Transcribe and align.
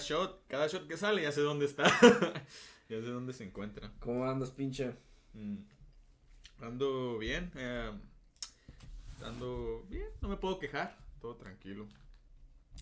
shot, 0.00 0.46
cada 0.48 0.66
shot 0.66 0.88
que 0.88 0.96
sale, 0.96 1.22
ya 1.22 1.30
sé 1.32 1.40
dónde 1.42 1.66
está. 1.66 1.84
ya 2.88 3.00
sé 3.00 3.06
dónde 3.06 3.32
se 3.32 3.44
encuentra. 3.44 3.92
¿Cómo 4.00 4.24
andas, 4.24 4.50
pinche? 4.50 4.94
Mm. 5.34 5.58
Ando 6.62 7.18
bien. 7.18 7.50
eh, 7.54 7.90
ando 9.24 9.84
bien, 9.88 10.08
no 10.20 10.28
me 10.28 10.36
puedo 10.36 10.58
quejar. 10.58 10.96
Todo 11.20 11.36
tranquilo. 11.36 11.86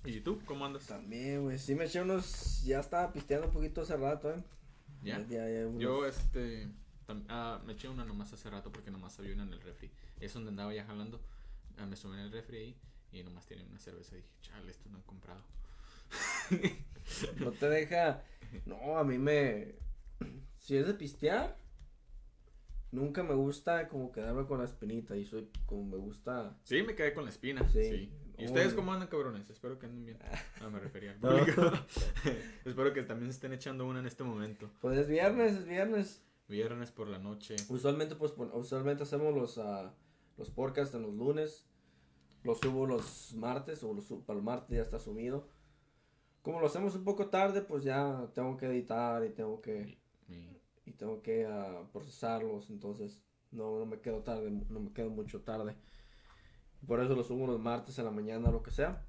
¿Y 0.04 0.20
tú? 0.20 0.40
¿Cómo 0.46 0.64
andas? 0.64 0.86
También, 0.86 1.42
güey. 1.42 1.58
Sí 1.58 1.74
me 1.74 1.84
eché 1.84 2.00
unos. 2.02 2.62
Ya 2.64 2.80
estaba 2.80 3.12
pisteando 3.12 3.48
un 3.48 3.52
poquito 3.52 3.82
hace 3.82 3.96
rato, 3.96 4.32
eh. 4.32 4.42
¿Ya? 5.02 5.18
Ya, 5.28 5.48
ya, 5.48 5.66
unos- 5.66 5.80
Yo, 5.82 6.06
este. 6.06 6.68
tam- 7.06 7.24
ah, 7.28 7.60
me 7.66 7.72
eché 7.72 7.88
una 7.88 8.04
nomás 8.04 8.32
hace 8.32 8.48
rato 8.50 8.70
porque 8.72 8.90
nomás 8.90 9.18
había 9.18 9.34
una 9.34 9.42
en 9.44 9.52
el 9.52 9.60
refri. 9.60 9.90
Es 10.20 10.34
donde 10.34 10.50
andaba 10.50 10.72
ya 10.72 10.84
jalando. 10.84 11.20
Ah, 11.78 11.86
me 11.86 11.96
subí 11.96 12.14
en 12.14 12.20
el 12.20 12.32
refri 12.32 12.56
ahí 12.58 12.76
y 13.12 13.22
nomás 13.22 13.46
tiene 13.46 13.64
una 13.64 13.78
cerveza. 13.78 14.14
Dije, 14.16 14.28
chale, 14.42 14.70
esto 14.70 14.88
no 14.88 14.96
han 14.98 15.02
comprado. 15.04 15.42
No 17.38 17.52
te 17.52 17.68
deja. 17.68 18.22
No, 18.66 18.98
a 18.98 19.04
mí 19.04 19.18
me. 19.18 19.76
Si 20.58 20.76
es 20.76 20.86
de 20.86 20.94
pistear, 20.94 21.56
nunca 22.90 23.22
me 23.22 23.34
gusta 23.34 23.88
como 23.88 24.12
quedarme 24.12 24.46
con 24.46 24.58
la 24.58 24.64
espinita. 24.64 25.16
Y 25.16 25.24
soy 25.24 25.50
como 25.66 25.84
me 25.84 25.96
gusta. 25.96 26.58
Sí, 26.64 26.82
me 26.82 26.94
quedé 26.94 27.14
con 27.14 27.24
la 27.24 27.30
espina. 27.30 27.66
Sí. 27.68 27.82
Sí. 27.82 28.12
¿Y 28.38 28.46
ustedes 28.46 28.72
cómo 28.74 28.92
andan, 28.92 29.08
cabrones? 29.08 29.50
Espero 29.50 29.78
que 29.78 29.86
anden 29.86 30.04
bien. 30.04 30.18
Ah, 30.60 30.70
me 30.70 30.78
refería 30.78 31.12
al 31.12 31.20
No. 31.20 31.30
Espero 32.64 32.92
que 32.92 33.02
también 33.02 33.32
se 33.32 33.36
estén 33.36 33.52
echando 33.52 33.86
una 33.86 34.00
en 34.00 34.06
este 34.06 34.22
momento. 34.22 34.70
Pues 34.80 34.98
es 34.98 35.08
viernes, 35.08 35.54
es 35.54 35.66
viernes. 35.66 36.24
Viernes 36.48 36.90
por 36.90 37.08
la 37.08 37.18
noche. 37.18 37.56
Usualmente, 37.68 38.14
pues, 38.14 38.32
usualmente 38.52 39.02
hacemos 39.02 39.34
los, 39.34 39.58
ah, 39.58 39.92
los 40.36 40.50
podcasts 40.50 40.94
en 40.94 41.02
los 41.02 41.14
lunes. 41.14 41.66
Los 42.44 42.60
subo 42.60 42.86
los 42.86 43.34
martes, 43.34 43.82
o 43.82 43.92
los 43.92 44.06
subo 44.06 44.24
para 44.24 44.38
el 44.38 44.44
martes 44.44 44.76
ya 44.76 44.82
está 44.82 44.98
subido. 45.00 45.48
Como 46.42 46.60
lo 46.60 46.66
hacemos 46.66 46.94
un 46.94 47.04
poco 47.04 47.26
tarde, 47.28 47.62
pues 47.62 47.84
ya 47.84 48.28
tengo 48.34 48.56
que 48.56 48.66
editar 48.66 49.24
y 49.24 49.30
tengo 49.30 49.60
que, 49.60 49.98
Y- 50.28 50.60
y 50.86 50.92
tengo 50.92 51.22
que 51.22 51.46
ah, 51.46 51.88
procesarlos. 51.92 52.70
Entonces, 52.70 53.22
no, 53.50 53.78
no 53.78 53.86
me 53.86 54.00
quedo 54.00 54.22
tarde, 54.22 54.50
no 54.50 54.80
me 54.80 54.92
quedo 54.92 55.10
mucho 55.10 55.42
tarde. 55.42 55.74
Por 56.88 57.00
eso 57.00 57.14
los 57.14 57.28
subo 57.28 57.46
los 57.46 57.60
martes 57.60 57.98
en 58.00 58.04
la 58.06 58.10
mañana 58.10 58.50
lo 58.50 58.62
que 58.64 58.72
sea. 58.72 59.04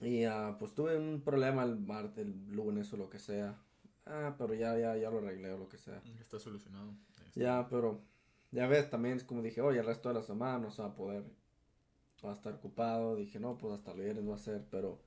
Y 0.00 0.24
ah, 0.24 0.56
pues 0.58 0.74
tuve 0.74 0.96
un 0.96 1.22
problema 1.22 1.62
el 1.64 1.78
martes, 1.78 2.26
el 2.26 2.46
lunes 2.50 2.92
o 2.92 2.96
lo 2.96 3.08
que 3.08 3.18
sea. 3.18 3.58
Ah, 4.06 4.34
pero 4.36 4.54
ya, 4.54 4.76
ya, 4.78 4.96
ya 4.96 5.10
lo 5.10 5.18
arreglé 5.18 5.52
o 5.52 5.58
lo 5.58 5.68
que 5.68 5.78
sea. 5.78 6.02
Está 6.20 6.38
solucionado. 6.38 6.94
Este, 7.26 7.40
Ya, 7.40 7.66
pero 7.68 8.02
ya 8.50 8.66
ves, 8.66 8.90
también 8.90 9.16
es 9.16 9.24
como 9.24 9.42
dije, 9.42 9.60
oye, 9.60 9.78
el 9.80 9.86
resto 9.86 10.08
de 10.08 10.16
la 10.16 10.22
semana 10.22 10.58
no 10.58 10.70
se 10.70 10.82
va 10.82 10.88
a 10.88 10.94
poder, 10.94 11.24
va 12.24 12.30
a 12.32 12.34
estar 12.34 12.54
ocupado. 12.54 13.16
Dije, 13.16 13.38
no, 13.40 13.56
pues 13.58 13.74
hasta 13.74 13.92
el 13.92 14.00
viernes 14.00 14.28
va 14.28 14.34
a 14.34 14.38
ser, 14.38 14.66
pero 14.70 15.00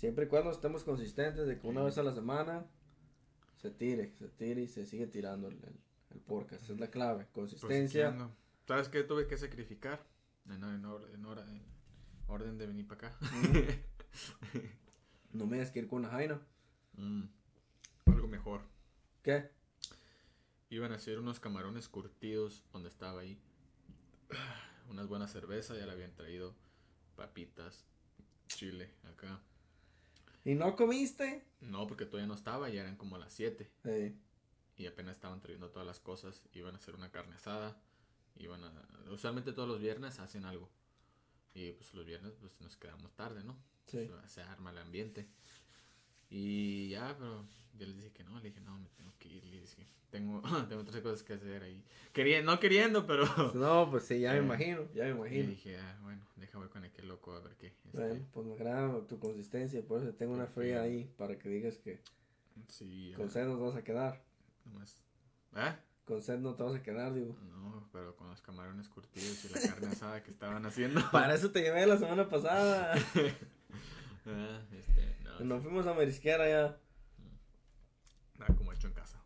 siempre 0.00 0.24
y 0.24 0.28
cuando 0.28 0.50
estemos 0.50 0.82
consistentes 0.82 1.46
de 1.46 1.58
que 1.58 1.66
una 1.66 1.82
vez 1.82 1.98
a 1.98 2.02
la 2.02 2.14
semana 2.14 2.66
se 3.58 3.70
tire, 3.70 4.14
se 4.18 4.28
tire 4.28 4.62
y 4.62 4.66
se 4.68 4.86
sigue 4.86 5.06
tirando 5.06 5.48
el, 5.48 5.54
el, 5.62 5.76
el 6.10 6.20
podcast. 6.20 6.62
Esa 6.64 6.72
es 6.72 6.80
la 6.80 6.90
clave, 6.90 7.26
pues, 7.32 7.50
consistencia. 7.50 8.30
¿Sabes 8.66 8.88
qué 8.88 9.02
tuve 9.04 9.26
que 9.26 9.36
sacrificar? 9.36 10.02
En, 10.46 10.64
en 10.64 10.84
or- 10.86 11.10
en 11.12 11.24
hora- 11.26 11.46
en 11.46 11.62
orden 12.28 12.56
de 12.56 12.66
venir 12.66 12.86
para 12.88 13.08
acá. 13.08 13.18
no 15.32 15.46
me 15.46 15.56
digas 15.56 15.70
que 15.70 15.80
ir 15.80 15.88
con 15.88 16.00
una 16.00 16.08
jaina. 16.08 16.40
Mm, 16.94 17.24
algo 18.06 18.26
mejor. 18.28 18.62
¿Qué? 19.22 19.50
Iban 20.70 20.92
a 20.92 20.96
hacer 20.96 21.18
unos 21.18 21.40
camarones 21.40 21.88
curtidos 21.88 22.64
donde 22.72 22.88
estaba 22.88 23.20
ahí. 23.20 23.38
Unas 24.88 25.06
buenas 25.08 25.30
cervezas, 25.30 25.78
ya 25.78 25.86
le 25.86 25.92
habían 25.92 26.14
traído 26.14 26.54
papitas, 27.16 27.84
chile 28.48 28.90
acá. 29.04 29.40
¿Y 30.44 30.54
no 30.54 30.74
comiste? 30.76 31.44
No, 31.60 31.86
porque 31.86 32.06
todavía 32.06 32.26
no 32.26 32.34
estaba, 32.34 32.68
ya 32.70 32.80
eran 32.82 32.96
como 32.96 33.18
las 33.18 33.32
7 33.34 33.70
Sí. 33.84 34.16
y 34.76 34.86
apenas 34.86 35.16
estaban 35.16 35.40
trayendo 35.40 35.70
todas 35.70 35.86
las 35.86 36.00
cosas. 36.00 36.42
Iban 36.52 36.74
a 36.74 36.78
hacer 36.78 36.94
una 36.94 37.10
carne 37.10 37.34
asada. 37.36 37.80
Iban 38.36 38.64
a... 38.64 38.72
Usualmente 39.10 39.52
todos 39.52 39.68
los 39.68 39.80
viernes 39.80 40.18
hacen 40.18 40.44
algo. 40.44 40.70
Y 41.52 41.72
pues 41.72 41.92
los 41.94 42.06
viernes 42.06 42.32
pues 42.40 42.60
nos 42.60 42.76
quedamos 42.76 43.12
tarde, 43.14 43.44
¿no? 43.44 43.56
Sí. 43.86 44.08
Pues, 44.08 44.30
se 44.32 44.40
arma 44.42 44.70
el 44.70 44.78
ambiente. 44.78 45.28
Y 46.30 46.88
ya, 46.90 47.14
pero 47.18 47.44
yo 47.76 47.86
les 47.86 47.96
dije 47.96 48.12
que 48.12 48.24
no, 48.24 48.38
le 48.38 48.48
dije, 48.48 48.60
no, 48.60 48.78
me 48.78 48.88
tengo 48.96 49.12
que 49.18 49.28
ir, 49.28 49.44
le 49.46 49.60
dije, 49.60 49.86
tengo, 50.10 50.40
tengo 50.68 50.82
otras 50.82 51.00
cosas 51.02 51.22
que 51.22 51.34
hacer 51.34 51.62
ahí. 51.62 51.84
Quería, 52.12 52.40
no 52.42 52.58
queriendo, 52.60 53.06
pero... 53.06 53.24
No, 53.54 53.90
pues 53.90 54.04
sí, 54.04 54.20
ya 54.20 54.32
me 54.32 54.38
Eh, 54.38 54.42
imagino, 54.42 54.82
ya 54.94 55.04
me 55.04 55.10
Y 55.10 55.12
imagino. 55.14 55.48
dije, 55.50 55.78
ah, 55.78 55.98
bueno, 56.02 56.24
voy 56.54 56.68
con 56.68 56.84
aquel 56.84 57.08
loco 57.08 57.32
a 57.32 57.40
ver 57.40 57.56
qué. 57.56 57.68
este, 57.68 57.88
Bueno, 57.98 58.26
pues 58.32 58.46
me 58.46 58.54
agrada 58.54 59.06
tu 59.06 59.18
consistencia, 59.18 59.82
por 59.82 60.02
eso 60.02 60.12
tengo 60.14 60.34
una 60.34 60.46
fría 60.46 60.82
ahí 60.82 61.10
para 61.16 61.38
que 61.38 61.48
digas 61.48 61.78
que 61.78 62.00
sí, 62.68 63.12
con 63.16 63.30
sed 63.30 63.46
no 63.46 63.56
te 63.56 63.62
vas 63.62 63.76
a 63.76 63.82
quedar. 63.84 64.22
nomás- 64.64 65.02
¿Ah? 65.54 65.78
Con 66.04 66.20
sed 66.22 66.38
no 66.38 66.54
te 66.54 66.62
vas 66.64 66.74
a 66.74 66.82
quedar, 66.82 67.14
digo. 67.14 67.36
No, 67.50 67.88
pero 67.92 68.14
con 68.16 68.28
los 68.28 68.40
camarones 68.42 68.88
curtidos 68.88 69.44
y 69.44 69.48
la 69.48 69.60
carne 69.60 69.88
asada 69.92 70.22
que 70.22 70.30
estaban 70.30 70.64
haciendo. 70.66 71.00
Para 71.12 71.34
eso 71.34 71.50
te 71.50 71.62
llevé 71.62 71.86
la 71.86 71.96
semana 71.98 72.28
pasada. 72.28 72.94
Ah, 74.26 74.60
este, 74.72 75.16
Nos 75.44 75.62
fuimos 75.62 75.86
a 75.86 75.94
marisquear 75.94 76.40
allá. 76.40 76.78
nada 78.38 78.54
como 78.56 78.72
hecho 78.72 78.86
en 78.88 78.94
casa. 78.94 79.22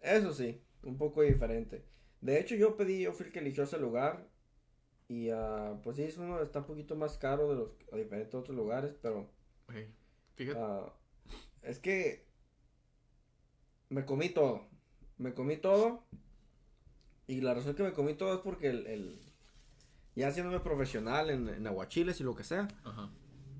Eso 0.00 0.32
sí, 0.32 0.62
un 0.82 0.96
poco 0.98 1.22
diferente. 1.22 1.84
De 2.20 2.38
hecho, 2.40 2.54
yo 2.54 2.76
pedí, 2.76 3.02
yo 3.02 3.12
fui 3.12 3.26
el 3.26 3.32
que 3.32 3.38
eligió 3.40 3.64
ese 3.64 3.78
lugar. 3.78 4.28
Y 5.08 5.30
ah, 5.30 5.78
pues 5.82 5.96
sí, 5.96 6.02
es 6.04 6.16
uno 6.18 6.40
está 6.42 6.60
un 6.60 6.66
poquito 6.66 6.94
más 6.94 7.18
caro 7.18 7.48
de 7.48 7.56
los 7.56 7.70
a 7.92 7.96
diferentes 7.96 8.34
otros 8.34 8.56
lugares, 8.56 8.94
pero 9.02 9.28
fíjate, 10.36 10.58
ah, 10.60 10.92
es 11.62 11.78
que 11.80 12.26
me 13.88 14.04
comí 14.04 14.28
todo. 14.28 14.66
Me 15.18 15.34
comí 15.34 15.56
todo. 15.56 16.04
Y 17.26 17.40
la 17.40 17.54
razón 17.54 17.74
que 17.74 17.82
me 17.82 17.92
comí 17.92 18.14
todo 18.14 18.34
es 18.34 18.40
porque 18.40 18.68
el, 18.70 18.86
el- 18.86 19.20
ya 20.16 20.28
haciéndome 20.28 20.60
profesional 20.60 21.30
en, 21.30 21.48
en 21.48 21.66
aguachiles 21.66 22.20
y 22.20 22.24
lo 22.24 22.34
que 22.34 22.44
sea, 22.44 22.68
ajá. 22.84 23.10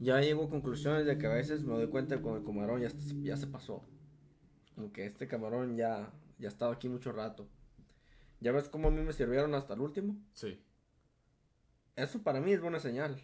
Ya 0.01 0.21
llego 0.21 0.45
a 0.47 0.51
conclusiones 0.51 1.07
de 1.07 1.17
que 1.19 1.27
a 1.27 1.35
veces 1.35 1.63
me 1.63 1.75
doy 1.75 1.87
cuenta 1.89 2.17
que 2.17 2.23
con 2.23 2.37
el 2.37 2.45
camarón 2.45 2.81
ya, 2.81 2.89
está- 2.89 3.15
ya 3.23 3.37
se 3.37 3.47
pasó. 3.47 3.85
Como 4.75 4.93
que 4.93 5.07
este 5.07 5.29
camarón 5.29 5.77
ya, 5.77 6.13
ya 6.39 6.49
ha 6.49 6.53
estado 6.53 6.73
aquí 6.73 6.89
mucho 6.89 7.13
rato. 7.13 7.47
Ya 8.41 8.51
ves 8.53 8.69
cómo 8.69 8.89
a 8.89 8.91
mí 8.91 9.03
me 9.03 9.13
sirvieron 9.13 9.55
hasta 9.55 9.75
el 9.75 9.81
último. 9.81 10.17
Sí. 10.33 10.59
Eso 11.97 12.23
para 12.23 12.41
mí 12.41 12.53
es 12.53 12.61
buena 12.61 12.81
señal. 12.81 13.21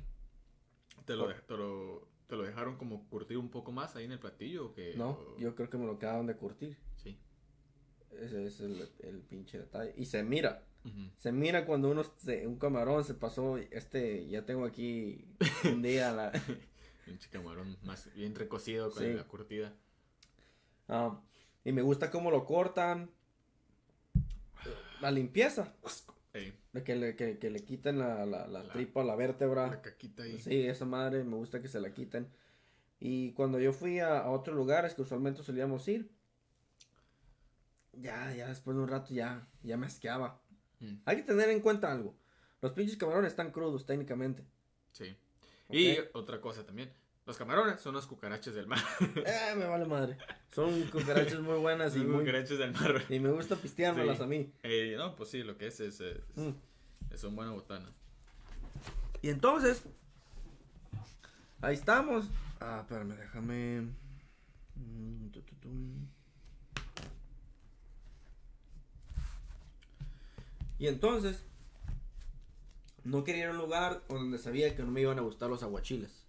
¿Te 1.06 1.17
lo, 1.17 1.28
de- 1.28 1.34
te 1.34 1.56
lo, 1.56 2.08
te 2.26 2.37
lo 2.37 2.43
dejaron 2.43 2.76
como 2.76 3.08
curtir 3.08 3.38
un 3.38 3.49
poco 3.49 3.72
más 3.72 3.96
ahí 3.96 4.05
en 4.05 4.12
el 4.12 4.19
platillo 4.19 4.67
o 4.67 4.72
qué? 4.75 4.94
No, 4.96 5.11
O- 5.11 5.37
yo 5.38 5.55
creo 5.55 5.70
que 5.70 5.79
me 5.79 5.87
lo 5.87 5.93
acaban 5.93 6.26
de 6.26 6.37
curtir. 6.37 6.76
Sí. 6.96 7.19
Ese 8.11 8.44
es 8.46 8.61
el, 8.61 8.88
el 9.00 9.20
pinche 9.22 9.58
detalle. 9.58 9.94
Y 9.96 10.05
se 10.06 10.22
mira. 10.22 10.62
Se 11.18 11.32
mira 11.32 11.66
cuando 11.66 11.90
uno 11.90 12.04
se- 12.18 12.46
un 12.46 12.58
camarón 12.58 13.04
se 13.04 13.14
pasó, 13.14 13.56
este, 13.58 14.26
ya 14.28 14.44
tengo 14.46 14.64
aquí 14.64 15.24
un 15.64 15.82
día 15.82 16.12
la, 16.12 16.32
Pinche 17.06 17.28
camarón 17.30 17.76
más 17.84 18.12
bien 18.14 18.34
recocido 18.34 18.90
con 18.90 19.02
Sí. 19.02 19.12
la 19.12 19.24
curtida. 19.24 19.72
ah, 20.88 21.20
y 21.64 21.72
me 21.72 21.82
gusta 21.82 22.10
cómo 22.10 22.30
lo 22.30 22.44
cortan. 22.44 23.10
La 25.00 25.10
limpieza, 25.10 25.74
de 26.72 26.82
que 26.84 26.96
le, 26.96 27.16
que, 27.16 27.38
que 27.38 27.50
le 27.50 27.64
quiten 27.64 27.98
la, 27.98 28.24
la, 28.26 28.46
la 28.46 28.62
La- 28.62 28.72
tripa, 28.72 29.04
la 29.04 29.14
vértebra. 29.14 29.66
la 29.68 29.82
caquita 29.82 30.22
ahí. 30.22 30.38
Sí, 30.40 30.66
esa 30.66 30.84
madre 30.84 31.22
me 31.24 31.36
gusta 31.36 31.60
que 31.60 31.68
se 31.68 31.80
la 31.80 31.92
quiten. 31.92 32.28
Y 32.98 33.32
cuando 33.32 33.58
yo 33.60 33.72
fui 33.72 33.98
a, 34.00 34.18
a 34.20 34.30
otros 34.30 34.56
lugares 34.56 34.94
que 34.94 35.02
usualmente 35.02 35.42
solíamos 35.42 35.86
ir, 35.88 36.10
ya, 37.92 38.32
ya 38.34 38.48
después 38.48 38.76
de 38.76 38.82
un 38.82 38.88
rato 38.88 39.12
ya, 39.14 39.46
ya 39.62 39.76
me 39.76 39.86
asqueaba. 39.86 40.40
Mm, 40.81 40.94
Hay 41.05 41.17
que 41.17 41.23
tener 41.23 41.49
en 41.50 41.61
cuenta 41.61 41.90
algo. 41.93 42.14
Los 42.61 42.73
pinches 42.73 42.96
camarones 42.96 43.32
están 43.32 43.50
crudos 43.50 43.87
técnicamente. 43.87 44.44
sí. 44.93 45.17
Y 45.69 45.96
otra 46.12 46.40
cosa 46.40 46.64
también. 46.64 46.93
Los 47.26 47.37
camarones 47.37 47.81
son 47.81 47.93
los 47.94 48.06
cucarachas 48.06 48.55
del 48.55 48.69
mar. 48.69 48.78
Eh, 49.26 49.55
me 49.56 49.64
vale 49.67 49.84
madre. 49.84 50.17
Son 50.52 50.81
cucarachas 50.93 51.40
muy 51.40 51.58
buenas 51.58 51.96
y, 51.96 52.00
muy, 52.00 52.20
cucarachas 52.20 52.56
del 52.58 52.73
mar. 52.73 53.02
y 53.08 53.19
me 53.19 53.31
gusta 53.32 53.56
pisteármelas 53.56 54.19
Sí. 54.19 54.23
a 54.23 54.26
mí. 54.26 54.52
Eh, 54.62 54.94
no, 54.96 55.17
pues 55.17 55.31
sí, 55.31 55.43
lo 55.43 55.58
que 55.58 55.67
es 55.67 55.81
es, 55.81 56.00
es, 56.00 56.20
Mm. 56.37 56.50
es 57.11 57.25
una 57.25 57.34
buena 57.34 57.50
botana. 57.50 57.90
Y 59.22 59.29
entonces, 59.31 59.82
ahí 61.61 61.75
estamos. 61.75 62.26
Ah, 62.61 62.79
espérame, 62.82 63.17
déjame. 63.17 63.81
Mm, 64.76 65.31
tu, 65.32 65.43
tu, 65.43 65.55
tu. 65.56 65.69
Y 70.78 70.88
entonces, 70.88 71.44
no 73.05 73.25
quería 73.25 73.44
ir 73.44 73.49
a 73.49 73.52
un 73.52 73.58
lugar 73.58 74.02
donde 74.08 74.38
sabía 74.38 74.75
que 74.76 74.82
no 74.82 74.90
me 74.90 75.00
iban 75.00 75.19
a 75.19 75.23
gustar 75.23 75.49
los 75.49 75.62
aguachiles. 75.62 76.25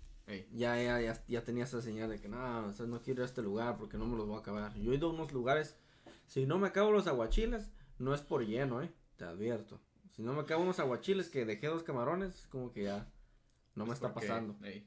Ya, 0.51 0.81
ya, 0.81 0.99
ya, 0.99 1.23
ya 1.27 1.43
tenía 1.45 1.63
esa 1.63 1.81
señal 1.81 2.09
de 2.09 2.19
que 2.19 2.27
no, 2.27 2.65
o 2.67 2.73
sea, 2.73 2.85
no 2.85 3.01
quiero 3.01 3.21
ir 3.21 3.23
a 3.23 3.25
este 3.25 3.41
lugar 3.41 3.77
porque 3.77 3.97
no 3.97 4.05
me 4.05 4.17
los 4.17 4.27
voy 4.27 4.35
a 4.35 4.39
acabar. 4.39 4.75
Yo 4.75 4.91
he 4.91 4.95
ido 4.95 5.09
a 5.09 5.13
unos 5.13 5.31
lugares, 5.31 5.77
si 6.25 6.45
no 6.45 6.59
me 6.59 6.67
acabo 6.67 6.91
los 6.91 7.07
aguachiles, 7.07 7.69
no 7.97 8.13
es 8.13 8.21
por 8.21 8.45
lleno, 8.45 8.81
eh, 8.81 8.91
te 9.15 9.23
advierto. 9.23 9.79
Si 10.11 10.23
no 10.23 10.33
me 10.33 10.41
acabo 10.41 10.63
unos 10.63 10.79
aguachiles 10.79 11.29
que 11.29 11.45
dejé 11.45 11.67
dos 11.67 11.83
camarones, 11.83 12.35
es 12.35 12.47
como 12.47 12.73
que 12.73 12.83
ya 12.83 13.07
no 13.75 13.85
me 13.85 13.91
es 13.91 13.97
está 13.97 14.13
porque, 14.13 14.27
pasando. 14.27 14.57
ey, 14.65 14.85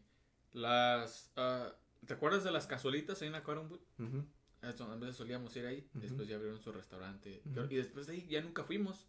las, 0.52 1.30
ah, 1.36 1.72
¿te 2.06 2.12
acuerdas 2.12 2.44
de 2.44 2.50
las 2.50 2.66
cazuelitas 2.66 3.22
ahí 3.22 3.28
en 3.28 3.68
Boot? 3.68 3.82
Ujú. 3.98 4.24
Es 4.62 4.76
donde 4.76 4.94
a 4.94 4.98
veces 4.98 5.16
solíamos 5.16 5.56
ir 5.56 5.64
ahí. 5.64 5.88
Después 5.94 6.28
ya 6.28 6.36
abrieron 6.36 6.60
su 6.60 6.70
restaurante. 6.70 7.42
Y 7.70 7.76
después 7.76 8.06
de 8.06 8.14
ahí 8.14 8.26
ya 8.28 8.42
nunca 8.42 8.62
fuimos. 8.64 9.06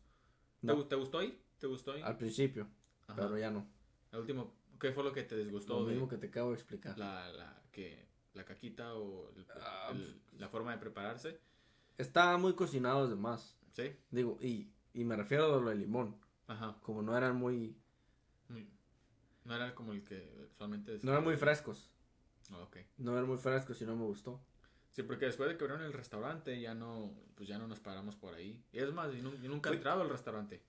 ¿Te, 0.61 0.67
No. 0.67 0.77
gu- 0.77 0.87
te 0.87 0.95
gustó 0.95 1.19
ahí? 1.19 1.41
¿Te 1.59 1.67
gustó 1.67 1.91
ahí? 1.93 2.01
Al 2.01 2.17
principio, 2.17 2.67
Ajá. 3.07 3.15
pero 3.15 3.37
ya 3.37 3.49
no. 3.51 3.67
El 4.11 4.19
último, 4.19 4.53
¿qué 4.79 4.91
fue 4.91 5.03
lo 5.03 5.11
que 5.13 5.23
te 5.23 5.35
disgustó 5.37 5.79
Lo 5.79 5.85
de 5.85 5.93
mismo 5.93 6.07
que 6.07 6.17
te 6.17 6.27
acabo 6.27 6.49
de 6.49 6.55
explicar. 6.55 6.97
la, 6.97 7.29
la, 7.31 7.61
que, 7.71 8.07
la 8.33 8.45
caquita 8.45 8.93
o 8.95 9.29
el- 9.35 9.45
Ah, 9.59 9.89
el- 9.93 10.21
la 10.37 10.49
forma 10.49 10.71
de 10.71 10.77
prepararse? 10.77 11.39
Estaban 11.97 12.41
muy 12.41 12.53
cocinados 12.53 13.09
de 13.09 13.15
más. 13.15 13.57
Sí. 13.73 13.95
Digo, 14.09 14.37
y, 14.41 14.71
y 14.93 15.03
me 15.03 15.15
refiero 15.15 15.45
a 15.45 15.61
lo 15.61 15.69
de 15.69 15.75
limón. 15.75 16.15
Ajá. 16.47 16.77
Como 16.81 17.01
no 17.01 17.15
eran 17.17 17.35
muy, 17.35 17.77
Muy- 18.49 18.69
No 19.45 19.55
era 19.55 19.73
como 19.73 19.93
el 19.93 20.03
que 20.03 20.47
usualmente 20.53 20.95
es. 20.95 21.03
no 21.03 21.11
eran 21.11 21.23
muy 21.23 21.37
frescos. 21.37 21.89
Ah, 22.51 22.59
ok. 22.59 22.77
No 22.97 23.13
eran 23.13 23.27
muy 23.27 23.37
frescos 23.37 23.81
y 23.81 23.85
no 23.85 23.95
me 23.95 24.03
gustó. 24.03 24.41
Sí, 24.91 25.03
porque 25.03 25.25
después 25.25 25.49
de 25.49 25.57
que 25.57 25.63
abrieron 25.63 25.85
el 25.85 25.93
restaurante 25.93 26.59
ya 26.59 26.73
no, 26.75 27.13
pues 27.35 27.47
ya 27.47 27.57
no 27.57 27.67
nos 27.67 27.79
paramos 27.79 28.15
por 28.17 28.33
ahí. 28.33 28.61
Es 28.73 28.91
más, 28.93 29.11
yo, 29.13 29.23
nu- 29.23 29.37
yo 29.41 29.49
nunca 29.49 29.69
he 29.69 29.73
entrado 29.73 30.01
al 30.01 30.09
restaurante. 30.09 30.61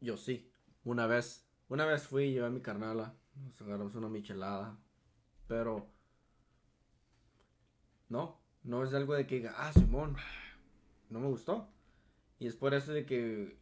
Yo 0.00 0.16
sí. 0.16 0.50
Una 0.84 1.06
vez. 1.06 1.48
Una 1.68 1.84
vez 1.86 2.06
fui, 2.06 2.32
llevé 2.32 2.46
a 2.46 2.50
mi 2.50 2.60
carnala. 2.60 3.14
Nos 3.34 3.60
agarramos 3.62 3.94
una 3.94 4.08
michelada. 4.08 4.78
Pero. 5.48 5.88
No. 8.08 8.38
No 8.62 8.84
es 8.84 8.92
algo 8.94 9.14
de 9.14 9.26
que 9.26 9.36
diga, 9.36 9.54
ah, 9.56 9.72
Simón. 9.72 10.16
No 11.08 11.20
me 11.20 11.28
gustó. 11.28 11.68
Y 12.38 12.46
es 12.48 12.56
por 12.56 12.74
eso 12.74 12.92
de 12.92 13.06
que 13.06 13.56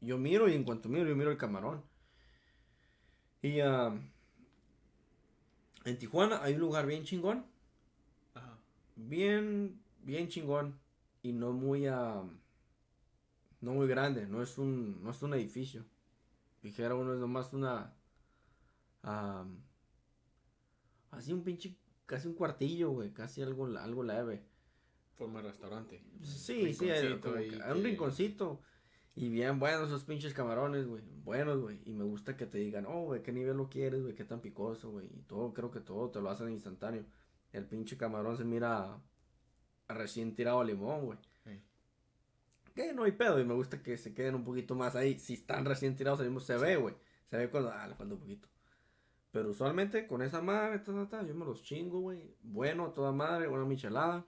yo 0.00 0.16
miro 0.16 0.48
y 0.48 0.54
en 0.54 0.64
cuanto 0.64 0.88
miro, 0.88 1.08
yo 1.08 1.16
miro 1.16 1.30
el 1.30 1.38
camarón. 1.38 1.82
Y 3.42 3.60
ah, 3.60 3.98
en 5.84 5.98
Tijuana 5.98 6.42
hay 6.42 6.54
un 6.54 6.60
lugar 6.60 6.86
bien 6.86 7.04
chingón. 7.04 7.44
Bien, 9.08 9.80
bien 10.02 10.28
chingón. 10.28 10.78
Y 11.22 11.32
no 11.32 11.52
muy, 11.52 11.86
ah, 11.86 12.22
no 13.60 13.72
muy 13.72 13.86
grande. 13.86 14.26
No 14.26 14.42
es 14.42 14.58
un, 14.58 15.02
no 15.02 15.10
es 15.10 15.22
un 15.22 15.34
edificio. 15.34 15.84
Dijera 16.62 16.94
uno, 16.94 17.14
es 17.14 17.20
nomás 17.20 17.52
una, 17.52 17.94
ah, 19.02 19.44
así 21.10 21.32
un 21.32 21.42
pinche, 21.42 21.76
casi 22.06 22.28
un 22.28 22.34
cuartillo, 22.34 22.90
güey. 22.90 23.12
Casi 23.12 23.42
algo, 23.42 23.66
algo 23.66 24.02
leve. 24.02 24.42
Forma 25.14 25.42
de 25.42 25.48
restaurante. 25.48 26.02
Sí, 26.22 26.72
sí, 26.72 26.88
como 27.20 27.34
que 27.34 27.60
hay 27.62 27.72
un 27.76 27.84
rinconcito. 27.84 28.60
Y 29.16 29.28
bien 29.28 29.58
buenos 29.58 29.88
esos 29.88 30.04
pinches 30.04 30.32
camarones, 30.32 30.86
güey. 30.86 31.02
Buenos, 31.24 31.60
güey. 31.60 31.78
Y 31.84 31.92
me 31.92 32.04
gusta 32.04 32.36
que 32.36 32.46
te 32.46 32.58
digan, 32.58 32.86
oh, 32.86 33.04
güey, 33.04 33.22
¿qué 33.22 33.32
nivel 33.32 33.56
lo 33.56 33.68
quieres, 33.68 34.02
güey? 34.02 34.14
¿Qué 34.14 34.24
tan 34.24 34.40
picoso, 34.40 34.90
güey? 34.90 35.06
Y 35.06 35.22
todo, 35.22 35.52
creo 35.52 35.70
que 35.70 35.80
todo 35.80 36.10
te 36.10 36.20
lo 36.20 36.30
hacen 36.30 36.48
instantáneo. 36.50 37.04
El 37.52 37.66
pinche 37.66 37.96
camarón 37.96 38.36
se 38.36 38.44
mira 38.44 38.98
recién 39.88 40.34
tirado 40.34 40.60
a 40.60 40.64
limón, 40.64 41.04
güey. 41.06 41.18
Ey. 41.46 41.62
Que 42.74 42.92
no 42.92 43.04
hay 43.04 43.12
pedo. 43.12 43.40
Y 43.40 43.44
me 43.44 43.54
gusta 43.54 43.82
que 43.82 43.96
se 43.98 44.14
queden 44.14 44.36
un 44.36 44.44
poquito 44.44 44.74
más 44.74 44.94
ahí. 44.96 45.18
Si 45.18 45.34
están 45.34 45.64
recién 45.64 45.96
tirados 45.96 46.20
limón, 46.20 46.40
se 46.40 46.56
ve, 46.56 46.76
güey. 46.76 46.94
Se 47.28 47.36
ve 47.36 47.50
cuando, 47.50 47.70
ah, 47.72 47.86
le 47.86 47.94
falta 47.94 48.14
un 48.14 48.20
poquito. 48.20 48.48
Pero 49.32 49.50
usualmente 49.50 50.06
con 50.06 50.22
esa 50.22 50.42
madre, 50.42 50.80
ta, 50.80 50.92
ta, 50.92 51.08
ta, 51.08 51.22
yo 51.26 51.34
me 51.34 51.44
los 51.44 51.62
chingo, 51.62 52.00
güey. 52.00 52.36
Bueno, 52.42 52.86
a 52.86 52.92
toda 52.92 53.12
madre, 53.12 53.48
una 53.48 53.64
michelada. 53.64 54.26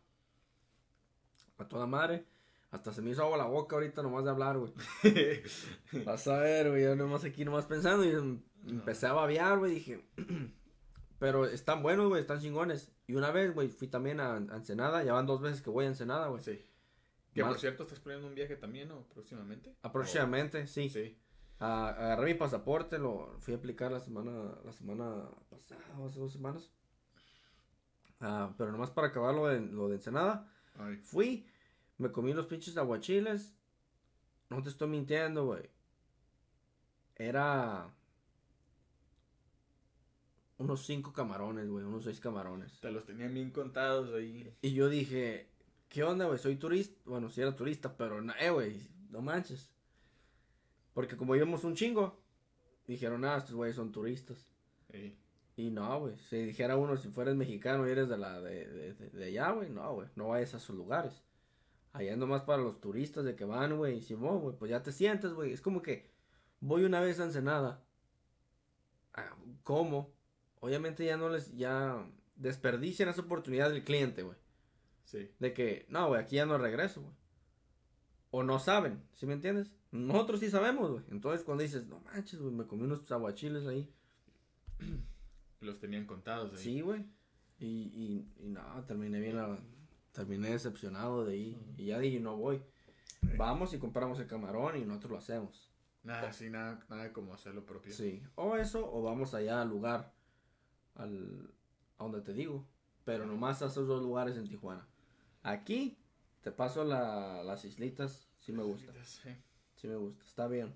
A 1.58 1.68
toda 1.68 1.86
madre. 1.86 2.26
Hasta 2.70 2.92
se 2.92 3.02
me 3.02 3.10
hizo 3.10 3.22
agua 3.22 3.36
la 3.36 3.44
boca 3.44 3.76
ahorita 3.76 4.02
nomás 4.02 4.24
de 4.24 4.30
hablar, 4.30 4.58
güey. 4.58 4.72
Vas 6.06 6.26
a 6.26 6.38
ver, 6.38 6.70
güey, 6.70 6.84
yo 6.84 6.96
nomás 6.96 7.22
aquí 7.22 7.44
nomás 7.44 7.66
pensando 7.66 8.02
y 8.04 8.10
em- 8.10 8.40
empecé 8.66 9.06
a 9.06 9.12
babear, 9.12 9.58
güey, 9.58 9.74
dije, 9.74 10.00
pero 11.22 11.46
están 11.46 11.84
buenos, 11.84 12.08
güey, 12.08 12.20
están 12.20 12.40
chingones. 12.40 12.90
Y 13.06 13.14
una 13.14 13.30
vez, 13.30 13.54
güey, 13.54 13.68
fui 13.68 13.86
también 13.86 14.18
a, 14.18 14.32
a 14.34 14.36
Ensenada, 14.56 15.04
ya 15.04 15.12
van 15.12 15.24
dos 15.24 15.40
veces 15.40 15.62
que 15.62 15.70
voy 15.70 15.84
a 15.84 15.88
Ensenada, 15.88 16.26
güey. 16.26 16.42
Sí. 16.42 16.60
Que 17.32 17.42
Mal- 17.42 17.52
por 17.52 17.60
cierto, 17.60 17.84
estás 17.84 18.00
planeando 18.00 18.26
un 18.26 18.34
viaje 18.34 18.56
también, 18.56 18.88
¿no? 18.88 19.06
Próximamente. 19.14 19.72
Aproximadamente, 19.82 20.66
sí. 20.66 20.88
Sí. 20.90 21.16
Ah, 21.60 21.90
agarré 21.90 22.32
mi 22.32 22.34
pasaporte, 22.34 22.98
lo 22.98 23.36
fui 23.38 23.54
a 23.54 23.58
aplicar 23.58 23.92
la 23.92 24.00
semana, 24.00 24.58
la 24.64 24.72
semana 24.72 25.28
pasada, 25.48 25.80
hace 26.04 26.18
dos 26.18 26.32
semanas. 26.32 26.72
Ah, 28.20 28.52
pero 28.58 28.72
nomás 28.72 28.90
para 28.90 29.06
acabar 29.06 29.32
lo 29.32 29.46
de, 29.46 29.60
lo 29.60 29.88
de 29.88 29.94
Ensenada, 29.94 30.50
Ay. 30.76 30.96
fui, 30.96 31.46
me 31.98 32.10
comí 32.10 32.34
los 32.34 32.46
pinches 32.46 32.76
aguachiles. 32.76 33.54
No 34.50 34.60
te 34.60 34.70
estoy 34.70 34.88
mintiendo, 34.88 35.46
güey. 35.46 35.70
Era 37.14 37.94
unos 40.58 40.84
cinco 40.86 41.12
camarones, 41.12 41.68
güey, 41.68 41.84
unos 41.84 42.04
seis 42.04 42.20
camarones. 42.20 42.80
Te 42.80 42.90
los 42.90 43.04
tenían 43.04 43.34
bien 43.34 43.50
contados 43.50 44.12
ahí. 44.14 44.54
Y 44.62 44.72
yo 44.74 44.88
dije, 44.88 45.48
¿qué 45.88 46.04
onda, 46.04 46.26
güey? 46.26 46.38
Soy 46.38 46.56
turista. 46.56 47.00
Bueno, 47.04 47.28
sí 47.30 47.40
era 47.40 47.54
turista, 47.56 47.96
pero 47.96 48.20
no, 48.22 48.32
eh, 48.40 48.50
güey, 48.50 48.88
no 49.10 49.20
manches. 49.22 49.70
Porque 50.94 51.16
como 51.16 51.34
íbamos 51.34 51.64
un 51.64 51.74
chingo, 51.74 52.22
dijeron, 52.86 53.24
ah, 53.24 53.36
estos 53.38 53.54
güeyes 53.54 53.76
son 53.76 53.92
turistas. 53.92 54.48
Ey. 54.90 55.18
Y 55.56 55.70
no, 55.70 56.00
güey, 56.00 56.16
si 56.16 56.36
dijera 56.38 56.76
uno, 56.76 56.96
si 56.96 57.08
fueres 57.08 57.34
mexicano 57.34 57.86
y 57.86 57.90
eres 57.90 58.08
de 58.08 58.16
la 58.16 58.40
de, 58.40 58.66
de, 58.68 58.94
de- 58.94 59.24
allá, 59.26 59.50
güey, 59.50 59.68
no, 59.68 59.94
güey, 59.94 60.08
no 60.16 60.28
vayas 60.28 60.54
a 60.54 60.58
sus 60.58 60.74
lugares. 60.74 61.22
Allá 61.92 62.12
es 62.12 62.18
nomás 62.18 62.42
para 62.42 62.62
los 62.62 62.80
turistas 62.80 63.24
de 63.24 63.36
que 63.36 63.44
van, 63.44 63.76
güey, 63.76 63.98
y 63.98 64.00
Simón, 64.02 64.40
güey, 64.40 64.56
pues 64.56 64.70
ya 64.70 64.82
te 64.82 64.92
sientes, 64.92 65.34
güey. 65.34 65.52
Es 65.52 65.60
como 65.60 65.82
que 65.82 66.10
voy 66.60 66.84
una 66.84 67.00
vez 67.00 67.20
a 67.20 67.24
Ensenada. 67.24 67.84
Ah, 69.12 69.36
¿Cómo? 69.62 70.10
Obviamente 70.64 71.04
ya 71.04 71.16
no 71.16 71.28
les, 71.28 71.54
ya 71.56 72.08
desperdician 72.36 73.08
esa 73.08 73.22
oportunidad 73.22 73.68
del 73.70 73.82
cliente, 73.82 74.22
güey. 74.22 74.36
Sí. 75.04 75.28
De 75.40 75.52
que, 75.52 75.86
no, 75.88 76.06
güey, 76.06 76.20
aquí 76.22 76.36
ya 76.36 76.46
no 76.46 76.56
regreso, 76.56 77.02
güey. 77.02 77.14
O 78.30 78.44
no 78.44 78.58
saben, 78.60 79.02
¿sí 79.12 79.26
me 79.26 79.34
entiendes? 79.34 79.72
Nosotros 79.90 80.38
sí 80.40 80.48
sabemos, 80.50 80.90
güey. 80.92 81.04
Entonces 81.10 81.44
cuando 81.44 81.62
dices, 81.64 81.86
no 81.88 81.98
manches, 82.00 82.40
güey, 82.40 82.54
me 82.54 82.66
comí 82.66 82.84
unos 82.84 83.10
aguachiles 83.10 83.66
ahí. 83.66 83.92
Los 85.60 85.78
tenían 85.80 86.06
contados 86.06 86.52
ahí. 86.52 86.58
Sí, 86.58 86.80
güey. 86.80 87.04
Y, 87.58 87.66
y, 87.66 88.32
y 88.44 88.48
no, 88.48 88.62
terminé 88.86 89.20
bien, 89.20 89.38
a- 89.38 89.58
terminé 90.12 90.50
decepcionado 90.50 91.24
de 91.24 91.32
ahí. 91.34 91.74
Y 91.76 91.86
ya 91.86 91.98
dije, 91.98 92.20
no 92.20 92.36
voy. 92.36 92.62
Vamos 93.36 93.72
y 93.74 93.78
compramos 93.78 94.18
el 94.20 94.26
camarón 94.26 94.76
y 94.76 94.84
nosotros 94.84 95.10
lo 95.12 95.18
hacemos. 95.18 95.70
Nada, 96.02 96.32
sí, 96.32 96.50
nada, 96.50 96.84
nada 96.88 97.12
como 97.12 97.34
hacerlo 97.34 97.64
propio. 97.64 97.92
Sí. 97.92 98.22
O 98.34 98.56
eso, 98.56 98.92
o 98.92 99.02
vamos 99.02 99.34
allá 99.34 99.62
al 99.62 99.68
lugar, 99.68 100.12
al, 100.94 101.50
a 101.98 102.04
donde 102.04 102.20
te 102.22 102.32
digo. 102.32 102.66
Pero 103.04 103.26
nomás 103.26 103.62
a 103.62 103.66
esos 103.66 103.86
dos 103.88 104.02
lugares 104.02 104.36
en 104.36 104.48
Tijuana. 104.48 104.86
Aquí, 105.42 105.98
te 106.42 106.52
paso 106.52 106.84
la- 106.84 107.42
las 107.42 107.64
islitas, 107.64 108.28
sí 108.40 108.52
me 108.52 108.62
gusta. 108.62 108.92
Sí. 109.04 109.30
sí 109.76 109.88
me 109.88 109.96
gusta, 109.96 110.24
está 110.24 110.46
bien. 110.46 110.72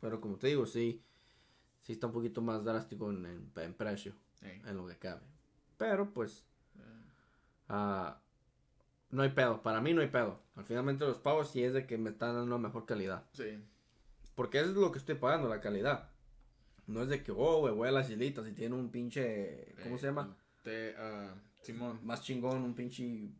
Pero 0.00 0.20
como 0.20 0.36
te 0.36 0.46
digo, 0.48 0.66
sí, 0.66 1.02
sí 1.82 1.92
está 1.92 2.06
un 2.06 2.12
poquito 2.12 2.40
más 2.42 2.62
drástico 2.64 3.10
en, 3.10 3.26
en- 3.26 3.52
en 3.56 3.74
precio, 3.74 4.14
en 4.42 4.76
lo 4.76 4.86
que 4.86 4.96
cabe. 4.98 5.22
Pero 5.76 6.12
pues, 6.12 6.44
Eh, 6.76 6.80
ah, 7.68 8.20
no 9.10 9.22
hay 9.22 9.30
pedo, 9.30 9.62
para 9.62 9.80
mí 9.80 9.92
no 9.94 10.00
hay 10.00 10.08
pedo. 10.08 10.40
Al 10.54 10.64
finalmente 10.64 11.04
los 11.04 11.18
pagos 11.18 11.50
sí 11.50 11.62
es 11.64 11.72
de 11.72 11.86
que 11.86 11.98
me 11.98 12.10
están 12.10 12.34
dando 12.34 12.54
una 12.54 12.68
mejor 12.68 12.86
calidad. 12.86 13.24
sí. 13.32 13.64
Porque 14.36 14.60
eso 14.60 14.70
es 14.70 14.76
lo 14.76 14.92
que 14.92 14.98
estoy 15.00 15.16
pagando, 15.16 15.48
la 15.48 15.60
calidad. 15.60 16.10
No 16.88 17.02
es 17.02 17.08
de 17.08 17.22
que, 17.22 17.30
oh, 17.32 17.60
güey, 17.60 17.74
voy 17.74 17.88
a 17.88 17.92
las 17.92 18.10
islitas 18.10 18.46
y 18.48 18.52
tiene 18.52 18.74
un 18.74 18.90
pinche, 18.90 19.74
¿cómo 19.82 19.94
Eh, 19.96 19.98
se 19.98 20.06
llama? 20.06 20.36
Te, 20.64 20.94
ah, 20.96 21.34
Simón. 21.62 22.00
Más 22.04 22.22
chingón, 22.22 22.62
un 22.62 22.74
pinche... 22.74 23.30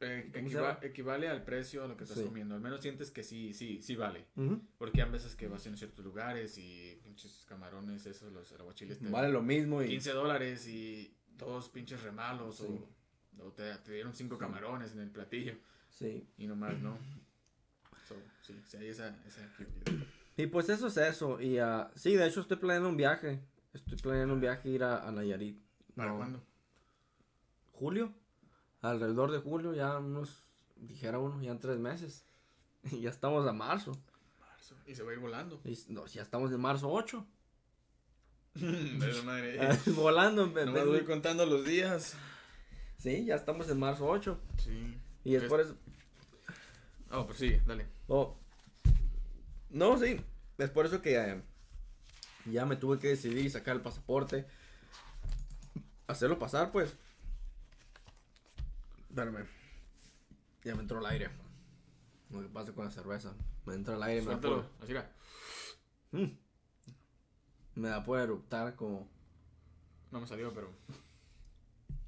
Eh, 0.00 0.30
equivale 0.82 1.26
al 1.26 1.42
precio 1.42 1.82
a 1.82 1.88
lo 1.88 1.96
que 1.96 2.04
estás 2.04 2.18
Sí. 2.18 2.24
comiendo. 2.24 2.54
Al 2.54 2.60
menos 2.60 2.82
sientes 2.82 3.10
que 3.10 3.22
sí, 3.22 3.54
sí, 3.54 3.80
sí 3.82 3.96
vale. 3.96 4.26
Porque 4.76 5.00
hay 5.00 5.10
veces 5.10 5.34
que 5.34 5.48
vas 5.48 5.66
en 5.66 5.76
ciertos 5.78 6.04
lugares 6.04 6.58
y 6.58 7.00
pinches 7.02 7.46
camarones, 7.48 8.04
esos, 8.04 8.30
los 8.30 8.52
aguachiles 8.52 8.98
te 8.98 9.08
Vale 9.08 9.30
lo 9.30 9.40
mismo 9.42 9.82
y... 9.82 9.88
15 9.88 10.12
dólares 10.12 10.68
y 10.68 11.16
todos 11.38 11.70
pinches 11.70 12.02
remalos 12.02 12.58
Sí. 12.58 12.66
o, 13.38 13.44
o 13.46 13.52
te, 13.52 13.74
te 13.78 13.92
dieron 13.92 14.12
5 14.12 14.36
camarones 14.36 14.92
en 14.92 15.00
el 15.00 15.10
platillo 15.10 15.54
Sí. 15.88 16.26
y 16.36 16.46
nomás 16.46 16.78
no. 16.78 16.98
So, 18.06 18.16
sí, 18.42 18.54
sí, 18.66 18.76
hay 18.76 18.88
esa, 18.88 19.16
esa. 19.26 19.40
Y 20.36 20.46
pues 20.46 20.68
eso 20.68 20.86
es 20.88 20.96
eso. 20.96 21.40
Y 21.40 21.58
ah, 21.58 21.90
sí, 21.94 22.14
de 22.14 22.26
hecho 22.26 22.40
estoy 22.40 22.56
planeando 22.58 22.88
un 22.88 22.96
viaje. 22.96 23.40
Estoy 23.72 23.96
planeando 23.98 24.34
un 24.34 24.40
viaje 24.40 24.68
ir 24.68 24.82
a, 24.84 25.06
a 25.06 25.10
Nayarit. 25.10 25.58
¿Para 25.94 26.10
No, 26.10 26.16
cuándo? 26.18 26.42
Julio. 27.72 28.12
Alrededor 28.82 29.32
de 29.32 29.38
julio, 29.38 29.74
ya 29.74 29.98
unos, 29.98 30.44
dijera 30.76 31.18
uno, 31.18 31.42
ya 31.42 31.50
en 31.50 31.58
tres 31.58 31.78
meses. 31.78 32.24
Y 32.92 33.00
ya 33.00 33.10
estamos 33.10 33.46
a 33.48 33.52
marzo. 33.52 33.92
Marzo. 34.40 34.76
Y 34.86 34.94
se 34.94 35.02
va 35.02 35.10
a 35.10 35.14
ir 35.14 35.18
volando. 35.20 35.60
Y, 35.64 35.76
no, 35.88 36.06
ya 36.06 36.22
estamos 36.22 36.52
en 36.52 36.60
marzo 36.60 36.88
8. 36.90 37.26
De 38.54 39.12
la 39.12 39.22
madre. 39.22 39.58
Volando. 39.96 40.46
Nomás 40.46 40.74
de- 40.74 40.84
voy 40.84 41.04
contando 41.04 41.44
los 41.44 41.64
días. 41.64 42.14
Sí, 42.96 43.24
ya 43.24 43.34
estamos 43.34 43.68
en 43.68 43.78
marzo 43.80 44.06
8. 44.06 44.38
Sí. 44.58 44.98
Y 45.24 45.34
es 45.34 45.44
por 45.44 45.60
eso. 45.60 45.76
Oh, 47.10 47.26
pues 47.26 47.38
sí, 47.38 47.60
dale. 47.66 47.86
Oh. 48.08 48.38
No, 49.76 49.98
sí. 49.98 50.18
Es 50.56 50.70
por 50.70 50.86
eso 50.86 51.02
que 51.02 51.16
eh, 51.18 51.42
ya 52.46 52.64
me 52.64 52.76
tuve 52.76 52.98
que 52.98 53.08
decidir 53.08 53.44
y 53.44 53.50
sacar 53.50 53.76
el 53.76 53.82
pasaporte. 53.82 54.46
Hacerlo 56.06 56.38
pasar, 56.38 56.72
pues. 56.72 56.96
Espérame. 59.10 59.44
Ya 60.64 60.74
me 60.74 60.80
entró 60.80 60.98
el 60.98 61.04
aire. 61.04 61.28
Lo 62.30 62.40
que 62.40 62.48
pasa 62.48 62.72
con 62.72 62.86
la 62.86 62.90
cerveza. 62.90 63.34
Me 63.66 63.74
entra 63.74 63.96
el 63.96 64.02
aire 64.02 64.22
y 64.22 64.24
me 64.24 64.32
da, 64.32 64.40
por, 64.40 64.66
Así 64.80 64.92
era. 64.92 65.12
me 67.74 67.88
da 67.88 68.02
por 68.02 68.18
eruptar 68.18 68.74
como... 68.76 69.06
No 70.10 70.22
me 70.22 70.26
salió, 70.26 70.54
pero. 70.54 70.72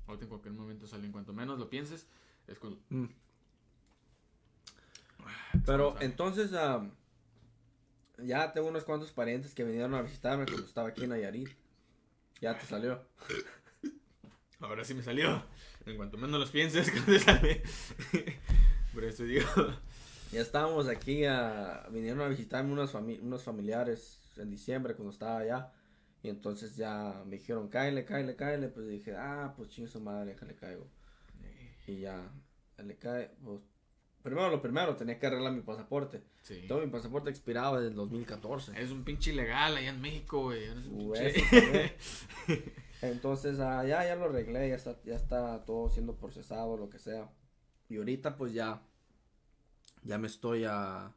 Ahorita 0.07 0.25
en 0.25 0.29
cualquier 0.31 0.55
momento 0.55 0.87
sale. 0.87 1.05
En 1.05 1.13
cuanto 1.13 1.35
menos 1.35 1.59
lo 1.59 1.69
pienses, 1.69 2.07
es 2.47 2.59
cuando. 2.59 2.81
Mm. 2.89 3.09
Pero 5.67 5.93
Sale. 5.93 6.07
entonces, 6.07 6.55
ah, 6.55 6.89
ya 8.19 8.53
tengo 8.53 8.69
unos 8.69 8.85
cuantos 8.85 9.13
parientes 9.13 9.55
que 9.55 9.65
vinieron 9.65 9.95
a 9.95 10.03
visitarme 10.03 10.45
cuando 10.47 10.67
estaba 10.67 10.89
aquí 10.89 11.05
en 11.05 11.11
Nayarit. 11.11 11.49
Ya 12.41 12.57
te 12.59 12.67
salió. 12.67 13.05
Ahora 14.61 14.85
sí 14.85 14.95
me 14.95 15.03
salió. 15.03 15.45
En 15.87 15.97
cuanto 15.97 16.17
menos 16.19 16.39
los 16.41 16.51
pienses, 16.51 16.93
sale. 17.25 17.63
Por 18.95 19.05
eso 19.05 19.25
digo. 19.25 19.47
Ya 20.33 20.41
estábamos 20.43 20.89
aquí, 20.89 21.25
ah, 21.25 21.87
vinieron 21.91 22.21
a 22.21 22.29
visitarme 22.29 22.73
unos, 22.73 22.93
fami- 22.95 23.21
unos 23.21 23.43
familiares 23.43 24.21
en 24.37 24.51
diciembre 24.51 24.95
cuando 24.95 25.13
estaba 25.13 25.39
allá. 25.39 25.73
Y 26.23 26.29
entonces 26.29 26.77
ya 26.77 27.23
me 27.25 27.37
dijeron, 27.37 27.69
cáele, 27.69 28.05
cáele, 28.05 28.37
cáele. 28.37 28.69
Pues 28.69 28.89
dije, 28.89 29.15
ah, 29.17 29.55
pues 29.57 29.71
chingue 29.71 29.91
su 29.91 30.01
madre, 30.01 30.33
déjale 30.33 30.55
caigo. 30.57 30.87
Y 31.87 32.01
ya, 32.01 32.31
le 32.79 32.97
cae, 32.97 33.31
pues. 33.43 33.61
Primero 34.29 34.51
lo 34.51 34.61
primero, 34.61 34.95
tenía 34.95 35.19
que 35.19 35.27
arreglar 35.27 35.55
mi 35.55 35.63
pasaporte. 35.63 36.23
Sí. 36.43 36.67
Todo 36.69 36.81
mi 36.81 36.89
pasaporte 36.89 37.31
expiraba 37.31 37.79
desde 37.79 37.93
el 37.93 37.97
2014. 37.97 38.79
Es 38.79 38.91
un 38.91 39.03
pinche 39.03 39.33
ilegal 39.33 39.75
allá 39.75 39.89
en 39.89 40.03
México, 40.03 40.43
güey. 40.43 40.69
Uh, 40.69 41.15
pinche-. 41.15 41.95
Entonces, 43.01 43.59
ah, 43.59 43.87
ya, 43.87 44.05
ya 44.05 44.17
lo 44.17 44.27
arreglé, 44.27 44.69
ya 44.69 44.75
está, 44.75 44.97
ya 45.05 45.17
está 45.17 45.65
todo 45.65 45.89
siendo 45.89 46.15
procesado, 46.17 46.77
lo 46.77 46.91
que 46.91 46.99
sea. 46.99 47.31
Y 47.89 47.97
ahorita, 47.97 48.37
pues 48.37 48.53
ya, 48.53 48.83
ya 50.03 50.19
me 50.19 50.27
estoy 50.27 50.65
ah, 50.69 51.11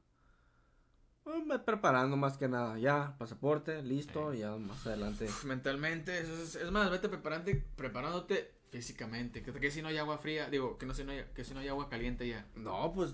eh, 1.25 1.43
me 1.45 1.59
preparando 1.59 2.15
más 2.15 2.37
que 2.37 2.47
nada. 2.47 2.79
Ya, 2.79 3.15
pasaporte, 3.17 3.81
listo, 3.83 4.31
Eh. 4.31 4.39
ya 4.39 4.55
más 4.55 4.87
adelante. 4.87 5.27
Mentalmente, 5.43 6.17
es, 6.17 6.55
es 6.55 6.71
más, 6.71 6.89
vete 6.89 7.09
preparándote 7.09 8.60
físicamente. 8.71 9.43
Que, 9.43 9.51
que 9.53 9.69
si 9.69 9.81
no 9.81 9.89
hay 9.89 9.97
agua 9.97 10.17
fría, 10.17 10.49
digo, 10.49 10.77
que, 10.77 10.85
no, 10.85 10.93
si 10.95 11.03
no 11.03 11.11
hay, 11.11 11.25
que 11.35 11.43
si 11.43 11.53
no 11.53 11.59
hay 11.59 11.67
agua 11.67 11.89
caliente 11.89 12.27
ya. 12.27 12.45
No, 12.55 12.91
pues, 12.93 13.13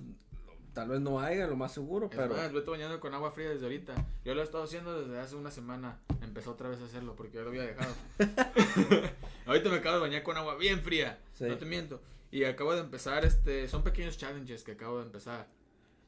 tal 0.74 0.90
vez 0.90 1.02
no 1.02 1.20
haya, 1.20 1.48
lo 1.48 1.56
más 1.58 1.74
seguro, 1.74 2.08
Es 2.10 2.16
pero. 2.16 2.36
más, 2.36 2.54
vete 2.54 2.70
bañando 2.70 3.00
con 3.00 3.14
agua 3.14 3.32
fría 3.32 3.50
desde 3.50 3.66
ahorita. 3.66 3.96
Yo 4.24 4.36
lo 4.36 4.42
he 4.42 4.44
estado 4.44 4.64
haciendo 4.64 5.02
desde 5.02 5.20
hace 5.20 5.36
una 5.36 5.52
semana. 5.52 6.00
Empezó 6.22 6.52
otra 6.52 6.70
vez 6.70 6.80
a 6.80 6.86
hacerlo 6.86 7.16
porque 7.16 7.34
yo 7.38 7.42
lo 7.44 7.50
había 7.50 7.64
dejado. 7.64 7.94
ahorita 9.46 9.70
me 9.70 9.78
acabo 9.78 9.96
de 9.96 10.02
bañar 10.02 10.24
con 10.24 10.38
agua 10.38 10.56
bien 10.56 10.82
fría. 10.82 11.20
Sí. 11.34 11.46
No 11.46 11.58
te 11.58 11.66
miento. 11.66 12.02
Y 12.32 12.44
acabo 12.44 12.74
de 12.74 12.82
empezar, 12.82 13.26
este, 13.26 13.68
son 13.68 13.84
pequeños 13.84 14.18
challenges 14.18 14.64
que 14.64 14.74
acabo 14.74 15.00
de 15.00 15.06
empezar. 15.06 15.48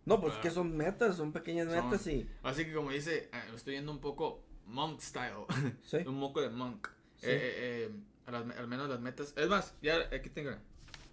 No, 0.06 0.20
pues 0.22 0.34
Ah. 0.38 0.42
que 0.42 0.50
son 0.52 0.76
metas, 0.76 1.18
son 1.18 1.32
pequeñas 1.32 1.72
Son- 1.72 1.86
metas 1.90 2.06
y. 2.08 2.28
Así 2.44 2.66
que 2.66 2.74
como 2.74 2.92
dice, 2.92 3.30
eh, 3.34 3.52
estoy 3.56 3.76
yendo 3.76 3.92
un 3.92 4.00
poco 4.00 4.44
monk 4.68 5.00
style. 5.02 5.46
Sí. 5.84 5.98
un 6.08 6.16
moco 6.20 6.42
de 6.42 6.50
monk. 6.50 6.88
Sí. 7.18 7.28
Eh, 7.28 7.30
eh, 7.32 7.90
eh, 7.90 7.92
a 8.30 8.40
las- 8.40 8.58
al 8.58 8.68
menos 8.68 8.88
las 8.90 9.00
metas. 9.00 9.34
Es 9.36 9.50
más, 9.50 9.74
ya 9.82 9.98
aquí 10.14 10.30
tengo. 10.30 10.52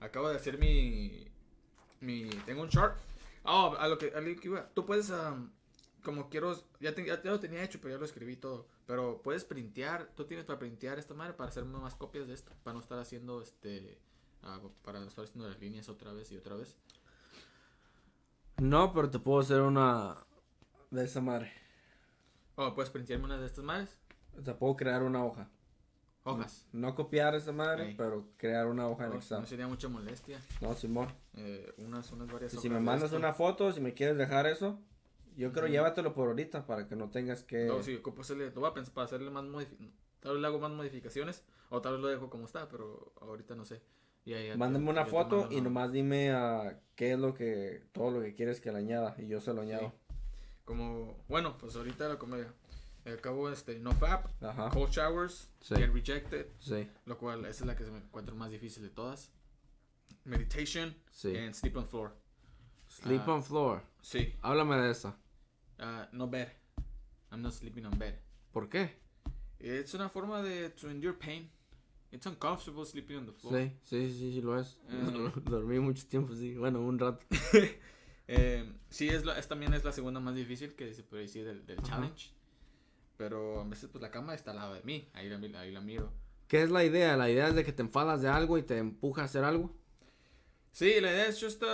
Acabo 0.00 0.28
de 0.28 0.36
hacer 0.36 0.58
mi. 0.58 1.26
mi 2.00 2.28
tengo 2.44 2.62
un 2.62 2.68
chart. 2.68 2.96
Oh, 3.44 3.74
a 3.78 3.88
lo 3.88 3.96
que, 3.98 4.12
a 4.14 4.20
lo 4.20 4.40
que 4.40 4.48
iba. 4.48 4.68
Tú 4.74 4.84
puedes. 4.86 5.12
como 6.02 6.28
quiero. 6.28 6.54
Ya, 6.80 6.94
te- 6.94 7.04
ya, 7.06 7.22
ya 7.22 7.30
lo 7.30 7.40
tenía 7.40 7.62
hecho, 7.64 7.80
pero 7.80 7.94
ya 7.94 7.98
lo 7.98 8.04
escribí 8.04 8.36
todo. 8.36 8.68
Pero 8.86 9.20
puedes 9.22 9.44
printear. 9.44 10.06
Tú 10.14 10.24
tienes 10.26 10.44
para 10.46 10.58
printear 10.58 10.98
esta 10.98 11.14
madre 11.14 11.32
para 11.34 11.48
hacerme 11.50 11.78
más 11.78 11.94
copias 11.96 12.28
de 12.28 12.34
esto. 12.34 12.52
Para 12.62 12.74
no 12.74 12.80
estar 12.80 12.98
haciendo 12.98 13.40
este. 13.42 13.98
ah, 14.42 14.60
para 14.82 15.00
no 15.00 15.06
estar 15.08 15.24
haciendo 15.24 15.48
las 15.48 15.58
líneas 15.58 15.88
otra 15.88 16.12
vez 16.12 16.30
y 16.32 16.36
otra 16.36 16.54
vez. 16.56 16.76
No, 18.58 18.92
pero 18.92 19.10
te 19.10 19.18
puedo 19.18 19.40
hacer 19.40 19.60
una. 19.60 20.16
de 20.90 21.04
esa 21.04 21.20
madre. 21.20 21.52
Oh, 22.54 22.74
puedes 22.74 22.90
printearme 22.90 23.24
una 23.26 23.36
de 23.38 23.46
estas 23.46 23.64
madres. 23.64 23.98
Te 24.44 24.54
puedo 24.54 24.76
crear 24.76 25.02
una 25.02 25.24
hoja. 25.24 25.48
Hojas. 26.26 26.66
No 26.72 26.94
copiar 26.94 27.34
esa 27.34 27.52
madre, 27.52 27.88
Ey. 27.90 27.94
pero 27.96 28.28
crear 28.36 28.66
una 28.66 28.88
hoja 28.88 29.04
en 29.04 29.10
No, 29.10 29.16
Excel. 29.16 29.40
no 29.40 29.46
sería 29.46 29.68
mucha 29.68 29.88
molestia. 29.88 30.40
No, 30.60 30.74
Simón. 30.74 31.08
Eh, 31.34 31.72
unas, 31.78 32.10
unas 32.12 32.26
varias 32.26 32.52
Y 32.52 32.56
hojas 32.56 32.62
si 32.62 32.68
me 32.70 32.80
mandas 32.80 33.12
una 33.12 33.32
foto, 33.32 33.72
si 33.72 33.80
me 33.80 33.94
quieres 33.94 34.16
dejar 34.18 34.46
eso, 34.46 34.80
yo 35.36 35.52
creo 35.52 35.64
Ujú. 35.64 35.72
llévatelo 35.72 36.14
por 36.14 36.28
ahorita 36.28 36.66
para 36.66 36.88
que 36.88 36.96
no 36.96 37.10
tengas 37.10 37.42
que. 37.44 37.66
No, 37.66 37.82
sí, 37.82 37.94
ocupo 37.96 38.22
hacerle, 38.22 38.50
lo 38.50 38.60
voy 38.60 38.70
a 38.70 38.74
pensar 38.74 38.92
para 38.92 39.04
hacerle 39.04 39.30
más 39.30 39.44
modificaciones. 39.44 39.94
Tal 40.20 40.32
vez 40.32 40.40
le 40.40 40.46
hago 40.48 40.58
más 40.58 40.70
modificaciones 40.72 41.44
o 41.70 41.80
tal 41.80 41.92
vez 41.92 42.02
lo 42.02 42.08
dejo 42.08 42.28
como 42.28 42.46
está, 42.46 42.68
pero 42.68 43.12
ahorita 43.20 43.54
no 43.54 43.64
sé. 43.64 43.80
Y 44.24 44.32
ahí 44.34 44.56
Mándame 44.56 44.90
una 44.90 45.06
foto 45.06 45.42
mando 45.42 45.54
y 45.56 45.60
nomás 45.60 45.92
dime 45.92 46.32
a 46.32 46.80
qué 46.96 47.12
es 47.12 47.18
lo 47.18 47.32
que. 47.34 47.84
todo 47.92 48.10
lo 48.10 48.20
que 48.20 48.34
quieres 48.34 48.60
que 48.60 48.72
le 48.72 48.78
añada 48.78 49.14
y 49.18 49.28
yo 49.28 49.40
se 49.40 49.54
lo 49.54 49.60
añado. 49.62 49.92
Como, 50.64 51.16
bueno, 51.28 51.56
pues 51.58 51.76
ahorita 51.76 52.08
la 52.08 52.18
comedia. 52.18 52.52
Acabo 53.06 53.48
este, 53.50 53.78
no 53.78 53.92
fap, 53.92 54.26
Ajá. 54.42 54.70
cold 54.70 54.90
showers, 54.90 55.48
Sí. 55.60 55.74
get 55.76 55.92
rejected, 55.92 56.46
Sí, 56.58 56.88
lo 57.04 57.16
cual 57.18 57.40
esa 57.44 57.62
es 57.62 57.66
la 57.66 57.76
que 57.76 57.84
se 57.84 57.90
me 57.90 57.98
encuentro 57.98 58.34
más 58.34 58.50
difícil 58.50 58.82
de 58.82 58.90
todas. 58.90 59.30
Meditation 60.24 60.94
sí. 61.12 61.36
and 61.36 61.54
sleep 61.54 61.76
on 61.76 61.86
floor. 61.86 62.12
Sleep 62.88 63.22
Ah. 63.26 63.32
on 63.34 63.42
floor. 63.44 63.82
Sí, 64.02 64.34
Háblame 64.42 64.76
de 64.76 64.90
esa. 64.90 65.16
ah, 65.78 66.08
no 66.12 66.26
bed. 66.28 66.48
I'm 67.30 67.42
not 67.42 67.52
sleeping 67.52 67.84
on 67.86 67.96
bed. 67.98 68.14
¿Por 68.52 68.68
qué? 68.68 68.96
Es 69.58 69.94
una 69.94 70.08
forma 70.08 70.42
de 70.42 70.70
to 70.70 70.90
endure 70.90 71.14
pain. 71.16 71.50
It's 72.12 72.26
uncomfortable 72.26 72.84
sleeping 72.84 73.16
on 73.18 73.26
the 73.26 73.32
floor. 73.32 73.56
Sí, 73.56 73.72
sí, 73.84 74.10
sí, 74.10 74.32
sí, 74.34 74.40
lo 74.42 74.58
es. 74.58 74.78
Eh. 74.88 75.32
Dormí 75.44 75.78
mucho 75.80 76.06
tiempo, 76.06 76.34
sí. 76.34 76.54
Bueno, 76.56 76.80
un 76.80 76.98
rato. 76.98 77.24
Eh, 78.28 78.68
sí, 78.90 79.08
es, 79.08 79.24
la, 79.24 79.38
es 79.38 79.46
también 79.46 79.72
es 79.72 79.84
la 79.84 79.92
segunda 79.92 80.18
más 80.18 80.34
difícil 80.34 80.74
que 80.74 80.92
se 80.92 81.04
puede 81.04 81.22
decir 81.22 81.44
del, 81.44 81.64
del 81.64 81.78
Ajá. 81.78 81.86
challenge. 81.90 82.30
Pero 83.16 83.60
a 83.60 83.64
veces 83.64 83.88
pues 83.90 84.02
la 84.02 84.10
cama 84.10 84.34
está 84.34 84.50
al 84.50 84.58
lado 84.58 84.74
de 84.74 84.82
mí, 84.82 85.08
ahí 85.14 85.28
la, 85.28 85.36
ahí 85.60 85.72
la 85.72 85.80
miro. 85.80 86.12
¿Qué 86.48 86.62
es 86.62 86.70
la 86.70 86.84
idea? 86.84 87.16
La 87.16 87.30
idea 87.30 87.48
es 87.48 87.54
de 87.54 87.64
que 87.64 87.72
te 87.72 87.82
enfadas 87.82 88.22
de 88.22 88.28
algo 88.28 88.58
y 88.58 88.62
te 88.62 88.78
empuja 88.78 89.22
a 89.22 89.24
hacer 89.24 89.42
algo. 89.44 89.74
Sí, 90.72 91.00
la 91.00 91.10
idea 91.10 91.26
es 91.26 91.42
just 91.42 91.62
uh, 91.62 91.66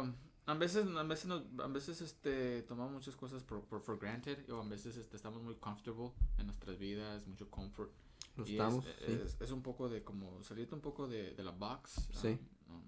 um, 0.00 0.14
a 0.46 0.54
veces 0.54 0.86
a 0.86 1.02
veces 1.02 1.26
nos- 1.26 1.42
a 1.58 1.66
veces 1.66 2.00
este 2.00 2.62
tomamos 2.62 2.92
muchas 2.92 3.16
cosas 3.16 3.42
por, 3.42 3.64
por, 3.64 3.80
for 3.82 3.98
granted 3.98 4.48
o 4.50 4.62
a 4.62 4.68
veces 4.68 4.96
este, 4.96 5.16
estamos 5.16 5.42
muy 5.42 5.56
comfortable 5.56 6.12
en 6.38 6.46
nuestras 6.46 6.78
vidas, 6.78 7.26
mucho 7.26 7.50
comfort. 7.50 7.90
Lo 8.36 8.46
Y 8.46 8.52
estamos. 8.52 8.86
es, 8.86 8.94
sí. 9.06 9.20
es, 9.24 9.40
es 9.40 9.50
un 9.50 9.62
poco 9.62 9.88
de 9.88 10.04
como 10.04 10.42
salirte 10.44 10.74
un 10.74 10.80
poco 10.80 11.08
de, 11.08 11.34
de 11.34 11.42
la 11.42 11.50
box. 11.50 12.08
Sí. 12.12 12.38
um, 12.68 12.76
um, 12.76 12.82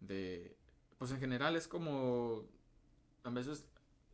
de 0.00 0.56
pues 0.98 1.12
en 1.12 1.20
general 1.20 1.54
es 1.54 1.68
como 1.68 2.44
a 3.22 3.30
veces, 3.30 3.64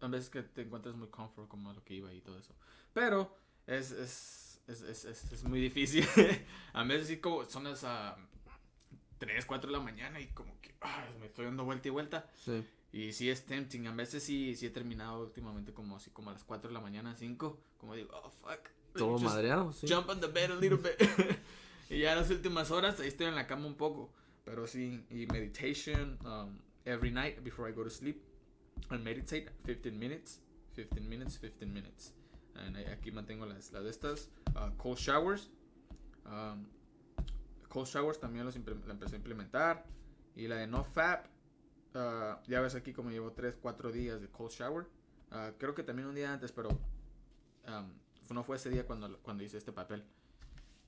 a 0.01 0.09
veces 0.09 0.31
que 0.31 0.43
te 0.43 0.63
encuentras 0.63 0.95
muy 0.95 1.09
comfort 1.09 1.49
como 1.49 1.73
lo 1.73 1.83
que 1.85 1.95
iba 1.95 2.13
y 2.13 2.21
todo 2.21 2.39
eso. 2.39 2.55
Pero 2.93 3.37
es, 3.67 3.91
es, 3.91 4.61
es, 4.69 4.83
es, 4.83 5.33
es, 5.33 5.45
muy 5.45 5.61
difícil. 5.61 6.07
a 6.73 6.85
veces 6.85 7.09
sí 7.09 7.19
como 7.19 7.45
son 7.45 7.65
las 7.65 7.85
ah, 7.85 8.17
3, 9.19 9.45
4 9.47 9.71
de 9.71 9.77
la 9.77 9.83
mañana 9.83 10.21
y 10.21 10.27
como 10.29 10.61
que 10.61 10.75
me 11.21 11.27
estoy 11.27 11.47
dando 11.47 11.65
vuelta 11.65 11.89
y 11.89 11.91
vuelta. 11.91 12.31
Sí. 12.45 12.65
Y 12.93 13.13
sí 13.13 13.29
es 13.29 13.45
tempting. 13.47 13.87
A 13.87 13.93
veces 13.93 14.23
sí, 14.23 14.55
sí 14.55 14.67
he 14.67 14.71
terminado 14.71 15.23
últimamente 15.23 15.73
como 15.73 15.97
así 15.97 16.11
como 16.11 16.31
a 16.31 16.35
las 16.35 16.45
4 16.45 16.69
de 16.69 16.75
la 16.75 16.81
mañana, 16.81 17.15
5. 17.17 17.61
Como 17.79 17.95
digo, 17.95 18.11
oh 18.13 18.31
fuck. 18.31 18.69
Todo 18.95 19.13
Just 19.13 19.25
madreado, 19.25 19.73
sí. 19.73 19.87
Jump 19.89 20.09
on 20.09 20.21
the 20.21 20.29
bed 20.29 20.53
a 20.53 20.55
little 20.55 20.79
bit. 20.79 20.95
y 21.91 22.01
ya 22.01 22.15
las 22.15 22.31
últimas 22.31 22.71
horas 22.71 23.01
ahí 23.01 23.09
estoy 23.09 23.27
en 23.27 23.35
la 23.35 23.47
cama 23.47 23.67
un 23.67 23.75
poco. 23.75 24.13
Pero 24.45 24.67
sí, 24.67 25.05
y 25.11 25.27
meditation 25.27 26.19
um, 26.25 26.59
every 26.85 27.11
night 27.11 27.43
before 27.43 27.69
I 27.69 27.75
go 27.75 27.83
to 27.83 27.91
sleep. 27.91 28.23
I 28.91 28.99
meditate 28.99 29.51
15 29.67 29.91
minutes, 29.99 30.41
15 30.75 31.01
minutes, 31.09 31.39
15 31.39 31.67
minutes. 31.73 32.15
And 32.55 32.77
I- 32.77 32.85
aquí 32.93 33.11
mantengo 33.11 33.47
las, 33.47 33.73
las 33.73 33.83
de 33.85 33.91
estas. 33.91 34.31
Uh, 34.55 34.71
cold 34.77 34.99
showers. 34.99 35.51
Um, 36.27 36.67
cold 37.69 37.87
showers 37.89 38.19
también 38.21 38.45
los 38.45 38.55
la 38.57 38.93
empecé 38.93 39.17
a 39.17 39.19
implementar. 39.19 39.85
Y 40.37 40.49
la 40.49 40.57
de 40.57 40.67
no 40.67 40.85
fap. 40.85 41.27
uh, 41.95 42.41
ya 42.49 42.61
ves 42.61 42.75
aquí 42.75 42.93
como 42.93 43.11
llevo 43.11 43.33
3, 43.33 43.57
4 43.61 43.93
días 43.93 44.21
de 44.21 44.29
cold 44.29 44.51
shower. 44.51 44.87
Uh, 45.31 45.53
creo 45.59 45.75
que 45.75 45.83
también 45.83 46.07
un 46.09 46.15
día 46.15 46.33
antes, 46.33 46.53
pero 46.53 46.69
um, 46.71 47.93
no 48.31 48.45
fue 48.45 48.57
ese 48.57 48.71
día 48.71 48.87
cuando, 48.87 49.19
cuando 49.23 49.43
hice 49.43 49.59
este 49.59 49.73
papel. 49.73 50.05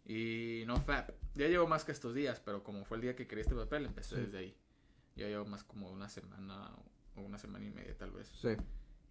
Y 0.05 0.62
no 0.66 0.81
fap. 0.81 1.11
Ya 1.35 1.49
llevo 1.49 1.66
más 1.66 1.85
que 1.85 1.90
estos 1.93 2.14
días, 2.14 2.40
pero 2.40 2.62
como 2.62 2.85
fue 2.85 2.97
el 2.99 3.02
día 3.02 3.16
que 3.16 3.26
creé 3.26 3.43
este 3.43 3.55
papel, 3.57 3.87
empecé 3.87 4.14
Sí. 4.16 4.21
desde 4.23 4.38
ahí. 4.38 4.57
Ya 5.16 5.26
llevo 5.26 5.47
más 5.47 5.64
como 5.64 5.90
una 5.90 6.09
semana 6.09 6.71
o 7.16 7.20
una 7.23 7.38
semana 7.38 7.64
y 7.66 7.70
media 7.70 7.96
tal 7.96 8.11
vez. 8.12 8.30
Sí. 8.40 8.50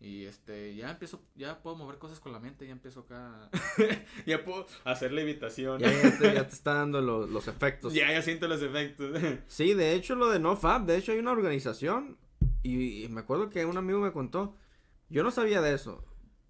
Y 0.02 0.26
este, 0.26 0.76
ya 0.76 0.92
empiezo, 0.92 1.22
ya 1.36 1.62
puedo 1.64 1.76
mover 1.78 1.98
cosas 1.98 2.20
con 2.20 2.34
la 2.34 2.40
mente, 2.40 2.66
ya 2.68 2.74
empiezo 2.74 3.02
acá. 3.02 3.50
ya 4.26 4.44
puedo 4.44 4.68
hacer 4.84 5.12
levitación. 5.14 5.80
Ya, 5.80 5.90
ya, 5.92 6.18
te, 6.18 6.34
ya 6.34 6.48
te 6.48 6.54
está 6.54 6.74
dando 6.76 7.02
lo- 7.02 7.26
los 7.26 7.48
efectos. 7.48 7.94
ya, 7.94 8.12
ya 8.12 8.22
siento 8.22 8.48
los 8.48 8.62
efectos. 8.62 9.18
Sí, 9.48 9.74
de 9.74 9.94
hecho 9.94 10.16
lo 10.16 10.30
de 10.30 10.40
NoFap, 10.40 10.86
de 10.86 10.98
hecho 10.98 11.12
hay 11.14 11.20
una 11.20 11.32
organización 11.32 12.18
y, 12.62 13.06
y 13.06 13.10
me 13.10 13.22
acuerdo 13.22 13.50
que 13.50 13.66
un 13.66 13.78
amigo 13.78 14.00
me 14.00 14.12
contó, 14.12 14.58
yo 15.10 15.24
no 15.24 15.32
sabía 15.32 15.62
de 15.62 15.74
eso, 15.74 16.04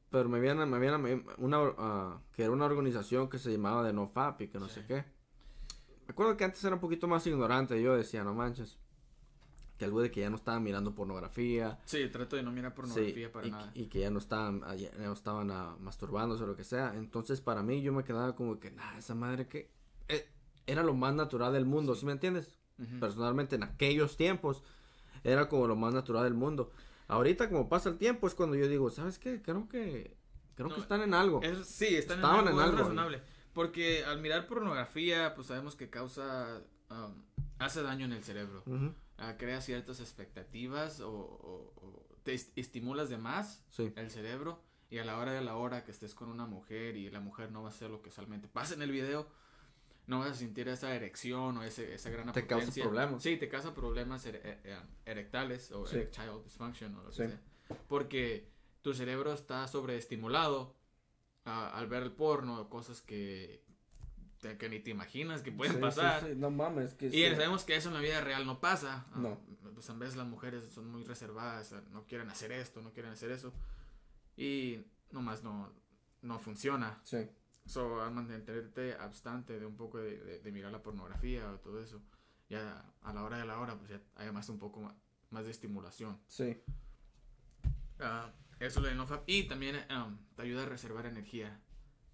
pero 0.09 0.27
me 0.27 0.37
habían, 0.39 0.67
me 0.69 0.75
habían 0.77 1.23
una, 1.37 1.57
ah, 1.77 2.21
que 2.33 2.43
era 2.43 2.51
una 2.51 2.65
organización 2.65 3.29
que 3.29 3.37
se 3.37 3.51
llamaba 3.51 3.83
de 3.83 3.93
NoFap 3.93 4.41
y 4.41 4.47
que 4.47 4.59
no 4.59 4.67
sé 4.69 4.85
qué. 4.87 5.03
Me 6.07 6.11
acuerdo 6.11 6.35
que 6.37 6.45
antes 6.45 6.63
era 6.63 6.75
un 6.75 6.81
poquito 6.81 7.07
más 7.07 7.25
ignorante, 7.27 7.81
yo 7.81 7.95
decía, 7.95 8.23
no 8.23 8.33
manches, 8.33 8.79
que 9.77 9.85
algo 9.85 10.01
de 10.01 10.11
que 10.11 10.21
ya 10.21 10.29
no 10.29 10.35
estaban 10.37 10.63
mirando 10.63 10.95
pornografía, 10.95 11.79
sí, 11.85 12.07
trato 12.09 12.35
de 12.35 12.43
no 12.43 12.51
mirar 12.51 12.71
sí, 12.71 12.75
pornografía 12.77 13.31
para 13.31 13.47
y, 13.47 13.51
nada. 13.51 13.71
y 13.75 13.85
que 13.87 13.99
ya 13.99 14.09
no 14.09 14.19
estaban, 14.19 14.61
ya 14.77 14.91
no 14.97 15.13
estaban 15.13 15.51
ah, 15.51 15.75
masturbándose 15.79 16.43
o 16.43 16.47
lo 16.47 16.55
que 16.55 16.63
sea. 16.63 16.93
Entonces 16.95 17.41
para 17.41 17.61
mí 17.63 17.81
yo 17.81 17.91
me 17.93 18.03
quedaba 18.03 18.35
como 18.35 18.59
que, 18.59 18.71
nah, 18.71 18.97
esa 18.97 19.15
madre 19.15 19.47
que 19.47 19.69
eh, 20.07 20.27
era 20.67 20.83
lo 20.83 20.93
más 20.93 21.13
natural 21.13 21.53
del 21.53 21.65
mundo, 21.65 21.95
¿sí 21.95 22.05
me 22.05 22.13
entiendes? 22.13 22.57
Personalmente 22.99 23.55
en 23.55 23.63
aquellos 23.63 24.17
tiempos 24.17 24.61
era 25.23 25.47
como 25.47 25.65
lo 25.67 25.75
más 25.77 25.93
natural 25.93 26.23
del 26.25 26.33
mundo. 26.33 26.71
Ahorita 27.07 27.49
como 27.49 27.69
pasa 27.69 27.89
el 27.89 27.97
tiempo 27.97 28.27
es 28.27 28.35
cuando 28.35 28.55
yo 28.55 28.67
digo, 28.67 28.89
¿sabes 28.89 29.17
qué? 29.19 29.41
Creo 29.41 29.67
que 29.69 30.15
creo 30.55 30.69
No, 30.69 30.75
que 30.75 30.81
están 30.81 31.01
en 31.01 31.13
algo. 31.13 31.41
Es- 31.41 31.67
sí, 31.67 31.95
están 31.95 32.17
Estaban 32.17 32.41
en 32.41 32.47
algo, 32.47 32.59
en 32.61 32.65
algo, 32.67 32.77
razonable. 32.81 33.21
Porque 33.53 34.03
al 34.03 34.19
mirar 34.21 34.47
pornografía, 34.47 35.33
pues 35.35 35.47
sabemos 35.47 35.75
que 35.75 35.89
causa, 35.89 36.61
um, 36.89 37.13
hace 37.59 37.81
daño 37.83 38.05
en 38.05 38.11
el 38.13 38.23
cerebro. 38.23 38.63
Ujú, 38.65 38.93
Ah, 39.17 39.37
crea 39.37 39.61
ciertas 39.61 39.99
expectativas 40.01 40.99
o, 40.99 41.09
o- 41.11 41.73
o 41.77 42.05
te 42.23 42.33
est- 42.33 42.57
estimulas 42.57 43.09
de 43.09 43.17
más 43.17 43.63
Sí. 43.69 43.93
el 43.95 44.11
cerebro 44.11 44.61
y 44.89 44.97
a 44.97 45.05
la 45.05 45.17
hora 45.17 45.31
de 45.31 45.41
la 45.41 45.55
hora 45.55 45.83
que 45.85 45.91
estés 45.91 46.13
con 46.13 46.29
una 46.29 46.45
mujer 46.45 46.97
y 46.97 47.09
la 47.09 47.19
mujer 47.21 47.51
no 47.51 47.61
va 47.63 47.69
a 47.69 47.71
hacer 47.71 47.89
lo 47.89 48.01
que 48.01 48.09
usualmente 48.09 48.47
pasa 48.47 48.73
en 48.73 48.81
el 48.81 48.91
video, 48.91 49.27
no 50.07 50.19
vas 50.19 50.31
a 50.31 50.35
sentir 50.35 50.67
esa 50.67 50.93
erección 50.93 51.57
o 51.57 51.63
ese, 51.63 51.93
esa 51.95 52.09
gran 52.09 52.31
Te 52.33 52.45
causa 52.45 52.65
potencia. 52.67 52.83
problemas. 52.83 53.23
Sí, 53.23 53.37
te 53.37 53.47
causa 53.47 53.73
problemas 53.73 54.25
ere- 54.25 54.41
eh, 54.43 54.79
erectales 55.05 55.71
o 55.71 55.85
Sí. 55.87 55.95
erectile 55.95 56.31
dysfunction 56.43 56.93
o 56.95 57.03
lo 57.03 57.09
que 57.09 57.15
sea. 57.15 57.41
Porque 57.87 58.49
tu 58.81 58.93
cerebro 58.93 59.33
está 59.33 59.67
sobreestimulado 59.67 60.75
ah, 61.45 61.71
al 61.77 61.87
ver 61.87 62.03
el 62.03 62.11
porno, 62.11 62.69
cosas 62.69 63.01
que, 63.01 63.63
te- 64.47 64.57
que 64.57 64.69
ni 64.69 64.79
te 64.79 64.91
imaginas 64.91 65.41
que 65.41 65.51
pueden 65.51 65.73
Sí, 65.73 65.77
sí, 65.77 65.81
pasar. 65.81 66.23
sí, 66.25 66.35
No 66.35 66.51
mames, 66.51 66.93
que 66.93 67.07
Y 67.07 67.11
sí. 67.11 67.29
sabemos 67.31 67.63
que 67.63 67.75
eso 67.75 67.89
en 67.89 67.95
la 67.95 68.01
vida 68.01 68.21
real 68.21 68.45
no 68.45 68.59
pasa. 68.59 69.05
Ah, 69.11 69.17
No. 69.19 69.39
Pues 69.73 69.89
a 69.89 69.93
veces 69.93 70.15
las 70.15 70.27
mujeres 70.27 70.65
son 70.69 70.89
muy 70.89 71.03
reservadas, 71.03 71.73
ah, 71.73 71.83
no 71.91 72.05
quieren 72.05 72.29
hacer 72.29 72.51
esto, 72.51 72.81
no 72.81 72.93
quieren 72.93 73.11
hacer 73.11 73.31
eso. 73.31 73.51
Y 74.37 74.85
nomás 75.11 75.43
no, 75.43 75.71
no 76.21 76.39
funciona. 76.39 76.99
Sí. 77.03 77.27
So, 77.65 78.01
al 78.01 78.11
mantenerte 78.13 78.93
abstante 78.93 79.59
de 79.59 79.65
un 79.65 79.75
poco 79.75 79.97
de, 79.97 80.17
de- 80.17 80.39
de 80.39 80.51
mirar 80.51 80.71
la 80.71 80.81
pornografía 80.83 81.49
o 81.51 81.59
todo 81.59 81.81
eso, 81.81 82.01
ya 82.47 82.85
a 83.01 83.13
la 83.13 83.23
hora 83.23 83.37
de 83.37 83.45
la 83.45 83.59
hora, 83.59 83.75
pues 83.77 83.89
ya 83.89 83.99
hay 84.15 84.31
más 84.31 84.47
un 84.49 84.59
poco 84.59 84.81
ma- 84.81 84.95
más, 85.31 85.45
de 85.45 85.51
estimulación. 85.51 86.19
Sí. 86.27 86.61
Ah, 87.99 88.31
eso 88.59 88.79
lo 88.81 88.87
de 88.87 88.95
NoFap. 88.95 89.23
Y 89.27 89.47
también 89.47 89.75
um, 89.91 90.17
te 90.35 90.43
ayuda 90.43 90.63
a 90.63 90.65
reservar 90.67 91.05
energía 91.05 91.59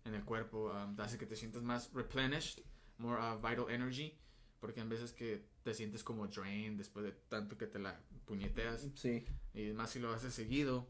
en 0.05 0.15
el 0.15 0.23
cuerpo. 0.23 0.71
um, 0.71 0.99
hace 0.99 1.17
que 1.17 1.25
te 1.25 1.35
sientas 1.35 1.63
más 1.63 1.91
replenished, 1.93 2.63
more 2.97 3.19
uh, 3.21 3.35
vital 3.35 3.69
energy. 3.69 4.17
Porque 4.59 4.79
hay 4.79 4.87
veces 4.87 5.11
que 5.11 5.43
te 5.63 5.73
sientes 5.73 6.03
como 6.03 6.27
drained 6.27 6.77
después 6.77 7.03
de 7.03 7.11
tanto 7.11 7.57
que 7.57 7.65
te 7.65 7.79
la 7.79 7.99
puñeteas. 8.25 8.87
Sí. 8.93 9.25
Y 9.55 9.73
más 9.73 9.89
si 9.89 9.99
lo 9.99 10.13
haces 10.13 10.35
seguido. 10.35 10.87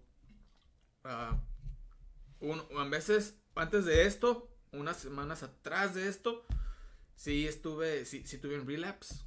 Ah, 1.05 1.39
un- 2.41 2.65
a 2.77 2.83
veces, 2.89 3.39
antes 3.55 3.85
de 3.85 4.05
esto, 4.05 4.53
unas 4.73 4.97
semanas 4.97 5.43
atrás 5.43 5.95
de 5.95 6.09
esto, 6.09 6.45
sí 7.15 7.47
estuve, 7.47 8.03
sí, 8.05 8.25
sí 8.25 8.39
tuve 8.39 8.59
un 8.59 8.67
relapse. 8.67 9.23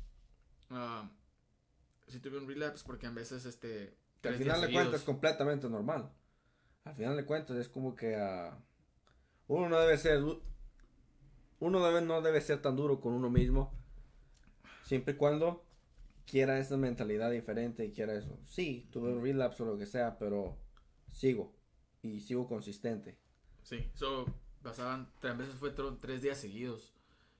Ah, 0.68 1.10
sí 2.08 2.20
tuve 2.20 2.36
un 2.36 2.46
relapse 2.46 2.84
porque 2.86 3.06
a 3.06 3.10
veces, 3.10 3.46
este... 3.46 3.96
Que 4.20 4.28
al 4.28 4.36
final 4.36 4.60
de 4.60 4.72
cuentas 4.72 5.00
es 5.00 5.06
completamente 5.06 5.70
normal. 5.70 6.12
Al 6.84 6.94
final 6.94 7.16
de 7.16 7.24
cuentas 7.24 7.56
es 7.56 7.68
como 7.68 7.94
que 7.94 8.16
ah, 8.16 8.58
uno 9.48 9.68
no 9.68 9.78
debe 9.80 9.98
ser 9.98 10.22
uno 11.60 11.86
debe 11.86 12.00
no 12.02 12.22
debe 12.22 12.40
ser 12.40 12.60
tan 12.62 12.76
duro 12.76 13.00
con 13.00 13.14
uno 13.14 13.30
mismo 13.30 13.72
siempre 14.82 15.14
y 15.14 15.16
cuando 15.16 15.64
quiera 16.26 16.58
esa 16.58 16.76
mentalidad 16.76 17.30
diferente 17.30 17.84
y 17.84 17.92
quiera 17.92 18.14
eso. 18.14 18.38
Sí, 18.44 18.88
tuve 18.90 19.12
un 19.12 19.22
relapse 19.22 19.62
o 19.62 19.66
lo 19.66 19.78
que 19.78 19.86
sea, 19.86 20.18
pero 20.18 20.56
sigo 21.10 21.54
y 22.02 22.20
sigo 22.20 22.46
consistente. 22.46 23.18
Sí, 23.62 23.90
so, 23.94 24.26
pasaban, 24.62 25.08
a 25.22 25.32
veces 25.32 25.54
fue 25.54 25.74
tres 26.00 26.22
días 26.22 26.38
seguidos 26.38 26.94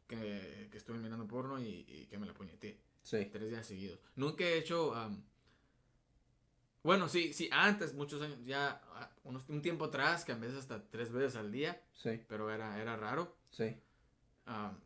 que, 0.07 0.69
que 0.71 0.79
estuve 0.79 0.99
mirando 0.99 1.27
porno 1.27 1.61
y, 1.61 1.85
y 1.89 2.07
que 2.07 2.19
me 2.19 2.27
la 2.27 2.35
puñeté. 2.35 2.81
Sí. 3.03 3.27
Tres 3.31 3.51
días 3.51 3.67
seguidos. 3.67 4.01
Nunca 4.17 4.45
he 4.45 4.59
hecho... 4.59 4.95
am, 4.95 5.25
bueno, 6.85 7.09
sí, 7.09 7.33
sí, 7.33 7.49
antes, 7.51 7.95
muchos 7.95 8.23
años, 8.23 8.39
ya 8.45 8.81
ah, 8.95 9.11
unos- 9.25 9.45
un 9.49 9.61
tiempo 9.63 9.87
atrás, 9.87 10.25
que 10.25 10.31
a 10.33 10.37
veces 10.37 10.59
hasta 10.59 10.83
tres 10.91 11.11
veces 11.11 11.35
al 11.37 11.51
día, 11.51 11.83
Sí, 11.95 12.23
pero 12.29 12.51
era, 12.51 12.81
era 12.81 12.97
raro. 12.97 13.37
sí. 13.51 13.77
am, 14.47 14.79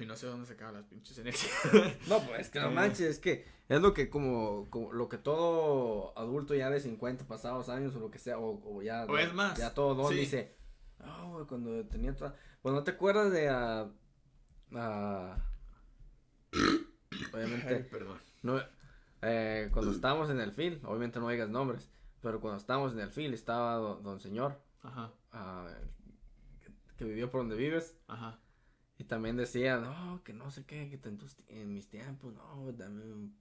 y 0.00 0.06
no 0.06 0.16
sé 0.16 0.26
dónde 0.26 0.46
sacaban 0.46 0.74
las 0.74 0.84
pinches 0.84 1.16
energías. 1.18 1.52
No, 2.08 2.20
pues 2.26 2.40
es 2.42 2.50
que 2.50 2.60
no 2.60 2.70
manches, 2.70 3.00
es 3.08 3.18
que 3.18 3.44
es 3.68 3.80
lo 3.80 3.94
que 3.94 4.10
como, 4.10 4.68
como 4.70 4.92
lo 4.92 5.08
que 5.08 5.18
todo 5.18 6.16
adulto 6.18 6.54
ya 6.54 6.68
de 6.68 6.80
50 6.80 7.26
pasados 7.26 7.68
años 7.68 7.94
o 7.96 8.00
lo 8.00 8.10
que 8.10 8.18
sea, 8.18 8.38
o, 8.38 8.60
o 8.76 8.82
ya, 8.82 9.04
O 9.06 9.16
es 9.18 9.32
más, 9.32 9.56
ya 9.58 9.72
todo 9.72 9.94
don 9.94 10.10
sí. 10.12 10.16
dice, 10.18 10.56
"Ah, 10.98 11.24
güey, 11.30 11.46
cuando 11.46 11.86
tenía 11.86 12.10
otra, 12.12 12.34
bueno, 12.62 12.78
¿no 12.78 12.84
te 12.84 12.90
acuerdas 12.90 13.30
de 13.32 13.48
ah, 13.48 13.88
ah, 14.74 15.36
obviamente, 17.32 17.76
perdón. 17.90 18.20
no, 18.42 18.60
eh, 19.24 19.70
cuando 19.72 19.90
estábamos 19.92 20.30
en 20.30 20.40
el 20.40 20.52
film, 20.52 20.80
obviamente 20.84 21.18
no 21.20 21.28
digas 21.28 21.48
nombres, 21.48 21.90
pero 22.20 22.40
cuando 22.40 22.58
estábamos 22.58 22.92
en 22.92 23.00
el 23.00 23.10
film 23.10 23.32
estaba 23.34 23.74
don, 23.76 24.02
don 24.02 24.20
señor, 24.20 24.60
Ajá, 24.82 25.12
ah, 25.32 25.68
que, 26.60 26.70
que 26.96 27.04
vivió 27.04 27.30
por 27.30 27.40
donde 27.40 27.56
vives, 27.56 27.96
ajá. 28.06 28.38
y 28.98 29.04
también 29.04 29.36
decía, 29.36 29.78
no, 29.78 30.22
que 30.24 30.32
no 30.32 30.50
sé 30.50 30.64
qué, 30.64 30.88
que 30.88 31.08
en, 31.08 31.18
tus- 31.18 31.36
en 31.48 31.72
mis 31.72 31.88
tiempos, 31.88 32.34
no, 32.34 32.72
también, 32.76 33.34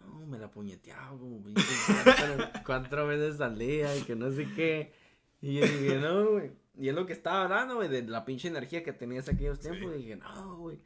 no, 0.00 0.26
me 0.26 0.38
la 0.38 0.50
puñeteaba 0.50 1.10
como 1.16 1.42
cuatro, 2.04 2.48
cuatro 2.66 3.06
veces 3.06 3.40
al 3.40 3.58
día 3.58 3.96
y 3.96 4.02
que 4.02 4.16
no 4.16 4.30
sé 4.32 4.46
qué. 4.54 4.92
Y 5.40 5.54
yo 5.54 5.60
dije, 5.66 5.98
no, 6.00 6.30
güey. 6.32 6.52
Y 6.76 6.88
es 6.88 6.94
lo 6.94 7.06
que 7.06 7.12
estaba 7.12 7.44
hablando, 7.44 7.76
güey, 7.76 7.88
de 7.88 8.02
la 8.02 8.24
pinche 8.24 8.48
energía 8.48 8.82
que 8.82 8.92
tenías 8.92 9.28
aquellos 9.28 9.60
tiempos. 9.60 9.92
Y 9.94 9.98
dije, 9.98 10.16
no, 10.16 10.56
güey, 10.56 10.80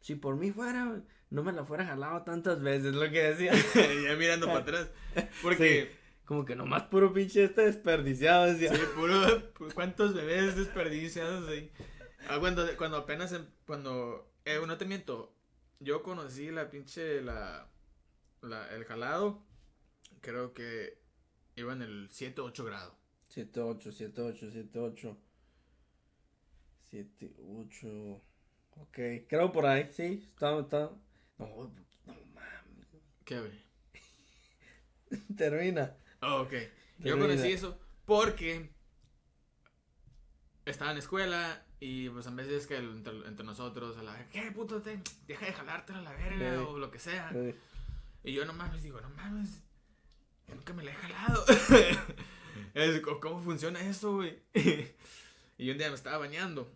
si 0.00 0.14
por 0.16 0.34
mí 0.36 0.50
fuera, 0.50 0.86
güey, 0.86 1.02
no 1.30 1.42
me 1.42 1.52
la 1.52 1.64
fuera 1.64 1.84
jalado 1.84 2.22
tantas 2.22 2.60
veces, 2.62 2.94
lo 2.94 3.10
que 3.10 3.34
decía. 3.34 3.52
ya 4.08 4.16
mirando 4.16 4.46
para 4.46 4.60
atrás. 4.60 4.90
Porque, 5.42 5.90
Como 6.24 6.44
que 6.44 6.56
nomás 6.56 6.84
puro 6.84 7.12
pinche 7.12 7.44
este 7.44 7.62
desperdiciado, 7.62 8.46
decía. 8.46 8.74
sí, 8.74 8.80
puro, 8.94 9.52
¿cuántos 9.74 10.14
bebés 10.14 10.56
desperdiciados 10.56 11.48
ahí? 11.48 11.70
Ah, 12.28 12.38
cuando, 12.40 12.66
cuando 12.76 12.96
apenas, 12.98 13.32
em- 13.32 13.46
cuando, 13.66 14.30
eh, 14.44 14.58
no 14.66 14.76
te 14.78 14.84
miento, 14.84 15.34
yo 15.80 16.02
conocí 16.02 16.50
la 16.50 16.70
pinche, 16.70 17.22
la, 17.22 17.68
la, 18.42 18.68
el 18.74 18.84
jalado, 18.84 19.42
creo 20.20 20.52
que 20.52 20.98
iba 21.56 21.72
en 21.72 21.82
el 21.82 22.08
7 22.10 22.40
8 22.40 22.64
grado. 22.64 22.96
7, 23.28 23.60
8, 23.60 23.92
7, 23.92 24.22
8, 24.22 24.48
7, 24.50 24.78
8. 24.78 25.16
7, 26.90 27.32
8. 27.46 28.22
Ok, 28.80 28.98
creo 29.28 29.52
por 29.52 29.66
ahí, 29.66 29.88
sí. 29.92 30.24
Está, 30.32 30.58
está. 30.58 30.90
No, 31.38 31.46
no 32.06 32.14
mames. 32.34 32.86
¿Qué, 33.24 33.38
güey? 33.40 33.64
Termina. 35.36 35.96
Oh, 36.22 36.42
ok. 36.42 36.52
Yo 36.98 37.18
conocí 37.18 37.52
eso 37.52 37.78
porque 38.04 38.70
estaba 40.66 40.90
en 40.90 40.96
la 40.96 41.02
escuela 41.02 41.64
y 41.80 42.08
pues 42.10 42.26
a 42.26 42.30
veces 42.30 42.66
que 42.66 42.76
el- 42.76 42.90
entre, 42.96 43.12
entre 43.26 43.44
nosotros, 43.44 43.96
a 43.98 44.02
la 44.02 44.28
¿qué 44.30 44.50
puto 44.52 44.82
te, 44.82 45.00
deja 45.26 45.46
de 45.46 45.52
jalarte 45.52 45.92
a 45.92 46.00
la 46.02 46.12
verga 46.12 46.56
Sí. 46.58 46.64
o 46.66 46.78
lo 46.78 46.90
que 46.90 46.98
sea? 46.98 47.32
Y 48.24 48.32
yo 48.32 48.44
no 48.44 48.52
mames, 48.52 48.82
digo, 48.82 49.00
no 49.00 49.08
mames, 49.10 49.62
yo 50.48 50.54
nunca 50.56 50.72
me 50.72 50.82
la 50.84 50.90
he 50.90 50.94
jalado. 50.94 51.44
Es, 52.74 53.00
¿cómo- 53.00 53.20
¿Cómo 53.20 53.40
funciona 53.40 53.80
eso, 53.80 54.16
güey? 54.16 54.42
y 55.58 55.70
un 55.70 55.78
día 55.78 55.88
me 55.88 55.94
estaba 55.94 56.18
bañando 56.18 56.72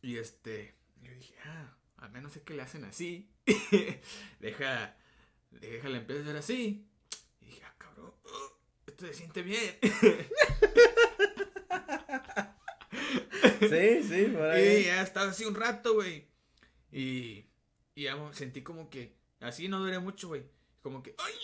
y 0.00 0.16
este, 0.16 0.76
yo 1.02 1.10
dije, 1.12 1.34
ah, 1.44 1.76
al 2.02 2.10
menos 2.10 2.32
sé 2.32 2.42
que 2.42 2.54
le 2.54 2.62
hacen 2.62 2.84
así. 2.84 3.30
Deja, 4.40 4.96
déjala, 5.50 5.98
empieza 5.98 6.20
a 6.20 6.24
hacer 6.24 6.36
así. 6.36 6.88
Y 7.40 7.46
dije, 7.46 7.62
ah, 7.64 7.74
cabrón, 7.78 8.12
uh, 8.24 8.88
esto 8.88 9.06
se 9.06 9.14
siente 9.14 9.42
bien. 9.42 9.78
Sí, 13.60 14.02
sí, 14.02 14.24
por 14.32 14.42
Y 14.58 14.60
ahí. 14.60 14.84
ya 14.84 15.02
estaba 15.02 15.30
así 15.30 15.44
un 15.44 15.54
rato, 15.54 15.94
güey. 15.94 16.26
Y, 16.90 17.46
y 17.94 18.02
ya 18.02 18.16
sentí 18.32 18.62
como 18.62 18.90
que, 18.90 19.14
así 19.40 19.68
no 19.68 19.78
duré 19.78 19.98
mucho, 20.00 20.28
güey. 20.28 20.42
Como 20.82 21.02
que, 21.02 21.14
¡ay! 21.18 21.34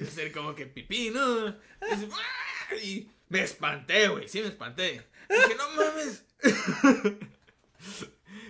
A 0.00 0.04
hacer 0.04 0.32
como 0.32 0.54
que 0.54 0.66
pipí, 0.66 1.10
¿no? 1.10 1.48
Y, 1.50 2.86
y 2.86 3.10
me 3.28 3.42
espanté, 3.42 4.08
güey. 4.08 4.28
Sí, 4.28 4.40
me 4.40 4.48
espanté. 4.48 5.06
Dije, 5.28 5.54
no 5.56 5.70
mames. 5.70 6.24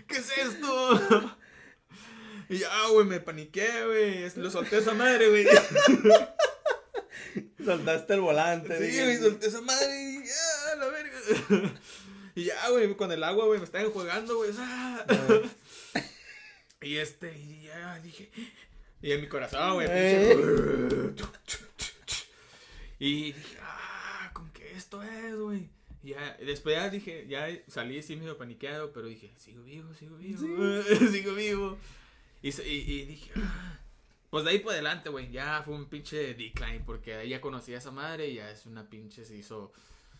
¿Qué 0.06 0.16
es 0.16 0.38
esto? 0.38 1.36
Y 2.50 2.58
ya, 2.58 2.68
güey, 2.88 3.06
me 3.06 3.20
paniqué, 3.20 3.86
güey. 3.86 4.28
Lo 4.34 4.50
solté 4.50 4.78
esa 4.78 4.92
madre, 4.92 5.28
güey. 5.28 5.46
Soltaste 7.64 8.14
el 8.14 8.20
volante. 8.20 8.76
Sí, 8.76 9.00
güey, 9.00 9.18
solté 9.18 9.46
esa 9.46 9.60
madre 9.60 10.02
y 10.02 10.18
dije, 10.18 10.32
¡ah, 10.34 10.74
la 10.76 10.88
verga! 10.88 11.16
Y 12.34 12.44
ya, 12.44 12.70
güey, 12.70 12.96
con 12.96 13.12
el 13.12 13.22
agua, 13.22 13.46
güey, 13.46 13.58
me 13.58 13.64
estaban 13.64 13.92
jugando, 13.92 14.36
güey. 14.36 14.50
¡ah! 14.58 15.06
Y 16.82 16.96
este, 16.96 17.38
y 17.38 17.64
ya 17.64 18.00
dije. 18.00 18.30
Y 19.00 19.12
en 19.12 19.20
mi 19.20 19.28
corazón, 19.28 19.74
güey. 19.74 19.86
Eh. 19.88 21.14
Y 22.98 23.32
dije, 23.32 23.58
ah, 23.62 24.30
¿con 24.32 24.50
qué 24.52 24.72
esto 24.72 25.04
es, 25.04 25.36
güey? 25.36 25.68
Y 26.02 26.10
ya, 26.10 26.36
después 26.44 26.74
ya 26.74 26.88
dije, 26.88 27.26
ya 27.28 27.46
salí 27.68 28.00
así 28.00 28.16
medio 28.16 28.36
paniqueado, 28.38 28.92
pero 28.92 29.06
dije, 29.06 29.30
sigo 29.36 29.62
vivo, 29.62 29.94
sigo 29.94 30.16
vivo, 30.16 30.40
sigo 31.12 31.34
vivo. 31.34 31.78
Y, 32.42 32.48
y, 32.62 32.70
y 32.92 33.05
dije, 33.07 33.33
ah. 33.37 33.79
Pues 34.31 34.44
de 34.44 34.50
ahí 34.50 34.59
por 34.61 34.72
adelante, 34.72 35.11
güey, 35.11 35.31
ya 35.33 35.61
fue 35.64 35.74
un 35.74 35.87
pinche 35.87 36.35
decline, 36.35 36.85
porque 36.87 37.14
ahí 37.16 37.31
ya 37.31 37.40
conocí 37.40 37.74
a 37.74 37.79
esa 37.79 37.90
madre 37.90 38.29
y 38.29 38.37
ya 38.37 38.48
es 38.50 38.64
una 38.64 38.88
pinche, 38.88 39.24
se 39.24 39.37
hizo, 39.37 39.72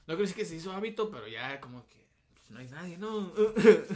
no 0.09 0.17
creo 0.17 0.35
que 0.35 0.45
se 0.45 0.57
hizo 0.57 0.73
hábito, 0.73 1.11
pero 1.13 1.29
ya 1.29 1.61
como 1.61 1.87
que 1.87 2.05
pues, 2.35 2.51
no 2.51 2.59
hay 2.59 2.67
nadie, 2.69 2.99
¿no? 2.99 3.33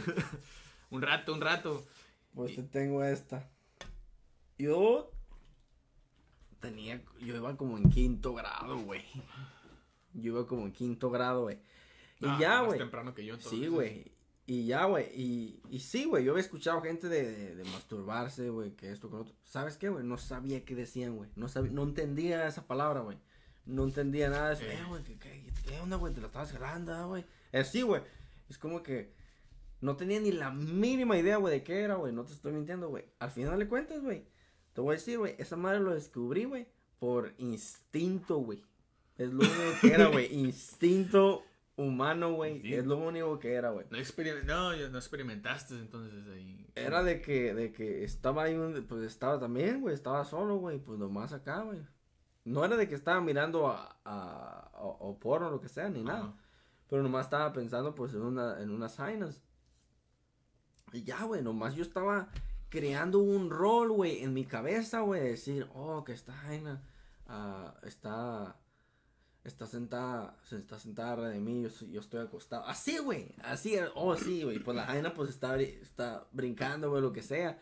un 0.89 1.01
rato, 1.01 1.33
un 1.33 1.41
rato. 1.41 1.85
Pues 2.33 2.55
te 2.55 2.63
tengo 2.63 3.03
esta. 3.03 3.49
Yo 4.57 5.11
tenía, 6.61 7.01
yo 7.19 7.35
iba 7.35 7.57
como 7.57 7.77
en 7.77 7.89
quinto 7.89 8.33
grado, 8.33 8.77
güey. 8.79 9.03
Yo 10.13 10.31
iba 10.31 10.47
como 10.47 10.65
en 10.65 10.71
quinto 10.71 11.09
grado, 11.11 11.43
güey. 11.43 11.57
Y 12.21 12.25
Ah, 12.25 12.37
ya, 12.39 12.57
más 12.59 12.67
güey. 12.67 12.79
temprano 12.79 13.13
que 13.13 13.25
yo, 13.25 13.33
entonces. 13.33 13.59
Sí, 13.59 13.67
güey. 13.67 14.11
Y 14.47 14.65
ya, 14.65 14.85
güey. 14.85 15.05
Y, 15.15 15.59
y 15.69 15.79
sí, 15.79 16.05
güey. 16.05 16.23
Yo 16.23 16.31
había 16.31 16.43
escuchado 16.43 16.81
gente 16.81 17.09
de, 17.09 17.31
de, 17.31 17.55
de 17.55 17.63
masturbarse, 17.65 18.49
güey. 18.49 18.71
Que 18.75 18.91
esto, 18.91 19.09
con 19.09 19.21
otro. 19.21 19.33
¿Sabes 19.43 19.77
qué, 19.77 19.89
güey? 19.89 20.05
No 20.05 20.17
sabía 20.17 20.63
qué 20.63 20.75
decían, 20.75 21.15
güey. 21.15 21.29
No, 21.35 21.47
sabía, 21.47 21.71
no 21.71 21.83
entendía 21.83 22.47
esa 22.47 22.67
palabra, 22.67 23.01
güey. 23.01 23.17
No 23.65 23.83
entendía 23.83 24.29
nada 24.29 24.49
de 24.49 24.53
eso. 24.53 24.63
Eh. 24.65 24.73
Eh, 24.73 24.85
güey, 24.87 25.03
¿qué, 25.03 25.17
qué, 25.17 25.51
qué 25.65 25.79
onda, 25.79 25.97
güey? 25.97 26.13
Te 26.13 26.21
la 26.21 26.27
estabas 26.27 26.51
jalando, 26.51 26.93
ah, 26.93 27.05
güey. 27.05 27.25
Eh, 27.51 27.63
sí, 27.63 27.81
güey. 27.81 28.03
Es 28.47 28.59
como 28.59 28.83
que 28.83 29.13
no 29.81 29.95
tenía 29.97 30.19
ni 30.19 30.31
la 30.31 30.51
mínima 30.51 31.17
idea, 31.17 31.37
güey, 31.37 31.53
de 31.55 31.63
qué 31.63 31.81
era, 31.81 31.95
güey. 31.95 32.13
No 32.13 32.23
te 32.23 32.33
estoy 32.33 32.53
mintiendo, 32.53 32.89
güey. 32.89 33.05
Al 33.17 33.31
final 33.31 33.57
de 33.57 33.67
cuentas, 33.67 34.03
güey. 34.03 34.25
Te 34.73 34.81
voy 34.81 34.93
a 34.93 34.97
decir, 34.97 35.17
güey. 35.17 35.35
Esa 35.39 35.55
madre 35.55 35.79
lo 35.79 35.95
descubrí, 35.95 36.45
güey. 36.45 36.67
Por 36.99 37.33
instinto, 37.39 38.37
güey. 38.37 38.63
Es 39.17 39.29
lo 39.29 39.39
único 39.39 39.79
que 39.81 39.87
era, 39.87 40.07
güey. 40.07 40.31
Instinto 40.35 41.43
humano, 41.77 42.33
güey. 42.33 42.61
Sí. 42.61 42.73
Es 42.73 42.85
lo 42.85 42.97
único 42.97 43.39
que 43.39 43.53
era, 43.53 43.71
güey. 43.71 43.85
No, 43.89 43.97
no, 44.45 44.89
no 44.89 44.97
experimentaste 44.97 45.75
entonces 45.75 46.25
ahí. 46.33 46.65
Era 46.75 47.03
de 47.03 47.21
que, 47.21 47.53
de 47.53 47.71
que 47.71 48.03
estaba 48.03 48.43
ahí, 48.43 48.55
un- 48.55 48.85
pues 48.87 49.03
estaba 49.03 49.39
también, 49.39 49.81
güey, 49.81 49.93
estaba 49.93 50.25
solo, 50.25 50.57
güey, 50.57 50.79
pues 50.79 50.99
nomás 50.99 51.33
acá, 51.33 51.61
güey. 51.61 51.79
No 52.43 52.63
era 52.63 52.77
de 52.77 52.87
que 52.87 52.95
estaba 52.95 53.21
mirando 53.21 53.67
a, 53.67 53.97
a, 54.05 54.71
o, 54.79 54.89
o 55.09 55.19
porno 55.19 55.47
o 55.47 55.51
lo 55.51 55.61
que 55.61 55.69
sea, 55.69 55.89
ni 55.89 56.03
nada. 56.03 56.33
Pero 56.87 57.01
nomás 57.01 57.25
estaba 57.25 57.51
pensando, 57.51 57.95
pues, 57.95 58.13
en, 58.13 58.21
una, 58.21 58.61
en 58.61 58.69
unas 58.69 58.97
vainas. 58.97 59.41
Y 60.93 61.03
ya, 61.03 61.23
güey, 61.23 61.41
nomás 61.41 61.75
yo 61.75 61.81
estaba 61.81 62.29
creando 62.69 63.19
un 63.19 63.49
rol, 63.49 63.91
güey, 63.91 64.23
en 64.23 64.33
mi 64.33 64.45
cabeza, 64.45 64.99
güey, 64.99 65.21
de 65.21 65.29
decir, 65.31 65.67
oh, 65.73 66.03
que 66.03 66.13
esta 66.13 66.33
vaina 66.43 66.81
ah, 67.27 67.73
está, 67.83 68.55
está 69.45 69.67
sentada, 69.67 70.35
se 70.43 70.57
está 70.57 70.77
sentada 70.79 71.13
arriba 71.13 71.29
de 71.29 71.39
mí, 71.39 71.61
yo, 71.61 71.69
yo 71.87 71.99
estoy 72.01 72.19
acostado. 72.19 72.65
Así, 72.65 72.97
güey, 72.97 73.27
así, 73.43 73.75
oh, 73.93 74.15
sí, 74.15 74.43
güey, 74.43 74.59
pues 74.59 74.75
la 74.75 74.85
vaina, 74.85 75.13
pues, 75.13 75.29
está, 75.29 75.57
está 75.61 76.25
brincando, 76.33 76.89
güey, 76.89 77.01
lo 77.01 77.13
que 77.13 77.21
sea. 77.21 77.57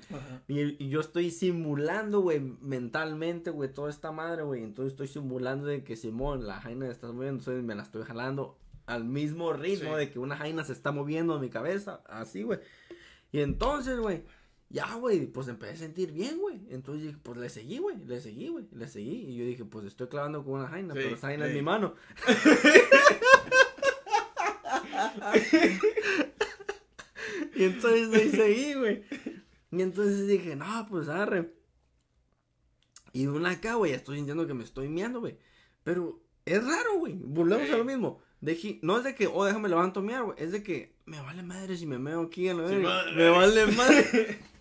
Y, 0.47 0.83
y 0.83 0.89
yo 0.89 1.01
estoy 1.01 1.29
simulando, 1.29 2.21
güey, 2.21 2.39
mentalmente, 2.39 3.51
güey, 3.51 3.71
toda 3.71 3.89
esta 3.89 4.11
madre, 4.11 4.43
güey. 4.43 4.63
Entonces 4.63 4.93
estoy 4.93 5.07
simulando 5.07 5.67
de 5.67 5.83
que 5.83 5.95
Simón, 5.95 6.47
la 6.47 6.59
jaina 6.61 6.87
está 6.87 7.07
moviendo, 7.07 7.39
entonces 7.39 7.63
me 7.63 7.75
la 7.75 7.83
estoy 7.83 8.03
jalando 8.03 8.57
al 8.85 9.03
mismo 9.05 9.53
ritmo 9.53 9.91
Sí. 9.93 9.97
de 9.99 10.11
que 10.11 10.19
una 10.19 10.35
jaina 10.37 10.63
se 10.63 10.73
está 10.73 10.91
moviendo 10.91 11.35
en 11.35 11.41
mi 11.41 11.49
cabeza, 11.49 12.01
así, 12.07 12.43
güey. 12.43 12.59
Y 13.31 13.39
entonces, 13.39 13.99
güey, 13.99 14.23
ya, 14.73 14.95
güey, 14.95 15.27
pues 15.27 15.47
empecé 15.47 15.73
a 15.73 15.77
sentir 15.77 16.11
bien, 16.11 16.39
güey. 16.39 16.59
Entonces 16.69 17.03
dije, 17.03 17.17
pues 17.23 17.37
le 17.37 17.47
seguí, 17.47 17.77
güey, 17.77 17.95
le 18.05 18.19
seguí, 18.19 18.49
güey, 18.49 18.65
le 18.73 18.87
seguí. 18.87 19.25
Y 19.29 19.35
yo 19.37 19.45
dije, 19.45 19.63
pues 19.65 19.85
estoy 19.85 20.07
clavando 20.07 20.43
con 20.43 20.55
una 20.59 20.67
jaina, 20.67 20.93
Sí, 20.95 20.99
pero 21.03 21.15
esa 21.15 21.27
jaina 21.27 21.45
es 21.47 21.53
mi 21.53 21.61
mano. 21.61 21.93
y 27.55 27.63
entonces 27.63 28.13
ahí 28.13 28.29
seguí, 28.31 28.73
güey. 28.73 29.03
Y 29.71 29.81
entonces 29.81 30.27
dije, 30.27 30.55
no, 30.55 30.87
pues 30.89 31.07
arre. 31.09 31.53
Y 33.11 33.27
una 33.27 33.51
acá, 33.51 33.75
güey, 33.75 33.93
estoy 33.93 34.17
sintiendo 34.17 34.47
que 34.47 34.53
me 34.53 34.63
estoy 34.63 34.89
meando, 34.89 35.19
güey. 35.19 35.37
Pero 35.83 36.21
es 36.45 36.63
raro, 36.65 36.97
güey. 36.97 37.13
Volvemos 37.15 37.67
Sí. 37.67 37.73
a 37.73 37.77
lo 37.77 37.85
mismo. 37.85 38.21
Deji- 38.41 38.79
no 38.81 38.97
es 38.97 39.03
de 39.03 39.15
que, 39.15 39.27
oh, 39.27 39.45
déjame 39.45 39.69
levanto 39.69 39.99
a 39.99 40.03
mear, 40.03 40.23
güey. 40.23 40.35
Es 40.39 40.51
de 40.51 40.63
que 40.63 40.95
me 41.05 41.19
vale 41.21 41.43
madre 41.43 41.77
si 41.77 41.85
me 41.85 41.99
meo 41.99 42.21
aquí 42.21 42.49
en 42.49 42.57
la 42.57 42.63
verga. 42.63 43.03
Me 43.15 43.29
vale 43.29 43.67
madre. 43.67 44.39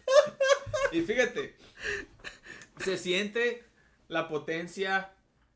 Y 0.92 1.02
fíjate, 1.02 1.57
se 2.78 2.98
siente 2.98 3.64
la 4.09 4.28
potencia, 4.28 5.12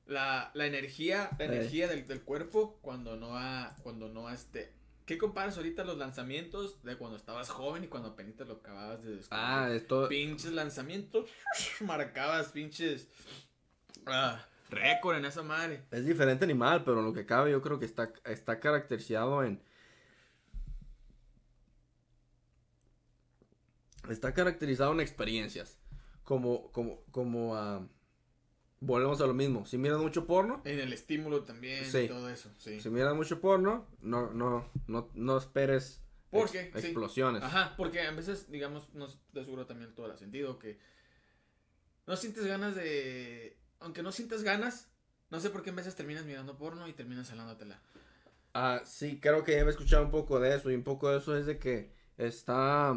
la, 0.06 0.50
la 0.54 0.66
energía, 0.66 1.30
la 1.38 1.44
energía 1.44 1.88
del, 1.88 2.06
del 2.06 2.22
cuerpo 2.22 2.78
cuando 2.80 3.16
no 3.16 3.36
ha, 3.36 3.76
cuando 3.82 4.08
no 4.08 4.28
ha 4.28 4.34
este. 4.34 4.72
¿Qué 5.04 5.18
comparas 5.18 5.56
ahorita 5.56 5.84
los 5.84 5.98
lanzamientos 5.98 6.82
de 6.82 6.96
cuando 6.96 7.16
estabas 7.16 7.48
joven 7.48 7.84
y 7.84 7.86
cuando 7.86 8.08
apenas 8.08 8.34
lo 8.40 8.54
acababas 8.54 9.04
de 9.04 9.16
descubrir? 9.16 9.44
Ah, 9.44 9.70
esto. 9.72 10.08
pinches 10.08 10.50
lanzamientos, 10.52 11.30
marcabas 11.80 12.48
pinches 12.48 13.08
ah, 14.06 14.44
récord 14.68 15.16
en 15.16 15.26
esa 15.26 15.44
madre. 15.44 15.84
Es 15.92 16.04
diferente 16.04 16.44
animal, 16.44 16.82
pero 16.84 17.02
lo 17.02 17.12
que 17.12 17.24
cabe 17.24 17.52
yo 17.52 17.62
creo 17.62 17.78
que 17.78 17.84
está, 17.84 18.12
está 18.24 18.58
caracterizado 18.58 19.44
en... 19.44 19.62
Está 24.10 24.34
caracterizado 24.34 24.92
en 24.92 25.00
experiencias. 25.00 25.78
Como, 26.24 26.72
como, 26.72 27.02
como, 27.12 27.54
ah, 27.56 27.86
volvemos 28.80 29.20
a 29.20 29.26
lo 29.26 29.34
mismo. 29.34 29.64
Si 29.66 29.78
miras 29.78 29.98
mucho 30.00 30.26
porno, 30.26 30.60
En 30.64 30.80
el 30.80 30.92
estímulo 30.92 31.44
también 31.44 31.84
Sí. 31.84 31.98
y 32.00 32.08
todo 32.08 32.28
eso, 32.28 32.50
sí. 32.58 32.80
si 32.80 32.90
miras 32.90 33.14
mucho 33.14 33.40
porno, 33.40 33.86
no, 34.00 34.30
no, 34.32 34.68
no, 34.86 35.08
no 35.14 35.36
esperes 35.38 36.02
¿Por 36.30 36.46
ex-? 36.48 36.80
Sí. 36.80 36.86
explosiones. 36.88 37.42
Ajá, 37.42 37.74
porque 37.76 38.00
a 38.00 38.10
veces, 38.10 38.50
digamos, 38.50 38.92
no 38.94 39.06
de 39.32 39.44
seguro 39.44 39.66
también 39.66 39.94
todo 39.94 40.10
el 40.10 40.18
sentido 40.18 40.58
que 40.58 40.78
no 42.06 42.16
sientes 42.16 42.44
ganas 42.46 42.74
de. 42.74 43.56
Aunque 43.80 44.02
no 44.02 44.10
sientes 44.12 44.42
ganas, 44.42 44.90
no 45.30 45.40
sé 45.40 45.50
por 45.50 45.62
qué 45.62 45.70
a 45.70 45.74
veces 45.74 45.94
terminas 45.94 46.24
mirando 46.24 46.56
porno 46.58 46.88
y 46.88 46.92
terminas 46.92 47.30
halándotela. 47.30 47.80
Ah, 48.54 48.82
sí, 48.84 49.20
creo 49.20 49.44
que 49.44 49.52
ya 49.52 49.58
he 49.58 49.68
escuchado 49.68 50.04
un 50.04 50.10
poco 50.10 50.40
de 50.40 50.54
eso. 50.56 50.70
Y 50.70 50.74
un 50.74 50.82
poco 50.82 51.10
de 51.10 51.18
eso 51.18 51.36
es 51.36 51.46
de 51.46 51.58
que 51.58 51.92
está. 52.16 52.96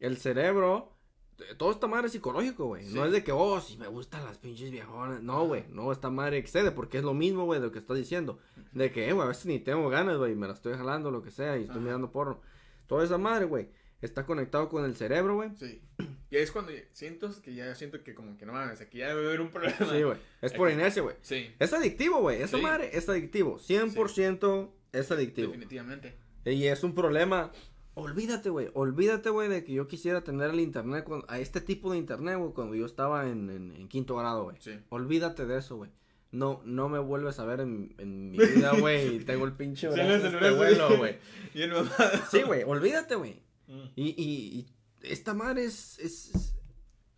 El 0.00 0.16
cerebro 0.16 0.90
eh, 1.38 1.54
todo 1.56 1.72
esta 1.72 1.88
madre 1.88 2.06
es 2.06 2.12
psicológico, 2.12 2.66
güey. 2.66 2.84
No 2.86 3.02
Sí. 3.02 3.06
es 3.08 3.12
de 3.12 3.24
que, 3.24 3.32
oh, 3.32 3.60
si 3.60 3.76
me 3.76 3.88
gustan 3.88 4.24
las 4.24 4.38
pinches 4.38 4.70
viejonas. 4.70 5.20
No, 5.20 5.46
güey. 5.46 5.64
No, 5.68 5.90
esta 5.90 6.08
madre 6.08 6.38
excede 6.38 6.70
porque 6.70 6.98
es 6.98 7.04
lo 7.04 7.12
mismo, 7.12 7.44
güey, 7.44 7.58
de 7.60 7.66
lo 7.66 7.72
que 7.72 7.80
estás 7.80 7.96
diciendo. 7.96 8.38
De 8.72 8.92
que, 8.92 9.08
eh, 9.08 9.12
güey, 9.12 9.24
a 9.24 9.28
veces 9.28 9.46
ni 9.46 9.58
tengo 9.58 9.88
ganas, 9.88 10.16
güey, 10.16 10.36
me 10.36 10.46
la 10.46 10.52
estoy 10.52 10.74
jalando, 10.76 11.10
lo 11.10 11.22
que 11.22 11.32
sea, 11.32 11.56
y 11.58 11.62
estoy 11.62 11.76
Ajá. 11.78 11.84
mirando 11.84 12.12
porno. 12.12 12.40
Toda 12.86 13.04
esa 13.04 13.18
madre, 13.18 13.46
güey, 13.46 13.68
está 14.00 14.24
conectado 14.26 14.68
con 14.68 14.84
el 14.84 14.94
cerebro, 14.94 15.34
güey. 15.34 15.50
Sí. 15.56 15.82
Y 16.30 16.36
es 16.36 16.52
cuando 16.52 16.70
siento 16.92 17.28
que 17.42 17.52
ya 17.54 17.74
siento 17.74 18.04
que 18.04 18.14
como 18.14 18.36
que 18.36 18.46
no 18.46 18.52
mames, 18.52 18.80
aquí 18.80 18.98
ya 18.98 19.08
debe 19.08 19.26
haber 19.26 19.40
un 19.40 19.50
problema. 19.50 19.76
Sí, 19.90 20.02
güey. 20.04 20.18
Es 20.40 20.52
por 20.52 20.68
Aquí- 20.68 20.74
inercia, 20.76 21.02
güey. 21.02 21.16
Sí, 21.20 21.52
Es 21.58 21.72
adictivo, 21.72 22.20
güey. 22.20 22.42
Esa 22.42 22.58
Sí. 22.58 22.62
madre 22.62 22.90
es 22.92 23.08
adictivo. 23.08 23.58
100% 23.58 24.72
es 24.92 25.10
adictivo. 25.10 25.48
definitivamente. 25.48 26.14
Y 26.44 26.66
es 26.66 26.84
un 26.84 26.94
problema. 26.94 27.50
Olvídate, 27.94 28.50
güey. 28.50 28.70
Olvídate, 28.74 29.30
güey, 29.30 29.48
de 29.48 29.64
que 29.64 29.72
yo 29.72 29.86
quisiera 29.86 30.22
tener 30.24 30.50
el 30.50 30.60
internet, 30.60 31.04
cuando- 31.04 31.26
a 31.28 31.38
este 31.38 31.60
tipo 31.60 31.92
de 31.92 31.98
internet, 31.98 32.38
güey, 32.38 32.52
cuando 32.52 32.74
yo 32.74 32.86
estaba 32.86 33.28
en, 33.28 33.48
en- 33.50 33.76
en 33.76 33.88
quinto 33.88 34.16
grado, 34.16 34.44
güey. 34.44 34.56
Sí. 34.60 34.72
Olvídate 34.88 35.46
de 35.46 35.58
eso, 35.58 35.76
güey. 35.76 35.90
No, 36.32 36.60
no 36.64 36.88
me 36.88 36.98
vuelves 36.98 37.38
a 37.38 37.44
ver 37.44 37.60
en, 37.60 37.94
en 37.98 38.30
mi 38.32 38.38
vida, 38.72 38.72
güey. 38.80 39.16
y 39.16 39.20
tengo 39.20 39.44
el 39.44 39.52
pinche 39.52 39.86
el 39.86 40.00
este 40.00 40.50
vuelo, 40.50 40.96
güey. 40.98 41.18
Bien 41.54 41.70
mamado. 41.70 41.94
Sí, 42.30 42.42
güey. 42.42 42.64
Olvídate, 42.64 43.14
güey. 43.14 43.40
Mm. 43.68 43.84
Y, 43.94 44.08
y, 44.08 44.24
y 44.58 44.66
esta 45.02 45.32
madre 45.32 45.64
es, 45.64 45.98
es, 46.00 46.54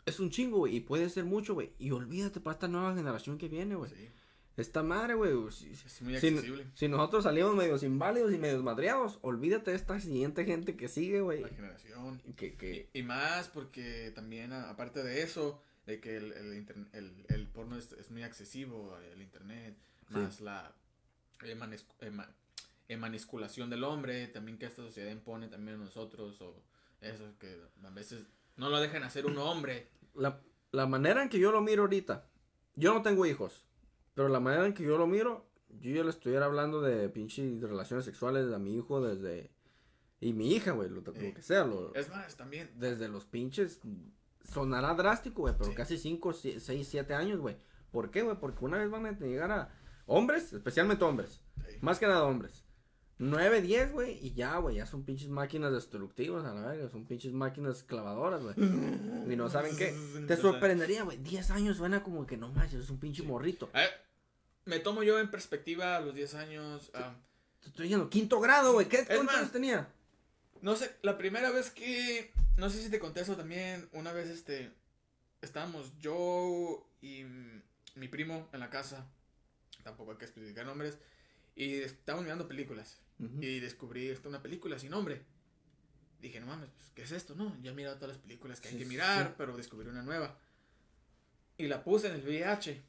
es 0.04 0.20
un 0.20 0.28
chingo, 0.28 0.58
güey. 0.58 0.76
Y 0.76 0.80
puede 0.80 1.08
ser 1.08 1.24
mucho, 1.24 1.54
güey. 1.54 1.72
Y 1.78 1.90
olvídate 1.92 2.40
para 2.40 2.52
esta 2.54 2.68
nueva 2.68 2.94
generación 2.94 3.38
que 3.38 3.48
viene, 3.48 3.74
güey. 3.76 3.90
Sí, 3.90 4.10
Esta 4.56 4.82
madre, 4.82 5.14
güey. 5.14 5.32
si- 5.52 5.70
es 5.70 6.00
muy 6.02 6.18
si, 6.18 6.28
accesible. 6.28 6.66
si 6.74 6.88
nosotros 6.88 7.24
salimos 7.24 7.54
medios 7.54 7.82
inválidos 7.82 8.32
y 8.32 8.38
medios 8.38 8.62
madreados, 8.62 9.18
olvídate 9.22 9.70
de 9.72 9.76
esta 9.76 10.00
siguiente 10.00 10.44
gente 10.46 10.76
que 10.76 10.88
sigue, 10.88 11.20
güey. 11.20 11.42
La 11.42 11.48
generación. 11.48 12.22
Que, 12.36 12.54
que, 12.56 12.88
Y, 12.94 13.00
y 13.00 13.02
más 13.02 13.48
porque 13.48 14.12
también, 14.14 14.52
aparte 14.54 15.02
de 15.02 15.22
eso, 15.22 15.62
de 15.86 16.00
que 16.00 16.16
el, 16.16 16.32
el, 16.32 16.66
el, 16.94 17.26
el 17.28 17.46
porno 17.48 17.76
es, 17.76 17.92
es 17.92 18.10
muy 18.10 18.22
accesivo, 18.22 18.96
el 19.12 19.20
internet, 19.22 19.76
Sí. 20.08 20.14
más 20.14 20.40
la 20.40 20.72
emanis- 21.40 21.84
ema- 22.00 22.28
emanisculación 22.88 23.68
del 23.70 23.84
hombre, 23.84 24.26
también 24.28 24.56
que 24.58 24.66
esta 24.66 24.82
sociedad 24.82 25.10
impone 25.10 25.48
también 25.48 25.80
a 25.80 25.84
nosotros, 25.84 26.40
o 26.40 26.62
eso 27.00 27.24
que 27.38 27.58
a 27.84 27.90
veces 27.90 28.22
no 28.56 28.70
lo 28.70 28.80
dejan 28.80 29.02
hacer 29.02 29.26
un 29.26 29.36
hombre. 29.38 29.88
la, 30.14 30.40
la 30.72 30.86
manera 30.86 31.22
en 31.22 31.28
que 31.28 31.38
yo 31.38 31.52
lo 31.52 31.60
miro 31.60 31.82
ahorita, 31.82 32.24
yo 32.74 32.94
no 32.94 33.02
tengo 33.02 33.26
hijos, 33.26 33.64
pero 34.16 34.30
la 34.30 34.40
manera 34.40 34.64
en 34.66 34.72
que 34.72 34.82
yo 34.82 34.96
lo 34.96 35.06
miro, 35.06 35.46
yo 35.68 35.94
ya 35.94 36.02
le 36.02 36.08
estuviera 36.08 36.46
hablando 36.46 36.80
de 36.80 37.10
pinches 37.10 37.60
relaciones 37.60 38.06
sexuales 38.06 38.50
a 38.52 38.58
mi 38.58 38.74
hijo 38.74 39.00
desde... 39.06 39.52
Y 40.20 40.32
mi 40.32 40.54
hija, 40.54 40.72
güey, 40.72 40.88
lo, 40.88 41.04
que 41.04 41.42
sea, 41.42 41.66
lo, 41.66 41.94
Es 41.94 42.08
más, 42.08 42.34
también, 42.34 42.70
desde 42.76 43.08
los 43.08 43.26
pinches... 43.26 43.78
Sonará 44.42 44.94
drástico, 44.94 45.42
güey, 45.42 45.54
pero 45.58 45.70
Sí. 45.70 45.76
casi 45.76 45.98
5, 45.98 46.32
6, 46.32 46.88
7 46.88 47.12
años, 47.12 47.40
güey. 47.40 47.58
¿Por 47.90 48.10
qué, 48.10 48.22
güey? 48.22 48.38
Porque 48.40 48.64
una 48.64 48.78
vez 48.78 48.88
van 48.90 49.04
a 49.04 49.12
llegar 49.12 49.50
a 49.50 49.68
hombres, 50.06 50.54
especialmente 50.54 51.04
hombres, 51.04 51.42
sí, 51.68 51.76
más 51.82 51.98
que 51.98 52.06
nada 52.06 52.24
hombres. 52.24 52.64
9, 53.18 53.60
10, 53.60 53.92
güey, 53.92 54.18
y 54.24 54.32
ya, 54.34 54.56
güey, 54.58 54.76
ya 54.76 54.86
son 54.86 55.04
pinches 55.04 55.28
máquinas 55.28 55.72
destructivas, 55.72 56.44
a 56.44 56.54
la 56.54 56.66
verga, 56.68 56.88
son 56.88 57.06
pinches 57.06 57.32
máquinas 57.32 57.82
clavadoras, 57.82 58.42
güey. 58.42 58.54
Y 59.30 59.36
no 59.36 59.50
saben 59.50 59.76
qué. 59.76 59.94
Te 60.26 60.36
sorprendería, 60.36 61.02
güey, 61.02 61.18
10 61.18 61.50
años 61.50 61.76
suena 61.76 62.02
como 62.02 62.26
que 62.26 62.36
no 62.36 62.50
manches, 62.52 62.84
es 62.84 62.90
un 62.90 62.98
pinche 62.98 63.22
morrito. 63.22 63.68
A 63.72 63.80
ver, 63.80 63.90
me 64.66 64.78
tomo 64.80 65.02
yo 65.02 65.18
en 65.18 65.30
perspectiva 65.30 65.96
a 65.96 66.00
los 66.00 66.14
10 66.14 66.34
años. 66.34 66.90
estoy 67.64 67.84
diciendo, 67.84 68.10
quinto 68.10 68.38
grado, 68.40 68.74
güey, 68.74 68.88
¿qué 68.88 69.04
cuántos 69.06 69.50
tenía? 69.50 69.88
No 70.60 70.76
sé, 70.76 70.94
la 71.02 71.16
primera 71.16 71.50
vez 71.50 71.70
que. 71.70 72.32
No 72.56 72.68
sé 72.70 72.82
si 72.82 72.90
te 72.90 72.98
conté 72.98 73.20
eso 73.20 73.36
también. 73.36 73.88
Una 73.92 74.12
vez, 74.12 74.28
este. 74.28 74.70
Estábamos 75.42 75.92
yo 75.98 76.88
y 77.00 77.24
mi 77.94 78.08
primo 78.08 78.48
en 78.52 78.60
la 78.60 78.70
casa. 78.70 79.06
Tampoco 79.84 80.12
hay 80.12 80.18
que 80.18 80.24
especificar 80.24 80.66
nombres. 80.66 80.98
Y 81.54 81.74
estábamos 81.76 82.24
mirando 82.24 82.48
películas. 82.48 82.98
Ujú. 83.18 83.42
Y 83.42 83.60
descubrí 83.60 84.08
esta 84.08 84.28
una 84.28 84.42
película 84.42 84.78
sin 84.78 84.90
nombre. 84.90 85.22
Dije, 86.20 86.40
no 86.40 86.46
mames, 86.46 86.70
pues, 86.70 86.90
¿qué 86.94 87.02
es 87.02 87.12
esto? 87.12 87.34
No, 87.34 87.54
ya 87.62 87.70
he 87.70 87.74
mirado 87.74 87.96
todas 87.96 88.16
las 88.16 88.18
películas 88.18 88.60
que 88.60 88.68
hay 88.68 88.72
Sí, 88.74 88.78
que 88.78 88.84
sí, 88.84 88.88
mirar, 88.90 89.28
sí. 89.28 89.34
pero 89.36 89.56
descubrí 89.56 89.88
una 89.88 90.02
nueva. 90.02 90.36
Y 91.58 91.66
la 91.68 91.84
puse 91.84 92.08
en 92.08 92.14
el 92.14 92.22
VH. 92.26 92.82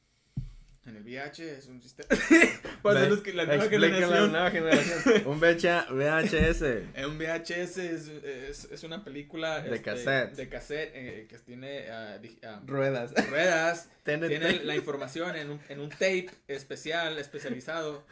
En 0.88 0.96
el 0.96 1.04
VH 1.04 1.40
es 1.58 1.68
un 1.68 1.82
sistema. 1.82 2.08
Para 2.82 3.08
los 3.10 3.20
que 3.20 3.34
la 3.34 3.44
nueva 3.46 3.68
generación. 3.68 4.10
la 4.10 4.28
nueva 4.28 4.52
generación. 4.52 5.24
un 5.28 5.40
VH, 5.40 5.88
VHS. 5.92 6.62
Eh, 6.62 7.06
Un 7.06 7.18
VHS 7.18 7.78
es, 7.78 8.08
es, 8.08 8.66
es 8.72 8.84
una 8.84 9.04
película 9.04 9.62
De 9.62 9.76
este, 9.76 9.82
cassette. 9.82 10.36
de 10.36 10.48
cassette 10.50 10.92
eh, 10.96 11.28
que 11.30 11.38
tiene 11.40 11.90
ah, 11.92 12.18
di- 12.20 12.40
ah, 12.44 12.62
Ruedas. 12.66 13.12
ruedas, 13.30 13.90
TNT. 14.04 14.28
tiene 14.30 14.64
la 14.64 14.76
información 14.78 15.36
en 15.36 15.50
un, 15.52 15.60
en 15.68 15.82
un 15.82 15.90
tape 15.90 16.30
especial, 16.48 17.18
especializado. 17.20 18.06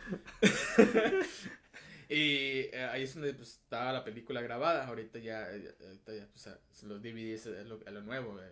y 2.09 2.67
eh, 2.73 2.89
ahí 2.91 3.03
es 3.03 3.13
donde 3.15 3.33
pues, 3.33 3.51
estaba 3.63 3.93
la 3.93 4.03
película 4.03 4.41
grabada. 4.41 4.85
Ahorita 4.87 5.19
ya, 5.19 5.45
ahorita 5.45 6.13
ya, 6.13 6.27
pues, 6.27 6.83
los 6.83 7.01
DVDs 7.01 7.45
es 7.45 7.65
lo, 7.67 7.79
es 7.85 7.91
lo 7.93 8.01
nuevo. 8.01 8.39
eh. 8.41 8.51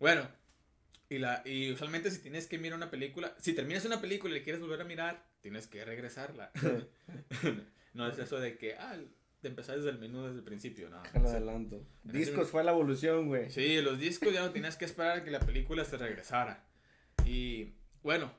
Bueno, 0.00 0.28
y, 1.12 1.18
la, 1.18 1.42
y 1.44 1.70
usualmente 1.70 2.10
si 2.10 2.20
tienes 2.20 2.46
que 2.46 2.58
mirar 2.58 2.78
una 2.78 2.90
película, 2.90 3.34
si 3.38 3.52
terminas 3.52 3.84
una 3.84 4.00
película 4.00 4.32
y 4.32 4.38
le 4.38 4.42
quieres 4.42 4.62
volver 4.62 4.80
a 4.80 4.84
mirar, 4.84 5.22
tienes 5.42 5.66
que 5.66 5.84
regresarla. 5.84 6.50
no 7.94 8.08
es 8.08 8.18
eso 8.18 8.40
de 8.40 8.56
que, 8.56 8.76
ah, 8.76 8.96
de 8.96 9.48
empezar 9.48 9.76
desde 9.76 9.90
el 9.90 9.98
menú 9.98 10.22
desde 10.22 10.38
el 10.38 10.44
principio, 10.44 10.88
no. 10.88 11.02
Déjalo 11.02 11.28
adelanto. 11.28 11.86
Discos 12.02 12.48
fue 12.48 12.64
la 12.64 12.70
evolución, 12.70 13.28
güey. 13.28 13.50
Sí, 13.50 13.82
los 13.82 13.98
discos 13.98 14.32
ya 14.32 14.40
no 14.40 14.52
tenías 14.52 14.76
que 14.76 14.86
esperar 14.86 15.18
a 15.18 15.24
que 15.24 15.30
la 15.30 15.40
película 15.40 15.84
se 15.84 15.98
regresara. 15.98 16.64
Y 17.26 17.74
bueno, 18.02 18.32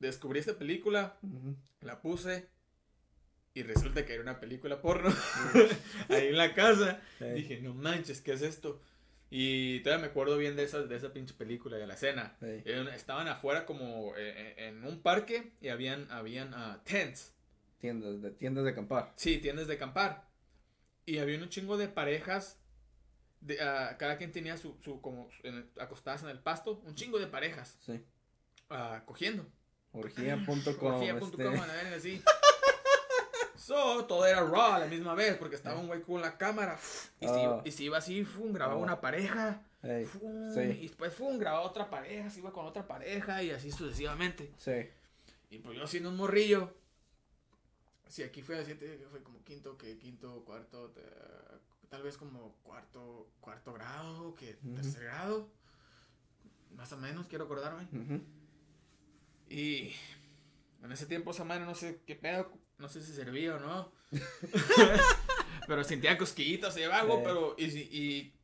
descubrí 0.00 0.40
esta 0.40 0.58
película, 0.58 1.16
la 1.80 2.00
puse 2.00 2.48
y 3.54 3.62
resulta 3.62 4.04
que 4.04 4.14
era 4.14 4.22
una 4.22 4.40
película 4.40 4.80
porno 4.80 5.10
ahí 6.08 6.28
en 6.28 6.36
la 6.36 6.54
casa. 6.54 7.00
Dije, 7.34 7.60
no 7.60 7.72
manches, 7.72 8.20
¿qué 8.20 8.32
es 8.32 8.42
esto? 8.42 8.80
Y 9.32 9.78
todavía 9.80 10.06
me 10.06 10.10
acuerdo 10.10 10.36
bien 10.36 10.56
de 10.56 10.64
esa, 10.64 10.82
de 10.82 10.96
esa 10.96 11.12
pinche 11.12 11.34
película, 11.34 11.76
de 11.76 11.86
la 11.86 11.94
escena. 11.94 12.36
Era- 12.40 12.94
Estaban 12.96 13.28
afuera 13.28 13.64
como 13.64 14.16
eh, 14.16 14.54
eh, 14.56 14.68
en 14.68 14.84
un 14.84 15.00
parque 15.02 15.52
y 15.60 15.68
habían, 15.68 16.10
habían 16.10 16.52
ah, 16.52 16.82
tents. 16.84 17.32
Tiendas 17.78 18.20
de, 18.20 18.32
tiendas 18.32 18.64
de 18.64 18.70
acampar. 18.70 19.12
Sí, 19.16 19.38
tiendas 19.38 19.68
de 19.68 19.74
acampar. 19.74 20.28
Y 21.06 21.18
había 21.18 21.38
un 21.38 21.48
chingo 21.48 21.76
de 21.76 21.88
parejas. 21.88 22.58
De, 23.40 23.58
ah, 23.60 23.96
cada 23.98 24.18
quien 24.18 24.32
tenía 24.32 24.56
su, 24.56 24.76
su 24.82 25.00
como 25.00 25.30
en 25.44 25.70
acostadas 25.78 26.24
en 26.24 26.30
el 26.30 26.40
pasto. 26.40 26.80
Un 26.84 26.96
chingo 26.96 27.18
de 27.20 27.28
parejas. 27.28 27.78
Sí. 27.80 28.04
ah, 28.68 29.02
cogiendo. 29.06 29.46
Orgía.com. 29.92 30.94
Orgía.com, 30.94 31.54
este. 31.54 31.94
así. 31.94 32.22
So, 33.70 34.04
todo 34.06 34.26
era 34.26 34.40
raw 34.40 34.72
a 34.72 34.78
la 34.80 34.86
misma 34.86 35.14
vez. 35.14 35.36
Porque 35.36 35.54
estaba 35.54 35.78
un 35.78 35.86
güey 35.86 36.02
con 36.02 36.20
la 36.20 36.36
cámara. 36.36 36.76
Y, 37.20 37.26
si, 37.26 37.32
Ah. 37.32 37.62
y 37.64 37.70
si 37.70 37.84
iba 37.84 37.98
así, 37.98 38.24
fum, 38.24 38.52
grababa 38.52 38.80
Ah. 38.80 38.82
una 38.82 39.00
pareja. 39.00 39.62
Ey, 39.84 40.04
fum, 40.06 40.52
sí. 40.52 40.60
Y 40.60 40.88
después, 40.88 41.14
fum, 41.14 41.38
grababa 41.38 41.64
otra 41.64 41.88
pareja. 41.88 42.28
Se 42.30 42.40
iba 42.40 42.52
con 42.52 42.66
otra 42.66 42.88
pareja. 42.88 43.42
Y 43.44 43.50
así 43.52 43.70
sucesivamente. 43.70 44.52
Sí. 44.58 44.88
Y 45.50 45.58
pues 45.58 45.78
yo 45.78 45.86
siendo 45.86 46.08
un 46.08 46.16
morrillo. 46.16 46.74
Si 48.08 48.24
aquí 48.24 48.42
fue 48.42 48.58
a 48.58 48.64
siete, 48.64 49.06
fue 49.08 49.22
como 49.22 49.40
quinto, 49.44 49.78
que 49.78 49.96
quinto, 49.98 50.42
cuarto, 50.44 50.92
tal 51.88 52.02
vez 52.02 52.16
como 52.18 52.56
cuarto, 52.64 53.28
cuarto 53.40 53.72
grado, 53.72 54.34
que 54.34 54.54
tercer 54.54 55.04
grado. 55.04 55.48
Más 56.74 56.92
o 56.92 56.96
menos, 56.96 57.28
quiero 57.28 57.44
acordarme. 57.44 57.84
Ujú. 57.92 58.20
Y 59.48 59.92
en 60.82 60.90
ese 60.90 61.06
tiempo 61.06 61.30
esa 61.30 61.44
madre 61.44 61.64
no 61.64 61.74
sé 61.76 62.00
qué 62.04 62.16
pedo, 62.16 62.50
no 62.80 62.88
sé 62.88 63.02
si 63.02 63.12
servía 63.12 63.56
o 63.56 63.60
no. 63.60 63.92
pero 65.66 65.84
sentía 65.84 66.18
cosquillitas 66.18 66.76
y 66.76 66.82
algo, 66.84 67.18
Eh. 67.18 67.22
pero 67.24 67.54
y, 67.58 67.64
y 67.64 68.34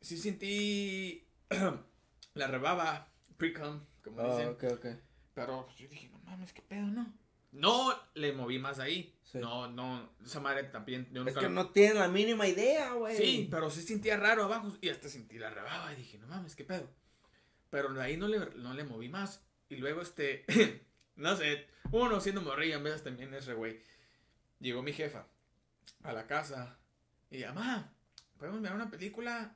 sí 0.00 0.16
sentí 0.18 1.26
la 2.34 2.46
rebaba, 2.46 3.12
pre-cum, 3.36 3.80
como 4.02 4.20
Ah, 4.20 4.30
dicen. 4.36 4.48
ok, 4.48 4.64
ok. 4.72 4.86
Pero 5.34 5.64
pues, 5.66 5.76
yo 5.78 5.88
dije, 5.88 6.08
no 6.08 6.18
mames, 6.20 6.52
qué 6.52 6.62
pedo, 6.62 6.86
¿no? 6.86 7.12
No 7.52 7.92
le 8.14 8.32
moví 8.32 8.58
más 8.58 8.78
ahí. 8.78 9.14
Sí. 9.22 9.38
No, 9.38 9.68
no, 9.70 10.10
esa 10.24 10.40
madre 10.40 10.64
también. 10.64 11.08
Yo 11.12 11.24
Es 11.24 11.34
que 11.34 11.42
la- 11.42 11.48
no 11.48 11.70
tienen 11.70 11.98
la 11.98 12.08
mínima 12.08 12.46
idea, 12.48 12.92
güey. 12.94 13.16
Sí, 13.16 13.48
pero 13.50 13.70
sí 13.70 13.82
sentía 13.82 14.16
raro 14.16 14.44
abajo 14.44 14.72
y 14.80 14.88
hasta 14.88 15.08
sentí 15.08 15.38
la 15.38 15.50
rebaba 15.50 15.92
y 15.92 15.96
dije, 15.96 16.18
no 16.18 16.26
mames, 16.28 16.56
qué 16.56 16.64
pedo. 16.64 16.88
Pero 17.70 17.92
de 17.92 18.02
ahí 18.02 18.16
no 18.16 18.28
le, 18.28 18.38
no 18.56 18.74
le 18.74 18.84
moví 18.84 19.08
más. 19.08 19.40
Y 19.68 19.76
luego 19.76 20.02
este, 20.02 20.44
no 21.16 21.36
sé, 21.36 21.66
uno 21.90 22.20
siendo 22.20 22.42
morrilla 22.42 22.76
en 22.76 22.84
veces 22.84 23.02
también 23.04 23.32
es 23.34 23.46
re 23.46 23.54
güey. 23.54 23.80
Llegó 24.60 24.82
mi 24.82 24.92
jefa 24.92 25.26
a 26.02 26.12
la 26.12 26.26
casa 26.26 26.78
y 27.30 27.42
mamá, 27.44 27.92
¿podemos 28.38 28.60
mirar 28.60 28.76
una 28.76 28.90
película? 28.90 29.54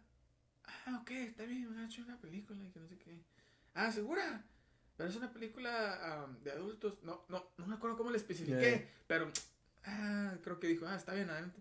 Ah, 0.65 0.99
ok, 1.01 1.11
está 1.13 1.45
bien, 1.45 1.75
me 1.75 1.83
ha 1.83 1.87
hecho 1.87 2.03
una 2.03 2.21
película 2.21 2.63
y 2.65 2.71
que 2.71 2.81
no 2.81 2.89
sé 2.89 2.99
qué. 2.99 3.19
Ah, 3.75 3.91
¿segura? 3.93 4.45
Pero 4.97 5.09
es 5.09 5.17
una 5.17 5.33
película 5.33 6.27
de 6.43 6.51
adultos. 6.51 7.03
No, 7.05 7.25
no, 7.29 7.53
no 7.57 7.67
me 7.67 7.77
acuerdo 7.77 7.97
cómo 7.97 8.11
le 8.11 8.17
especifiqué, 8.17 8.71
Yeah. 8.71 8.89
pero 9.07 9.31
ah, 9.85 10.35
creo 10.43 10.59
que 10.59 10.67
dijo, 10.67 10.87
ah, 10.87 10.97
está 10.97 11.15
bien, 11.15 11.31
adelante. 11.31 11.61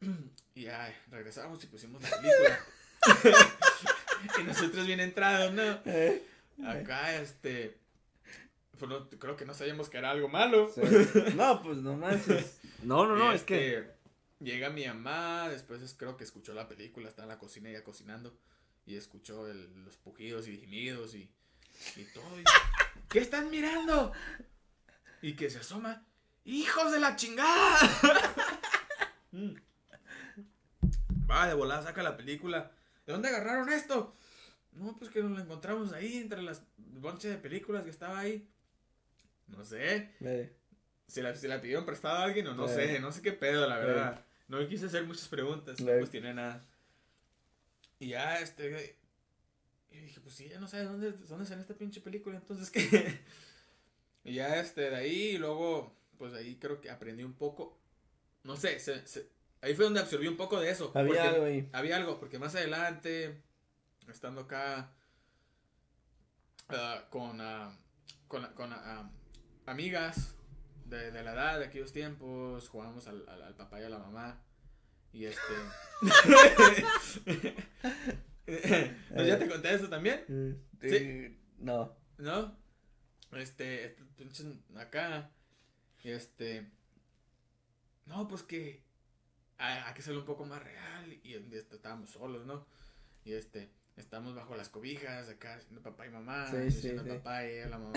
Y 0.56 0.62
ya 0.62 0.94
regresamos 1.10 1.62
y 1.64 1.66
pusimos 1.66 2.00
la 2.02 2.10
película. 2.10 2.60
y 4.40 4.42
nosotros 4.44 4.86
bien 4.86 5.00
entrados, 5.00 5.52
¿no? 5.52 5.62
Eh, 5.84 6.24
Acá, 6.64 7.16
este. 7.16 7.76
Pues, 8.78 8.88
no- 8.90 9.08
creo 9.10 9.36
que 9.36 9.44
no 9.44 9.54
sabíamos 9.54 9.88
que 9.88 9.98
era 9.98 10.10
algo 10.10 10.28
malo. 10.28 10.70
sí. 10.74 10.80
No, 11.36 11.62
pues 11.62 11.78
no 11.78 11.96
manches. 11.96 12.60
No, 12.82 13.06
no, 13.06 13.16
no, 13.16 13.32
es 13.32 13.42
que. 13.44 13.78
Este, 13.78 13.94
Llega 14.40 14.68
mi 14.68 14.86
mamá, 14.86 15.48
después 15.48 15.80
es- 15.80 15.94
creo 15.94 16.16
que 16.18 16.24
escuchó 16.24 16.52
la 16.52 16.68
película, 16.68 17.08
está 17.08 17.22
en 17.22 17.28
la 17.28 17.38
cocina 17.38 17.70
ella 17.70 17.82
cocinando. 17.84 18.36
Y 18.86 18.96
escuchó 18.96 19.46
el- 19.48 19.84
los 19.84 19.96
pujidos 19.96 20.46
y 20.48 20.58
gemidos 20.58 21.14
y, 21.14 21.30
y 21.96 22.04
todo. 22.12 22.38
y, 22.40 22.44
¿Qué 23.08 23.20
están 23.20 23.50
mirando? 23.50 24.12
Y 25.22 25.34
que 25.34 25.48
se 25.48 25.60
asoma. 25.60 26.04
¡Hijos 26.44 26.92
de 26.92 27.00
la 27.00 27.16
chingada! 27.16 27.78
Mm. 29.32 29.54
Va, 31.28 31.48
de 31.48 31.54
volada 31.54 31.82
saca 31.82 32.02
la 32.04 32.16
película. 32.16 32.70
¿De 33.06 33.12
dónde 33.12 33.28
agarraron 33.28 33.68
esto? 33.68 34.14
No, 34.72 34.96
pues 34.96 35.10
que 35.10 35.22
nos 35.22 35.32
lo 35.32 35.40
encontramos 35.42 35.92
ahí 35.92 36.18
entre 36.18 36.40
las 36.42 36.62
bonches 36.76 37.30
de 37.32 37.38
películas 37.38 37.82
que 37.82 37.90
estaba 37.90 38.18
ahí. 38.20 38.48
No 39.56 39.64
sé. 39.64 40.10
eh, 40.20 40.56
Si 41.06 41.20
la, 41.22 41.34
si 41.36 41.46
la 41.48 41.60
pidieron 41.60 41.84
prestada 41.84 42.20
a 42.20 42.24
alguien 42.24 42.46
o 42.48 42.54
no 42.54 42.66
sé, 42.74 42.98
no 43.00 43.12
sé 43.12 43.22
qué 43.22 43.32
pedo, 43.32 43.66
la 43.68 43.78
verdad. 43.78 44.24
No 44.48 44.66
quise 44.68 44.86
hacer 44.86 45.04
muchas 45.04 45.28
preguntas, 45.28 45.78
no 45.80 45.86
cuestioné 45.98 46.34
nada. 46.34 46.62
Y 47.98 48.08
ya, 48.08 48.38
este. 48.40 48.98
Y 49.90 49.98
dije, 49.98 50.20
pues 50.20 50.34
sí, 50.34 50.48
ya 50.48 50.58
no 50.58 50.66
sabes 50.66 50.88
dónde, 50.88 51.12
dónde 51.12 51.46
sale 51.46 51.60
esta 51.60 51.74
pinche 51.74 52.00
película, 52.00 52.36
entonces 52.36 52.70
qué. 52.70 52.80
y 54.24 54.34
ya, 54.34 54.58
este, 54.60 54.90
de 54.90 54.96
ahí, 54.96 55.22
y 55.34 55.38
luego, 55.38 55.94
pues 56.18 56.34
ahí 56.34 56.56
creo 56.56 56.80
que 56.80 56.90
aprendí 56.90 57.22
un 57.22 57.34
poco. 57.34 57.78
No 58.42 58.56
sé, 58.56 58.80
se- 58.80 59.06
se- 59.06 59.28
ahí 59.62 59.74
fue 59.74 59.84
donde 59.84 60.00
absorbí 60.00 60.26
un 60.26 60.36
poco 60.36 60.58
de 60.60 60.70
eso. 60.70 60.90
Había 60.94 61.30
algo 61.30 61.44
ahí. 61.44 61.68
había 61.72 61.96
algo, 61.96 62.18
porque 62.18 62.38
más 62.38 62.54
adelante, 62.56 63.40
estando 64.08 64.42
acá 64.42 64.92
ah, 66.68 67.06
con, 67.10 67.40
ah, 67.40 67.78
con, 68.28 68.44
con 68.54 68.72
ah, 68.72 69.10
amigas 69.66 70.34
de, 70.86 71.10
de 71.10 71.22
la 71.22 71.32
edad 71.32 71.58
de 71.58 71.66
aquellos 71.66 71.92
tiempos, 71.92 72.68
jugamos 72.68 73.06
al, 73.06 73.28
al, 73.28 73.42
al 73.42 73.54
papá 73.54 73.80
y 73.80 73.84
a 73.84 73.88
la 73.88 73.98
mamá. 73.98 74.40
Y 75.12 75.26
este. 75.26 75.54
pues 78.44 79.26
ya 79.26 79.38
te 79.38 79.48
conté 79.48 79.74
eso 79.74 79.88
también, 79.88 80.60
Sí. 80.80 81.38
No. 81.58 81.96
¿no? 82.18 82.58
Este, 83.32 83.84
este, 83.84 84.02
pinches 84.16 84.46
acá. 84.76 85.30
Y 86.02 86.10
este. 86.10 86.70
No, 88.06 88.26
pues 88.26 88.42
que. 88.42 88.82
Hay, 89.56 89.94
que 89.94 90.00
hacerlo 90.00 90.20
un 90.20 90.26
poco 90.26 90.44
más 90.44 90.62
real. 90.62 91.12
Y, 91.12 91.20
y, 91.28 91.34
este, 91.34 91.76
estábamos 91.76 92.10
solos, 92.10 92.44
¿no? 92.44 92.66
Y 93.24 93.34
este. 93.34 93.70
Estamos 93.96 94.34
bajo 94.34 94.56
las 94.56 94.68
cobijas, 94.68 95.28
acá 95.28 95.60
siendo 95.60 95.80
papá 95.80 96.06
y 96.06 96.10
mamá. 96.10 96.50
Sí, 96.50 96.72
sí, 96.72 96.98
sí. 96.98 97.08
papá 97.08 97.46
y 97.46 97.60
la 97.68 97.78
mamá. 97.78 97.92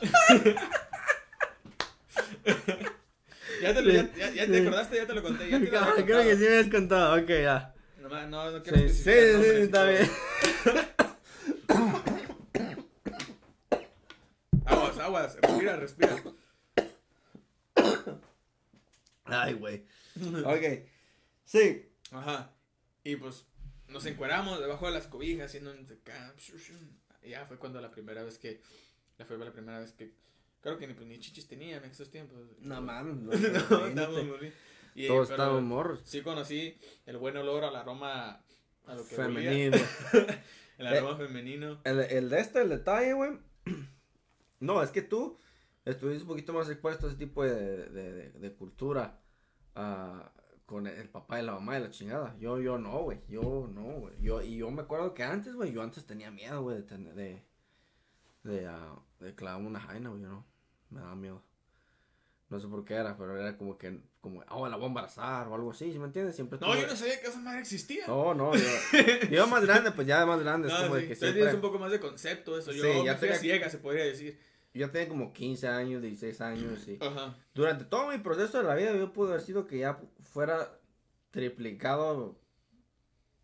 ya, 3.62 3.74
te 3.74 3.82
lo, 3.82 3.90
ya, 3.92 4.10
ya- 4.16 4.30
ya 4.34 4.46
te 4.46 4.58
acordaste, 4.60 4.96
ya 4.96 5.06
te 5.06 5.14
lo 5.14 5.22
conté. 5.22 5.48
Ya 5.50 5.58
te 5.58 5.70
lo 5.70 5.78
había 5.78 6.04
Creo 6.04 6.22
que 6.22 6.36
sí 6.36 6.42
me 6.42 6.58
has 6.58 6.68
contado. 6.68 7.20
Ok, 7.22 7.28
ya. 7.28 7.74
No, 8.00 8.08
no, 8.28 8.50
no 8.52 8.62
quiero 8.62 8.78
Sí, 8.78 8.88
sí, 8.90 9.02
sí, 9.02 9.10
y 9.10 9.62
está 9.62 9.84
bien. 9.88 10.10
Aguas, 14.64 14.98
aguas, 14.98 15.36
respira, 15.40 15.76
respira. 15.76 16.16
Ay, 19.24 19.54
güey. 19.54 19.84
Ok. 20.44 20.62
Sí. 21.44 21.88
Ajá. 22.10 22.50
Y 23.04 23.16
pues 23.16 23.44
nos 23.88 24.04
encueramos 24.06 24.58
debajo 24.60 24.86
de 24.86 24.92
las 24.92 25.06
cobijas 25.06 25.46
haciendo 25.46 25.72
un 25.72 25.84
acá. 25.84 26.34
Y 27.22 27.30
ya 27.30 27.46
fue 27.46 27.58
cuando 27.58 27.80
la 27.80 27.90
primera 27.90 28.22
vez 28.22 28.38
que 28.38 28.60
la 29.18 29.24
fue 29.24 29.38
la 29.38 29.52
primera 29.52 29.78
vez 29.80 29.92
que 29.92 30.12
creo 30.60 30.78
que 30.78 30.86
ni, 30.86 30.94
pues, 30.94 31.06
ni 31.06 31.18
chichis 31.18 31.46
tenían 31.48 31.84
en 31.84 31.90
esos 31.90 32.10
tiempos. 32.10 32.38
No 32.60 32.80
mames. 32.82 33.16
no, 33.16 33.28
No, 33.30 33.86
estábamos 33.86 34.24
muy- 34.26 34.52
y, 34.94 35.06
Todos 35.08 35.30
estaban 35.30 35.64
morros. 35.66 36.00
Sí 36.04 36.22
conocí 36.22 36.76
el 37.04 37.18
buen 37.18 37.36
olor 37.36 37.64
al 37.64 37.76
aroma 37.76 38.42
a 38.86 38.94
lo 38.94 39.06
que 39.06 39.14
Femenino. 39.14 39.76
el 40.78 40.86
aroma 40.86 41.16
femenino. 41.16 41.80
El, 41.84 42.00
el 42.00 42.30
de 42.30 42.40
este, 42.40 42.62
el 42.62 42.70
detalle, 42.70 43.12
güey. 43.12 43.38
No, 44.60 44.82
es 44.82 44.90
que 44.90 45.02
tú 45.02 45.36
estuviste 45.84 46.22
un 46.22 46.28
poquito 46.28 46.52
más 46.54 46.68
expuesto 46.70 47.06
a 47.06 47.10
ese 47.10 47.18
tipo 47.18 47.44
de, 47.44 47.88
de, 47.90 48.12
de- 48.12 48.30
de 48.30 48.52
cultura. 48.54 49.20
ah, 49.74 50.32
con 50.64 50.88
el 50.88 51.08
papá 51.08 51.40
y 51.40 51.44
la 51.44 51.52
mamá 51.52 51.78
y 51.78 51.82
la 51.82 51.90
chingada. 51.90 52.34
Yo, 52.40 52.58
yo 52.58 52.76
no, 52.76 53.02
güey. 53.04 53.20
Yo 53.28 53.70
no, 53.72 53.82
güey. 54.00 54.14
Yo, 54.20 54.42
y 54.42 54.56
yo 54.56 54.68
me 54.72 54.82
acuerdo 54.82 55.14
que 55.14 55.22
antes, 55.22 55.54
güey, 55.54 55.72
yo 55.72 55.80
antes 55.80 56.04
tenía 56.06 56.32
miedo, 56.32 56.60
güey, 56.62 56.78
de 56.78 56.82
tener, 56.82 57.14
de, 57.14 57.44
de, 58.42 58.66
ah, 58.66 58.96
de 59.20 59.34
clavar 59.34 59.62
una 59.64 59.80
jaina, 59.80 60.10
güey, 60.10 60.22
no. 60.22 60.44
Me 60.90 61.00
daba 61.00 61.14
miedo. 61.16 61.42
No 62.48 62.60
sé 62.60 62.68
por 62.68 62.84
qué 62.84 62.94
era, 62.94 63.16
pero 63.16 63.36
era 63.36 63.56
como 63.58 63.76
que, 63.76 63.98
como, 64.20 64.40
oh, 64.50 64.68
la 64.68 64.76
voy 64.76 64.84
a 64.84 64.88
embarazar 64.88 65.48
o 65.48 65.54
algo 65.56 65.72
así, 65.72 65.92
¿sí 65.92 65.98
me 65.98 66.04
entiendes? 66.04 66.36
Siempre 66.36 66.58
No, 66.60 66.68
tuve- 66.68 66.82
yo 66.82 66.86
no 66.86 66.94
sabía 66.94 67.20
que 67.20 67.26
esa 67.26 67.40
madre 67.40 67.58
existía. 67.60 68.06
No, 68.06 68.34
no, 68.34 68.54
yo, 68.54 68.62
yo 69.30 69.46
más 69.48 69.64
grande, 69.66 69.90
pues 69.90 70.06
ya 70.06 70.24
más 70.26 70.38
grande, 70.40 70.68
es 70.68 70.74
No, 70.74 70.80
como 70.82 70.94
sí, 70.94 71.00
de 71.02 71.06
que 71.08 71.12
entonces 71.14 71.18
siempre... 71.18 71.40
tienes 71.40 71.54
un 71.56 71.60
poco 71.60 71.78
más 71.80 71.90
de 71.90 71.98
concepto 71.98 72.56
eso. 72.56 72.70
Yo 72.70 72.84
Sí, 72.84 73.04
ya 73.04 73.18
tenía- 73.18 73.36
ciega, 73.38 73.68
se 73.68 73.78
podría 73.78 74.04
decir. 74.04 74.38
Yo 74.74 74.90
tenía 74.90 75.08
como 75.08 75.32
15 75.32 75.66
años, 75.68 76.02
16 76.02 76.40
años 76.42 76.86
y 76.86 76.98
Ajá. 77.00 77.34
durante 77.54 77.84
todo 77.86 78.08
mi 78.12 78.18
proceso 78.18 78.58
de 78.58 78.64
la 78.64 78.74
vida 78.74 78.94
yo 78.94 79.10
pude 79.12 79.30
haber 79.30 79.40
sido 79.42 79.66
que 79.66 79.78
ya 79.78 79.98
fuera 80.22 80.78
triplicado 81.30 82.38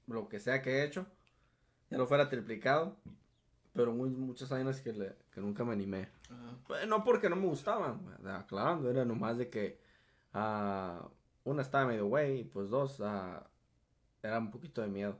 lo 0.06 0.28
que 0.28 0.38
sea 0.40 0.60
que 0.62 0.70
he 0.80 0.84
hecho, 0.84 1.06
ya 1.90 1.96
lo 1.98 2.06
fuera 2.06 2.28
triplicado, 2.28 2.98
pero 3.74 3.92
muy, 3.92 4.10
muchos 4.10 4.50
años 4.52 4.80
que, 4.80 4.92
le- 4.92 5.16
que 5.32 5.40
nunca 5.40 5.64
me 5.64 5.72
animé. 5.72 6.08
Pues, 6.66 6.86
no 6.86 7.04
porque 7.04 7.28
no 7.30 7.36
me 7.36 7.46
gustaban, 7.46 8.00
aclarando, 8.26 8.90
era 8.90 9.04
nomás 9.04 9.38
de 9.38 9.48
que 9.50 9.78
ah, 10.34 11.08
una 11.44 11.62
estaba 11.62 11.86
medio 11.86 12.06
güey 12.06 12.40
y 12.40 12.44
pues 12.44 12.70
dos 12.70 13.00
ah, 13.00 13.46
era 14.22 14.38
un 14.38 14.50
poquito 14.50 14.80
de 14.82 14.88
miedo. 14.88 15.18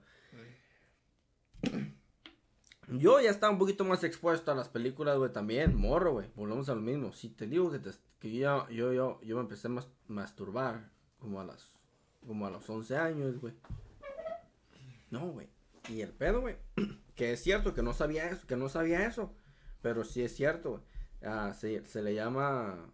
Yo 2.89 3.21
ya 3.21 3.31
estaba 3.31 3.53
un 3.53 3.59
poquito 3.59 3.85
más 3.85 4.05
expuesto 4.05 4.51
a 4.53 4.55
las 4.55 4.69
películas, 4.69 5.17
güey, 5.17 5.33
también, 5.33 5.75
morro, 5.77 6.13
güey. 6.13 6.29
Volvemos 6.35 6.69
a 6.69 6.75
lo 6.75 6.81
mismo. 6.81 7.13
Si 7.13 7.29
te 7.31 7.47
digo 7.47 7.71
que, 7.71 7.79
te- 7.79 7.91
que 8.19 8.33
yo, 8.33 8.69
yo, 8.69 8.93
yo, 8.93 9.21
yo 9.23 9.37
me 9.37 9.43
empecé 9.43 9.69
a 9.69 9.71
mas- 9.71 9.89
masturbar 10.09 10.91
como 11.19 11.41
a 11.41 11.45
las, 11.45 11.67
como 12.27 12.47
a 12.47 12.51
los 12.51 12.69
11 12.69 12.97
años, 12.97 13.41
güey. 13.41 13.55
No, 15.11 15.27
güey. 15.31 15.49
Y 15.89 16.01
el 16.03 16.11
pedo, 16.13 16.41
güey, 16.43 16.57
que 17.23 17.33
es 17.35 17.41
cierto 17.41 17.73
que 17.73 17.83
no 17.83 17.93
sabía 17.93 18.29
eso, 18.31 18.45
que 18.49 18.57
no 18.57 18.69
sabía 18.69 19.07
eso, 19.07 19.33
pero 19.81 20.03
sí 20.03 20.23
es 20.23 20.35
cierto. 20.35 20.85
Ah, 21.25 21.55
se, 21.55 21.85
se 21.87 22.03
le 22.03 22.15
llama 22.17 22.93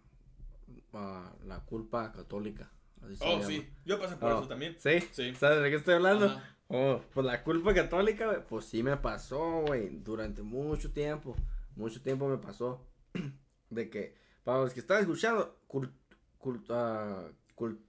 ah, 0.93 1.33
la 1.45 1.61
culpa 1.65 2.11
católica. 2.11 2.71
así 3.01 3.15
Oh, 3.21 3.33
llama. 3.39 3.45
sí. 3.45 3.67
Yo 3.85 3.99
pasé 3.99 4.17
por 4.17 4.31
Oh. 4.31 4.39
eso 4.41 4.47
también. 4.47 4.75
¿Sí? 4.77 4.99
Sí. 5.11 5.33
¿Sabes 5.33 5.63
de 5.63 5.69
qué 5.71 5.77
estoy 5.77 5.95
hablando? 5.95 6.27
Ajá. 6.27 6.55
Oh, 6.67 7.01
pues 7.11 7.25
la 7.25 7.43
culpa 7.43 7.73
católica, 7.73 8.45
pues 8.47 8.65
sí 8.65 8.83
me 8.83 8.95
pasó, 8.97 9.61
güey, 9.65 9.89
durante 10.03 10.43
mucho 10.43 10.91
tiempo, 10.93 11.35
mucho 11.75 11.99
tiempo 12.03 12.27
me 12.27 12.37
pasó, 12.37 12.85
de 13.71 13.89
que, 13.89 14.15
para 14.43 14.59
los 14.59 14.73
que 14.75 14.81
están 14.81 15.01
escuchando, 15.01 15.59
cul- 15.67 15.91
cul- 16.39 16.63
ah, 16.69 17.27
cul- 17.55 17.79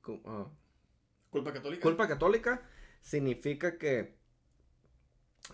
cu- 0.00 0.22
ah, 0.26 0.46
Culpa 1.30 1.52
católica. 1.52 1.82
culpa 1.82 2.06
católica 2.06 2.62
significa 3.00 3.76
que 3.78 4.16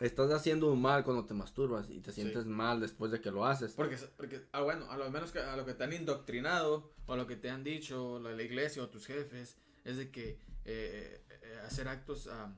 estás 0.01 0.31
haciendo 0.33 0.73
un 0.73 0.83
mal 0.83 1.05
cuando 1.05 1.25
te 1.25 1.35
masturbas 1.35 1.89
y 1.91 2.01
te 2.01 2.11
Sí. 2.13 2.23
sientes 2.23 2.47
mal 2.47 2.81
después 2.81 3.11
de 3.13 3.21
que 3.21 3.31
lo 3.31 3.45
haces. 3.47 3.73
Porque, 3.75 3.97
porque 4.17 4.47
ah, 4.53 4.63
bueno, 4.63 4.91
a 4.91 4.97
lo 4.97 5.11
menos 5.11 5.31
que 5.33 5.39
a 5.41 5.57
lo 5.57 5.65
que 5.65 5.75
te 5.75 5.85
han 5.85 5.93
indoctrinado, 5.93 6.91
o 7.07 7.13
a 7.13 7.17
lo 7.17 7.27
que 7.27 7.37
te 7.37 7.51
han 7.51 7.63
dicho 7.65 8.19
la, 8.21 8.33
la 8.33 8.43
iglesia 8.43 8.83
o 8.83 8.89
tus 8.89 9.07
jefes, 9.07 9.57
es 9.85 9.97
de 9.97 10.11
que 10.11 10.39
eh, 10.65 11.21
eh, 11.31 11.59
hacer 11.67 11.89
actos 11.89 12.29
ah, 12.31 12.53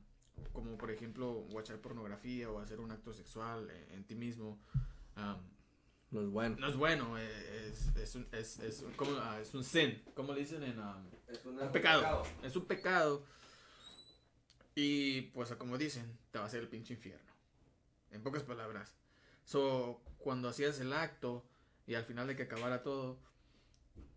como 0.53 0.77
por 0.79 0.91
ejemplo 0.91 1.41
watchar 1.51 1.79
pornografía 1.81 2.51
o 2.51 2.59
hacer 2.61 2.79
un 2.81 2.91
acto 2.91 3.13
sexual 3.13 3.69
en, 3.71 3.95
en 3.97 4.05
ti 4.05 4.15
mismo 4.15 4.59
ah, 5.17 5.39
No 6.11 6.21
es 6.23 6.29
bueno. 6.29 6.57
no 6.59 6.69
es 6.69 6.77
bueno, 6.77 7.19
eh, 7.19 7.69
es, 7.73 7.97
es, 7.97 8.15
un, 8.15 8.27
es, 8.33 8.59
es, 8.61 8.83
un- 8.83 8.93
¿cómo? 8.93 9.11
Ah, 9.19 9.39
es 9.41 9.53
un 9.55 9.65
sin, 9.65 10.01
¿cómo 10.15 10.33
le 10.33 10.41
dicen 10.41 10.63
en 10.63 10.79
ah, 10.79 11.03
un 11.45 11.73
pecado. 11.73 12.23
Es 12.43 12.55
un 12.57 12.65
pecado. 12.67 13.25
Y 14.77 15.23
pues 15.33 15.51
como 15.55 15.79
dicen, 15.79 16.05
te 16.31 16.39
va 16.39 16.45
a 16.45 16.47
hacer 16.49 16.61
el 16.61 16.69
pinche 16.69 16.95
infierno. 16.95 17.33
En 18.13 18.23
pocas 18.23 18.43
palabras. 18.43 18.95
So, 19.45 20.01
cuando 20.19 20.51
hacías 20.51 20.79
el 20.81 20.93
acto 20.93 21.45
y 21.87 21.95
al 21.95 22.05
final 22.05 22.27
de 22.27 22.37
que 22.37 22.43
acabara 22.43 22.83
todo, 22.83 23.19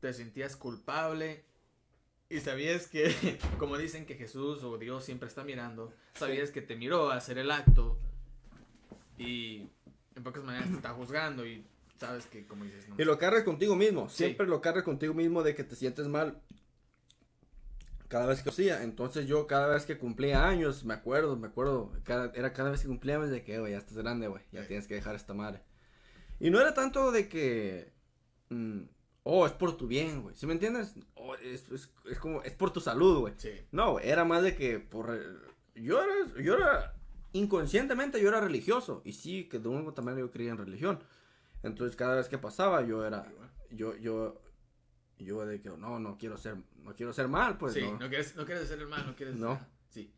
te 0.01 0.13
sentías 0.13 0.57
culpable 0.57 1.45
y 2.29 2.41
sabías 2.41 2.87
que, 2.87 3.39
como 3.57 3.77
dicen 3.77 4.05
que 4.05 4.15
Jesús 4.15 4.63
o 4.63 4.77
Dios 4.77 5.05
siempre 5.05 5.29
está 5.29 5.45
mirando, 5.45 5.93
sabías 6.15 6.51
que 6.51 6.61
te 6.61 6.75
miró 6.75 7.09
a 7.09 7.15
hacer 7.15 7.37
el 7.37 7.51
acto 7.51 7.97
y 9.17 9.69
en 10.15 10.23
pocas 10.23 10.43
maneras 10.43 10.69
te 10.69 10.75
está 10.75 10.93
juzgando 10.93 11.45
y 11.45 11.63
sabes 11.97 12.25
que, 12.25 12.45
como 12.45 12.65
dices, 12.65 12.89
no. 12.89 12.95
Y 12.97 13.05
lo 13.05 13.17
cargas 13.17 13.43
contigo 13.43 13.77
mismo. 13.77 14.09
Sí. 14.09 14.25
Siempre 14.25 14.45
lo 14.45 14.59
cargas 14.59 14.83
contigo 14.83 15.13
mismo 15.13 15.41
de 15.41 15.55
que 15.55 15.63
te 15.63 15.77
sientes 15.77 16.07
mal. 16.07 16.41
Cada 18.09 18.25
vez 18.25 18.43
que 18.43 18.49
hacía. 18.49 18.83
Entonces 18.83 19.25
yo 19.27 19.47
cada 19.47 19.67
vez 19.75 19.85
que 19.85 19.97
cumplía 19.97 20.45
años, 20.45 20.83
me 20.83 20.93
acuerdo, 20.93 21.37
me 21.37 21.47
acuerdo, 21.47 21.93
cada, 22.03 22.31
era 22.35 22.51
cada 22.51 22.71
vez 22.71 22.81
que 22.81 22.87
cumplía 22.89 23.15
años 23.15 23.29
de 23.29 23.43
que, 23.43 23.57
güey, 23.59 23.71
ya 23.71 23.77
estás 23.77 23.95
grande, 23.97 24.27
güey, 24.27 24.43
ya 24.51 24.61
Sí. 24.63 24.67
tienes 24.67 24.87
que 24.87 24.95
dejar 24.95 25.15
esta 25.15 25.33
madre. 25.33 25.61
Y 26.41 26.49
no 26.49 26.59
era 26.59 26.73
tanto 26.73 27.11
de 27.11 27.29
que, 27.29 27.93
mm, 28.49 28.81
oh, 29.23 29.45
es 29.45 29.53
por 29.53 29.77
tu 29.77 29.87
bien, 29.87 30.23
güey, 30.23 30.35
¿sí 30.35 30.45
me 30.47 30.53
entiendes? 30.53 30.95
Oh, 31.15 31.35
es, 31.35 31.69
es, 31.71 31.89
es 32.09 32.19
como, 32.19 32.41
es 32.43 32.53
por 32.55 32.71
tu 32.73 32.81
salud, 32.81 33.19
güey. 33.21 33.33
Sí. 33.37 33.51
No, 33.71 33.99
era 33.99 34.25
más 34.25 34.43
de 34.43 34.55
que 34.55 34.79
por, 34.79 35.17
yo 35.75 36.01
era, 36.03 36.41
yo 36.41 36.55
era, 36.55 36.95
inconscientemente 37.33 38.19
yo 38.21 38.29
era 38.29 38.41
religioso. 38.41 39.01
Y 39.05 39.13
sí, 39.13 39.47
que 39.47 39.59
de 39.59 39.67
un 39.69 39.93
también 39.93 40.17
yo 40.17 40.31
creía 40.31 40.51
en 40.51 40.57
religión. 40.57 40.99
Entonces 41.61 41.95
cada 41.95 42.15
vez 42.15 42.27
que 42.29 42.37
pasaba 42.37 42.81
yo 42.83 43.05
era, 43.05 43.27
Igual. 43.29 43.99
yo, 44.01 44.41
yo, 45.19 45.25
yo 45.25 45.45
de 45.45 45.61
que 45.61 45.69
no, 45.69 45.99
no 45.99 46.17
quiero 46.17 46.37
ser, 46.37 46.55
no 46.83 46.95
quiero 46.95 47.13
ser 47.13 47.27
mal, 47.27 47.57
pues 47.57 47.73
sí, 47.73 47.81
no. 47.81 47.93
no. 47.99 48.09
quieres, 48.09 48.35
no 48.35 48.45
quieres 48.45 48.63
hacer 48.65 48.79
el 48.79 48.87
mal, 48.87 49.05
no 49.05 49.15
quieres. 49.15 49.35
No. 49.35 49.59
Sí. 49.89 50.11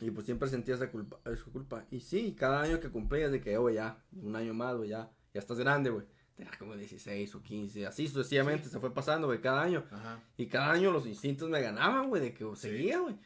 Y 0.00 0.10
pues 0.10 0.26
siempre 0.26 0.48
sentía 0.48 0.74
esa 0.76 0.90
culpa, 0.90 1.18
esa 1.24 1.44
culpa. 1.44 1.84
Y 1.90 2.00
sí, 2.00 2.34
cada 2.38 2.62
año 2.62 2.78
que 2.80 2.88
cumplías 2.90 3.32
de 3.32 3.40
que, 3.40 3.56
oh, 3.58 3.68
ya, 3.70 3.98
un 4.12 4.36
año 4.36 4.54
más, 4.54 4.76
güey, 4.76 4.90
ya, 4.90 5.10
ya 5.34 5.40
estás 5.40 5.58
grande, 5.58 5.90
güey. 5.90 6.04
Tenías 6.36 6.56
como 6.56 6.76
16 6.76 7.34
o 7.34 7.42
15, 7.42 7.86
así 7.86 8.06
sucesivamente 8.06 8.66
Sí. 8.66 8.70
se 8.70 8.78
fue 8.78 8.94
pasando, 8.94 9.26
güey, 9.26 9.40
cada 9.40 9.62
año. 9.62 9.84
Ajá. 9.90 10.20
Y 10.36 10.46
cada 10.46 10.70
año 10.70 10.92
los 10.92 11.04
instintos 11.06 11.48
me 11.50 11.60
ganaban, 11.60 12.08
güey, 12.08 12.22
de 12.22 12.32
que 12.34 12.44
seguía, 12.54 13.00
güey. 13.00 13.16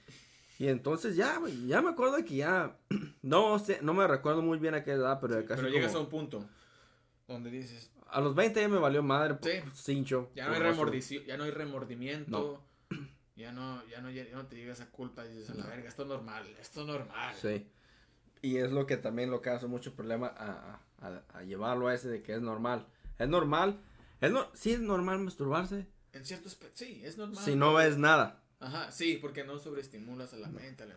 Y 0.59 0.69
entonces 0.69 1.17
ya, 1.17 1.37
güey, 1.39 1.67
ya 1.67 1.83
me 1.83 1.91
acuerdo 1.91 2.17
de 2.17 2.25
que 2.25 2.37
ya, 2.37 2.79
no 3.23 3.59
sé, 3.59 3.81
no 3.83 3.93
me 3.93 4.07
recuerdo 4.07 4.41
muy 4.41 4.59
bien 4.59 4.75
a 4.75 4.83
qué 4.83 4.93
edad, 4.93 5.19
pero 5.21 5.35
casi 5.45 5.47
Pero 5.47 5.57
como- 5.63 5.69
llegas 5.75 5.95
a 5.95 5.99
un 5.99 6.09
punto 6.09 6.49
donde 7.29 7.51
dices, 7.51 7.91
a 8.13 8.21
los 8.21 8.35
20 8.35 8.61
ya 8.61 8.69
me 8.69 8.79
valió 8.79 9.03
madre, 9.03 9.37
Sí. 9.43 9.51
cincho. 9.75 10.31
ya 10.35 10.47
no 10.49 10.55
hay 10.55 11.01
ya 11.27 11.37
no 11.37 11.45
hay 11.45 11.51
remordimiento. 11.51 12.63
Ya 13.35 13.51
no, 13.51 13.83
ya 13.87 14.03
no, 14.03 14.11
ya 14.11 14.25
no 14.35 14.47
te 14.47 14.57
llega 14.57 14.75
esa 14.75 14.91
culpa, 14.91 15.25
dices, 15.25 15.49
a 15.49 15.55
la 15.55 15.65
No. 15.65 15.71
verga, 15.71 15.89
esto 15.89 16.03
es 16.03 16.09
normal, 16.09 16.47
esto 16.61 16.83
es 16.83 16.87
normal. 16.87 17.35
Sí. 17.41 17.67
Y 18.43 18.59
es 18.59 18.71
lo 18.71 18.87
que 18.87 18.99
también 18.99 19.31
lo 19.31 19.41
que 19.41 19.49
hace 19.49 19.67
mucho 19.67 19.95
problema 19.95 20.27
a, 20.27 20.81
a- 21.01 21.07
a- 21.09 21.25
a 21.39 21.43
llevarlo 21.43 21.89
a 21.89 21.95
ese 21.95 22.11
de 22.11 22.23
que 22.23 22.35
es 22.35 22.43
normal. 22.43 22.87
Es 23.19 23.29
normal. 23.29 23.81
Es 24.21 24.31
no, 24.31 24.47
sí 24.53 24.73
es 24.73 24.81
normal 24.81 25.19
masturbarse 25.21 25.87
En 26.13 26.27
ciertos, 26.27 26.57
pe- 26.57 26.71
sí, 26.75 27.01
es 27.05 27.17
normal. 27.17 27.43
si 27.43 27.57
no 27.57 27.73
ves 27.73 27.97
nada. 27.97 28.43
Ajá, 28.61 28.91
sí, 28.93 29.17
porque 29.21 29.45
no 29.45 29.59
sobreestimulas 29.59 30.35
a 30.35 30.37
la 30.37 30.49
mente. 30.49 30.83
a 30.83 30.87
la. 30.87 30.95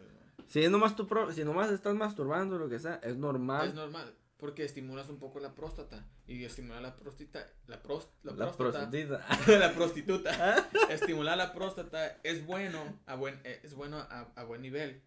Si 0.47 0.61
es 0.61 0.69
nomás 0.69 0.95
tu 0.97 1.07
pro- 1.07 1.31
si 1.31 1.43
nomás 1.45 1.71
estás 1.71 1.95
masturbando 1.95 2.59
lo 2.59 2.67
que 2.67 2.79
sea, 2.79 2.95
es 3.01 3.15
normal. 3.15 3.69
Es 3.69 3.73
normal, 3.73 4.13
porque 4.37 4.63
estimulas 4.65 5.09
un 5.09 5.17
poco 5.19 5.39
la 5.39 5.55
próstata. 5.55 6.05
Y 6.27 6.43
estimular 6.43 6.81
la 6.81 6.95
próstata, 6.95 7.49
la, 7.67 7.81
pros- 7.81 8.09
la, 8.23 8.33
la 8.33 8.51
próstata, 8.51 8.89
prostituta. 8.89 9.27
la 9.59 9.73
prostituta. 9.73 10.69
estimular 10.89 11.37
la 11.37 11.53
próstata 11.53 12.17
es 12.23 12.45
bueno 12.45 12.99
a 13.05 13.15
buen, 13.15 13.39
eh, 13.43 13.61
es 13.63 13.75
bueno 13.75 13.97
a, 13.99 14.31
a 14.35 14.43
buen 14.43 14.61
nivel, 14.61 15.01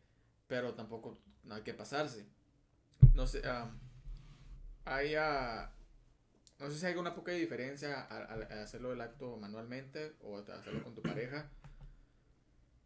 pero 0.46 0.74
tampoco 0.74 1.18
no 1.44 1.54
hay 1.54 1.62
que 1.62 1.74
pasarse. 1.74 2.26
No 3.14 3.26
sé, 3.26 3.42
ah, 3.44 3.70
hay, 4.84 5.14
ah, 5.16 5.72
no 6.58 6.70
sé 6.70 6.78
si 6.78 6.86
hay 6.86 6.94
una 6.96 7.14
poca 7.14 7.32
diferencia 7.32 8.00
a, 8.00 8.16
a- 8.24 8.34
a 8.58 8.62
hacerlo 8.62 8.92
el 8.92 9.00
acto 9.00 9.36
manualmente 9.36 10.16
o 10.22 10.38
a 10.38 10.40
hacerlo 10.40 10.82
con 10.82 10.94
tu 10.94 11.02
pareja, 11.02 11.50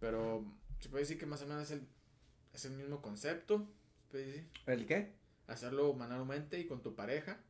pero 0.01 0.45
se 0.81 0.89
puede 0.89 1.05
decir 1.05 1.19
que 1.19 1.27
más 1.27 1.43
o 1.43 1.47
menos 1.47 1.65
es 1.65 1.71
el, 1.73 1.87
es 2.53 2.65
el 2.65 2.73
mismo 2.73 3.01
concepto, 3.01 3.69
se 4.03 4.09
puede 4.11 4.27
decir 4.27 4.51
¿El 4.67 4.87
qué? 4.87 5.15
Hacerlo 5.53 5.95
manualmente 5.95 6.59
y 6.59 6.67
con 6.67 6.83
tu 6.83 6.95
pareja. 6.95 7.41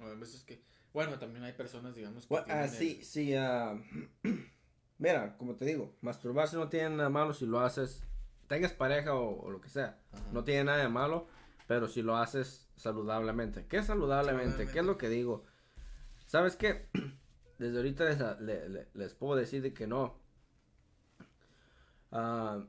O 0.00 0.04
a 0.04 0.14
veces 0.14 0.42
que, 0.44 0.62
bueno, 0.92 1.18
también 1.18 1.44
hay 1.44 1.52
personas, 1.52 1.94
digamos, 1.94 2.26
que 2.26 2.52
ah, 2.52 2.68
sí, 2.68 2.96
el- 2.98 3.04
sí. 3.04 3.34
ah, 3.34 3.80
mira, 4.98 5.36
como 5.38 5.54
te 5.56 5.64
digo, 5.64 5.94
masturbarse 6.00 6.56
no 6.56 6.68
tiene 6.68 6.90
nada 6.96 7.08
malo 7.10 7.32
si 7.32 7.46
lo 7.46 7.60
haces, 7.60 8.02
tengas 8.48 8.72
pareja 8.72 9.14
o, 9.14 9.40
o 9.44 9.50
lo 9.50 9.60
que 9.60 9.68
sea. 9.68 9.98
Ajá. 10.12 10.24
No 10.32 10.44
tiene 10.44 10.64
nada 10.64 10.78
de 10.78 10.88
malo, 10.88 11.26
pero 11.68 11.86
si 11.88 12.02
lo 12.02 12.16
haces 12.16 12.68
saludablemente. 12.76 13.66
¿Qué 13.66 13.78
es 13.78 13.86
saludablemente? 13.86 14.66
¿Qué 14.66 14.80
es 14.80 14.84
lo 14.84 14.98
que 14.98 15.08
digo? 15.08 15.44
¿Sabes 16.26 16.56
qué? 16.56 16.88
Desde 17.58 17.76
ahorita 17.76 18.04
les, 18.04 18.40
le- 18.40 18.68
le- 18.68 18.88
les 18.94 19.14
puedo 19.14 19.36
decir 19.36 19.62
de 19.62 19.72
que 19.72 19.86
no. 19.86 20.18
Ah, 22.10 22.64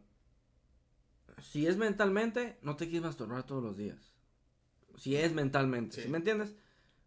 si 1.41 1.67
es 1.67 1.77
mentalmente, 1.77 2.57
no 2.61 2.75
te 2.75 2.85
quieres 2.85 3.03
masturbar 3.03 3.43
todos 3.43 3.63
los 3.63 3.77
días. 3.77 4.13
Si 4.97 5.15
es 5.15 5.33
mentalmente, 5.33 5.95
Sí. 5.97 6.01
¿sí 6.03 6.09
me 6.09 6.17
entiendes? 6.17 6.55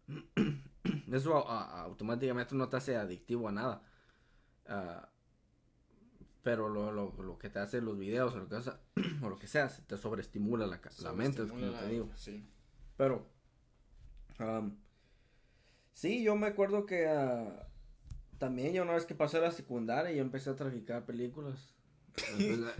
Eso 1.11 1.47
a- 1.49 1.63
a- 1.63 1.81
automáticamente 1.83 2.55
no 2.55 2.69
te 2.69 2.77
hace 2.77 2.95
adictivo 2.95 3.47
a 3.47 3.51
nada. 3.51 3.83
Ah, 4.67 5.09
pero 6.43 6.69
lo, 6.69 6.91
lo, 6.91 7.11
lo 7.21 7.37
que 7.37 7.49
te 7.49 7.59
hace 7.59 7.81
los 7.81 7.97
videos 7.97 8.33
o 8.33 8.37
lo 8.39 8.47
que, 8.47 8.55
hace- 8.55 8.71
o 9.23 9.29
lo 9.29 9.37
que 9.37 9.47
sea, 9.47 9.69
se 9.69 9.81
te 9.81 9.97
sobreestimula 9.97 10.67
la, 10.67 10.79
la 11.01 11.13
mente, 11.13 11.43
es 11.43 11.49
como 11.49 11.71
te 11.71 11.87
digo. 11.87 12.09
Sí. 12.15 12.47
Pero, 12.97 13.25
am, 14.37 14.77
sí, 15.93 16.23
yo 16.23 16.35
me 16.35 16.47
acuerdo 16.47 16.85
que 16.85 17.07
ah, 17.07 17.67
también 18.37 18.73
yo 18.73 18.83
una 18.83 18.93
vez 18.93 19.05
que 19.05 19.15
pasé 19.15 19.39
la 19.41 19.51
secundaria 19.51 20.11
yo 20.11 20.21
empecé 20.21 20.49
a 20.49 20.55
traficar 20.55 21.05
películas. 21.05 21.73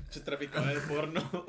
Se 0.10 0.22
traficaba 0.22 0.68
de 0.74 0.80
porno. 0.82 1.46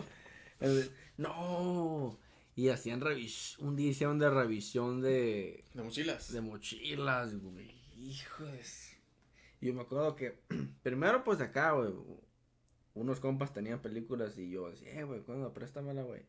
no, 1.16 2.18
y 2.57 2.68
hacían 2.68 3.01
revisión, 3.01 3.68
un 3.68 3.76
día 3.76 3.91
hicieron 3.91 4.18
de 4.18 4.30
revisión 4.30 5.01
de, 5.01 5.64
De 5.74 5.82
mochilas. 5.82 6.32
de 6.32 6.41
mochilas, 6.41 7.34
güey, 7.41 7.70
hijo 7.97 8.45
de... 8.45 8.61
s- 8.61 8.97
Yo 9.61 9.72
me 9.74 9.82
acuerdo 9.82 10.16
que, 10.16 10.38
primero 10.82 11.24
pues 11.24 11.41
acá, 11.41 11.72
güey, 11.72 11.93
unos 12.95 13.20
compas 13.20 13.53
tenían 13.55 13.80
películas 13.80 14.36
y 14.36 14.51
yo 14.51 14.68
decía, 14.70 14.93
eh, 15.01 15.05
güey, 15.05 15.20
¿cuándo? 15.22 15.53
Préstamela, 15.55 16.03
güey. 16.03 16.22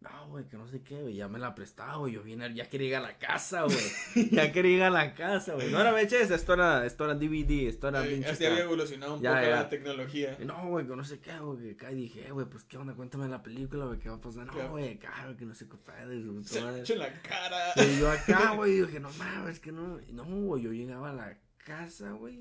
No, 0.00 0.28
güey, 0.28 0.48
que 0.48 0.56
no 0.56 0.66
sé 0.66 0.80
qué, 0.82 0.98
güey, 1.02 1.14
ya 1.14 1.28
me 1.28 1.38
la 1.38 1.54
prestaba, 1.54 1.96
güey, 1.96 2.14
yo 2.14 2.22
vine, 2.22 2.54
ya 2.54 2.70
quería 2.70 2.88
ir 2.88 2.94
a 2.96 3.00
la 3.00 3.18
casa, 3.18 3.64
güey, 3.64 3.76
ya 4.32 4.50
quería 4.50 4.76
ir 4.76 4.82
a 4.82 4.88
la 4.88 5.14
casa, 5.14 5.52
güey. 5.52 5.70
No 5.70 5.78
era 5.78 5.92
VHS, 5.92 6.30
esto 6.30 6.54
era, 6.54 6.86
esto 6.86 7.04
era 7.04 7.14
DVD, 7.14 7.68
esto 7.68 7.88
era 7.88 8.00
Ay, 8.00 8.14
pinche 8.14 8.30
así 8.30 8.46
había 8.46 8.64
evolucionado 8.64 9.16
un 9.16 9.20
Ya, 9.20 9.32
poco 9.34 9.42
ya. 9.42 9.50
la 9.56 9.68
tecnología. 9.68 10.38
No, 10.40 10.68
güey, 10.68 10.86
que 10.86 10.96
no 10.96 11.04
sé 11.04 11.20
qué, 11.20 11.38
güey, 11.38 11.58
que 11.58 11.70
acá 11.72 11.88
dije, 11.90 12.26
eh, 12.26 12.30
güey, 12.30 12.46
pues 12.46 12.64
qué 12.64 12.78
onda, 12.78 12.94
cuéntame 12.94 13.28
la 13.28 13.42
película, 13.42 13.84
güey, 13.84 13.98
qué 13.98 14.08
va 14.08 14.14
a 14.14 14.20
pasar. 14.22 14.46
No, 14.46 14.70
güey, 14.70 14.94
acá, 14.94 15.12
güey, 15.26 15.36
que 15.36 15.44
no 15.44 15.54
sé 15.54 15.68
qué 15.68 15.76
pedo, 15.76 16.42
Se 16.44 16.58
echó 16.80 16.92
en 16.94 16.98
la 17.00 17.12
cara. 17.20 17.72
Y 17.76 18.00
yo 18.00 18.10
acá, 18.10 18.52
güey, 18.56 18.80
dije, 18.80 19.00
no 19.00 19.10
mames, 19.18 19.60
que 19.60 19.70
no. 19.70 20.00
No, 20.12 20.24
güey, 20.24 20.62
yo 20.62 20.72
llegaba 20.72 21.10
a 21.10 21.12
la 21.12 21.38
casa, 21.58 22.12
güey. 22.12 22.40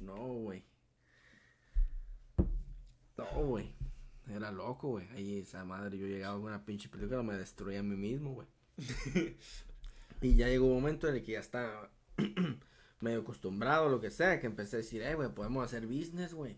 No, 0.00 0.16
güey. 0.16 0.64
No, 3.18 3.26
güey. 3.44 3.74
Era 4.28 4.50
loco, 4.50 4.88
güey. 4.88 5.08
Ahí 5.10 5.38
esa 5.38 5.64
madre, 5.64 5.98
yo 5.98 6.06
llegaba 6.06 6.34
con 6.34 6.44
una 6.46 6.64
pinche 6.64 6.88
película, 6.88 7.22
me 7.22 7.34
destruía 7.34 7.80
a 7.80 7.82
mí 7.82 7.96
mismo, 7.96 8.34
güey. 8.34 8.48
y 10.20 10.36
ya 10.36 10.48
llegó 10.48 10.66
un 10.66 10.74
momento 10.74 11.08
en 11.08 11.16
el 11.16 11.22
que 11.22 11.32
ya 11.32 11.40
estaba 11.40 11.90
medio 13.00 13.20
acostumbrado, 13.20 13.88
lo 13.88 14.00
que 14.00 14.10
sea, 14.10 14.40
que 14.40 14.46
empecé 14.46 14.76
a 14.76 14.78
decir, 14.78 15.02
eh, 15.02 15.14
güey, 15.14 15.28
podemos 15.34 15.64
hacer 15.64 15.86
business, 15.86 16.34
güey. 16.34 16.56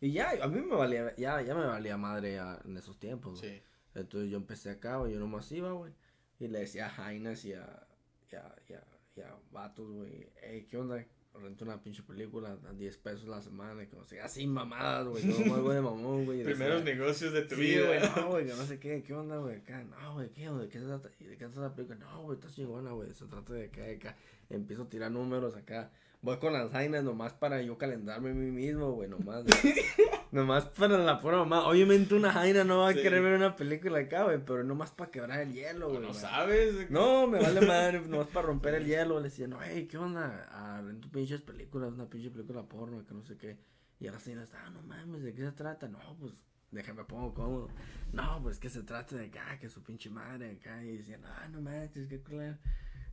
Y 0.00 0.12
ya, 0.12 0.32
a 0.42 0.48
mí 0.48 0.60
me 0.60 0.76
valía, 0.76 1.16
ya, 1.16 1.40
ya 1.40 1.54
me 1.54 1.66
valía 1.66 1.96
madre 1.96 2.34
ya 2.34 2.60
en 2.64 2.76
esos 2.76 2.98
tiempos, 2.98 3.40
güey. 3.40 3.58
Sí. 3.58 3.62
Entonces 3.94 4.30
yo 4.30 4.36
empecé 4.36 4.70
acá, 4.70 4.96
güey, 4.96 5.14
yo 5.14 5.20
nomás 5.20 5.50
iba, 5.52 5.72
güey. 5.72 5.92
Y 6.38 6.48
le 6.48 6.60
decía 6.60 6.86
a 6.86 6.90
Jainas 6.90 7.44
y 7.44 7.54
a, 7.54 7.86
y 8.30 8.36
a, 8.36 8.54
y 8.68 8.72
a, 8.74 8.84
y 9.16 9.20
a 9.20 9.34
vatos, 9.50 9.90
güey, 9.90 10.30
hey, 10.42 10.66
¿qué 10.68 10.76
onda? 10.76 11.04
Rento 11.42 11.64
una 11.64 11.82
pinche 11.82 12.02
película 12.02 12.56
a 12.68 12.72
10 12.72 12.96
pesos 12.98 13.28
la 13.28 13.42
semana, 13.42 13.84
que 13.86 13.96
no 13.96 14.04
sé, 14.04 14.20
así 14.20 14.46
mamadas, 14.46 15.06
güey, 15.08 15.24
más, 15.24 15.60
güey, 15.60 15.74
de 15.76 15.82
mamón, 15.82 16.24
güey. 16.24 16.40
y 16.40 16.44
Primeros 16.44 16.84
negocios 16.84 17.32
de 17.32 17.42
tu 17.42 17.56
Sí, 17.56 17.60
vida. 17.62 17.86
güey, 17.86 18.00
no, 18.00 18.28
güey, 18.30 18.44
no 18.46 18.54
sé 18.64 18.78
qué, 18.78 19.02
qué 19.02 19.12
onda, 19.14 19.38
güey, 19.38 19.56
acá, 19.56 19.82
no, 19.84 20.14
güey, 20.14 20.30
qué, 20.30 20.48
¿de 20.48 20.68
qué 20.68 20.78
se 20.78 20.86
trata? 20.86 21.10
¿Y 21.18 21.24
de 21.24 21.36
qué 21.36 21.44
se 21.46 21.50
trata 21.52 21.68
la 21.68 21.74
película? 21.74 21.98
No, 21.98 22.22
güey, 22.22 22.38
está 22.38 22.48
chingona, 22.50 22.92
güey, 22.92 23.12
se 23.12 23.26
trata 23.26 23.52
de 23.52 23.64
acá, 23.66 23.82
de 23.82 23.96
acá. 23.96 24.16
Empiezo 24.48 24.84
a 24.84 24.88
tirar 24.88 25.10
números 25.10 25.56
acá. 25.56 25.90
Voy 26.22 26.38
con 26.38 26.52
las 26.52 26.70
jainas 26.70 27.02
nomás 27.04 27.32
para 27.34 27.60
yo 27.62 27.76
calendarme 27.76 28.30
a 28.30 28.34
mí 28.34 28.50
mismo, 28.50 28.92
güey, 28.92 29.08
nomás. 29.10 29.44
güey. 29.44 29.74
nomás 30.34 30.66
para 30.66 30.98
la 30.98 31.20
pura 31.20 31.38
mamá. 31.38 31.66
Obviamente 31.66 32.14
una 32.14 32.32
jaina 32.32 32.64
no 32.64 32.80
va 32.80 32.90
a 32.90 32.92
Sí. 32.92 33.00
querer 33.02 33.22
ver 33.22 33.34
una 33.34 33.56
película 33.56 33.98
acá, 34.00 34.24
güey, 34.24 34.38
pero 34.44 34.62
nomás 34.64 34.90
para 34.90 35.10
quebrar 35.10 35.40
el 35.40 35.52
hielo, 35.52 35.86
O 35.86 35.90
güey. 35.90 36.02
no 36.02 36.12
sabes. 36.12 36.90
No, 36.90 37.26
me 37.26 37.40
vale 37.40 37.60
madre, 37.66 38.00
nomás 38.02 38.26
para 38.28 38.46
romper 38.48 38.74
el 38.74 38.86
hielo. 38.86 39.18
Le 39.18 39.24
decía, 39.30 39.48
no, 39.48 39.58
hey, 39.62 39.86
¿qué 39.90 39.96
onda? 39.96 40.46
Ah, 40.50 40.82
rento 40.84 41.08
pinches 41.10 41.40
películas, 41.40 41.92
una 41.92 42.10
pinche 42.10 42.30
película 42.30 42.62
porno, 42.64 43.04
que 43.06 43.14
no 43.14 43.22
sé 43.24 43.36
qué. 43.36 43.56
Y 44.00 44.06
ahora 44.08 44.20
sí, 44.20 44.32
ah, 44.34 44.70
no 44.70 44.82
mames, 44.82 45.22
¿de 45.22 45.32
qué 45.34 45.42
se 45.42 45.52
trata? 45.52 45.88
No, 45.88 45.98
pues, 46.20 46.34
déjame 46.72 47.04
pongo 47.04 47.32
cómodo. 47.32 47.68
No, 48.12 48.40
pues 48.42 48.58
que 48.58 48.68
se 48.68 48.82
trata 48.82 49.16
de 49.16 49.26
acá, 49.26 49.58
que 49.60 49.68
su 49.70 49.82
pinche 49.82 50.10
madre 50.10 50.58
acá. 50.60 50.82
Y 50.84 50.96
decía, 50.98 51.16
no, 51.18 51.28
no 51.50 51.60
manches, 51.62 52.08
qué 52.08 52.20
culero. 52.20 52.58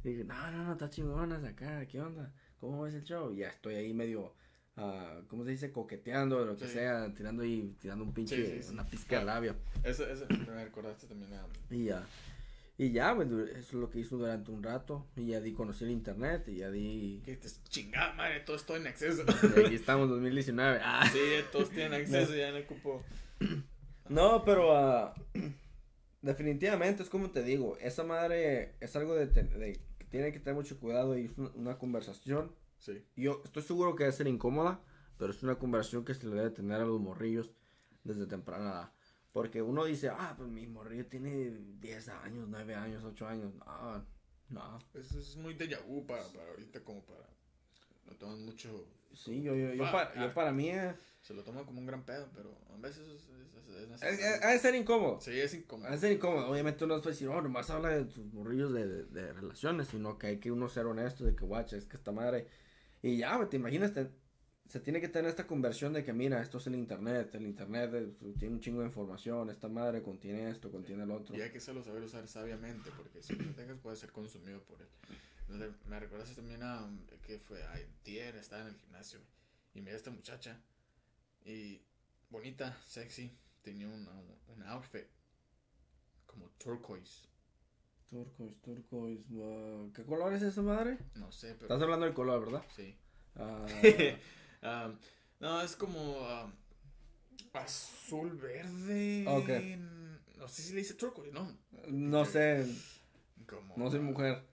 Y 0.03 0.09
dije, 0.09 0.23
no, 0.23 0.51
no, 0.51 0.63
no, 0.63 0.71
está 0.73 0.89
chingonas 0.89 1.43
acá, 1.43 1.85
¿qué 1.85 2.01
onda? 2.01 2.33
¿Cómo 2.59 2.81
ves 2.81 2.95
el 2.95 3.03
show? 3.03 3.31
Y 3.31 3.37
ya 3.37 3.49
estoy 3.49 3.75
ahí 3.75 3.93
medio, 3.93 4.33
ah, 4.81 5.21
¿cómo 5.27 5.43
se 5.45 5.51
dice? 5.51 5.71
Coqueteando, 5.71 6.43
lo 6.45 6.57
que 6.57 6.67
Sí. 6.67 6.73
sea, 6.73 7.13
tirando 7.13 7.43
ahí, 7.43 7.75
tirando 7.79 8.03
un 8.03 8.13
pinche, 8.13 8.35
Sí, 8.35 8.63
sí, 8.63 8.73
una 8.73 8.85
pizca 8.85 9.19
de 9.19 9.25
labio. 9.25 9.55
Eso, 9.83 10.05
eso 10.07 10.25
me 10.29 10.63
recordaste 10.63 11.07
también 11.07 11.33
a. 11.33 11.45
Y 11.73 11.85
ya. 11.85 12.03
Y 12.77 12.91
ya, 12.91 13.13
du- 13.13 13.41
eso 13.45 13.57
es 13.59 13.73
lo 13.73 13.89
que 13.91 13.99
hizo 13.99 14.17
durante 14.17 14.49
un 14.49 14.63
rato. 14.63 15.05
Y 15.15 15.27
ya 15.27 15.39
di, 15.39 15.53
conocí 15.53 15.83
el 15.83 15.91
internet 15.91 16.47
y 16.47 16.55
ya 16.57 16.71
di. 16.71 17.21
Que 17.23 17.35
te 17.35 17.47
chingada 17.69 18.13
madre, 18.13 18.39
todo 18.39 18.55
estoy 18.55 18.81
en 18.81 18.87
acceso. 18.87 19.23
y 19.57 19.65
aquí 19.65 19.75
estamos, 19.75 20.09
2019. 20.09 20.79
Ah. 20.83 21.07
sí, 21.11 21.19
todos 21.51 21.69
tienen 21.69 21.93
acceso, 21.93 22.35
ya 22.35 22.51
no 22.51 22.57
ocupo. 22.59 23.03
No, 24.09 24.43
pero 24.43 24.75
ah, 24.75 25.13
definitivamente 26.21 27.03
es 27.03 27.09
como 27.09 27.31
te 27.31 27.43
digo, 27.43 27.77
esa 27.79 28.03
madre 28.03 28.73
es 28.79 28.95
algo 28.95 29.15
de, 29.15 29.27
de 29.27 29.79
que 29.97 30.05
tiene 30.05 30.31
que 30.31 30.39
tener 30.39 30.55
mucho 30.55 30.77
cuidado 30.79 31.17
y 31.17 31.25
es 31.25 31.37
una, 31.37 31.49
una 31.55 31.77
conversación. 31.77 32.51
Sí. 32.81 33.03
Yo 33.15 33.41
estoy 33.45 33.63
seguro 33.63 33.95
que 33.95 34.03
debe 34.03 34.15
ser 34.15 34.27
incómoda, 34.27 34.81
pero 35.17 35.31
es 35.31 35.41
una 35.43 35.55
conversación 35.57 36.03
que 36.03 36.13
se 36.13 36.27
le 36.27 36.35
debe 36.35 36.49
tener 36.49 36.81
a 36.81 36.85
los 36.85 36.99
morrillos 36.99 37.51
desde 38.03 38.25
temprana 38.25 38.65
edad. 38.71 38.91
Porque 39.31 39.61
uno 39.61 39.85
dice, 39.85 40.09
ah, 40.09 40.33
pues 40.35 40.49
mi 40.49 40.67
morrillo 40.67 41.05
tiene 41.05 41.51
10 41.79 42.09
años, 42.09 42.47
9 42.49 42.75
años, 42.75 43.03
8 43.05 43.27
años. 43.27 43.53
No, 43.55 44.05
no. 44.49 44.79
Eso 44.93 45.19
es 45.19 45.37
muy 45.37 45.53
de 45.53 45.73
vu 45.87 46.05
para, 46.05 46.23
para 46.23 46.49
ahorita, 46.49 46.83
como 46.83 47.05
para. 47.05 47.29
No 48.07 48.13
toman 48.17 48.43
mucho. 48.43 48.87
Sí, 49.13 49.41
yo, 49.41 49.55
yo, 49.55 49.73
yo, 49.73 49.83
Fuck, 49.83 49.91
pa- 49.91 50.11
ah. 50.15 50.25
yo 50.25 50.33
para 50.33 50.51
mí 50.51 50.69
eh, 50.69 50.93
Se 51.21 51.33
lo 51.33 51.43
toman 51.43 51.65
como 51.65 51.79
un 51.79 51.85
gran 51.85 52.03
pedo, 52.03 52.29
pero 52.33 52.57
a 52.73 52.77
veces 52.77 53.07
es, 53.07 53.21
es, 53.29 53.29
es- 53.29 53.69
es 53.69 53.81
es, 53.83 53.89
necesario. 53.89 54.19
es- 54.19 54.43
ha 54.43 54.49
de 54.49 54.59
ser 54.59 54.75
incómodo. 54.75 55.21
Sí, 55.21 55.39
es 55.39 55.53
incómodo. 55.53 55.87
Ha 55.87 55.91
de 55.91 55.97
ser 55.99 56.11
incómodo. 56.13 56.49
Obviamente 56.49 56.83
uno 56.83 56.95
no 56.95 57.01
puede 57.01 57.13
decir, 57.13 57.27
oh, 57.29 57.41
nomás 57.41 57.69
habla 57.69 57.89
de 57.89 58.05
tus 58.05 58.25
morrillos 58.33 58.73
de, 58.73 58.87
de, 58.87 59.03
de 59.05 59.33
relaciones, 59.33 59.87
sino 59.89 60.17
que 60.17 60.27
hay 60.27 60.39
que 60.39 60.51
uno 60.51 60.67
ser 60.67 60.87
honesto 60.87 61.23
de 61.25 61.35
que, 61.35 61.45
guacha, 61.45 61.77
es 61.77 61.85
que 61.85 61.95
esta 61.97 62.11
madre. 62.11 62.47
Y 63.01 63.17
ya, 63.17 63.47
te 63.49 63.57
imaginas, 63.57 63.93
se 64.67 64.79
tiene 64.79 65.01
que 65.01 65.09
tener 65.09 65.29
esta 65.29 65.47
conversión 65.47 65.91
de 65.93 66.03
que, 66.03 66.13
mira, 66.13 66.41
esto 66.41 66.57
es 66.57 66.67
el 66.67 66.75
internet, 66.75 67.35
el 67.35 67.43
internet 67.43 67.91
eh, 67.93 68.33
tiene 68.39 68.55
un 68.55 68.61
chingo 68.61 68.81
de 68.81 68.87
información, 68.87 69.49
esta 69.49 69.67
madre 69.67 70.01
contiene 70.01 70.49
esto, 70.49 70.71
contiene 70.71 71.03
el 71.03 71.11
otro. 71.11 71.35
Y 71.35 71.41
hay 71.41 71.51
que 71.51 71.59
saberlo 71.59 71.83
saber 71.83 72.03
usar 72.03 72.27
sabiamente, 72.27 72.89
porque 72.95 73.21
si 73.21 73.35
no 73.35 73.51
dejas 73.53 73.79
puede 73.79 73.97
ser 73.97 74.11
consumido 74.11 74.63
por 74.63 74.79
él. 74.81 74.87
Me 75.85 75.99
recuerdas 75.99 76.33
también 76.33 76.63
a 76.63 76.89
que 77.23 77.37
fue 77.39 77.61
ayer, 77.63 78.35
estaba 78.37 78.61
en 78.61 78.69
el 78.69 78.75
gimnasio 78.75 79.19
y 79.73 79.81
miré 79.81 79.93
a 79.93 79.97
esta 79.97 80.11
muchacha 80.11 80.61
y 81.43 81.81
bonita, 82.29 82.77
sexy, 82.85 83.37
tenía 83.61 83.89
una, 83.89 84.11
un 84.47 84.63
outfit 84.63 85.05
como 86.25 86.49
turquoise, 86.51 87.27
Turquoise, 88.11 88.55
turquoise, 88.61 89.23
ah, 89.41 89.87
¿qué 89.95 90.03
color 90.03 90.33
es 90.33 90.41
esa 90.43 90.61
madre? 90.61 90.97
no 91.15 91.31
sé, 91.31 91.53
pero 91.55 91.65
Estás 91.73 91.81
hablando 91.81 92.05
del 92.05 92.13
color, 92.13 92.43
¿verdad? 92.45 92.63
sí. 92.75 92.95
Ah, 93.35 93.65
Um, 94.63 94.97
no, 95.39 95.61
es 95.61 95.75
como 95.75 96.19
um, 96.19 96.51
azul 97.53 98.35
verde. 98.37 99.25
Ok. 99.27 100.37
No 100.37 100.47
sé 100.47 100.61
si 100.61 100.73
le 100.73 100.79
dice 100.79 100.93
turquoise, 100.95 101.31
no. 101.33 101.57
no 101.87 102.25
sé, 102.25 102.65
Como, 103.47 103.75
no 103.77 103.89
soy 103.89 104.01
mujer. 104.01 104.43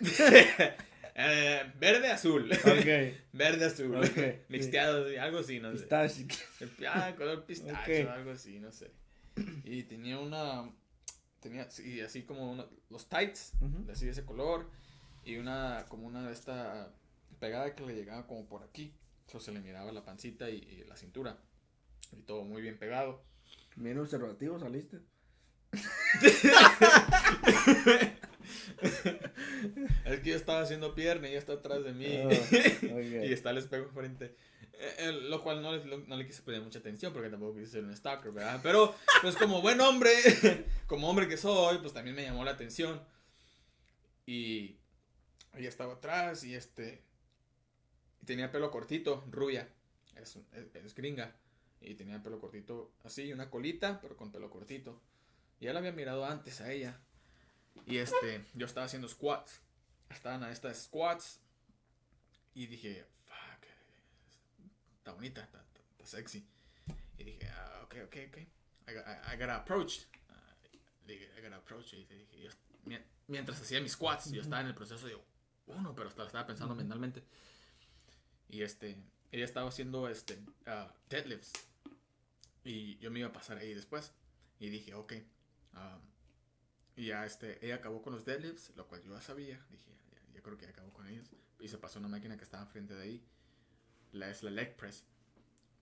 Eh, 1.22 1.72
verde 1.78 2.08
azul. 2.12 2.50
Ok. 2.50 2.86
Verde 3.32 3.64
azul. 3.66 3.94
Ok, 3.96 4.04
sí. 4.06 4.22
Mixteado, 4.48 5.04
algo 5.20 5.38
así, 5.40 5.58
no 5.60 5.72
sé. 5.72 5.78
Pistache. 5.80 6.26
Ah, 6.88 7.12
color 7.16 7.44
pistacho, 7.44 7.74
Ok. 7.74 8.08
algo 8.08 8.30
así, 8.30 8.58
no 8.60 8.72
sé. 8.72 8.90
Y 9.64 9.82
tenía 9.82 10.18
una. 10.18 10.70
Tenía, 11.40 11.70
sí, 11.70 12.00
así 12.00 12.22
como 12.24 12.52
una- 12.52 12.66
los 12.90 13.08
tights, 13.08 13.54
Ujú. 13.60 13.90
así 13.90 14.06
de 14.06 14.12
ese 14.12 14.24
color. 14.24 14.68
Y 15.24 15.36
una, 15.36 15.84
como 15.88 16.06
una 16.06 16.26
de 16.26 16.32
esta 16.32 16.92
pegada 17.38 17.74
que 17.74 17.84
le 17.86 17.94
llegaba 17.94 18.26
como 18.26 18.46
por 18.46 18.62
aquí. 18.62 18.94
Eso 19.26 19.40
se 19.40 19.52
le 19.52 19.60
miraba 19.60 19.92
la 19.92 20.04
pancita 20.04 20.50
y, 20.50 20.56
y 20.56 20.84
la 20.84 20.96
cintura. 20.96 21.38
Y 22.12 22.22
todo 22.22 22.44
muy 22.44 22.62
bien 22.62 22.78
pegado. 22.78 23.22
Bien 23.76 23.98
observativo 23.98 24.58
saliste. 24.58 24.98
Es 30.04 30.20
que 30.20 30.30
yo 30.30 30.36
estaba 30.36 30.62
haciendo 30.62 30.94
pierna 30.94 31.28
y 31.28 31.30
ella 31.30 31.38
está 31.38 31.54
atrás 31.54 31.84
de 31.84 31.92
mí. 31.92 32.06
Ah, 32.06 32.28
y 33.00 33.32
está 33.32 33.50
el 33.50 33.58
espejo 33.58 33.84
enfrente. 33.84 34.34
Eh, 34.82 34.94
eh, 34.96 35.12
lo 35.12 35.42
cual 35.42 35.60
no 35.60 35.76
le, 35.76 35.98
no 35.98 36.16
le 36.16 36.26
quise 36.26 36.40
poner 36.40 36.62
mucha 36.62 36.78
atención 36.78 37.12
porque 37.12 37.28
tampoco 37.28 37.58
quise 37.58 37.70
ser 37.70 37.84
un 37.84 37.94
stalker, 37.94 38.32
¿verdad? 38.32 38.60
Pero, 38.62 38.96
pues 39.20 39.36
como 39.36 39.60
buen 39.60 39.78
hombre, 39.82 40.10
como 40.86 41.10
hombre 41.10 41.28
que 41.28 41.36
soy, 41.36 41.78
pues 41.78 41.92
también 41.92 42.16
me 42.16 42.22
llamó 42.22 42.44
la 42.46 42.52
atención. 42.52 43.04
Y 44.24 44.78
ella 45.54 45.68
estaba 45.68 45.94
atrás 45.94 46.44
y 46.44 46.54
este. 46.54 47.04
tenía 48.24 48.50
pelo 48.50 48.70
cortito, 48.70 49.22
rubia. 49.30 49.68
Es, 50.16 50.36
es, 50.52 50.74
es 50.74 50.94
gringa. 50.94 51.36
Y 51.82 51.94
tenía 51.94 52.22
pelo 52.22 52.40
cortito 52.40 52.94
así, 53.04 53.34
una 53.34 53.50
colita, 53.50 54.00
pero 54.00 54.16
con 54.16 54.32
pelo 54.32 54.48
cortito. 54.48 55.02
Y 55.58 55.66
ya 55.66 55.74
la 55.74 55.80
había 55.80 55.92
mirado 55.92 56.24
antes 56.24 56.62
a 56.62 56.72
ella. 56.72 56.98
Y 57.84 57.98
este, 57.98 58.46
yo 58.54 58.64
estaba 58.64 58.86
haciendo 58.86 59.08
squats. 59.08 59.60
Estaban 60.08 60.42
a 60.42 60.50
estas 60.50 60.84
squats. 60.84 61.38
Y 62.54 62.66
dije, 62.66 63.04
está 65.00 65.12
bonita, 65.12 65.42
está, 65.42 65.60
está- 65.60 65.80
está 65.90 66.06
sexy. 66.06 66.46
Y 67.18 67.24
dije, 67.24 67.48
ah, 67.48 67.80
ok, 67.84 67.94
ok, 68.06 68.16
ok. 68.28 68.36
I, 68.88 68.92
got- 68.94 69.06
I, 69.06 69.34
I 69.34 69.36
gotta 69.38 69.56
approach. 69.56 70.00
Ah, 70.28 70.54
le 71.06 71.12
dije, 71.14 71.30
I 71.38 71.42
gotta 71.42 71.56
approach. 71.56 71.92
Y 71.94 72.04
dije, 72.04 72.26
yo- 72.42 72.50
mien- 72.84 73.04
mientras 73.26 73.60
hacía 73.60 73.80
mis 73.80 73.92
squats, 73.92 74.30
yo 74.30 74.40
estaba 74.42 74.60
en 74.62 74.68
el 74.68 74.74
proceso 74.74 75.06
de 75.06 75.16
uno, 75.66 75.94
pero 75.94 76.08
estaba, 76.08 76.26
estaba 76.26 76.46
pensando 76.46 76.74
mentalmente. 76.74 77.22
Y 78.48 78.62
este, 78.62 78.96
ella 79.32 79.44
estaba 79.44 79.68
haciendo 79.68 80.08
este, 80.08 80.38
ah, 80.66 80.92
deadlifts. 81.08 81.52
Y 82.64 82.98
yo 82.98 83.10
me 83.10 83.20
iba 83.20 83.28
a 83.28 83.32
pasar 83.32 83.58
ahí 83.58 83.72
después. 83.74 84.12
Y 84.58 84.68
dije, 84.68 84.94
ok. 84.94 85.14
ah, 85.74 85.98
y 86.96 87.06
ya 87.06 87.24
este, 87.24 87.64
ella 87.64 87.76
acabó 87.76 88.02
con 88.02 88.12
los 88.12 88.24
deadlifts, 88.26 88.72
lo 88.76 88.86
cual 88.86 89.02
yo 89.02 89.14
ya 89.14 89.20
sabía. 89.22 89.64
Dije, 89.70 89.90
ya, 90.12 90.34
ya 90.34 90.42
creo 90.42 90.58
que 90.58 90.66
acabó 90.66 90.92
con 90.92 91.06
ellos. 91.08 91.30
Y 91.58 91.68
se 91.68 91.78
pasó 91.78 91.98
una 91.98 92.08
máquina 92.08 92.36
que 92.36 92.44
estaba 92.44 92.62
enfrente 92.64 92.94
de 92.94 93.02
ahí. 93.02 93.24
La 94.12 94.30
es 94.30 94.42
la 94.42 94.50
leg 94.50 94.76
press. 94.76 95.04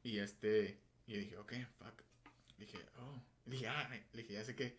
Y 0.03 0.19
este, 0.19 0.81
y 1.07 1.17
dije, 1.17 1.37
ok, 1.39 1.53
fuck. 1.79 2.03
Dije, 2.59 2.79
oh. 2.99 3.23
Y 3.47 3.51
dije, 3.53 3.69
ah, 3.69 3.89
le 4.13 4.23
dije, 4.23 4.35
ya 4.35 4.45
sé 4.45 4.55
que, 4.55 4.79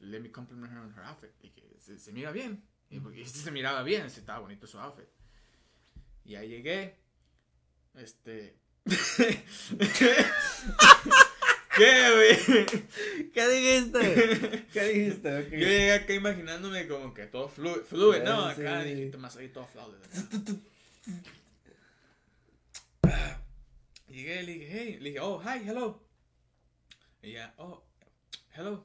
let 0.00 0.20
me 0.20 0.30
compliment 0.30 0.72
her 0.72 0.78
on 0.78 0.92
her 0.92 1.04
outfit. 1.04 1.30
Dije, 1.40 1.62
se, 1.78 1.98
se 1.98 2.12
mira 2.12 2.32
bien. 2.32 2.62
Y 2.90 3.00
porque 3.00 3.22
este 3.22 3.38
se 3.44 3.50
miraba 3.50 3.82
bien, 3.82 4.10
se 4.10 4.20
estaba 4.20 4.40
bonito 4.40 4.66
su 4.66 4.78
outfit. 4.78 5.08
Y 6.24 6.34
ahí 6.34 6.48
llegué. 6.48 6.96
Este. 7.94 8.56
¿Qué, 11.76 12.10
güey? 12.14 12.66
¿Qué 13.32 13.48
dijiste? 13.48 14.66
¿Qué 14.72 14.84
dijiste? 14.84 15.38
Ok. 15.40 15.50
Yo 15.50 15.58
llegué 15.58 15.92
acá 15.92 16.12
imaginándome 16.12 16.88
como 16.88 17.14
que 17.14 17.26
todo 17.26 17.48
fluid, 17.48 17.82
fluid 17.82 18.22
¿no? 18.22 18.54
Sí. 18.54 18.60
Acá 18.60 18.82
dije, 18.82 19.16
más 19.16 19.36
ahí 19.36 19.48
todo 19.48 19.66
flawless. 19.66 20.00
Llegué, 24.20 24.42
le 24.42 24.52
dije, 24.52 24.68
hey, 24.70 24.96
le 25.00 25.08
dije, 25.10 25.20
oh, 25.20 25.40
hi, 25.40 25.58
hello. 25.66 26.02
Y 27.22 27.30
ella, 27.30 27.54
oh, 27.56 27.82
hello. 28.54 28.84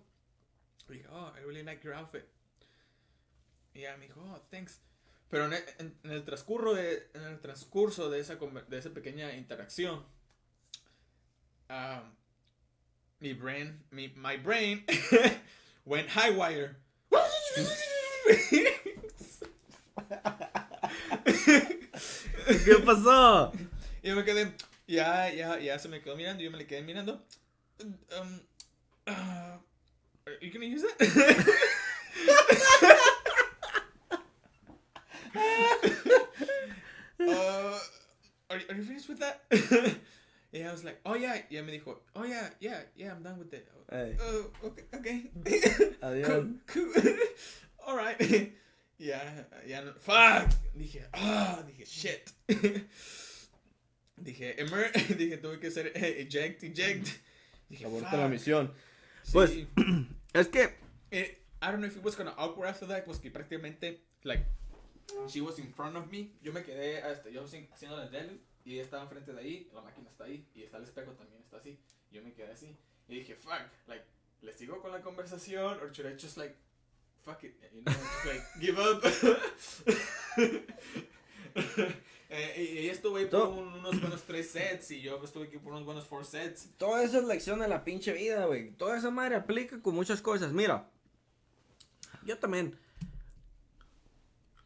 Le 0.87 0.95
dije, 0.95 1.07
oh, 1.11 1.33
I 1.35 1.41
really 1.41 1.63
like 1.63 1.83
your 1.83 1.93
outfit. 1.93 2.23
Y 3.73 3.79
ella 3.79 3.97
me 3.97 4.05
dijo, 4.07 4.21
oh, 4.21 4.39
thanks. 4.49 4.79
Pero 5.29 5.45
en 5.47 5.53
el, 5.53 5.63
en- 5.79 5.99
en 6.03 6.11
el 6.11 6.23
transcurso 6.23 6.73
de, 6.73 7.09
en 7.13 7.23
el 7.23 7.39
transcurso 7.41 8.09
de 8.09 8.19
esa, 8.21 8.35
de 8.35 8.77
esa 8.77 8.89
pequeña 8.91 9.33
interacción, 9.35 10.05
um, 11.69 12.15
mi 13.19 13.33
brain, 13.33 13.83
mi, 13.91 14.07
my 14.15 14.37
brain 14.37 14.85
went 15.85 16.07
high 16.11 16.31
wire. 16.31 16.77
¿Qué 22.63 22.75
pasó? 22.85 23.51
Y 24.03 24.09
yo 24.09 24.15
me 24.15 24.23
quedé, 24.23 24.53
ya, 24.87 25.27
ya, 25.27 25.57
ya 25.57 25.77
se 25.77 25.89
me 25.89 26.01
quedó 26.01 26.15
mirando, 26.15 26.43
yo 26.43 26.51
me 26.51 26.57
le 26.57 26.65
quedé 26.65 26.81
mirando. 26.83 27.19
Um, 27.81 28.39
uh, 29.07 29.11
are 30.25 30.33
you 30.41 30.51
gonna 30.51 30.65
use 30.65 30.83
that? 30.83 30.99
uh, 37.19 37.79
are, 38.49 38.59
are 38.69 38.75
you 38.75 38.83
finished 38.83 39.09
with 39.09 39.19
that? 39.19 39.41
and 39.51 40.67
I 40.67 40.71
was 40.71 40.83
like, 40.83 40.99
oh 41.05 41.15
yeah, 41.15 41.37
y 41.49 41.61
me 41.61 41.79
dijo, 41.79 41.95
oh 42.15 42.23
yeah, 42.23 42.49
yeah, 42.59 42.79
yeah, 42.95 43.11
I'm 43.11 43.23
done 43.23 43.39
with 43.39 43.53
it. 43.53 43.67
Ey, 43.91 44.15
Oh, 44.19 44.45
okay, 44.65 44.83
okay. 44.95 45.23
adiós. 46.01 46.55
Cool, 46.67 46.91
cool. 46.93 47.13
All 47.87 47.97
right. 47.97 48.51
Ya, 48.97 49.19
ya 49.67 49.81
no. 49.81 49.91
Fuck. 49.99 50.49
Dije, 50.77 51.03
ah, 51.13 51.61
dije, 51.67 51.85
shit. 51.85 52.31
Dije, 54.17 54.61
emer, 54.61 54.91
dije, 55.17 55.37
tuve 55.37 55.59
que 55.59 55.67
hacer 55.67 55.91
eh, 55.95 56.21
eject, 56.21 56.63
eject. 56.63 57.07
Dije, 57.69 57.85
Aborta 57.85 58.17
la 58.17 58.27
misión. 58.27 58.73
Sí. 59.23 59.31
Pues- 59.33 59.51
Es 60.33 60.47
que, 60.49 60.75
Eh, 61.11 61.41
I 61.61 61.67
don't 61.67 61.77
know 61.79 61.87
if 61.87 61.95
it 61.95 62.03
was 62.03 62.15
gonna 62.17 62.33
awkward 62.37 62.67
after 62.69 62.87
that, 62.87 63.05
pues 63.05 63.19
que 63.19 63.31
prácticamente, 63.31 64.01
like, 64.23 64.43
she 65.27 65.39
was 65.39 65.59
in 65.59 65.71
front 65.73 65.95
of 65.95 66.11
me. 66.11 66.31
Yo 66.41 66.51
me 66.51 66.61
quedé, 66.63 66.99
este, 67.09 67.31
yo 67.31 67.43
haciendo 67.43 68.01
el 68.01 68.11
deadlift 68.11 68.41
y 68.65 68.73
ella 68.73 68.83
estaba 68.83 69.03
enfrente 69.03 69.31
de 69.31 69.39
ahí, 69.39 69.69
la 69.73 69.81
máquina 69.81 70.09
está 70.09 70.25
ahí 70.25 70.45
y 70.53 70.63
está 70.63 70.77
el 70.77 70.83
espejo 70.83 71.11
también 71.13 71.41
está 71.41 71.57
así. 71.57 71.79
Yo 72.11 72.21
me 72.21 72.33
quedé 72.33 72.51
así 72.51 72.75
y 73.07 73.15
dije, 73.19 73.35
fuck, 73.35 73.61
like, 73.87 74.03
¿le 74.41 74.51
sigo 74.51 74.81
con 74.81 74.91
la 74.91 75.01
conversación 75.01 75.79
or 75.79 75.91
should 75.91 76.11
I 76.11 76.15
just 76.21 76.37
like 76.37 76.55
fuck 77.23 77.43
it, 77.43 77.55
you 77.73 77.81
know, 77.81 77.93
just 77.93 78.25
like, 78.25 78.43
give 78.59 78.77
up. 78.77 79.01
eh, 82.29 82.69
y 82.73 82.77
ella 82.79 82.91
estuvo 82.91 83.17
ahí 83.17 83.25
por 83.25 83.47
un- 83.49 83.73
unos 83.73 83.99
buenos 84.01 84.23
tres 84.23 84.49
sets 84.51 84.91
y 84.91 85.01
yo 85.01 85.21
estuve 85.23 85.45
aquí 85.47 85.57
por 85.57 85.73
unos 85.73 85.85
buenos 85.85 86.05
four 86.05 86.25
sets. 86.25 86.69
Toda 86.77 87.03
esa 87.03 87.19
es 87.19 87.23
lección 87.25 87.59
de 87.59 87.67
la 87.67 87.83
pinche 87.83 88.13
vida, 88.13 88.45
güey. 88.45 88.71
Toda 88.71 88.97
esa 88.97 89.11
madre 89.11 89.35
aplica 89.35 89.81
con 89.81 89.93
muchas 89.95 90.21
cosas. 90.21 90.51
Mira, 90.51 90.89
yo 92.25 92.37
también. 92.39 92.77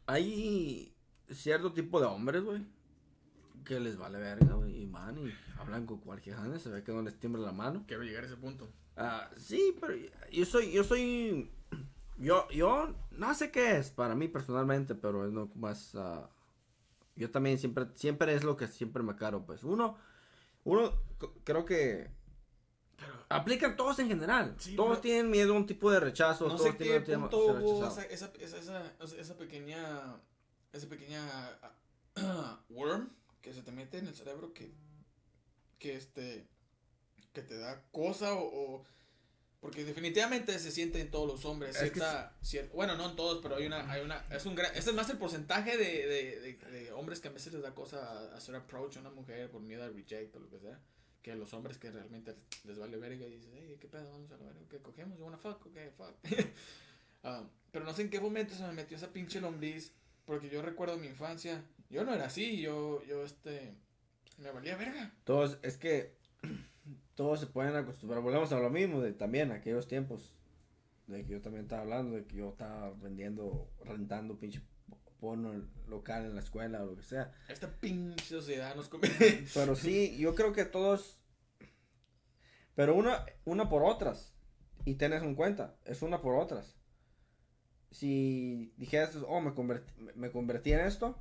Hay 0.06 0.94
cierto 1.30 1.72
tipo 1.74 2.00
de 2.00 2.08
hombres, 2.08 2.44
güey, 2.44 2.66
que 3.64 3.80
les 3.80 3.98
vale 3.98 4.18
verga, 4.18 4.56
güey, 4.56 4.84
y 4.84 4.86
van 4.88 5.18
y 5.20 5.32
hablan 5.60 5.86
con 5.86 6.00
cualquier 6.00 6.36
jane, 6.36 6.58
se 6.60 6.70
ve 6.70 6.84
que 6.84 6.92
no 6.92 7.02
les 7.04 7.20
tiembla 7.20 7.42
la 7.46 7.52
mano. 7.52 7.84
Quiero 7.88 8.04
llegar 8.04 8.24
a 8.24 8.28
ese 8.28 8.38
punto. 8.38 8.68
Ah, 8.98 9.30
sí, 9.38 9.76
pero 9.80 9.94
yo 10.32 10.46
soy, 10.46 10.72
yo 10.72 10.84
soy, 10.84 11.52
yo, 12.18 12.50
yo 12.50 12.96
no 13.12 13.34
sé 13.36 13.52
qué 13.52 13.78
es 13.78 13.92
para 13.92 14.16
mí 14.16 14.28
personalmente, 14.28 14.96
pero 14.96 15.26
es 15.28 15.32
lo 15.34 15.48
más, 15.56 15.94
ah, 15.96 16.28
yo 17.20 17.30
también 17.32 17.58
siempre, 17.60 17.86
siempre 17.96 18.34
es 18.34 18.44
lo 18.44 18.58
que 18.58 18.68
siempre 18.68 19.04
me 19.04 19.16
caro, 19.16 19.46
pues. 19.46 19.64
Uno, 19.64 19.98
uno, 20.64 20.94
creo 21.44 21.66
que 21.66 22.10
Pero 22.98 23.14
aplican 23.30 23.76
todos 23.78 24.00
en 24.00 24.08
general, 24.08 24.56
Sí, 24.58 24.76
todos 24.76 24.90
pero- 24.98 25.02
tienen 25.02 25.30
miedo 25.30 25.54
a 25.54 25.58
un 25.58 25.66
tipo 25.68 25.92
de 25.92 26.00
rechazo, 26.00 26.48
no 26.48 26.56
todos 26.56 26.64
sé 26.72 26.78
qué 26.78 27.00
tienen 27.02 27.20
a 27.26 27.30
punto 27.30 27.38
hubo 27.38 27.86
esa, 27.88 28.04
esa, 28.06 28.32
esa, 28.40 28.94
esa, 29.18 29.38
pequeña, 29.38 30.18
esa 30.74 30.88
pequeña 30.90 31.22
ah, 32.16 32.60
worm 32.70 33.10
que 33.42 33.54
se 33.54 33.62
te 33.62 33.72
mete 33.72 33.98
en 34.00 34.08
el 34.08 34.16
cerebro 34.16 34.54
que, 34.54 34.74
que 35.78 35.96
este, 35.96 36.48
que 37.34 37.42
te 37.42 37.58
da 37.58 37.82
cosa 37.92 38.34
o, 38.34 38.76
o- 38.76 38.84
porque 39.60 39.84
definitivamente 39.84 40.58
se 40.58 40.72
siente 40.72 41.02
en 41.02 41.12
todos 41.12 41.28
los 41.28 41.44
hombres 41.46 41.76
Es 41.76 41.92
que 41.92 42.00
cierta, 42.00 42.36
cier- 42.42 42.70
bueno 42.72 42.96
no 42.96 43.10
en 43.10 43.16
todos 43.16 43.42
pero 43.44 43.58
hay 43.58 43.66
una 43.66 43.92
hay 43.92 44.02
una 44.02 44.24
es 44.32 44.46
un 44.46 44.56
gran 44.56 44.72
ese 44.76 44.92
es 44.92 44.96
más 44.96 45.10
el 45.10 45.18
porcentaje 45.18 45.78
de, 45.78 46.08
de, 46.08 46.40
de, 46.40 46.54
de 46.72 46.92
hombres 46.94 47.20
que 47.20 47.28
a 47.28 47.32
veces 47.32 47.52
les 47.54 47.62
da 47.62 47.76
cosa 47.76 48.34
hacer 48.36 48.56
approach 48.56 48.98
a 48.98 49.02
una 49.02 49.10
mujer 49.12 49.50
por 49.52 49.62
miedo 49.62 49.84
al 49.84 49.94
reject 49.94 50.36
o 50.36 50.40
lo 50.40 50.50
que 50.50 50.60
sea 50.60 50.80
que 51.22 51.36
los 51.36 51.54
hombres 51.54 51.78
que 51.78 51.92
realmente 51.92 52.34
les 52.64 52.80
vale 52.80 52.96
verga 52.98 53.26
y 53.28 53.32
dices 53.32 53.52
hey 53.54 53.78
qué 53.82 53.88
pedo 53.88 54.10
vamos 54.10 54.32
a 54.32 54.38
verga 54.38 54.60
¿qué 54.70 54.78
cogemos 54.80 55.18
you 55.18 55.26
wanna 55.26 55.38
fuck 55.38 55.66
okay 55.66 55.90
fuck. 55.98 56.14
Ah, 57.22 57.44
pero 57.74 57.84
no 57.84 57.94
sé 57.94 58.04
en 58.04 58.10
qué 58.10 58.22
momento 58.22 58.54
se 58.56 58.64
me 58.64 58.72
metió 58.72 58.96
esa 58.96 59.12
pinche 59.12 59.42
lombriz 59.42 59.92
porque 60.26 60.50
yo 60.50 60.62
recuerdo 60.62 60.98
mi 60.98 61.08
infancia 61.08 61.66
yo 61.90 62.06
no 62.06 62.14
era 62.14 62.28
así 62.28 62.62
yo 62.62 63.04
yo 63.04 63.26
este 63.26 63.74
me 64.38 64.52
valía 64.52 64.78
verga. 64.78 65.14
Todos, 65.26 65.58
es 65.64 65.76
que 65.76 66.16
todos 67.20 67.42
se 67.42 67.48
pueden 67.48 67.76
acostumbrar, 67.76 68.22
volvemos 68.22 68.50
a 68.54 68.60
lo 68.62 68.70
mismo 68.70 69.02
de 69.02 69.12
también 69.12 69.52
aquellos 69.52 69.90
tiempos, 69.90 70.34
de 71.08 71.26
que 71.26 71.34
yo 71.34 71.42
también 71.42 71.64
estaba 71.66 71.82
hablando, 71.82 72.16
de 72.16 72.24
que 72.24 72.38
yo 72.38 72.48
estaba 72.48 72.92
vendiendo, 72.92 73.70
rentando 73.84 74.40
pinche 74.40 74.62
porno 75.20 75.52
local 75.90 76.24
en 76.24 76.36
la 76.36 76.40
escuela 76.40 76.82
o 76.82 76.86
lo 76.86 76.96
que 76.96 77.04
sea. 77.04 77.34
esta 77.50 77.70
pinche 77.82 78.24
sociedad 78.24 78.74
nos 78.74 78.88
come 78.88 79.10
Pero 79.54 79.76
sí, 79.76 80.16
yo 80.18 80.34
creo 80.34 80.54
que 80.54 80.64
todos. 80.64 81.22
Pero 82.74 82.96
una, 82.96 83.26
una 83.44 83.68
por 83.68 83.84
otras. 83.84 84.34
Y 84.86 84.96
tenés 84.96 85.22
en 85.22 85.36
cuenta, 85.36 85.76
es 85.84 86.02
una 86.02 86.22
por 86.22 86.36
otras. 86.36 86.78
Si 87.92 88.72
dijeras, 88.78 89.18
oh, 89.28 89.42
me 89.42 89.54
convertí, 89.54 89.92
me- 90.16 90.32
convertí 90.32 90.72
en 90.72 90.80
esto. 90.80 91.18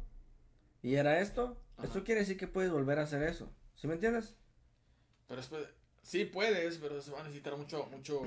Y 0.80 0.94
era 0.94 1.18
esto. 1.18 1.60
Ajá. 1.76 1.88
Eso 1.88 2.04
quiere 2.04 2.20
decir 2.20 2.36
que 2.36 2.46
puedes 2.46 2.70
volver 2.70 3.00
a 3.00 3.02
hacer 3.02 3.24
eso. 3.24 3.52
¿Sí 3.74 3.88
me 3.88 3.94
entiendes? 3.94 4.36
Pero 5.26 5.40
después, 5.40 5.66
sí 6.08 6.24
puedes, 6.24 6.78
pero 6.78 7.02
se 7.02 7.10
va 7.10 7.20
a 7.20 7.24
necesitar 7.24 7.54
mucho, 7.56 7.84
mucho, 7.86 8.22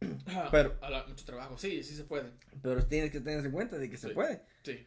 Pero- 0.50 0.78
a 0.80 0.88
la- 0.88 1.06
mucho 1.06 1.24
trabajo. 1.26 1.58
Sí, 1.58 1.82
sí 1.82 1.94
se 1.94 2.04
puede. 2.04 2.32
Pero 2.62 2.86
tienes 2.86 3.10
que 3.10 3.20
tener 3.20 3.44
en 3.44 3.52
cuenta 3.52 3.76
de 3.76 3.90
que 3.90 3.98
se 3.98 4.10
puede. 4.10 4.42
Sí. 4.62 4.86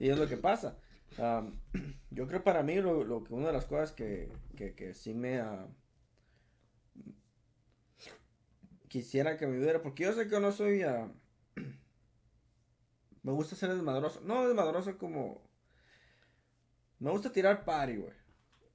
Y 0.00 0.08
es 0.08 0.18
lo 0.18 0.26
que 0.26 0.36
pasa. 0.36 0.76
Am, 1.18 1.60
yo 2.10 2.26
creo 2.26 2.42
para 2.42 2.62
mí 2.64 2.74
lo, 2.80 3.04
lo 3.04 3.22
que 3.22 3.32
una 3.32 3.46
de 3.48 3.52
las 3.52 3.66
cosas 3.66 3.92
que, 3.92 4.28
que, 4.56 4.74
que 4.74 4.92
sí 4.94 5.14
me 5.14 5.38
ah, 5.38 5.68
quisiera 8.88 9.36
que 9.36 9.46
me 9.46 9.56
ayudara, 9.56 9.80
porque 9.82 10.02
yo 10.04 10.12
sé 10.12 10.28
que 10.28 10.40
no 10.40 10.50
soy 10.50 10.82
ah, 10.82 11.08
me 13.22 13.32
gusta 13.32 13.54
ser 13.56 13.72
desmadroso, 13.72 14.20
no 14.22 14.46
desmadroso 14.48 14.98
como 14.98 15.46
me 16.98 17.10
gusta 17.12 17.30
tirar 17.30 17.64
party, 17.64 17.96
güey. 17.98 18.12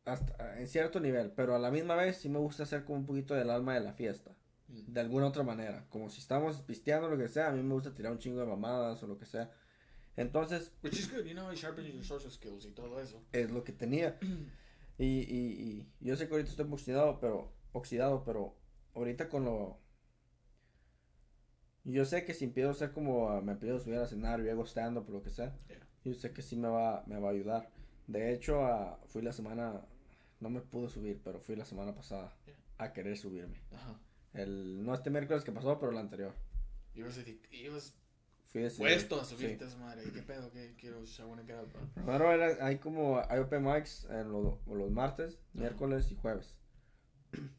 Hasta 0.06 0.36
ah, 0.40 0.60
en 0.60 0.68
cierto 0.68 1.00
nivel, 1.00 1.32
pero 1.32 1.56
a 1.56 1.60
la 1.60 1.72
misma 1.72 1.96
vez 1.96 2.18
sí 2.18 2.30
me 2.30 2.40
gusta 2.40 2.66
ser 2.66 2.84
como 2.84 3.00
un 3.00 3.06
poquito 3.06 3.34
del 3.36 3.50
alma 3.50 3.74
de 3.74 3.80
la 3.82 3.94
fiesta. 3.94 4.36
Mm. 4.68 4.94
De 4.94 5.00
alguna 5.00 5.28
otra 5.28 5.44
manera. 5.44 5.86
Como 5.90 6.10
si 6.10 6.20
estamos 6.20 6.62
pisteando 6.62 7.10
lo 7.10 7.18
que 7.18 7.28
sea, 7.28 7.50
a 7.50 7.52
mí 7.52 7.62
me 7.64 7.74
gusta 7.74 7.94
tirar 7.94 8.12
un 8.12 8.20
chingo 8.20 8.40
de 8.40 8.46
mamadas 8.46 9.02
o 9.04 9.08
lo 9.08 9.18
que 9.18 9.26
sea. 9.26 9.52
Entonces, 10.16 10.72
Which 10.84 11.00
is 11.00 11.12
good, 11.12 11.26
you 11.26 11.34
know, 11.34 11.52
it 11.52 11.58
sharpens 11.58 11.88
your 11.88 12.04
social 12.04 12.32
skills 12.32 12.66
y 12.66 12.72
todo 12.72 13.00
eso. 13.00 13.24
es 13.32 13.50
lo 13.52 13.64
que 13.64 13.72
tenía. 13.74 14.18
Y, 15.00 15.06
y, 15.06 15.90
y 16.00 16.08
yo 16.08 16.16
sé 16.16 16.28
que 16.28 16.34
ahorita 16.34 16.52
estoy 16.52 16.68
oxidado, 16.72 17.20
pero 17.20 17.52
oxidado, 17.72 18.24
pero 18.24 18.56
ahorita 18.94 19.28
con 19.28 19.44
lo 19.44 19.80
yo 21.86 22.06
sé 22.06 22.26
que 22.26 22.34
si 22.34 22.46
empiezo 22.46 22.70
a 22.70 22.74
ser 22.74 22.94
como 22.94 23.30
ah, 23.30 23.42
me 23.42 23.54
a 23.54 23.80
subir 23.80 23.98
a 23.98 24.08
cenar 24.08 24.40
y 24.42 24.50
hago 24.50 24.66
stand 24.66 24.98
up 24.98 25.06
o 25.10 25.12
lo 25.12 25.22
que 25.24 25.30
sea, 25.30 25.58
Yeah. 25.68 25.80
yo 26.06 26.14
sé 26.14 26.32
que 26.32 26.42
sí 26.42 26.56
me 26.56 26.68
va 26.70 27.04
me 27.08 27.20
va 27.20 27.30
a 27.30 27.32
ayudar. 27.32 27.72
De 28.08 28.34
hecho, 28.34 28.64
ah, 28.66 29.00
fui 29.08 29.22
la 29.22 29.34
semana 29.34 29.82
no 30.44 30.50
me 30.50 30.62
pude 30.62 30.90
subir, 30.90 31.20
pero 31.24 31.40
fui 31.40 31.56
la 31.56 31.66
semana 31.66 31.96
pasada 31.96 32.32
Yeah. 32.46 32.56
a 32.78 32.94
querer 32.94 33.18
subirme. 33.18 33.58
Ajá. 33.72 34.00
El 34.34 34.84
no 34.86 34.94
este 34.94 35.10
miércoles 35.10 35.44
que 35.44 35.52
pasó, 35.52 35.80
pero 35.80 35.92
el 35.92 35.98
anterior. 35.98 36.34
Ibas, 36.96 37.18
ibas 37.52 37.96
Fui 38.52 38.62
puesto 38.78 39.20
a 39.20 39.26
sí. 39.26 39.36
subirte 39.36 39.66
esa 39.66 39.78
madre. 39.78 40.04
¿Qué 40.12 40.22
pedo? 40.22 40.52
¿Qué 40.52 40.76
quiero? 40.80 41.02
I 41.04 41.22
wanna 41.24 41.44
get 41.44 41.56
out, 41.56 41.72
bro. 41.72 41.82
Primero 41.96 42.32
era, 42.32 42.64
hay 42.66 42.78
como, 42.78 43.20
hay 43.30 43.40
open 43.40 43.64
mics 43.64 44.06
en 44.12 44.32
lo- 44.32 44.60
los 44.68 44.92
martes, 44.92 45.40
miércoles 45.54 46.12
y 46.12 46.16
jueves. 46.16 46.56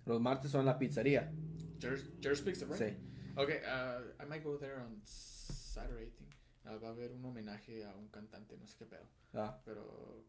Los 0.07 0.21
martes 0.21 0.51
son 0.53 0.65
la 0.67 0.79
pizzería. 0.79 1.33
Jer- 1.81 2.21
Jer 2.21 2.37
speaks 2.37 2.63
it, 2.63 2.69
right? 2.69 2.79
Sí. 2.79 2.97
Okay, 3.37 3.57
uh, 3.65 4.23
I 4.23 4.27
might 4.29 4.45
go 4.45 4.57
there 4.59 4.77
on 4.77 5.01
Saturday, 5.05 6.07
I 6.07 6.11
think. 6.11 6.31
Ah, 6.65 6.77
va 6.77 6.89
a 6.89 6.91
haber 6.93 7.11
un 7.13 7.25
homenaje 7.25 7.85
a 7.85 7.95
un 7.97 8.09
cantante, 8.09 8.57
no 8.57 8.67
sé 8.67 8.77
qué 8.79 8.87
pedo. 8.87 9.07
Ah, 9.35 9.61
Pero 9.65 10.25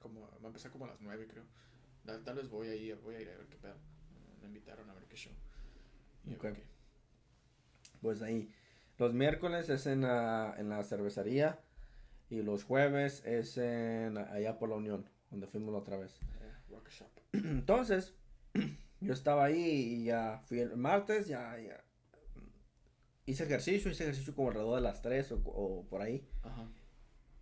como 0.00 0.20
va 0.22 0.36
a 0.44 0.46
empezar 0.46 0.70
como 0.70 0.84
a 0.84 0.88
las 0.88 1.00
9, 1.00 1.26
creo. 1.28 1.44
Tal, 2.04 2.22
tal 2.24 2.36
vez 2.36 2.48
voy 2.48 2.68
a 2.68 2.74
ir, 2.74 2.96
voy 2.96 3.16
a 3.16 3.20
ir 3.20 3.28
a 3.28 3.36
ver 3.36 3.46
qué 3.48 3.56
pedo. 3.56 3.76
Me 4.40 4.46
invitaron 4.46 4.88
a 4.88 4.94
ver 4.94 5.04
qué 5.06 5.16
show. 5.16 5.32
Y 6.24 6.34
a 6.34 6.38
ver 6.38 6.52
Ok. 6.52 6.56
qué. 6.58 6.64
pues 8.00 8.22
ahí. 8.22 8.50
Los 8.98 9.14
miércoles 9.14 9.68
es 9.68 9.86
en 9.86 10.02
la, 10.02 10.54
en 10.58 10.68
la 10.68 10.82
cervecería. 10.84 11.60
Y 12.30 12.42
los 12.42 12.64
jueves 12.64 13.24
es 13.24 13.56
en 13.56 14.18
allá 14.18 14.58
por 14.58 14.68
la 14.68 14.74
Unión, 14.76 15.08
donde 15.30 15.46
fuimos 15.46 15.72
la 15.72 15.78
otra 15.78 15.96
vez. 15.96 16.20
Eh, 16.40 16.52
Rock 16.70 16.88
Shop. 16.90 17.08
Entonces, 17.32 18.14
yo 19.00 19.12
estaba 19.12 19.44
ahí 19.44 19.60
y 19.62 20.04
ya 20.04 20.42
fui 20.44 20.60
el 20.60 20.76
martes, 20.76 21.26
ya, 21.26 21.58
ya. 21.58 21.82
Hice 23.24 23.44
ejercicio, 23.44 23.90
hice 23.90 24.04
ejercicio 24.04 24.34
como 24.34 24.48
alrededor 24.48 24.76
de 24.76 24.80
las 24.82 25.00
3 25.02 25.32
o, 25.32 25.36
o 25.44 25.86
por 25.86 26.02
ahí. 26.02 26.26
Ajá. 26.42 26.68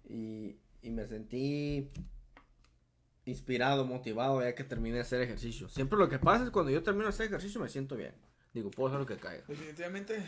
y, 0.04 0.56
y 0.82 0.90
me 0.90 1.06
sentí 1.06 1.90
inspirado, 3.26 3.84
motivado 3.84 4.42
ya 4.42 4.54
que 4.54 4.64
terminé 4.64 4.96
de 4.96 5.02
hacer 5.02 5.20
ejercicio. 5.20 5.68
Siempre 5.68 5.98
lo 5.98 6.08
que 6.08 6.18
pasa 6.18 6.44
es 6.44 6.50
cuando 6.50 6.70
yo 6.70 6.82
termino 6.82 7.04
de 7.04 7.10
hacer 7.10 7.26
ejercicio 7.26 7.60
me 7.60 7.68
siento 7.68 7.96
bien. 7.96 8.14
Digo, 8.54 8.70
puedo 8.70 8.88
hacer 8.88 9.00
lo 9.00 9.06
que 9.06 9.16
caiga. 9.18 9.44
Definitivamente 9.46 10.24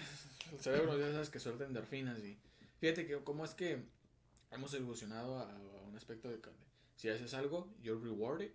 el 0.53 0.61
cerebro 0.61 0.99
ya 0.99 1.11
sabes 1.13 1.31
que 1.31 1.41
suelta 1.41 1.65
endorfinas 1.65 2.19
y 2.19 2.37
fíjate 2.81 3.07
que 3.07 3.17
cómo 3.25 3.45
es 3.45 3.55
que 3.55 3.83
hemos 4.51 4.75
evolucionado 4.75 5.39
a, 5.39 5.51
a 5.51 5.83
un 5.89 5.97
aspecto 5.97 6.29
de 6.29 6.41
que 6.41 6.51
si 6.97 7.09
haces 7.09 7.33
algo, 7.33 7.73
you're 7.81 8.03
rewarded. 8.03 8.51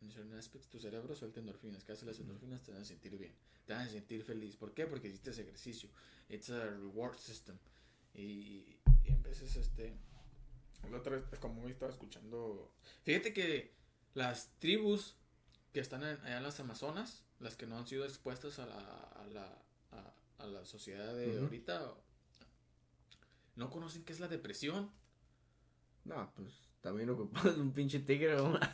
En 0.00 0.10
certain 0.10 0.36
aspects, 0.38 0.68
tu 0.68 0.78
cerebro 0.78 1.14
suelta 1.14 1.40
endorfinas. 1.40 1.84
¿Qué 1.84 1.92
hace 1.92 2.06
las 2.06 2.18
endorfinas? 2.18 2.62
Te 2.62 2.72
van 2.72 2.82
a 2.82 2.84
sentir 2.84 3.16
bien. 3.16 3.32
Te 3.66 3.74
van 3.74 3.82
a 3.82 3.88
sentir 3.88 4.22
feliz. 4.22 4.56
¿Por 4.56 4.72
qué? 4.72 4.86
Porque 4.86 5.08
hiciste 5.08 5.30
ese 5.30 5.42
ejercicio. 5.42 5.88
It's 6.28 6.50
a 6.50 6.64
reward 6.64 7.16
system. 7.18 7.56
Y, 8.14 8.78
y 9.04 9.12
en 9.12 9.22
veces, 9.22 9.56
este. 9.56 9.94
La 10.90 10.98
otra 10.98 11.16
vez, 11.16 11.24
como 11.40 11.62
hoy 11.62 11.72
estaba 11.72 11.90
escuchando. 11.90 12.72
Fíjate 13.04 13.32
que 13.32 13.74
las 14.14 14.50
tribus 14.58 15.16
que 15.72 15.80
están 15.80 16.02
en- 16.04 16.20
allá 16.24 16.36
en 16.38 16.42
las 16.42 16.60
Amazonas, 16.60 17.24
las 17.40 17.56
que 17.56 17.66
no 17.66 17.76
han 17.78 17.86
sido 17.86 18.04
expuestas 18.04 18.58
a 18.58 18.66
la, 18.66 18.78
a 18.78 19.26
la, 19.26 19.58
a, 19.92 20.14
a 20.38 20.46
la 20.46 20.64
sociedad 20.64 21.14
de 21.14 21.38
ahorita, 21.38 21.94
no 23.56 23.70
conocen 23.70 24.04
qué 24.04 24.12
es 24.12 24.20
la 24.20 24.28
depresión. 24.28 24.90
No, 26.04 26.30
pues 26.36 26.52
también 26.80 27.08
es 27.10 27.44
un 27.56 27.72
pinche 27.72 28.00
tigre. 28.00 28.36
¿no? 28.36 28.58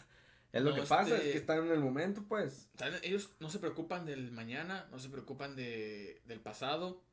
Es 0.52 0.62
lo 0.64 0.70
No, 0.70 0.76
que 0.76 0.82
pasa, 0.82 1.14
este- 1.14 1.26
es 1.28 1.32
que 1.34 1.38
están 1.38 1.64
en 1.64 1.70
el 1.70 1.78
momento, 1.78 2.24
pues. 2.28 2.68
Ellos 3.04 3.30
no 3.38 3.48
se 3.50 3.60
preocupan 3.60 4.04
del 4.04 4.32
mañana, 4.32 4.88
no 4.90 4.98
se 4.98 5.08
preocupan 5.08 5.54
de, 5.54 6.20
del 6.24 6.40
pasado, 6.40 7.04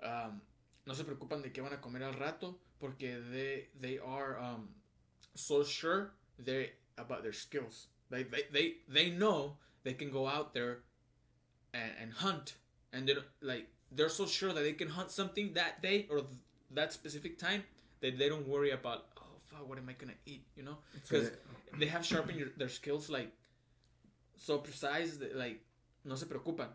um, 0.00 0.40
no 0.88 0.94
se 0.94 1.04
preocupan 1.04 1.42
de 1.42 1.50
qué 1.52 1.60
van 1.62 1.72
a 1.74 1.80
comer 1.80 2.02
al 2.02 2.14
rato, 2.14 2.56
porque 2.80 3.20
they, 3.30 3.68
they 3.78 3.98
are 3.98 4.38
um, 4.40 4.68
so 5.34 5.62
sure 5.62 6.12
they, 6.38 6.72
about 6.96 7.22
their 7.22 7.34
skills. 7.34 7.88
They, 8.10 8.22
they, 8.24 8.44
they, 8.50 8.74
they 8.88 9.10
know 9.10 9.58
they 9.84 9.92
can 9.92 10.10
go 10.10 10.26
out 10.26 10.54
there 10.54 10.78
and, 11.74 11.92
and 12.00 12.12
hunt, 12.12 12.54
and 12.92 13.06
they 13.06 13.14
don't- 13.14 13.26
like 13.42 13.68
they're 13.92 14.08
so 14.08 14.26
sure 14.26 14.52
that 14.54 14.62
they 14.62 14.72
can 14.72 14.88
hunt 14.88 15.10
something 15.10 15.52
that 15.54 15.82
day 15.82 16.06
or 16.10 16.16
th- 16.20 16.40
that 16.74 16.92
specific 16.92 17.38
time 17.38 17.62
that 18.00 18.18
they 18.18 18.28
don't 18.28 18.46
worry 18.46 18.70
about 18.70 19.06
oh 19.18 19.22
fuck 19.46 19.66
what 19.68 19.78
am 19.78 19.88
I 19.88 19.92
gonna 19.94 20.12
eat 20.26 20.44
you 20.56 20.62
know 20.62 20.76
because 21.08 21.30
they 21.78 21.86
have 21.86 22.04
sharpened 22.04 22.38
your, 22.38 22.48
their 22.58 22.68
skills 22.68 23.08
like 23.08 23.32
so 24.36 24.58
precise 24.58 25.16
that, 25.18 25.36
like 25.36 25.60
no 26.04 26.16
se 26.16 26.26
preocupan. 26.26 26.68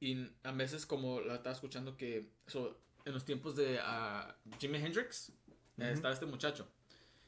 Y 0.00 0.26
a 0.44 0.52
veces 0.52 0.86
como 0.86 1.20
la 1.20 1.34
estaba 1.36 1.54
escuchando 1.54 1.96
que 1.96 2.24
so, 2.46 2.74
en 3.04 3.12
los 3.12 3.24
tiempos 3.24 3.56
de 3.56 3.78
uh, 3.78 4.56
Jimi 4.58 4.78
Hendrix 4.78 5.30
eh, 5.78 5.90
estaba 5.92 6.12
este 6.14 6.26
muchacho 6.26 6.68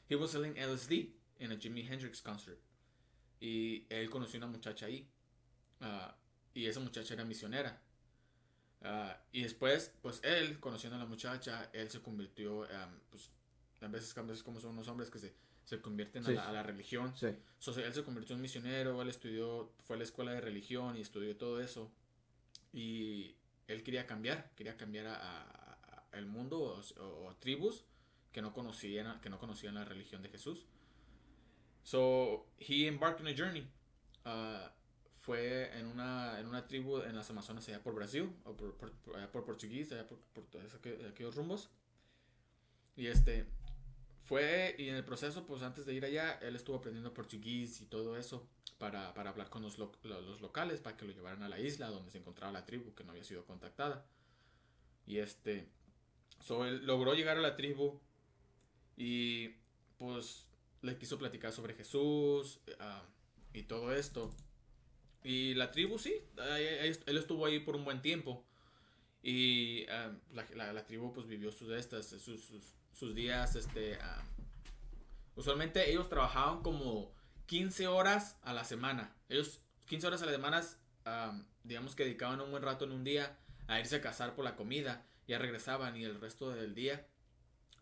he 0.09 0.15
was 0.15 0.31
selling 0.31 0.53
LSD 0.57 0.91
in 1.39 1.51
a 1.51 1.57
Jimi 1.57 1.81
Hendrix 1.87 2.21
concert 2.21 2.59
y 3.39 3.85
él 3.89 4.09
conoció 4.09 4.37
una 4.37 4.47
muchacha 4.47 4.85
ahí 4.85 5.07
ah, 5.81 6.15
y 6.53 6.65
esa 6.67 6.79
muchacha 6.79 7.13
era 7.13 7.23
misionera 7.25 7.81
Ah, 8.85 9.17
y 9.31 9.43
después 9.43 9.93
pues 10.01 10.19
él 10.25 10.59
conociendo 10.59 10.97
a 10.97 10.99
la 10.99 11.05
muchacha 11.05 11.69
él 11.71 11.89
se 11.89 12.01
convirtió 12.01 12.59
um, 12.63 12.99
pues 13.09 13.31
a 13.81 13.87
veces, 13.87 14.17
a 14.17 14.21
veces 14.23 14.43
como 14.43 14.59
son 14.59 14.75
los 14.75 14.87
hombres 14.89 15.09
que 15.09 15.19
se, 15.19 15.33
se 15.63 15.79
convierten 15.81 16.23
a, 16.23 16.27
Sí. 16.27 16.33
la, 16.33 16.49
a 16.49 16.51
la 16.51 16.63
religión 16.63 17.15
Sí. 17.15 17.27
So, 17.59 17.71
él 17.79 17.93
se 17.93 18.03
convirtió 18.03 18.35
en 18.35 18.41
misionero, 18.41 19.01
él 19.01 19.07
estudió, 19.07 19.71
fue 19.85 19.95
a 19.95 19.99
la 19.99 20.03
escuela 20.03 20.33
de 20.33 20.41
religión 20.41 20.97
y 20.97 21.01
estudió 21.01 21.37
todo 21.37 21.61
eso. 21.61 21.93
Y 22.73 23.35
él 23.67 23.83
quería 23.83 24.05
cambiar, 24.05 24.51
quería 24.55 24.75
cambiar 24.75 25.07
a, 25.07 25.15
a- 25.15 25.43
a 25.43 25.62
el 26.13 26.25
mundo 26.25 26.59
o, 26.59 26.99
o 27.03 27.29
a 27.29 27.39
tribus 27.39 27.83
que 28.31 28.41
no 28.41 28.53
conocían, 28.53 29.19
que 29.21 29.29
no 29.29 29.39
conocían 29.39 29.75
la 29.75 29.85
religión 29.85 30.21
de 30.21 30.29
Jesús. 30.29 30.65
So, 31.83 32.45
he 32.57 32.87
embarked 32.87 33.21
on 33.21 33.27
a 33.27 33.35
journey. 33.35 33.67
Uh, 34.25 34.69
fue 35.19 35.77
en 35.77 35.85
una, 35.87 36.39
en 36.39 36.47
una 36.47 36.67
tribu 36.67 36.99
en 37.01 37.15
las 37.15 37.29
Amazonas 37.29 37.67
allá 37.67 37.81
por 37.81 37.93
Brasil, 37.93 38.29
o 38.45 38.55
por, 38.55 38.75
por, 38.75 38.91
allá 39.15 39.31
por 39.31 39.45
portugués, 39.45 39.91
allá 39.91 40.07
por, 40.07 40.19
por 40.33 40.45
todos 40.47 40.73
aqu- 40.75 41.09
aquellos 41.09 41.35
rumbos. 41.35 41.69
Y 42.95 43.07
este, 43.07 43.45
fue, 44.25 44.75
y 44.77 44.89
en 44.89 44.95
el 44.95 45.03
proceso, 45.05 45.45
pues 45.45 45.61
antes 45.61 45.85
de 45.85 45.93
ir 45.93 46.05
allá, 46.05 46.39
él 46.41 46.55
estuvo 46.55 46.77
aprendiendo 46.77 47.13
portugués 47.13 47.81
y 47.81 47.85
todo 47.85 48.17
eso 48.17 48.47
para, 48.77 49.13
para 49.13 49.29
hablar 49.29 49.49
con 49.49 49.61
los, 49.61 49.77
lo- 49.77 49.91
lo- 50.03 50.21
los 50.21 50.41
locales, 50.41 50.81
para 50.81 50.97
que 50.97 51.05
lo 51.05 51.11
llevaran 51.13 51.43
a 51.43 51.49
la 51.49 51.59
isla 51.59 51.89
donde 51.89 52.11
se 52.11 52.17
encontraba 52.17 52.51
la 52.51 52.65
tribu 52.65 52.93
que 52.93 53.03
no 53.03 53.11
había 53.11 53.23
sido 53.23 53.45
contactada. 53.45 54.05
Y 55.05 55.17
este, 55.17 55.69
so, 56.43 56.65
él 56.65 56.85
logró 56.85 57.13
llegar 57.13 57.37
a 57.37 57.41
la 57.41 57.55
tribu 57.55 57.99
y 58.97 59.49
pues 59.97 60.45
le 60.81 60.97
quiso 60.97 61.17
platicar 61.17 61.51
sobre 61.51 61.73
Jesús 61.73 62.59
ah, 62.79 63.03
y 63.53 63.63
todo 63.63 63.93
esto. 63.93 64.29
Y 65.23 65.53
la 65.53 65.71
tribu, 65.71 65.97
sí, 65.97 66.13
él 66.37 67.17
estuvo 67.17 67.45
ahí 67.45 67.59
por 67.59 67.75
un 67.75 67.85
buen 67.85 68.01
tiempo. 68.01 68.43
Y 69.23 69.85
ah, 69.87 70.11
la, 70.33 70.45
la- 70.55 70.73
la 70.73 70.85
tribu 70.85 71.13
pues 71.13 71.27
vivió 71.27 71.51
sus, 71.51 71.71
estas, 71.71 72.07
sus, 72.07 72.43
sus, 72.43 72.73
sus 72.93 73.15
días, 73.15 73.55
este... 73.55 73.97
ah, 74.01 74.21
usualmente 75.35 75.89
ellos 75.89 76.09
trabajaban 76.09 76.61
como 76.61 77.11
15 77.45 77.87
horas 77.87 78.37
a 78.43 78.53
la 78.53 78.65
semana. 78.65 79.15
Ellos 79.29 79.61
15 79.87 80.07
horas 80.07 80.21
a 80.21 80.25
la 80.25 80.31
semana, 80.31 80.61
digamos 81.63 81.95
que 81.95 82.03
dedicaban 82.03 82.41
un 82.41 82.51
buen 82.51 82.63
rato 82.63 82.85
en 82.85 82.91
un 82.91 83.03
día 83.03 83.37
a 83.67 83.79
irse 83.79 83.95
a 83.97 84.01
cazar 84.01 84.35
por 84.35 84.43
la 84.45 84.55
comida. 84.55 85.05
Ya 85.27 85.37
regresaban 85.39 85.95
y 85.97 86.03
el 86.03 86.19
resto 86.19 86.49
del 86.51 86.75
día 86.75 87.07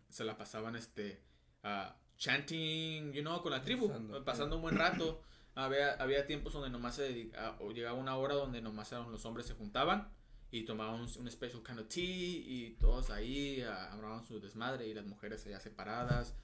se 0.09 0.23
la 0.23 0.37
pasaban 0.37 0.75
este 0.75 1.21
ah, 1.63 1.95
chanting, 2.17 3.13
you 3.13 3.21
know, 3.21 3.41
con 3.41 3.51
la 3.51 3.61
tribu, 3.63 3.87
Pasando. 3.87 4.23
pasando, 4.25 4.55
un 4.57 4.61
buen 4.61 4.75
rato. 4.77 5.21
Había, 5.55 5.93
había 5.93 6.25
tiempos 6.27 6.53
donde 6.53 6.69
nomás 6.69 6.95
se 6.95 7.03
dedica- 7.03 7.57
o 7.59 7.71
llegaba 7.71 7.97
una 7.97 8.15
hora 8.15 8.35
donde 8.35 8.61
nomás 8.61 8.91
eran 8.91 9.11
los 9.11 9.25
hombres 9.25 9.45
se 9.47 9.53
juntaban 9.53 10.09
y 10.49 10.63
tomaban 10.63 10.95
un, 11.01 11.01
un 11.17 11.31
special 11.31 11.61
kind 11.63 11.79
of 11.79 11.87
tea 11.89 12.03
y 12.05 12.77
todos 12.79 13.09
ahí 13.09 13.61
ah, 13.61 13.91
hablaban 13.91 14.25
su 14.25 14.39
desmadre 14.39 14.87
y 14.87 14.93
las 14.93 15.05
mujeres 15.05 15.45
allá 15.45 15.59
separadas 15.59 16.35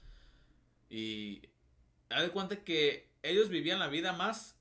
y 0.90 1.42
haz 2.10 2.22
de 2.22 2.30
cuenta 2.30 2.64
que 2.64 3.10
ellos 3.22 3.48
vivían 3.48 3.78
la 3.78 3.88
vida 3.88 4.12
más 4.12 4.56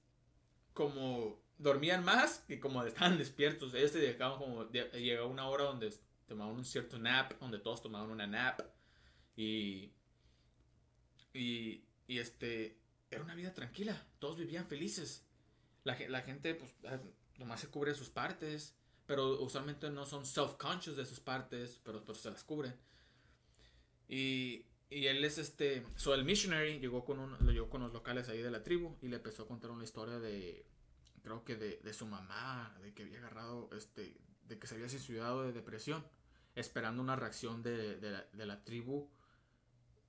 como 0.74 1.40
dormían 1.58 2.04
más 2.04 2.40
que 2.48 2.60
como 2.60 2.84
estaban 2.84 3.18
despiertos 3.18 3.74
ellos 3.74 3.92
se 3.92 4.00
dedicaban 4.00 4.38
como 4.38 4.70
llegaba 4.70 5.28
una 5.28 5.48
hora 5.48 5.64
donde 5.66 5.94
tomaban 6.28 6.56
un 6.56 6.66
cierto 6.66 7.00
nap 7.00 7.40
donde 7.40 7.60
todos 7.60 7.82
tomaban 7.82 8.12
una 8.12 8.28
nap. 8.28 8.62
Y 9.36 9.94
y, 11.34 11.84
y 12.08 12.20
este 12.20 12.80
era 13.10 13.24
una 13.24 13.36
vida 13.36 13.54
tranquila. 13.54 14.06
Todos 14.20 14.38
vivían 14.38 14.68
felices. 14.68 15.26
La, 15.84 15.98
la 16.10 16.22
gente 16.22 16.56
pues 16.56 16.76
ah, 16.86 17.00
nomás 17.38 17.62
se 17.62 17.70
cubre 17.70 17.94
sus 17.94 18.10
partes 18.10 18.78
pero 19.08 19.42
usualmente 19.42 19.90
no 19.90 20.06
son 20.06 20.26
self-conscious 20.26 20.98
de 20.98 21.06
sus 21.06 21.22
partes, 21.22 21.80
pero, 21.84 22.04
pero 22.04 22.20
se 22.20 22.30
las 22.30 22.44
cubren. 22.44 22.76
Y, 24.10 24.66
y 24.90 25.08
él 25.08 25.24
es 25.24 25.38
este, 25.38 25.86
so 25.96 26.14
el 26.14 26.26
missionary 26.26 26.80
llegó 26.80 27.06
con, 27.06 27.20
un, 27.20 27.38
lo 27.40 27.52
llegó 27.52 27.70
con 27.70 27.82
los 27.82 27.94
locales 27.94 28.28
ahí 28.28 28.42
de 28.42 28.52
la 28.52 28.64
tribu 28.64 28.98
y 29.02 29.08
le 29.08 29.16
empezó 29.16 29.44
a 29.44 29.48
contar 29.48 29.72
una 29.72 29.86
historia 29.86 30.20
de, 30.20 30.66
creo 31.24 31.46
que 31.46 31.56
de, 31.56 31.80
de 31.82 31.94
su 31.94 32.06
mamá, 32.06 32.78
de 32.82 32.94
que 32.94 33.04
había 33.04 33.20
agarrado, 33.20 33.70
este, 33.76 34.18
de 34.46 34.60
que 34.60 34.68
se 34.68 34.76
había 34.76 34.90
suicidado 34.90 35.44
de 35.44 35.54
depresión, 35.54 36.06
esperando 36.58 37.02
una 37.02 37.16
reacción 37.16 37.62
de, 37.62 37.98
de, 37.98 38.46
la, 38.46 38.64
tribu, 38.64 39.10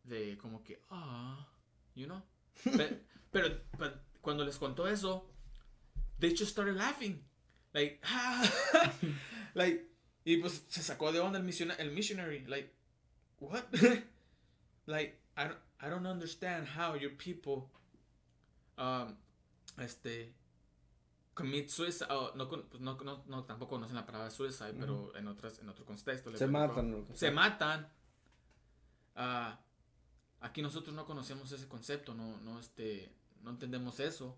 de 0.05 0.37
como 0.39 0.65
que, 0.65 0.83
ah, 0.91 1.47
you 1.95 2.07
know. 2.07 2.23
Pe- 2.65 3.03
pero, 3.31 3.61
pero 3.77 3.95
cuando 4.21 4.45
les 4.45 4.57
contó 4.57 4.89
eso, 4.89 5.31
they 6.19 6.31
just 6.31 6.51
started 6.51 6.77
laughing. 6.77 7.23
Like, 7.75 8.01
ah, 8.05 8.43
like, 9.55 9.87
y 10.25 10.39
pues 10.39 10.65
se 10.69 10.83
sacó 10.83 11.13
de 11.13 11.21
onda 11.21 11.39
el, 11.39 11.45
misiona- 11.45 11.77
el 11.79 11.91
missionary. 11.93 12.45
Like, 12.47 12.73
what? 13.41 13.65
like, 14.87 15.21
I 15.37 15.45
don't, 15.45 15.59
I 15.81 15.89
don't 15.91 16.07
understand 16.07 16.67
how 16.67 16.95
your 16.95 17.13
people, 17.17 17.71
um, 18.79 19.17
este, 19.79 20.33
commit 21.39 21.69
suicide. 21.69 22.09
oh, 22.11 22.33
no, 22.35 22.49
pues 22.49 22.81
no, 22.81 22.97
no, 22.97 23.23
no, 23.27 23.45
tampoco 23.45 23.77
conocen 23.77 23.95
la 23.95 24.05
palabra 24.05 24.29
suicide, 24.29 24.75
pero 24.75 25.15
en, 25.17 25.29
otras, 25.29 25.61
en 25.61 25.69
otro 25.69 25.85
contexto. 25.85 26.37
Se 26.37 26.49
matan. 26.49 27.07
Se 27.13 27.19
sea. 27.19 27.31
matan. 27.31 27.89
Ah, 29.15 29.61
aquí 30.41 30.63
nosotros 30.63 30.97
no 30.97 31.07
conocemos 31.07 31.53
ese 31.53 31.69
concepto, 31.69 32.13
no, 32.15 32.39
no, 32.41 32.59
este, 32.59 33.13
no 33.43 33.51
entendemos 33.51 34.01
eso. 34.01 34.37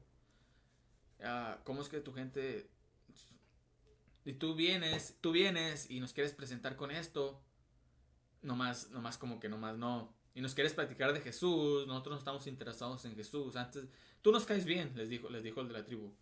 Ah, 1.22 1.58
¿Cómo 1.64 1.80
es 1.80 1.88
que 1.88 2.00
tu 2.00 2.12
gente... 2.12 2.68
Y 4.26 4.34
tú 4.34 4.54
vienes, 4.54 5.16
tú 5.22 5.32
vienes 5.32 5.90
y 5.90 6.00
nos 6.00 6.12
quieres 6.12 6.34
presentar 6.34 6.76
con 6.76 6.90
esto, 6.90 7.40
nomás, 8.42 8.90
nomás 8.90 9.16
como 9.16 9.40
que 9.40 9.48
nomás 9.48 9.78
no. 9.78 10.14
Y 10.34 10.42
nos 10.42 10.54
quieres 10.54 10.74
platicar 10.74 11.14
de 11.14 11.22
Jesús, 11.22 11.86
nosotros 11.86 12.12
no 12.12 12.18
estamos 12.18 12.46
interesados 12.46 13.06
en 13.06 13.16
Jesús. 13.16 13.56
Antes, 13.56 13.88
tú 14.20 14.30
nos 14.30 14.44
caes 14.44 14.66
bien, 14.66 14.92
les 14.94 15.08
dijo, 15.08 15.30
les 15.30 15.42
dijo 15.42 15.62
el 15.62 15.68
de 15.68 15.72
la 15.72 15.84
tribu. 15.86 16.12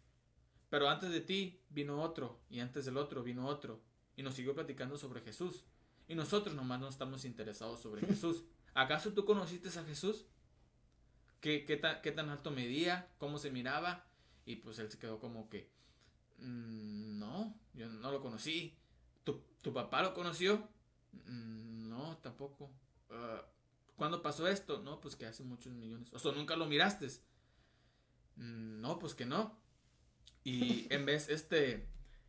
Pero 0.71 0.89
antes 0.89 1.11
de 1.11 1.21
ti 1.21 1.61
vino 1.71 2.03
otro, 2.03 2.41
y 2.51 2.61
antes 2.61 2.85
del 2.85 2.97
otro 2.99 3.23
vino 3.23 3.47
otro, 3.47 3.81
y 4.17 4.23
nos 4.23 4.35
siguió 4.35 4.55
platicando 4.55 4.99
sobre 4.99 5.21
Jesús. 5.21 5.65
Y 6.09 6.15
nosotros 6.15 6.55
nomás 6.55 6.81
no 6.81 6.89
estamos 6.89 7.25
interesados 7.25 7.81
sobre 7.81 8.01
Jesús. 8.07 8.43
¿Acaso 8.75 9.13
tú 9.13 9.25
conociste 9.25 9.69
a 9.79 9.85
Jesús? 9.85 10.27
¿Qué, 11.41 11.65
qué, 11.65 11.77
tan, 11.77 12.01
¿Qué 12.03 12.13
tan 12.13 12.29
alto 12.31 12.51
medía? 12.51 13.09
¿Cómo 13.19 13.39
se 13.39 13.51
miraba? 13.51 14.05
Y 14.45 14.57
pues 14.57 14.79
él 14.79 14.91
se 14.91 14.99
quedó 14.99 15.21
como 15.21 15.49
que, 15.49 15.71
"Mm, 16.39 17.19
no, 17.19 17.55
yo 17.75 17.89
no 17.89 18.11
lo 18.11 18.21
conocí. 18.21 18.77
¿Tu, 19.25 19.41
tu 19.63 19.73
papá 19.73 20.03
lo 20.03 20.15
conoció? 20.15 20.69
"Mm, 21.27 21.89
no, 21.89 22.17
tampoco. 22.19 22.71
"Ah, 23.11 23.45
¿Cuándo 23.97 24.23
pasó 24.23 24.47
esto? 24.49 24.81
No, 24.83 25.01
pues 25.01 25.17
que 25.17 25.27
hace 25.27 25.43
muchos 25.45 25.73
millones. 25.73 26.13
O 26.13 26.19
sea, 26.19 26.33
nunca 26.33 26.57
lo 26.57 26.67
miraste. 26.67 27.07
"Mm, 28.37 28.81
no, 28.81 28.99
pues 28.99 29.15
que 29.15 29.27
no. 29.27 29.57
Y 30.49 30.87
en 30.91 31.05
vez, 31.05 31.29
este, 31.29 31.85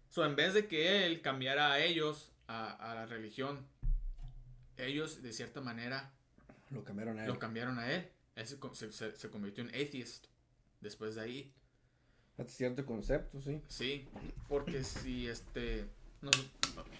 so, 0.09 0.25
en 0.25 0.35
vez 0.35 0.53
de 0.53 0.67
que 0.67 1.05
él 1.05 1.21
cambiara 1.21 1.71
a 1.71 1.79
ellos, 1.79 2.31
a, 2.47 2.71
a 2.91 2.95
la 2.95 3.05
religión, 3.05 3.65
ellos 4.77 5.21
de 5.21 5.31
cierta 5.33 5.61
manera 5.61 6.11
Lo 6.69 6.83
cambiaron 6.83 7.17
a 7.19 7.23
él. 7.23 7.27
lo 7.27 7.39
cambiaron 7.39 7.79
a 7.79 7.91
él. 7.91 8.09
Él 8.35 8.47
se, 8.47 8.57
se- 8.91 9.15
se- 9.15 9.29
convirtió 9.29 9.63
en 9.63 9.69
atheist 9.69 10.27
después 10.81 11.15
de 11.15 11.21
ahí. 11.21 11.53
Hasta 12.37 12.51
cierto 12.51 12.85
concepto, 12.85 13.41
sí. 13.41 13.61
Sí, 13.67 14.07
porque 14.47 14.83
si 14.83 15.27
este. 15.27 15.85
No, 16.21 16.31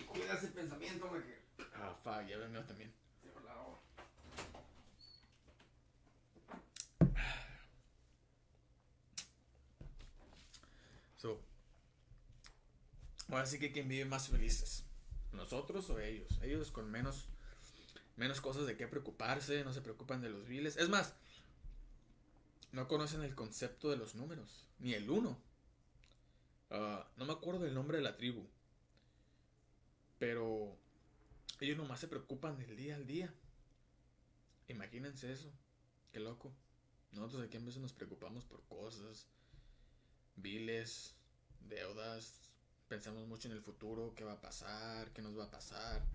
Cuida 0.08 0.34
ese 0.34 0.48
pensamiento, 0.48 1.10
me 1.12 1.20
que. 1.24 1.40
ah, 1.76 1.96
fuck, 2.04 2.28
ya 2.28 2.38
vengo 2.38 2.62
también. 2.64 2.92
So, 11.20 11.38
ahora 13.28 13.46
sí 13.46 13.60
que 13.60 13.74
quien 13.74 13.90
vive 13.90 14.06
más 14.06 14.30
felices, 14.30 14.86
nosotros 15.34 15.90
o 15.90 16.00
ellos. 16.00 16.40
Ellos 16.42 16.72
con 16.72 16.90
menos, 16.90 17.28
menos 18.16 18.40
cosas 18.40 18.66
de 18.66 18.78
qué 18.78 18.88
preocuparse, 18.88 19.66
no 19.66 19.74
se 19.74 19.82
preocupan 19.82 20.22
de 20.22 20.30
los 20.30 20.48
biles. 20.48 20.78
Es 20.78 20.88
más, 20.88 21.14
no 22.72 22.88
conocen 22.88 23.22
el 23.24 23.36
concepto 23.36 23.90
de 23.90 23.98
los 23.98 24.16
números, 24.16 24.66
ni 24.80 24.94
el 24.94 25.10
uno. 25.10 25.38
Ah, 26.70 27.06
no 27.18 27.26
me 27.26 27.34
acuerdo 27.34 27.66
del 27.66 27.74
nombre 27.74 27.98
de 27.98 28.04
la 28.04 28.16
tribu. 28.16 28.48
Pero 30.20 30.78
ellos 31.60 31.78
nomás 31.78 32.00
se 32.00 32.08
preocupan 32.08 32.58
del 32.58 32.78
día 32.78 32.96
al 32.96 33.06
día. 33.06 33.34
Imagínense 34.70 35.34
eso. 35.34 35.52
Qué 36.14 36.22
loco. 36.22 36.54
Nosotros 37.12 37.44
aquí 37.44 37.58
a 37.58 37.60
veces 37.60 37.82
nos 37.82 37.92
preocupamos 37.92 38.46
por 38.46 38.64
cosas, 38.70 39.28
viles, 40.42 41.16
deudas, 41.68 42.54
pensamos 42.88 43.28
mucho 43.28 43.48
en 43.48 43.54
el 43.54 43.62
futuro, 43.62 44.14
qué 44.16 44.24
va 44.24 44.34
a 44.34 44.42
pasar, 44.42 45.12
qué 45.12 45.22
nos 45.22 45.38
va 45.38 45.46
a 45.46 45.52
pasar. 45.52 46.06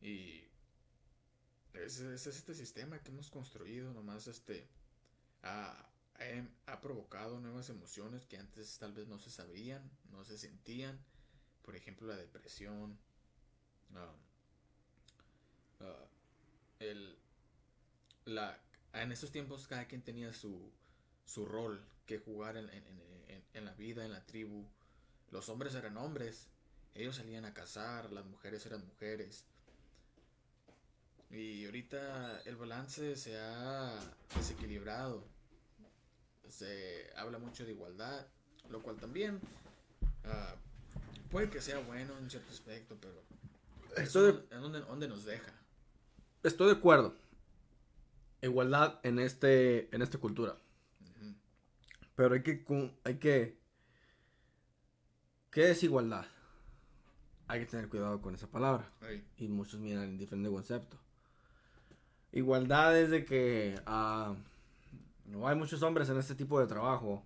Y 0.00 0.44
ese 1.74 2.14
es 2.14 2.26
este 2.26 2.54
sistema 2.54 3.00
que 3.02 3.10
hemos 3.10 3.30
construido, 3.30 3.92
nomás 3.92 4.26
este 4.26 4.68
ha, 5.42 5.88
ha, 6.66 6.80
provocado 6.80 7.40
nuevas 7.40 7.68
emociones 7.68 8.26
que 8.26 8.38
antes 8.38 8.78
tal 8.78 8.92
vez 8.92 9.08
no 9.08 9.18
se 9.18 9.30
sabían, 9.30 9.90
no 10.10 10.24
se 10.24 10.38
sentían. 10.38 10.98
Por 11.62 11.76
ejemplo, 11.76 12.06
la 12.06 12.16
depresión. 12.16 12.98
Um, 13.90 15.86
uh, 15.86 16.06
el, 16.78 17.16
la, 18.24 18.60
en 18.92 19.12
esos 19.12 19.30
tiempos 19.30 19.66
cada 19.66 19.86
quien 19.86 20.02
tenía 20.02 20.32
su, 20.32 20.72
su 21.24 21.46
rol 21.46 21.84
que 22.06 22.18
jugar 22.18 22.56
en, 22.56 22.68
en, 22.70 22.84
en, 23.28 23.44
en, 23.52 23.64
la 23.64 23.72
vida, 23.72 24.04
en 24.04 24.12
la 24.12 24.24
tribu. 24.24 24.64
Los 25.30 25.48
hombres 25.48 25.74
eran 25.74 25.96
hombres, 25.96 26.48
ellos 26.94 27.16
salían 27.16 27.44
a 27.44 27.54
cazar, 27.54 28.12
las 28.12 28.24
mujeres 28.24 28.64
eran 28.66 28.86
mujeres. 28.86 29.44
Y 31.30 31.64
ahorita 31.64 32.42
el 32.42 32.56
balance 32.56 33.16
se 33.16 33.38
ha 33.38 33.98
desequilibrado. 34.36 35.24
Se 36.48 37.10
habla 37.16 37.38
mucho 37.38 37.64
de 37.64 37.72
igualdad, 37.72 38.26
lo 38.68 38.82
cual 38.82 38.96
también 38.96 39.40
uh, 40.24 41.30
puede 41.30 41.50
que 41.50 41.60
sea 41.60 41.78
bueno 41.80 42.16
en 42.18 42.30
cierto 42.30 42.52
aspecto, 42.52 42.96
pero 43.00 43.24
Estoy 43.96 44.44
¿en 44.50 44.60
dónde, 44.60 44.80
dónde 44.80 45.08
nos 45.08 45.24
deja? 45.24 45.52
Estoy 46.42 46.68
de 46.68 46.74
acuerdo. 46.74 47.14
Igualdad 48.42 49.00
en 49.02 49.18
este 49.18 49.94
en 49.94 50.02
esta 50.02 50.18
cultura. 50.18 50.56
Pero 52.16 52.34
hay 52.34 52.42
que 52.42 52.64
hay 53.04 53.18
que 53.18 53.64
¿Qué 55.54 55.70
es 55.70 55.84
igualdad? 55.84 56.26
Hay 57.46 57.60
que 57.60 57.66
tener 57.66 57.88
cuidado 57.88 58.20
con 58.20 58.34
esa 58.34 58.48
palabra. 58.48 58.90
Y 59.36 59.46
muchos 59.46 59.78
miran 59.78 60.02
en 60.02 60.18
diferente 60.18 60.50
concepto. 60.50 60.98
Igualdad 62.32 62.98
es 62.98 63.10
de 63.10 63.24
que 63.24 63.80
ah, 63.86 64.34
no 65.26 65.46
hay 65.46 65.54
muchos 65.54 65.80
hombres 65.84 66.08
en 66.08 66.18
este 66.18 66.34
tipo 66.34 66.58
de 66.58 66.66
trabajo. 66.66 67.24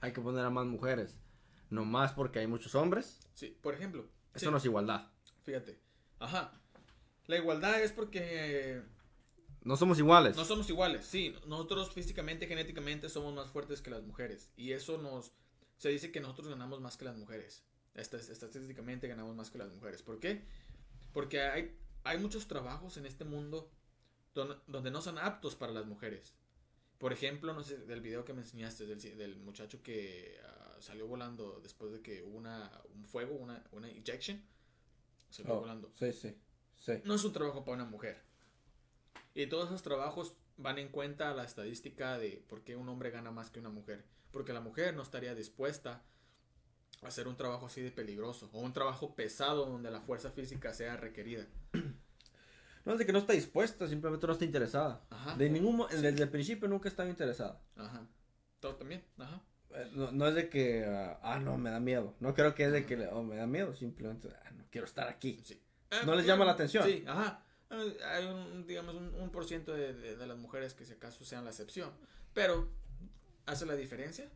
Hay 0.00 0.12
que 0.12 0.20
poner 0.20 0.44
a 0.44 0.50
más 0.50 0.66
mujeres. 0.66 1.16
No 1.70 1.84
más 1.84 2.12
porque 2.12 2.40
hay 2.40 2.48
muchos 2.48 2.74
hombres. 2.74 3.20
Sí, 3.34 3.56
por 3.62 3.74
ejemplo. 3.74 4.04
Eso 4.34 4.46
sí, 4.46 4.50
no 4.50 4.56
es 4.56 4.64
igualdad. 4.64 5.06
Fíjate. 5.44 5.78
Ajá. 6.18 6.52
La 7.28 7.36
igualdad 7.36 7.80
es 7.80 7.92
porque 7.92 8.82
No 9.64 9.76
somos 9.76 9.98
iguales. 9.98 10.36
no 10.36 10.44
somos 10.44 10.68
iguales. 10.68 11.06
Sí, 11.06 11.34
nosotros 11.46 11.92
físicamente, 11.92 12.46
genéticamente 12.46 13.08
somos 13.08 13.34
más 13.34 13.50
fuertes 13.50 13.80
que 13.80 13.90
las 13.90 14.02
mujeres. 14.02 14.50
Y 14.56 14.72
eso 14.72 14.98
nos... 14.98 15.32
Se 15.78 15.88
dice 15.88 16.12
que 16.12 16.20
nosotros 16.20 16.48
ganamos 16.48 16.80
más 16.80 16.96
que 16.96 17.04
las 17.06 17.16
mujeres. 17.16 17.64
Esta- 17.94 18.18
Estadísticamente 18.18 19.08
ganamos 19.08 19.34
más 19.34 19.50
que 19.50 19.58
las 19.58 19.72
mujeres. 19.72 20.02
¿Por 20.02 20.20
qué? 20.20 20.42
Porque 21.12 21.40
hay, 21.40 21.76
hay 22.04 22.18
muchos 22.18 22.46
trabajos 22.46 22.96
en 22.98 23.06
este 23.06 23.24
mundo 23.24 23.70
don- 24.34 24.60
donde 24.66 24.90
no 24.90 25.00
son 25.00 25.18
aptos 25.18 25.54
para 25.56 25.72
las 25.72 25.86
mujeres. 25.86 26.34
Por 26.98 27.12
ejemplo, 27.12 27.52
no 27.54 27.62
sé, 27.62 27.78
del 27.78 28.00
video 28.00 28.24
que 28.24 28.32
me 28.34 28.42
enseñaste, 28.42 28.86
del, 28.86 29.00
del 29.16 29.36
muchacho 29.36 29.82
que 29.82 30.38
ah, 30.44 30.76
salió 30.80 31.06
volando 31.06 31.60
después 31.62 31.90
de 31.92 32.00
que 32.02 32.22
hubo 32.22 32.36
una, 32.36 32.70
un 32.94 33.04
fuego, 33.06 33.34
una, 33.34 33.64
una 33.72 33.88
ejection. 33.90 34.42
Salió 35.30 35.54
Oh, 35.54 35.60
volando. 35.60 35.90
sí, 35.98 36.12
sí, 36.12 36.36
sí. 36.76 36.92
No 37.04 37.14
es 37.14 37.24
un 37.24 37.32
trabajo 37.32 37.64
para 37.64 37.76
una 37.82 37.84
mujer. 37.90 38.22
Y 39.34 39.46
todos 39.46 39.66
esos 39.68 39.82
trabajos 39.82 40.36
van 40.56 40.78
en 40.78 40.88
cuenta 40.88 41.34
la 41.34 41.44
estadística 41.44 42.18
de 42.18 42.44
por 42.48 42.62
qué 42.62 42.76
un 42.76 42.88
hombre 42.88 43.10
gana 43.10 43.30
más 43.30 43.50
que 43.50 43.60
una 43.60 43.70
mujer. 43.70 44.04
Porque 44.30 44.52
la 44.52 44.60
mujer 44.60 44.94
no 44.94 45.02
estaría 45.02 45.34
dispuesta 45.34 46.02
a 47.02 47.06
hacer 47.08 47.26
un 47.28 47.36
trabajo 47.36 47.66
así 47.66 47.80
de 47.82 47.90
peligroso 47.90 48.48
o 48.52 48.60
un 48.60 48.72
trabajo 48.72 49.14
pesado 49.14 49.66
donde 49.66 49.90
la 49.90 50.00
fuerza 50.00 50.30
física 50.30 50.72
sea 50.72 50.96
requerida. 50.96 51.46
No 52.84 52.92
es 52.92 52.98
de 52.98 53.06
que 53.06 53.12
no 53.12 53.18
está 53.18 53.32
dispuesta, 53.32 53.88
simplemente 53.88 54.26
no 54.26 54.32
está 54.34 54.44
interesada. 54.44 55.04
Ajá. 55.10 55.36
De 55.36 55.48
ningún 55.48 55.76
mo- 55.76 55.88
Desde 55.88 56.22
el 56.22 56.28
principio 56.28 56.68
nunca 56.68 56.88
estaba 56.88 57.08
interesada. 57.08 57.60
Ajá. 57.76 58.06
Todo 58.60 58.76
también. 58.76 59.02
Ajá. 59.18 59.40
Eh, 59.70 59.90
No, 59.94 60.12
no 60.12 60.28
es 60.28 60.34
de 60.34 60.48
que, 60.50 60.84
ah, 60.86 61.18
ah, 61.22 61.38
no, 61.38 61.56
me 61.56 61.70
da 61.70 61.80
miedo. 61.80 62.14
No 62.20 62.34
creo 62.34 62.54
que 62.54 62.64
es 62.66 62.72
de 62.72 62.84
que, 62.84 63.06
oh, 63.08 63.22
me 63.22 63.36
da 63.36 63.46
miedo. 63.46 63.74
Simplemente, 63.74 64.28
ah, 64.44 64.50
no 64.50 64.64
quiero 64.70 64.86
estar 64.86 65.08
aquí. 65.08 65.40
Sí. 65.44 65.60
¿No 66.04 66.14
les 66.14 66.26
llama 66.26 66.44
la 66.44 66.52
atención? 66.52 66.84
Sí, 66.84 67.04
ajá. 67.06 67.43
Hay 68.04 68.26
un, 68.26 68.66
digamos, 68.66 68.94
un, 68.94 69.14
un 69.14 69.30
por 69.30 69.44
ciento 69.44 69.72
de, 69.74 69.92
de- 69.94 70.16
de 70.16 70.26
las 70.26 70.36
mujeres 70.38 70.74
que 70.74 70.84
si 70.84 70.92
acaso 70.92 71.24
sean 71.24 71.44
la 71.44 71.50
excepción. 71.50 71.90
Pero, 72.32 72.68
¿hace 73.46 73.66
la 73.66 73.76
diferencia? 73.76 74.28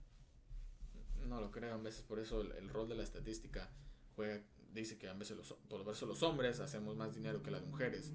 No 1.27 1.41
lo 1.41 1.51
creo, 1.51 1.75
a 1.75 1.79
veces 1.79 2.03
por 2.03 2.19
eso 2.19 2.41
el, 2.41 2.53
el 2.53 2.69
rol 2.69 2.89
de 2.89 2.95
la 2.95 3.03
estadística 3.03 3.69
juega, 4.17 4.41
dice 4.73 4.97
que 4.99 5.09
a 5.09 5.13
veces 5.15 5.37
los, 5.37 5.53
por 5.69 5.87
eso 5.93 6.07
los 6.07 6.23
hombres 6.23 6.61
hacemos 6.61 6.97
más 6.97 7.15
dinero 7.15 7.43
que 7.43 7.51
las 7.51 7.63
mujeres. 7.63 8.13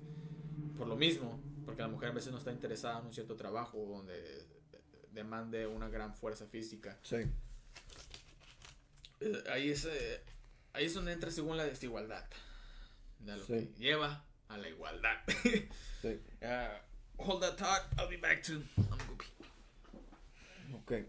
Por 0.78 0.88
lo 0.88 0.96
mismo, 0.96 1.40
porque 1.66 1.82
la 1.82 1.88
mujer 1.90 2.10
a 2.10 2.14
veces 2.14 2.32
no 2.32 2.38
está 2.40 2.52
interesada 2.52 3.00
en 3.00 3.06
un 3.08 3.14
cierto 3.14 3.36
trabajo 3.36 3.78
donde 3.86 4.48
demande 5.12 5.68
una 5.68 5.90
gran 5.90 6.16
fuerza 6.16 6.48
física. 6.48 6.98
Sí. 7.04 7.18
Eh, 9.20 9.44
ahí 9.52 9.70
es, 9.70 9.86
eh, 9.86 10.22
ahí 10.74 10.86
es 10.86 10.94
donde 10.94 11.12
entra 11.14 11.30
según 11.32 11.58
la 11.58 11.66
desigualdad. 11.66 12.26
De 13.20 13.38
lo 13.38 13.46
Sí. 13.46 13.54
que 13.54 13.74
lleva 13.78 14.26
a 14.50 14.58
la 14.58 14.70
igualdad. 14.70 15.18
Sí. 16.04 16.20
Uh, 16.42 16.68
hold 17.18 17.42
that 17.42 17.58
thought. 17.58 17.84
I'll 17.98 18.10
be 18.10 18.18
back 18.18 18.44
to. 18.44 18.62
I'm 18.78 19.00
goopy. 19.08 19.26
Ok. 20.76 21.06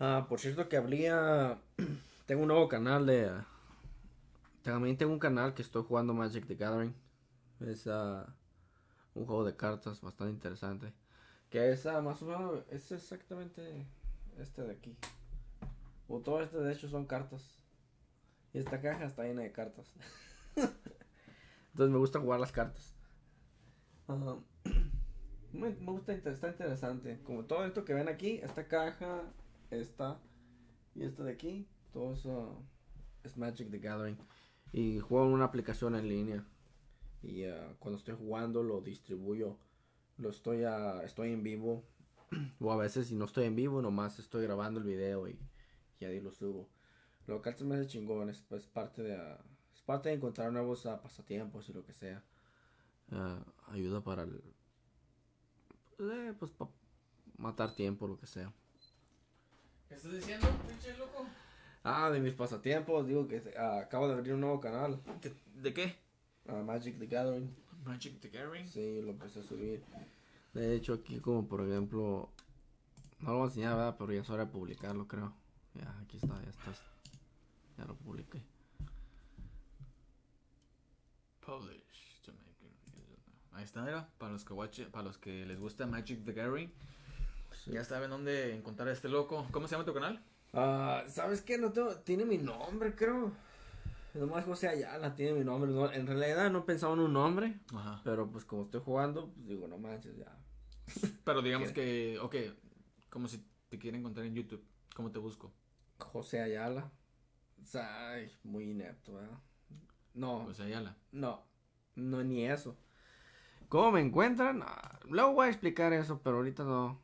Ah, 0.00 0.26
por 0.28 0.38
cierto 0.38 0.68
que 0.68 0.76
habría... 0.76 1.58
Tengo 2.26 2.42
un 2.42 2.48
nuevo 2.48 2.68
canal 2.68 3.06
de... 3.06 3.30
También 4.62 4.98
tengo 4.98 5.12
un 5.12 5.18
canal 5.18 5.54
que 5.54 5.62
estoy 5.62 5.82
jugando 5.82 6.12
Magic 6.12 6.46
the 6.46 6.54
Gathering. 6.54 6.94
Es 7.60 7.86
ah, 7.86 8.26
un 9.18 9.26
juego 9.26 9.44
de 9.44 9.56
cartas 9.56 10.00
bastante 10.00 10.32
interesante. 10.32 10.92
Que 11.50 11.72
es 11.72 11.84
más 11.86 12.22
o 12.22 12.26
menos... 12.26 12.64
Es 12.70 12.92
exactamente 12.92 13.86
este 14.38 14.62
de 14.62 14.72
aquí. 14.72 14.96
O 16.06 16.20
todo 16.20 16.42
este 16.42 16.58
de 16.58 16.72
hecho 16.72 16.88
son 16.88 17.06
cartas. 17.06 17.58
Y 18.52 18.58
esta 18.58 18.80
caja 18.80 19.04
está 19.04 19.24
llena 19.24 19.42
de 19.42 19.52
cartas. 19.52 19.92
Entonces 20.56 21.92
me 21.92 21.98
gusta 21.98 22.20
jugar 22.20 22.40
las 22.40 22.52
cartas. 22.52 22.94
Ajá. 24.06 24.36
me, 25.52 25.70
me 25.70 25.92
gusta, 25.92 26.12
está 26.12 26.48
interesante. 26.48 27.20
Como 27.24 27.44
todo 27.44 27.64
esto 27.66 27.84
que 27.84 27.94
ven 27.94 28.08
aquí, 28.08 28.38
esta 28.42 28.66
caja, 28.68 29.22
esta 29.70 30.18
y 30.94 31.04
esta 31.04 31.24
de 31.24 31.32
aquí, 31.32 31.68
todo 31.92 32.14
eso 32.14 32.62
es 33.24 33.36
Magic 33.36 33.70
the 33.70 33.78
Gathering. 33.78 34.18
Y 34.72 34.98
juego 35.00 35.26
en 35.26 35.32
una 35.32 35.44
aplicación 35.44 35.94
en 35.94 36.08
línea. 36.08 36.44
Y 37.22 37.44
ah, 37.44 37.74
cuando 37.78 37.98
estoy 37.98 38.14
jugando 38.16 38.62
lo 38.62 38.80
distribuyo. 38.80 39.56
Lo 40.16 40.30
estoy, 40.30 40.64
a, 40.64 41.02
estoy 41.04 41.32
en 41.32 41.42
vivo. 41.42 41.84
O 42.60 42.72
a 42.72 42.76
veces 42.76 43.08
si 43.08 43.14
no 43.14 43.24
estoy 43.24 43.46
en 43.46 43.56
vivo, 43.56 43.80
nomás 43.80 44.18
estoy 44.18 44.42
grabando 44.44 44.80
el 44.80 44.86
video 44.86 45.28
y, 45.28 45.38
y 46.00 46.04
ahí 46.04 46.20
lo 46.20 46.32
subo. 46.32 46.68
Lo 47.26 47.40
que 47.42 47.50
antes 47.50 47.64
me 47.66 47.76
hace 47.76 47.86
chingón 47.86 48.28
es, 48.30 48.42
parte 48.72 49.02
de 49.02 49.16
ah, 49.16 49.38
es 49.74 49.82
parte 49.82 50.08
de 50.08 50.16
encontrar 50.16 50.52
nuevos 50.52 50.86
ah, 50.86 51.00
pasatiempos 51.00 51.68
y 51.68 51.72
lo 51.72 51.84
que 51.84 51.92
sea. 51.92 52.22
Ayuda 53.70 54.02
para 54.02 54.24
el 54.24 54.42
eh, 55.98 56.32
pues 56.38 56.52
para 56.52 56.70
matar 57.36 57.74
tiempo 57.74 58.06
lo 58.06 58.18
que 58.18 58.26
sea. 58.26 58.52
¿Qué 59.88 59.94
estás 59.94 60.12
diciendo, 60.12 60.46
pinche 60.68 60.96
loco? 60.96 61.26
Ah, 61.82 62.10
de 62.10 62.20
mis 62.20 62.34
pasatiempos, 62.34 63.06
digo 63.06 63.26
que 63.26 63.42
acabo 63.58 64.08
de 64.08 64.14
abrir 64.14 64.34
un 64.34 64.40
nuevo 64.40 64.60
canal, 64.60 65.00
¿De, 65.22 65.34
de 65.60 65.74
qué? 65.74 65.96
Magic 66.56 66.98
the 66.98 67.06
Gathering. 67.06 67.54
Magic 67.84 68.20
the 68.20 68.28
Gathering. 68.28 68.66
Sí, 68.66 69.00
lo 69.02 69.10
empecé 69.10 69.40
a 69.40 69.42
subir. 69.42 69.82
De 70.54 70.74
hecho, 70.74 70.94
aquí 70.94 71.20
como 71.20 71.46
por 71.46 71.60
ejemplo, 71.66 72.30
no 73.20 73.30
lo 73.30 73.36
voy 73.38 73.44
a 73.44 73.48
enseñar, 73.48 73.74
¿verdad? 73.76 73.96
Pero 73.98 74.12
ya 74.12 74.20
es 74.20 74.30
hora 74.30 74.46
de 74.46 74.50
publicarlo, 74.52 75.06
creo. 75.06 75.32
Ya, 75.74 75.98
aquí 76.02 76.16
está, 76.16 76.40
ya 76.42 76.50
está. 76.50 76.72
Ya 77.76 77.84
lo 77.84 77.94
publiqué. 77.96 78.42
Publish 81.40 82.20
to 82.24 82.32
make 82.32 82.54
Ahí 83.52 83.64
está, 83.64 83.82
mira. 83.82 84.08
Para 84.18 84.32
los 84.32 84.44
que 84.44 84.52
watch, 84.52 84.80
para 84.90 85.04
los 85.04 85.18
que 85.18 85.44
les 85.46 85.58
gusta 85.60 85.86
Magic 85.86 86.24
the 86.24 86.32
Gathering, 86.32 86.70
Sí. 87.64 87.72
ya 87.72 87.84
saben 87.84 88.10
dónde 88.10 88.54
encontrar 88.54 88.88
a 88.88 88.92
este 88.92 89.08
loco. 89.08 89.46
¿Cómo 89.50 89.66
se 89.66 89.72
llama 89.74 89.84
tu 89.84 89.94
canal? 89.94 90.22
Ah, 90.52 91.04
¿sabes 91.08 91.42
qué? 91.42 91.58
No 91.58 91.72
tengo, 91.72 91.94
tiene 91.96 92.24
mi 92.24 92.38
nombre, 92.38 92.94
creo. 92.94 93.32
Nomás 94.18 94.44
José 94.44 94.68
Ayala 94.68 95.14
tiene 95.14 95.38
mi 95.38 95.44
nombre. 95.44 95.70
no- 95.70 95.92
en 95.92 96.06
realidad 96.06 96.50
no 96.50 96.64
pensaba 96.66 96.92
en 96.94 97.00
un 97.00 97.12
nombre. 97.12 97.60
Ajá. 97.74 98.00
Pero 98.04 98.30
pues 98.30 98.44
como 98.44 98.64
estoy 98.64 98.80
jugando, 98.84 99.32
pues 99.32 99.46
digo, 99.46 99.68
no 99.68 99.78
manches, 99.78 100.16
ya. 100.16 100.36
Pero 101.24 101.42
digamos 101.42 101.70
que, 101.72 102.18
ok, 102.20 102.34
como 103.10 103.28
si 103.28 103.44
te 103.68 103.78
quieren 103.78 104.00
encontrar 104.00 104.26
en 104.26 104.34
YouTube, 104.34 104.64
¿cómo 104.94 105.10
te 105.10 105.18
busco? 105.18 105.52
José 105.98 106.40
Ayala. 106.40 106.90
O 107.62 107.66
sea, 107.66 108.10
ay, 108.12 108.32
muy 108.44 108.70
inepto, 108.70 109.14
¿verdad? 109.14 109.38
No, 110.14 110.40
José 110.46 110.64
Ayala. 110.64 110.96
no, 111.12 111.44
no, 111.94 112.22
ni 112.24 112.46
eso. 112.46 112.76
¿Cómo 113.68 113.92
me 113.92 114.00
encuentran? 114.00 114.62
Ah, 114.64 114.98
luego 115.08 115.32
voy 115.34 115.46
a 115.46 115.50
explicar 115.50 115.92
eso, 115.92 116.20
pero 116.22 116.36
ahorita 116.38 116.64
no. 116.64 117.00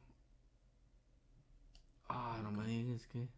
Ah, 2.09 2.41
no 2.43 2.51
me 2.51 2.67
digas 2.67 3.07
que. 3.07 3.29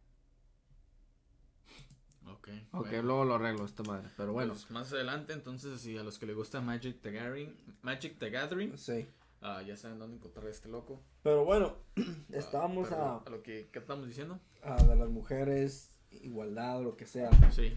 Ok. 2.46 2.52
Ok, 2.72 2.86
bueno. 2.88 3.02
luego 3.02 3.24
lo 3.24 3.34
arreglo 3.34 3.64
esta 3.64 3.82
madre, 3.82 4.08
pero 4.16 4.32
bueno. 4.32 4.52
Pues, 4.52 4.70
más 4.70 4.92
adelante, 4.92 5.32
entonces, 5.32 5.80
si 5.80 5.96
a 5.98 6.02
los 6.04 6.18
que 6.18 6.26
les 6.26 6.36
gusta 6.36 6.60
Magic 6.60 7.00
the 7.02 7.10
Gathering, 7.12 7.54
Magic 7.82 8.18
the 8.18 8.30
Gathering, 8.30 8.76
Sí. 8.78 9.08
ah, 9.40 9.62
ya 9.62 9.76
saben 9.76 9.98
dónde 9.98 10.16
encontrar 10.16 10.46
a 10.46 10.50
este 10.50 10.68
loco. 10.68 11.02
Pero 11.22 11.44
bueno, 11.44 11.76
Ah, 11.96 12.02
estábamos 12.32 12.88
pero 12.88 13.02
a, 13.02 13.18
a 13.18 13.30
lo 13.30 13.42
que 13.42 13.68
¿qué 13.72 13.78
estamos 13.80 14.06
diciendo. 14.06 14.38
a 14.62 14.76
de 14.82 14.96
las 14.96 15.08
mujeres, 15.08 15.90
igualdad, 16.10 16.82
lo 16.82 16.96
que 16.96 17.06
sea. 17.06 17.30
Sí. 17.50 17.76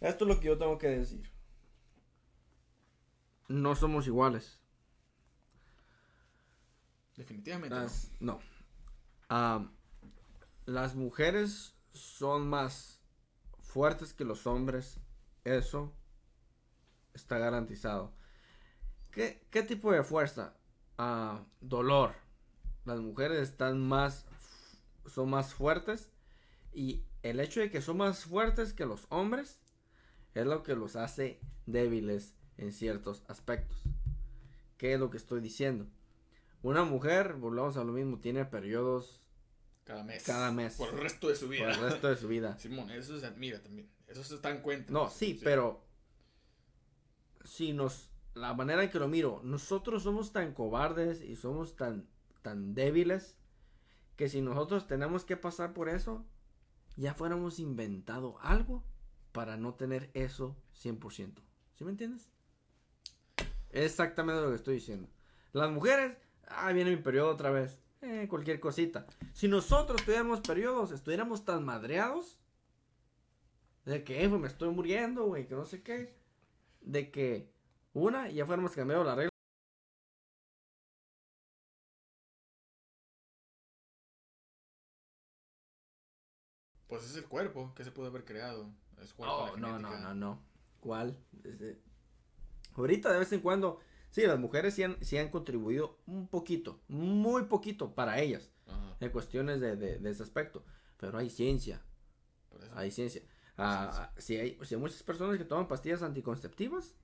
Esto 0.00 0.24
es 0.24 0.28
lo 0.28 0.38
que 0.40 0.46
yo 0.48 0.58
tengo 0.58 0.78
que 0.78 0.88
decir. 0.88 1.30
No 3.48 3.74
somos 3.74 4.06
iguales. 4.06 4.60
Definitivamente. 7.16 7.74
¿no? 7.74 7.82
Las, 7.82 8.10
no. 8.20 8.40
Am, 9.28 9.70
las 10.66 10.94
mujeres 10.94 11.74
son 11.92 12.48
más 12.48 12.93
fuertes 13.74 14.14
que 14.14 14.24
los 14.24 14.46
hombres. 14.46 15.00
Eso 15.42 15.92
está 17.12 17.38
garantizado. 17.38 18.12
¿Qué, 19.10 19.44
qué 19.50 19.64
tipo 19.64 19.90
de 19.90 20.04
fuerza? 20.04 20.56
Ah, 20.96 21.44
dolor. 21.60 22.14
Las 22.84 23.00
mujeres 23.00 23.48
están 23.48 23.80
más, 23.80 24.26
son 25.06 25.28
más 25.30 25.54
fuertes. 25.54 26.08
Y 26.72 27.04
el 27.24 27.40
hecho 27.40 27.58
de 27.58 27.70
que 27.70 27.82
son 27.82 27.96
más 27.96 28.24
fuertes 28.24 28.72
que 28.72 28.86
los 28.86 29.06
hombres 29.10 29.60
es 30.34 30.46
lo 30.46 30.62
que 30.62 30.76
los 30.76 30.94
hace 30.94 31.40
débiles 31.66 32.36
en 32.56 32.70
ciertos 32.70 33.24
aspectos. 33.26 33.82
¿Qué 34.78 34.94
es 34.94 35.00
lo 35.00 35.10
que 35.10 35.16
estoy 35.16 35.40
diciendo? 35.40 35.88
Una 36.62 36.84
mujer, 36.84 37.34
volvemos 37.34 37.76
a 37.76 37.82
lo 37.82 37.92
mismo, 37.92 38.20
tiene 38.20 38.44
periodos 38.44 39.23
Cada 39.84 40.02
mes. 40.02 40.22
Cada 40.24 40.50
mes. 40.50 40.74
Por 40.76 40.88
el 40.88 41.00
resto 41.00 41.28
de 41.28 41.36
su 41.36 41.46
por 41.46 41.54
vida. 41.54 41.70
el 41.70 41.80
resto 41.80 42.08
de 42.08 42.16
su 42.16 42.28
vida. 42.28 42.58
Simón, 42.58 42.90
eso 42.90 43.18
se 43.18 43.26
admira 43.26 43.62
también. 43.62 43.88
Eso 44.06 44.24
se 44.24 44.36
está 44.36 44.50
en 44.50 44.60
cuenta. 44.60 44.92
No, 44.92 45.10
sí, 45.10 45.40
pero 45.42 45.84
si 47.44 47.72
nos 47.72 48.10
la 48.34 48.54
manera 48.54 48.82
en 48.82 48.90
que 48.90 48.98
lo 48.98 49.08
miro, 49.08 49.40
nosotros 49.44 50.02
somos 50.02 50.32
tan 50.32 50.52
cobardes 50.52 51.20
y 51.20 51.36
somos 51.36 51.76
tan 51.76 52.08
tan 52.42 52.74
débiles 52.74 53.36
que 54.16 54.28
si 54.28 54.42
nosotros 54.42 54.86
tenemos 54.86 55.24
que 55.24 55.36
pasar 55.36 55.72
por 55.72 55.88
eso, 55.88 56.24
ya 56.96 57.14
fuéramos 57.14 57.58
inventado 57.58 58.38
algo 58.40 58.84
para 59.32 59.56
no 59.56 59.74
tener 59.74 60.10
eso 60.14 60.56
100%. 60.82 61.42
¿Sí 61.74 61.84
me 61.84 61.90
entiendes? 61.90 62.30
Exactamente 63.70 64.42
lo 64.42 64.50
que 64.50 64.56
estoy 64.56 64.74
diciendo. 64.74 65.08
Las 65.52 65.70
mujeres, 65.70 66.16
ah, 66.46 66.70
viene 66.72 66.90
mi 66.90 67.02
periodo 67.02 67.30
otra 67.30 67.50
vez. 67.50 67.80
Eh, 68.06 68.26
cualquier 68.28 68.60
cosita. 68.60 69.06
Si 69.32 69.48
nosotros 69.48 70.02
tuviéramos 70.04 70.40
periodos, 70.40 70.90
estuviéramos 70.92 71.44
tan 71.44 71.64
madreados 71.64 72.38
de 73.86 74.04
que 74.04 74.22
eh, 74.22 74.28
pues, 74.28 74.40
me 74.40 74.48
estoy 74.48 74.68
muriendo, 74.70 75.24
güey, 75.24 75.46
que 75.46 75.54
no 75.54 75.64
sé 75.64 75.82
qué. 75.82 76.14
De 76.82 77.10
que 77.10 77.50
una, 77.94 78.28
ya 78.30 78.44
fuéramos 78.44 78.72
cambiado 78.72 79.04
la 79.04 79.14
regla. 79.14 79.30
Pues 86.86 87.04
es 87.04 87.16
el 87.16 87.24
cuerpo 87.26 87.72
que 87.74 87.84
se 87.84 87.90
pudo 87.90 88.06
haber 88.08 88.24
creado. 88.24 88.70
Es 89.02 89.12
con 89.14 89.28
Oh, 89.28 89.56
no, 89.56 89.78
no, 89.78 89.90
no, 89.98 90.14
no. 90.14 90.42
¿Cuál? 90.80 91.18
Desde- 91.32 91.80
Ahorita 92.76 93.12
de 93.12 93.18
vez 93.18 93.32
en 93.32 93.40
cuando, 93.40 93.80
sí, 94.14 94.22
las 94.26 94.38
mujeres 94.38 94.74
sí 94.74 94.84
han, 94.84 94.96
sí 95.04 95.18
han 95.18 95.28
contribuido 95.28 95.98
un 96.06 96.28
poquito, 96.28 96.80
muy 96.86 97.42
poquito 97.46 97.94
para 97.96 98.20
ellas, 98.20 98.52
Ajá, 98.68 98.96
en 99.00 99.10
cuestiones 99.10 99.60
de, 99.60 99.74
de- 99.74 99.98
de 99.98 100.10
ese 100.10 100.22
aspecto. 100.22 100.64
Pero 100.98 101.18
hay 101.18 101.28
ciencia, 101.28 101.82
hay 102.74 102.92
ciencia. 102.92 103.22
Ah, 103.58 104.12
si, 104.16 104.36
hay, 104.36 104.56
si 104.62 104.74
hay 104.76 104.80
muchas 104.80 105.02
personas 105.02 105.36
que 105.36 105.44
toman 105.44 105.66
pastillas 105.66 106.02
anticonceptivas, 106.02 106.94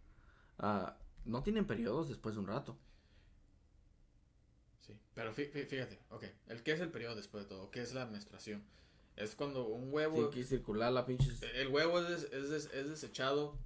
ah, 0.59 0.97
no 1.25 1.43
tienen 1.43 1.67
periodos 1.67 2.09
después 2.09 2.37
de 2.37 2.41
un 2.43 2.47
rato. 2.47 2.79
Sí, 4.81 4.97
pero 5.15 5.33
fí- 5.35 5.51
fí- 5.53 5.67
fíjate, 5.67 5.99
ok. 6.11 6.25
El 6.47 6.63
qué 6.63 6.73
es 6.73 6.81
el 6.81 6.91
periodo 6.91 7.17
después 7.17 7.45
de 7.45 7.49
todo, 7.49 7.71
qué 7.71 7.83
es 7.83 7.93
la 7.93 8.07
menstruación. 8.07 8.65
Es 9.17 9.35
cuando 9.35 9.67
un 9.67 9.93
huevo, 9.93 10.15
Tiene 10.15 10.31
que 10.31 10.45
circular 10.45 10.93
la 10.93 11.05
pinche... 11.05 11.31
el 11.61 11.69
huevo 11.69 12.01
es, 12.01 12.09
des- 12.09 12.33
es, 12.33 12.51
des- 12.51 12.71
es 12.73 12.89
desechado 12.89 13.59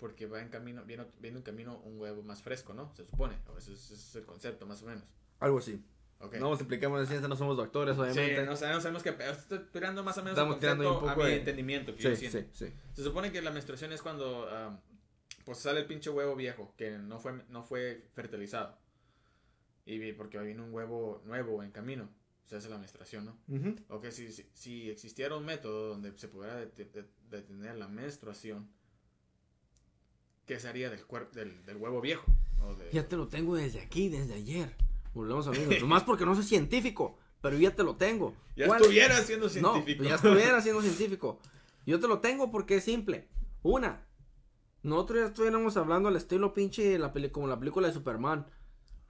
porque 0.00 0.26
va 0.26 0.40
en 0.40 0.48
camino, 0.48 0.84
viene, 0.84 1.06
viene 1.20 1.36
en 1.38 1.42
camino 1.44 1.78
un 1.84 2.00
huevo 2.00 2.22
más 2.22 2.42
fresco, 2.42 2.74
¿no? 2.74 2.92
Se 2.96 3.04
supone, 3.04 3.36
o 3.54 3.58
ese 3.58 3.72
es, 3.74 3.90
es 3.90 4.14
el 4.16 4.24
concepto 4.24 4.66
más 4.66 4.82
o 4.82 4.86
menos. 4.86 5.04
Algo 5.38 5.58
así. 5.58 5.84
Ok. 6.18 6.34
No 6.34 6.50
nos 6.50 6.58
explicamos 6.60 7.00
de 7.00 7.06
ciencia, 7.06 7.28
no 7.28 7.36
somos 7.36 7.56
doctores, 7.56 7.94
sí, 7.94 8.00
obviamente. 8.02 8.44
no, 8.44 8.56
sabemos, 8.56 8.82
sabemos 8.82 9.02
que 9.02 9.10
estoy 9.10 9.60
tirando 9.72 10.02
más 10.02 10.18
o 10.18 10.22
menos 10.22 10.32
Estamos 10.36 10.54
el 10.56 10.60
tirando 10.60 10.94
un 10.94 11.00
poco 11.00 11.10
a 11.12 11.16
mi 11.16 11.30
de- 11.30 11.36
entendimiento 11.36 11.94
que 11.94 12.16
sí, 12.16 12.26
yo 12.26 12.30
sí, 12.30 12.46
sí. 12.52 12.72
Se 12.92 13.02
supone 13.04 13.30
que 13.32 13.40
la 13.40 13.50
menstruación 13.50 13.92
es 13.92 14.02
cuando 14.02 14.46
ah, 14.50 14.78
pues 15.44 15.58
sale 15.58 15.80
el 15.80 15.86
pinche 15.86 16.10
huevo 16.10 16.36
viejo 16.36 16.74
que 16.76 16.98
no 16.98 17.18
fue 17.20 17.32
no 17.48 17.62
fue 17.62 18.06
fertilizado. 18.14 18.76
Y 19.86 20.12
porque 20.12 20.38
viene 20.40 20.62
un 20.62 20.72
huevo 20.74 21.22
nuevo 21.24 21.62
en 21.62 21.70
camino. 21.72 22.08
Se 22.44 22.56
hace 22.56 22.68
la 22.68 22.78
menstruación, 22.78 23.24
¿no? 23.26 23.38
Ujú. 23.48 23.76
Ok, 23.88 24.06
si, 24.10 24.30
si, 24.32 24.44
si 24.54 24.90
existiera 24.90 25.36
un 25.36 25.44
método 25.44 25.88
donde 25.90 26.16
se 26.18 26.26
pudiera 26.28 26.56
det- 26.56 26.92
det- 26.92 27.08
detener 27.30 27.76
la 27.76 27.86
menstruación, 27.88 28.68
¿qué 30.50 30.58
se 30.58 30.68
haría 30.68 30.90
del, 30.90 31.04
cuerpo 31.06 31.32
del, 31.36 31.64
del 31.64 31.76
huevo 31.76 32.00
viejo? 32.00 32.24
O 32.60 32.74
de- 32.74 32.90
Ya 32.92 33.06
te 33.06 33.16
lo 33.16 33.28
tengo 33.28 33.54
desde 33.54 33.80
aquí, 33.80 34.08
desde 34.08 34.34
ayer. 34.34 34.74
Volvemos 35.14 35.46
a 35.46 35.52
lo. 35.52 35.60
Nomás 35.80 36.02
porque 36.02 36.26
no 36.26 36.34
soy 36.34 36.42
científico, 36.42 37.16
pero 37.40 37.56
ya 37.56 37.72
te 37.74 37.84
lo 37.84 37.94
tengo. 37.94 38.34
ya 38.56 38.66
¿Cuál- 38.66 38.80
estuviera 38.80 39.16
siendo 39.22 39.48
científico. 39.48 40.02
ya 40.02 40.16
estuviera 40.16 40.60
siendo 40.62 40.82
científico. 40.82 41.38
Yo 41.86 42.00
te 42.00 42.08
lo 42.08 42.18
tengo 42.18 42.50
porque 42.50 42.78
es 42.78 42.84
simple. 42.84 43.28
Una, 43.62 44.04
nosotros 44.82 45.20
ya 45.20 45.26
estuviéramos 45.26 45.76
hablando 45.76 46.08
al 46.08 46.16
estilo 46.16 46.52
pinche 46.52 46.82
de 46.82 46.98
la 46.98 47.12
peli 47.12 47.30
como 47.30 47.46
la 47.46 47.58
película 47.60 47.86
de 47.86 47.94
Superman. 47.94 48.44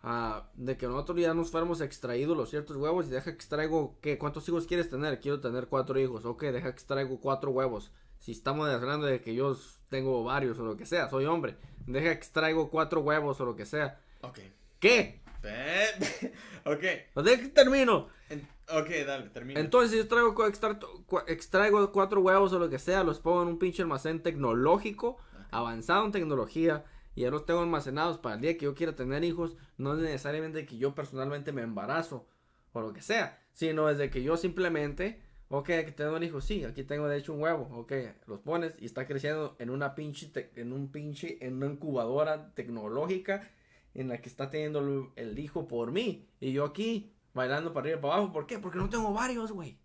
ah, 0.03 0.51
de 0.55 0.77
que 0.77 0.87
nosotros 0.89 1.19
ya 1.21 1.33
nos 1.33 1.51
fuéramos 1.51 1.81
extraídos 1.81 2.37
los 2.37 2.51
ciertos 2.51 2.77
huevos 2.77 3.07
y 3.07 3.11
deja 3.11 3.25
que 3.31 3.37
extraigo, 3.37 3.99
¿qué? 4.03 4.19
¿Cuántos 4.19 4.47
hijos 4.49 4.67
quieres 4.67 4.91
tener? 4.91 5.21
Quiero 5.21 5.41
tener 5.41 5.69
cuatro 5.69 5.99
hijos. 5.99 6.27
Ok, 6.27 6.43
deja 6.43 6.65
que 6.69 6.77
extraigo 6.81 7.19
cuatro 7.19 7.51
huevos. 7.51 7.93
Si 8.21 8.33
estamos 8.33 8.69
hablando 8.69 9.07
de 9.07 9.21
que 9.21 9.35
yo 9.35 9.57
tengo 9.89 10.23
varios 10.23 10.59
o 10.59 10.65
lo 10.65 10.77
que 10.77 10.87
sea, 10.87 11.09
soy 11.11 11.25
hombre. 11.25 11.57
Deja 11.87 12.07
que 12.07 12.13
extraigo 12.13 12.71
cuatro 12.71 13.01
huevos 13.01 13.41
o 13.41 13.45
lo 13.45 13.57
que 13.57 13.67
sea. 13.67 14.01
Ok. 14.23 14.39
¿Qué? 14.79 15.21
Ok. 16.67 16.85
Pues 17.15 17.27
deja 17.27 17.43
que 17.43 17.49
termino. 17.49 18.09
En- 18.29 18.47
ok, 18.69 18.89
dale, 19.07 19.31
termina. 19.31 19.59
Entonces, 19.59 19.91
si 19.93 19.97
yo 19.97 20.07
traigo, 20.07 20.35
extraigo 21.27 21.93
cuatro 21.93 22.21
huevos 22.21 22.53
o 22.53 22.59
lo 22.59 22.69
que 22.69 22.79
sea, 22.79 23.03
los 23.03 23.19
pongo 23.19 23.43
en 23.43 23.49
un 23.49 23.59
pinche 23.59 23.81
almacén 23.83 24.23
tecnológico, 24.23 25.17
avanzado 25.51 26.05
en 26.05 26.13
tecnología, 26.13 26.85
y 27.15 27.23
ya 27.23 27.31
los 27.31 27.47
tengo 27.47 27.61
almacenados 27.61 28.19
para 28.19 28.35
el 28.35 28.43
día 28.43 28.57
que 28.59 28.67
yo 28.67 28.75
quiera 28.75 28.95
tener 28.95 29.25
hijos. 29.25 29.57
No 29.79 29.95
es 29.95 30.01
necesariamente 30.01 30.67
que 30.67 30.77
yo 30.77 30.95
personalmente 30.95 31.53
me 31.53 31.63
embarazo 31.63 32.27
o 32.73 32.81
lo 32.83 32.93
que 32.93 33.01
sea, 33.03 33.43
sino 33.55 33.89
es 33.89 33.97
de 33.99 34.11
que 34.11 34.23
yo 34.23 34.37
simplemente, 34.37 35.23
ok, 35.51 35.71
aquí 35.71 35.93
tengo 35.93 36.17
un 36.17 36.23
hijo, 36.23 36.41
sí, 36.41 36.65
aquí 36.65 36.85
tengo 36.85 37.07
de 37.07 37.19
hecho 37.19 37.35
un 37.35 37.43
huevo, 37.43 37.69
ok, 37.73 37.93
los 38.27 38.41
pones 38.41 38.75
y 38.79 38.87
está 38.87 39.07
creciendo 39.07 39.57
en 39.59 39.71
una 39.71 39.95
pinche, 39.95 40.33
en 40.55 40.73
un 40.73 40.91
pinche, 40.91 41.45
en 41.45 41.57
una 41.57 41.67
incubadora 41.67 42.55
tecnológica 42.55 43.51
en 43.95 44.09
la 44.09 44.21
que 44.21 44.29
está 44.29 44.49
teniendo 44.49 44.79
el, 44.79 45.09
el 45.17 45.39
hijo 45.39 45.69
por 45.69 45.93
mí, 45.93 46.29
y 46.41 46.53
yo 46.53 46.65
aquí 46.65 47.13
bailando 47.35 47.73
para 47.73 47.85
arriba 47.85 47.99
y 47.99 48.03
para 48.03 48.15
abajo, 48.15 48.33
¿por 48.33 48.47
qué? 48.47 48.59
Porque 48.59 48.79
no 48.79 48.89
tengo 48.89 49.13
varios, 49.13 49.53
güey. 49.53 49.79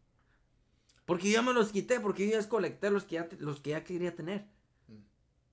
Porque 1.06 1.30
ya 1.30 1.42
me 1.42 1.54
los 1.54 1.72
quité, 1.72 2.00
porque 2.00 2.26
yo 2.26 2.32
ya 2.32 2.38
descolecté 2.38 2.90
los 2.90 3.04
que 3.04 3.16
ya, 3.16 3.30
los 3.40 3.62
que 3.62 3.72
ya 3.72 3.84
quería 3.84 4.16
tener. 4.16 4.48
Mm. 4.88 5.02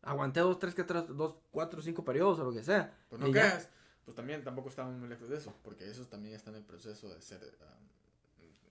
Aguanté 0.02 0.40
dos, 0.40 0.58
tres, 0.58 0.74
que 0.74 0.84
tres, 0.84 1.04
dos, 1.08 1.36
cuatro, 1.50 1.82
cinco 1.82 2.04
periodos 2.04 2.38
o 2.38 2.44
lo 2.44 2.52
que 2.52 2.62
sea. 2.62 2.96
Pues 3.10 3.20
no 3.20 3.26
ya. 3.28 3.32
creas. 3.32 3.68
Pues 4.04 4.16
también 4.16 4.42
tampoco 4.42 4.68
estamos 4.68 4.94
muy 4.96 5.08
lejos 5.08 5.28
de 5.28 5.36
eso, 5.36 5.54
porque 5.62 5.88
esos 5.88 6.08
también 6.08 6.34
están 6.34 6.54
en 6.54 6.60
el 6.60 6.66
proceso 6.66 7.08
de 7.08 7.20
ser, 7.20 7.40
um, 7.60 7.88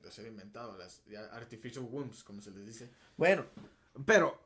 de 0.01 0.11
ser 0.11 0.27
inventado, 0.27 0.77
las 0.77 1.03
artificial 1.31 1.85
wombs, 1.85 2.23
como 2.23 2.41
se 2.41 2.51
les 2.51 2.65
dice. 2.65 2.91
Bueno, 3.17 3.45
pero, 4.05 4.39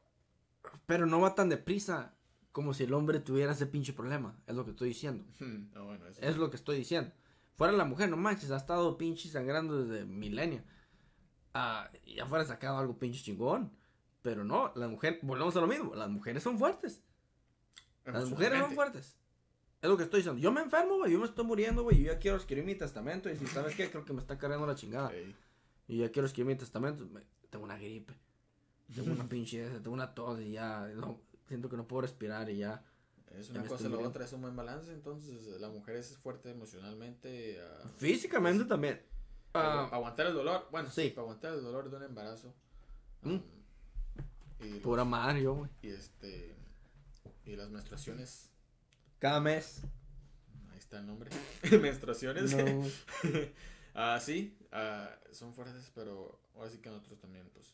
pero 0.86 1.06
no 1.06 1.22
va 1.22 1.36
tan 1.36 1.50
deprisa 1.50 2.14
como 2.52 2.74
si 2.74 2.84
el 2.84 2.94
hombre 2.94 3.20
tuviera 3.20 3.52
ese 3.52 3.66
pinche 3.66 3.94
problema. 3.94 4.38
Es 4.48 4.56
lo 4.56 4.64
que 4.66 4.72
estoy 4.72 4.90
diciendo. 4.90 5.26
no, 5.40 5.86
bueno, 5.86 6.08
eso. 6.08 6.22
Es 6.22 6.38
lo 6.38 6.50
que 6.50 6.56
estoy 6.56 6.78
diciendo. 6.78 7.12
Fuera 7.58 7.74
la 7.74 7.86
mujer, 7.86 8.10
no 8.10 8.18
manches, 8.18 8.52
ha 8.52 8.58
estado 8.58 8.98
pinche 8.98 9.30
sangrando 9.30 9.86
desde 9.86 10.06
milenio. 10.06 10.64
Ah, 11.54 11.90
ya 12.06 12.26
fuera 12.26 12.46
sacado 12.46 12.78
algo 12.78 12.98
pinche 13.00 13.24
chingón. 13.24 13.72
Pero 14.22 14.44
no, 14.44 14.74
las 14.76 14.90
mujeres, 14.90 15.20
volvemos 15.22 15.56
a 15.56 15.62
lo 15.62 15.68
mismo, 15.68 15.94
las 15.94 16.10
mujeres 16.10 16.42
son 16.42 16.58
fuertes. 16.58 17.04
Las 18.06 18.30
mujeres 18.30 18.60
son 18.60 18.72
fuertes. 18.72 19.18
Es 19.82 19.90
lo 19.90 19.98
que 19.98 20.04
estoy 20.04 20.22
diciendo. 20.22 20.42
Yo 20.42 20.52
me 20.52 20.62
enfermo, 20.62 20.98
güey, 20.98 21.12
yo 21.12 21.20
me 21.20 21.26
estoy 21.26 21.46
muriendo, 21.46 21.84
güey, 21.84 22.00
yo 22.02 22.12
ya 22.12 22.18
quiero 22.18 22.38
escribir 22.38 22.66
mi 22.66 22.74
testamento 22.74 23.30
y 23.30 23.38
si 23.38 23.46
sabes 23.46 23.76
qué, 23.76 23.90
creo 23.92 24.04
que 24.04 24.14
me 24.14 24.20
está 24.20 24.38
cargando 24.38 24.66
la 24.66 24.74
chingada. 24.74 25.12
Y 25.88 25.98
ya 26.00 26.12
quiero 26.12 26.26
escribir 26.28 26.54
mi 26.56 26.60
testamento, 26.60 27.06
me- 27.08 27.22
tengo 27.50 27.66
una 27.66 27.78
gripe, 27.78 28.14
tengo 28.94 29.12
una 29.12 29.28
pinche, 29.30 29.68
tengo 29.80 29.92
una 29.92 30.14
tos 30.14 30.40
y 30.42 30.52
ya, 30.52 30.88
no, 30.96 31.20
siento 31.48 31.70
que 31.70 31.78
no 31.78 31.88
puedo 31.88 32.02
respirar 32.02 32.50
y 32.50 32.58
ya. 32.58 32.84
Es 33.38 33.50
una 33.50 33.66
cosa 33.66 33.90
la 33.90 33.98
otra, 33.98 34.24
es 34.26 34.32
un 34.34 34.42
buen 34.42 34.56
balance. 34.56 34.94
Entonces, 34.94 35.46
la 35.60 35.68
mujer 35.70 35.98
es 35.98 36.16
fuerte 36.18 36.52
emocionalmente. 36.52 37.60
ah, 37.62 37.88
Físicamente 37.98 38.64
también. 38.64 39.02
para 39.52 39.82
Ah, 39.84 39.90
aguantar 39.92 40.28
el 40.28 40.34
dolor. 40.34 40.68
Bueno, 40.72 40.90
sí. 40.90 41.10
para 41.10 41.24
aguantar 41.24 41.54
el 41.54 41.62
dolor 41.62 41.90
de 41.90 41.98
un 41.98 42.04
embarazo. 42.04 42.54
Um, 43.24 43.42
y, 44.62 44.70
los- 44.70 44.80
pura 44.80 45.04
madre 45.04 45.42
yo, 45.44 45.54
güey. 45.56 45.70
y 45.82 45.90
este. 45.90 46.56
Y 47.46 47.56
las 47.58 47.70
menstruaciones. 47.70 48.50
Cada 49.20 49.42
mes. 49.42 49.82
Ahí 50.72 50.78
está 50.78 51.00
el 51.00 51.06
nombre. 51.08 51.30
menstruaciones. 51.82 52.56
No. 52.56 52.84
Ah, 53.98 54.20
sí, 54.20 54.58
ah, 54.76 55.20
son 55.32 55.54
fuertes, 55.54 55.92
pero 55.96 56.40
ahora 56.56 56.70
sí 56.70 56.78
que 56.80 56.90
nosotros 56.90 57.20
también, 57.20 57.50
pues. 57.54 57.74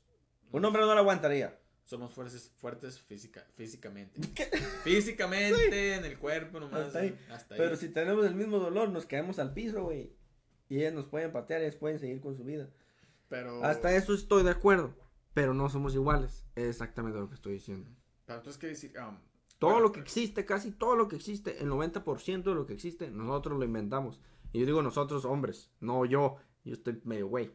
Un 0.51 0.63
hombre 0.65 0.81
no 0.81 0.93
lo 0.93 0.99
aguantaría. 0.99 1.57
Somos 1.83 2.13
fuertes, 2.13 2.51
fuertes 2.57 2.99
física, 3.01 3.45
físicamente. 3.55 4.21
Físicamente, 4.83 5.95
en 5.95 6.05
el 6.05 6.17
cuerpo 6.17 6.59
nomás. 6.59 6.87
Hasta 6.87 6.99
ahí. 6.99 7.19
hasta 7.29 7.55
ahí. 7.55 7.59
Pero 7.59 7.75
si 7.75 7.89
tenemos 7.89 8.25
el 8.25 8.35
mismo 8.35 8.59
dolor, 8.59 8.89
nos 8.89 9.05
caemos 9.05 9.39
al 9.39 9.53
piso, 9.53 9.83
güey. 9.83 10.15
Y 10.69 10.77
ellas 10.77 10.93
nos 10.93 11.05
pueden 11.07 11.31
patear 11.31 11.61
ellas 11.61 11.75
pueden 11.75 11.99
seguir 11.99 12.21
con 12.21 12.37
su 12.37 12.45
vida. 12.45 12.69
Pero, 13.27 13.63
Hasta 13.63 13.93
eso 13.95 14.13
estoy 14.13 14.43
de 14.43 14.51
acuerdo. 14.51 14.95
Pero 15.33 15.53
no 15.53 15.69
somos 15.69 15.93
iguales. 15.95 16.45
Es 16.55 16.65
exactamente 16.65 17.19
lo 17.19 17.27
que 17.27 17.35
estoy 17.35 17.53
diciendo. 17.53 17.89
pero 18.25 18.39
entonces, 18.39 18.59
¿qué 18.59 18.67
decir? 18.67 18.93
Um, 18.97 19.17
Todo 19.59 19.71
Bueno, 19.71 19.87
lo 19.87 19.91
que 19.91 19.99
existe, 19.99 20.45
casi 20.45 20.71
todo 20.71 20.95
lo 20.95 21.07
que 21.07 21.15
existe, 21.15 21.61
el 21.61 21.69
90% 21.69 22.43
de 22.43 22.55
lo 22.55 22.65
que 22.65 22.73
existe, 22.73 23.09
nosotros 23.09 23.57
lo 23.57 23.65
inventamos. 23.65 24.21
Y 24.53 24.59
yo 24.59 24.65
digo 24.65 24.81
nosotros 24.81 25.25
hombres, 25.25 25.71
no 25.79 26.05
yo. 26.05 26.37
Yo 26.63 26.73
estoy 26.73 27.01
medio 27.03 27.27
güey. 27.27 27.51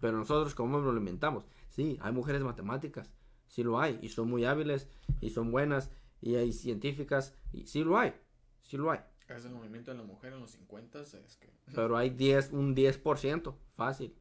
Pero 0.00 0.18
nosotros 0.18 0.54
como 0.54 0.78
lo 0.80 0.96
inventamos. 0.96 1.44
Sí, 1.68 1.98
hay 2.02 2.12
mujeres 2.12 2.42
matemáticas. 2.42 3.10
Sí 3.46 3.62
lo 3.62 3.80
hay. 3.80 3.98
Y 4.02 4.08
son 4.08 4.28
muy 4.28 4.44
hábiles. 4.44 4.88
Y 5.20 5.30
son 5.30 5.50
buenas. 5.50 5.90
Y 6.20 6.36
hay 6.36 6.52
científicas. 6.52 7.34
Y 7.52 7.66
sí 7.66 7.84
lo 7.84 7.98
hay. 7.98 8.14
Sí 8.60 8.76
lo 8.76 8.90
hay. 8.90 9.00
es 9.28 9.44
el 9.44 9.52
movimiento 9.52 9.90
de 9.90 9.98
la 9.98 10.04
mujer 10.04 10.32
en 10.32 10.40
los 10.40 10.50
50 10.52 11.00
es 11.02 11.36
que 11.40 11.50
Pero 11.74 11.96
hay 11.96 12.10
10, 12.10 12.50
un 12.52 12.74
10%. 12.76 13.54
Fácil. 13.76 14.14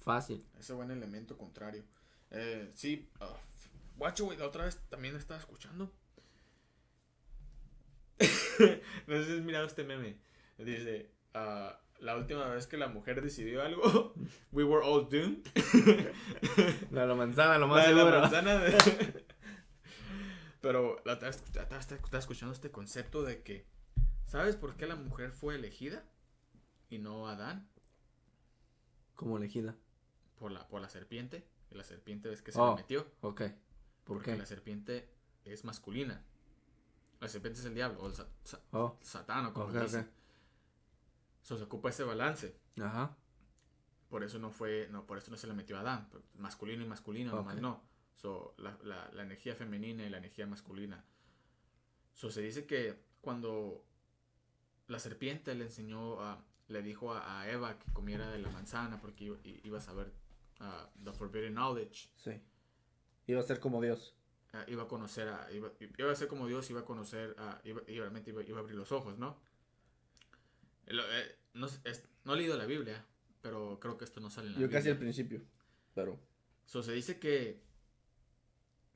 Fácil. 0.00 0.44
ese 0.58 0.72
buen 0.72 0.90
elemento 0.90 1.36
contrario. 1.36 1.82
Eh, 2.30 2.70
sí, 2.74 3.08
f- 3.20 3.70
guacho, 3.96 4.24
güey, 4.26 4.38
la 4.38 4.46
otra 4.46 4.64
vez 4.64 4.80
también 4.88 5.16
estaba 5.16 5.40
escuchando. 5.40 5.90
no 9.06 9.14
sé 9.16 9.24
si 9.26 9.32
has 9.32 9.42
mirado 9.44 9.66
este 9.66 9.84
meme. 9.84 10.16
Dice, 10.58 11.10
ah, 11.34 11.78
la 12.00 12.16
última 12.16 12.46
vez 12.48 12.66
que 12.66 12.76
la 12.76 12.88
mujer 12.88 13.22
decidió 13.22 13.62
algo, 13.62 14.14
we 14.52 14.64
were 14.64 14.84
all 14.84 15.08
doomed. 15.08 15.46
La, 16.90 17.06
la 17.06 17.14
manzana, 17.14 17.58
lo 17.58 17.66
La 17.66 17.74
más 17.74 17.86
de 17.86 17.92
la 17.94 17.98
seguro. 18.00 18.20
manzana 18.20 18.54
de- 18.58 19.24
Pero 20.60 20.96
la 21.04 21.14
la 21.20 21.28
estaba 21.28 22.18
escuchando 22.18 22.52
este 22.52 22.70
concepto 22.70 23.22
de 23.22 23.42
que, 23.42 23.66
¿sabes 24.26 24.56
por 24.56 24.76
qué 24.76 24.86
la 24.86 24.96
mujer 24.96 25.30
fue 25.32 25.54
elegida 25.54 26.04
y 26.88 26.98
no 26.98 27.28
Adán? 27.28 27.68
Como 29.14 29.36
elegida. 29.38 29.76
Por 30.38 30.50
la, 30.52 30.66
por 30.68 30.80
la 30.80 30.88
serpiente. 30.88 31.46
Y 31.70 31.74
la 31.76 31.84
serpiente 31.84 32.28
ves 32.28 32.42
que 32.42 32.52
se 32.52 32.60
Oh. 32.60 32.70
le 32.70 32.82
metió. 32.82 33.06
Ok. 33.20 33.40
¿Por 33.40 33.52
porque 34.04 34.32
qué? 34.32 34.38
la 34.38 34.46
serpiente 34.46 35.08
es 35.44 35.64
masculina. 35.64 36.22
La 37.20 37.28
serpiente 37.28 37.60
es 37.60 37.66
el 37.66 37.74
diablo, 37.74 38.00
o 38.02 38.08
el 38.08 38.14
Oh. 38.72 38.96
satán, 39.00 39.46
o 39.46 39.52
como 39.54 39.66
Ok, 39.66 39.74
le 39.74 39.80
dicen. 39.82 40.00
ok. 40.02 40.08
So, 41.46 41.56
se 41.56 41.62
ocupa 41.62 41.90
ese 41.90 42.02
balance. 42.02 42.58
Ajá. 42.80 43.16
Por 44.08 44.24
eso 44.24 44.40
no 44.40 44.50
fue, 44.50 44.88
no, 44.90 45.06
por 45.06 45.16
eso 45.16 45.30
no 45.30 45.36
se 45.36 45.46
le 45.46 45.54
metió 45.54 45.76
a 45.76 45.80
Adán. 45.82 46.08
Masculino 46.34 46.82
y 46.82 46.88
masculino, 46.88 47.32
nomás 47.32 47.54
Ok. 47.54 47.60
no. 47.60 47.82
So, 48.16 48.54
la, 48.58 48.76
la, 48.82 49.08
la 49.12 49.22
energía 49.22 49.54
femenina 49.54 50.04
y 50.04 50.10
la 50.10 50.18
energía 50.18 50.44
masculina. 50.48 51.04
So, 52.14 52.30
se 52.32 52.40
dice 52.42 52.66
que 52.66 52.98
cuando 53.20 53.84
la 54.88 54.98
serpiente 54.98 55.54
le 55.54 55.64
enseñó, 55.66 56.20
a 56.20 56.44
le 56.66 56.82
dijo 56.82 57.14
a, 57.14 57.42
a 57.42 57.48
Eva 57.48 57.78
que 57.78 57.92
comiera 57.92 58.28
de 58.28 58.40
la 58.40 58.50
manzana 58.50 59.00
porque 59.00 59.24
iba, 59.62 59.78
a 59.78 59.80
saber 59.80 60.12
ah, 60.58 60.90
the 61.04 61.12
forbidden 61.12 61.54
knowledge, 61.54 62.10
Sí. 62.16 62.42
Iba 63.28 63.38
a 63.40 63.44
ser 63.44 63.60
como 63.60 63.80
Dios. 63.80 64.16
ah, 64.52 64.64
iba 64.66 64.82
a 64.82 64.88
conocer 64.88 65.28
a, 65.28 65.48
iba, 65.52 65.70
iba 65.78 66.10
a 66.10 66.16
ser 66.16 66.26
como 66.26 66.48
Dios, 66.48 66.68
iba 66.70 66.80
a 66.80 66.84
conocer, 66.84 67.36
a, 67.38 67.60
iba, 67.62 67.82
y 67.86 68.00
realmente 68.00 68.30
iba, 68.30 68.42
iba 68.42 68.58
a 68.58 68.62
abrir 68.62 68.74
los 68.76 68.90
ojos, 68.90 69.16
¿no? 69.16 69.38
Eh, 70.86 71.38
no, 71.54 71.68
sé, 71.68 71.80
es- 71.84 72.08
no 72.24 72.34
he 72.34 72.36
leído 72.38 72.56
la 72.56 72.66
Biblia, 72.66 73.04
pero 73.42 73.78
creo 73.80 73.96
que 73.98 74.04
esto 74.04 74.20
no 74.20 74.30
sale 74.30 74.48
en 74.48 74.54
la 74.54 74.58
Yo 74.60 74.66
Biblia. 74.66 74.78
casi 74.78 74.90
al 74.90 74.98
principio. 74.98 75.42
Pero. 75.94 76.18
So, 76.66 76.82
se 76.82 76.92
dice 76.92 77.18
que 77.18 77.62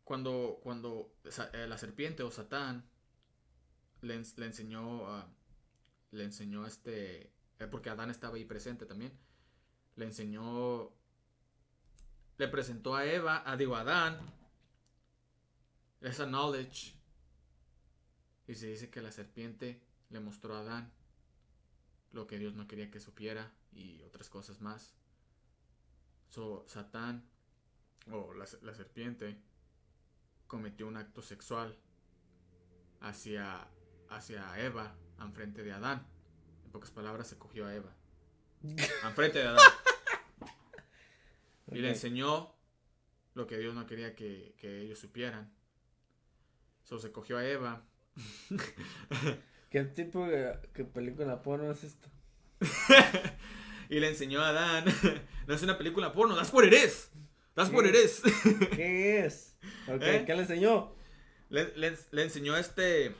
cuando, 0.04 0.58
cuando 0.62 1.14
eh, 1.52 1.66
la 1.68 1.78
serpiente 1.78 2.22
o 2.22 2.30
Satán 2.30 2.84
le, 4.02 4.16
le 4.36 4.46
enseñó 4.46 5.06
a 5.08 5.28
le 6.12 6.24
enseñó 6.24 6.66
este 6.66 7.30
eh, 7.60 7.66
porque 7.70 7.90
Adán 7.90 8.10
estaba 8.10 8.34
ahí 8.36 8.44
presente 8.44 8.84
también 8.84 9.12
le 9.94 10.06
enseñó 10.06 10.90
le 12.38 12.48
presentó 12.48 12.96
a 12.96 13.04
Eva 13.06 13.44
a 13.48 13.56
digo 13.56 13.76
a 13.76 13.82
Adán 13.82 14.18
esa 16.00 16.26
knowledge 16.26 16.94
y 18.48 18.54
se 18.56 18.66
dice 18.66 18.90
que 18.90 19.00
la 19.02 19.12
serpiente 19.12 19.80
le 20.08 20.18
mostró 20.18 20.56
a 20.56 20.60
Adán 20.60 20.92
lo 22.12 22.26
que 22.26 22.38
Dios 22.38 22.54
no 22.54 22.66
quería 22.66 22.90
que 22.90 23.00
supiera 23.00 23.52
y 23.72 24.02
otras 24.02 24.28
cosas 24.28 24.60
más 24.60 24.94
so 26.28 26.64
Satán 26.68 27.28
o 28.10 28.32
la, 28.34 28.46
la 28.62 28.74
serpiente 28.74 29.36
cometió 30.46 30.86
un 30.86 30.96
acto 30.96 31.22
sexual 31.22 31.76
hacia, 33.00 33.68
hacia 34.08 34.58
Eva 34.60 34.96
enfrente 35.20 35.62
de 35.62 35.72
Adán. 35.72 36.06
En 36.64 36.72
pocas 36.72 36.90
palabras, 36.90 37.28
se 37.28 37.38
cogió 37.38 37.66
a 37.66 37.74
Eva. 37.74 37.94
enfrente 39.04 39.38
de 39.38 39.48
Adán. 39.48 39.72
Y 41.72 41.78
le 41.78 41.90
enseñó 41.90 42.52
lo 43.34 43.46
que 43.46 43.58
Dios 43.58 43.74
no 43.74 43.86
quería 43.86 44.16
que, 44.16 44.54
que 44.58 44.80
ellos 44.80 44.98
supieran. 44.98 45.52
So, 46.82 46.98
se 46.98 47.12
cogió 47.12 47.38
a 47.38 47.46
Eva. 47.46 47.84
¿Qué 49.70 49.84
tipo 49.84 50.26
de 50.26 50.58
qué 50.74 50.84
película 50.84 51.42
porno 51.42 51.70
es 51.70 51.84
esto? 51.84 52.08
y 53.88 54.00
le 54.00 54.08
enseñó 54.08 54.40
a 54.42 54.48
Adán. 54.50 54.84
no 55.46 55.54
es 55.54 55.62
una 55.62 55.78
película 55.78 56.12
porno, 56.12 56.36
that's 56.36 56.52
what 56.52 56.64
it 56.64 56.72
is. 56.74 57.10
That's 57.54 57.70
what 57.72 57.84
it 57.84 57.94
is. 57.94 58.22
¿Qué 58.70 59.24
es? 59.24 59.56
Ok, 59.88 60.02
¿Eh? 60.02 60.24
¿Qué 60.26 60.34
le 60.34 60.42
enseñó? 60.42 60.94
le, 61.50 61.76
le- 61.76 61.98
le 62.12 62.22
enseñó 62.22 62.56
este 62.56 63.14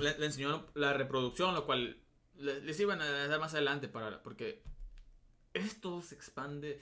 le, 0.00 0.16
le 0.18 0.26
enseñó 0.26 0.64
la 0.74 0.92
reproducción 0.92 1.54
lo 1.56 1.66
cual 1.66 2.00
le- 2.36 2.60
les 2.60 2.78
iban 2.78 3.00
a 3.02 3.26
dar 3.26 3.40
más 3.40 3.52
adelante 3.52 3.88
para 3.88 4.22
porque 4.22 4.62
esto 5.54 6.00
se 6.00 6.14
expande 6.14 6.80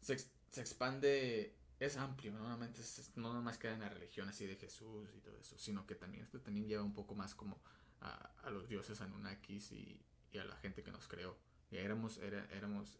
se, 0.00 0.18
se 0.18 0.60
expande 0.60 1.54
es 1.78 1.96
amplio 1.98 2.32
no 2.32 2.38
normalmente 2.40 2.80
es- 2.80 3.12
no 3.14 3.32
nomás 3.32 3.58
queda 3.58 3.74
en 3.74 3.80
la 3.80 3.88
religión 3.90 4.28
así 4.28 4.44
de 4.44 4.56
Jesús 4.56 5.08
y 5.16 5.20
todo 5.20 5.38
eso 5.38 5.56
sino 5.56 5.86
que 5.86 5.94
también 5.94 6.24
esto 6.24 6.40
también 6.40 6.66
lleva 6.66 6.82
un 6.82 6.94
poco 6.94 7.14
más 7.14 7.36
como 7.36 7.62
a, 8.00 8.30
a 8.44 8.50
los 8.50 8.68
dioses 8.68 9.00
Anunnakis 9.00 9.72
y, 9.72 10.00
y 10.32 10.38
a 10.38 10.44
la 10.44 10.56
gente 10.56 10.82
que 10.82 10.90
nos 10.92 11.08
creó. 11.08 11.36
Y 11.70 11.76
éramos 11.76 12.18
era- 12.18 12.46
éramos 12.52 12.98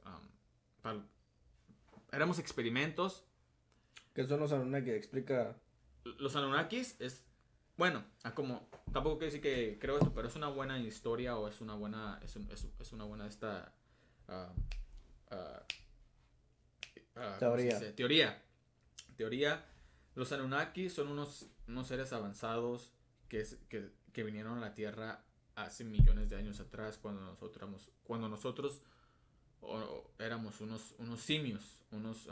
um, 0.85 1.03
éramos 2.12 2.39
experimentos. 2.39 3.25
Que 4.15 4.25
son 4.27 4.41
los 4.41 4.51
que 4.85 4.97
explica. 4.97 5.57
los 6.05 6.35
Anunnakis 6.37 6.97
es 7.01 7.25
bueno 7.77 8.05
como 8.35 8.69
tampoco 8.93 9.19
quiero 9.19 9.33
decir 9.33 9.41
que 9.41 9.79
creo 9.79 9.99
esto 9.99 10.12
pero 10.12 10.27
es 10.27 10.35
una 10.35 10.49
buena 10.49 10.77
historia 10.81 11.37
o 11.37 11.47
es 11.47 11.61
una 11.61 11.75
buena 11.77 12.19
es, 12.25 12.35
un- 12.35 12.51
es, 12.51 12.66
es 12.81 12.93
una 12.93 13.05
buena 13.05 13.29
esta 13.29 13.73
ah, 14.27 14.53
ah, 15.31 15.62
ah, 17.15 17.37
¿cómo 17.39 17.57
se 17.57 17.69
Teoría. 17.69 17.95
teoría. 17.97 18.43
Teoría. 19.16 19.65
Los 20.16 20.33
Anunnakis 20.33 20.93
son 20.95 21.09
unos 21.09 21.47
unos 21.69 21.87
seres 21.87 22.12
avanzados 22.12 22.93
que, 23.29 23.45
que, 23.69 23.91
que 24.19 24.24
vinieron 24.24 24.59
a 24.59 24.61
la 24.61 24.74
Tierra 24.74 25.23
hace 25.55 25.85
millones 25.85 26.28
de 26.28 26.35
años 26.35 26.59
atrás 26.59 26.99
cuando 26.99 27.20
nosotros 27.20 27.57
éramos- 27.57 27.89
cuando 28.03 28.28
nosotros 28.28 28.82
éramos 30.19 30.61
unos 30.61 30.97
unos 30.99 31.20
simios 31.20 31.85
unos 31.93 32.27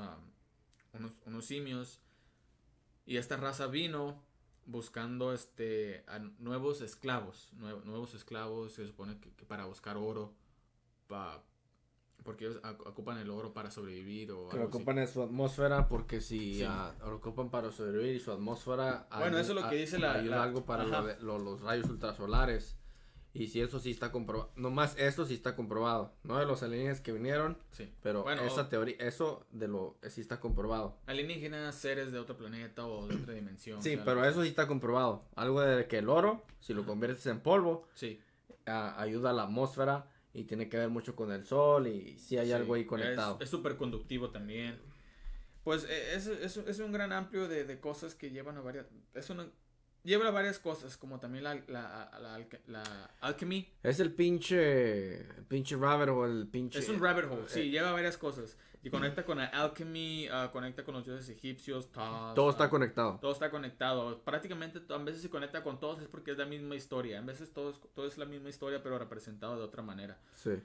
unos, 1.25 1.45
simios. 1.45 2.01
Y 3.05 3.19
esta 3.19 3.37
raza 3.37 3.69
vino 3.69 4.21
buscando 4.65 5.33
este 5.33 6.05
nuevos 6.41 6.81
esclavos, 6.81 7.53
nue- 7.55 7.85
nuevos 7.85 8.15
esclavos, 8.15 8.73
se 8.73 8.85
supone 8.85 9.21
que, 9.21 9.31
para 9.47 9.67
buscar 9.67 9.97
oro, 9.97 10.35
porque 12.25 12.47
ellos 12.47 12.61
oc- 12.63 12.87
ocupan 12.87 13.19
el 13.19 13.31
oro 13.31 13.53
para 13.55 13.71
sobrevivir 13.71 14.33
o 14.33 14.49
Que 14.49 14.57
algo 14.57 14.69
ocupan 14.69 14.99
en 14.99 15.07
su 15.09 15.23
atmósfera 15.23 15.89
porque 15.89 16.21
si 16.21 16.57
Sí. 16.57 16.65
ah, 16.67 16.93
lo 17.01 17.17
ocupan 17.17 17.51
para 17.51 17.71
sobrevivir 17.71 18.17
y 18.17 18.21
su 18.21 18.33
atmósfera 18.33 19.07
Bueno, 19.17 19.37
ayu- 19.37 19.41
eso 19.41 19.53
es 19.57 19.63
lo 19.63 19.69
que 19.69 19.77
a- 19.77 19.81
dice 19.81 19.99
la- 19.99 20.13
ayuda 20.15 20.37
la- 20.37 20.43
algo 20.43 20.65
para 20.65 20.85
lo 21.21 21.39
los 21.39 21.61
rayos 21.61 21.89
ultrasolares 21.89 22.77
y 23.33 23.49
si 23.49 23.61
eso 23.61 23.79
sí 23.79 23.91
está 23.91 24.11
comprobado 24.13 24.51
nomás 24.57 24.97
eso 24.99 25.25
sí 25.27 25.35
está 25.35 25.55
comprobado 25.55 26.15
no 26.25 26.39
de 26.39 26.47
los 26.47 26.63
alienígenas 26.63 27.01
que 27.03 27.13
vinieron 27.13 27.59
Sí. 27.71 27.93
pero 28.03 28.23
Bueno, 28.23 28.43
esa 28.43 28.63
o- 28.63 28.67
teoría 28.69 28.97
eso 28.99 29.47
de 29.53 29.69
lo 29.69 29.99
sí 30.09 30.21
está 30.23 30.41
comprobado 30.41 30.97
Alienígenas, 31.07 31.75
seres 31.77 32.11
de 32.13 32.19
otro 32.19 32.37
planeta 32.37 32.87
o 32.87 33.07
de 33.07 33.15
otra 33.17 33.35
dimensión. 33.35 33.83
sí 33.83 33.91
o 33.93 33.97
sea, 33.97 34.05
pero 34.05 34.25
eso 34.25 34.43
sí 34.43 34.49
está 34.49 34.67
comprobado 34.67 35.27
algo 35.37 35.61
de 35.61 35.87
que 35.87 35.99
el 35.99 36.09
oro 36.09 36.43
si 36.61 36.73
lo 36.75 36.81
Ajá. 36.81 36.89
conviertes 36.91 37.27
en 37.27 37.41
polvo 37.41 37.87
Sí. 37.95 38.21
ah, 38.67 38.95
ayuda 39.01 39.31
a 39.31 39.33
la 39.35 39.43
atmósfera 39.45 40.07
y 40.37 40.45
tiene 40.45 40.69
que 40.69 40.77
ver 40.77 40.91
mucho 40.91 41.17
con 41.17 41.33
el 41.33 41.47
sol 41.47 41.87
y 41.87 42.19
si 42.19 42.37
hay 42.37 42.49
sí, 42.49 42.53
algo 42.53 42.75
ahí 42.75 42.85
conectado 42.85 43.39
Es 43.41 43.49
súper 43.49 43.77
conductivo 43.77 44.31
también. 44.31 44.79
Pues 45.65 45.85
eh, 45.85 46.15
es, 46.15 46.27
es, 46.27 46.59
es 46.59 46.79
un 46.79 46.93
gran 46.93 47.13
amplio 47.13 47.49
de, 47.49 47.65
de 47.65 47.81
cosas 47.81 48.15
que 48.15 48.31
llevan 48.31 48.57
a 48.59 48.61
varias... 48.61 48.87
Es 49.15 49.31
una, 49.31 49.49
lleva 50.07 50.31
varias 50.31 50.59
cosas, 50.59 50.97
como 50.97 51.19
también 51.19 51.45
la, 51.45 51.55
la, 51.67 52.11
la, 52.21 52.47
la 52.69 53.11
alchemy. 53.21 53.69
es 53.83 54.01
el 54.01 54.15
pinche 54.15 55.21
el 55.21 55.45
pinche 55.47 55.77
rabbit 55.77 56.09
o 56.09 56.25
el 56.25 56.47
pinche 56.47 56.79
Es 56.79 56.89
un 56.89 57.01
rabbit 57.01 57.25
hole, 57.31 57.49
sí, 57.49 57.61
eh, 57.61 57.71
lleva 57.71 57.93
varias 57.93 58.17
cosas. 58.17 58.57
Y 58.83 58.91
conecta 58.91 59.25
con 59.25 59.39
la 59.39 59.47
alchemy, 59.47 60.29
ah, 60.29 60.51
conecta 60.53 60.85
con 60.85 60.95
los 60.95 61.05
dioses 61.05 61.29
egipcios, 61.29 61.91
Thoth, 61.91 62.37
todo 62.37 62.47
ah, 62.47 62.53
está 62.53 62.71
conectado 62.71 63.19
Todo 63.21 63.33
está 63.33 63.51
conectado. 63.51 64.23
Prácticamente 64.23 64.81
a 64.89 64.99
veces 64.99 65.23
se 65.23 65.29
conecta 65.29 65.65
con 65.65 65.81
todos 65.81 66.01
es 66.01 66.07
porque 66.07 66.31
es 66.31 66.39
la 66.39 66.47
misma 66.47 66.77
historia. 66.77 67.19
A 67.19 67.23
veces 67.23 67.53
todo 67.53 67.71
es, 67.71 67.81
todo 67.95 68.07
es 68.07 68.17
la 68.17 68.27
misma 68.27 68.49
historia 68.49 68.85
pero 68.85 68.97
representado 68.97 69.57
de 69.57 69.65
otra 69.65 69.83
manera. 69.83 70.21
sí 70.35 70.63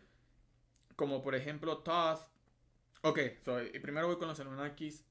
Como 0.95 1.23
por 1.23 1.33
ejemplo 1.33 1.79
Thoth. 1.79 2.19
Ok, 3.01 3.19
so, 3.43 3.59
y 3.63 3.79
primero 3.79 4.05
voy 4.05 4.17
con 4.17 4.27
los 4.27 4.39
Anunnakis. 4.39 5.03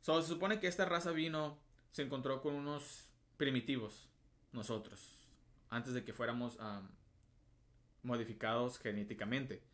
So, 0.00 0.20
se 0.20 0.26
supone 0.26 0.58
que 0.58 0.66
esta 0.66 0.84
raza 0.84 1.12
vino, 1.12 1.60
se 1.92 2.02
encontró 2.02 2.42
con 2.42 2.54
unos 2.54 3.11
primitivos, 3.42 4.08
nosotros, 4.52 5.18
antes 5.68 5.94
de 5.94 6.04
que 6.04 6.12
fuéramos 6.12 6.60
am, 6.60 6.88
modificados 8.04 8.78
genéticamente. 8.78 9.64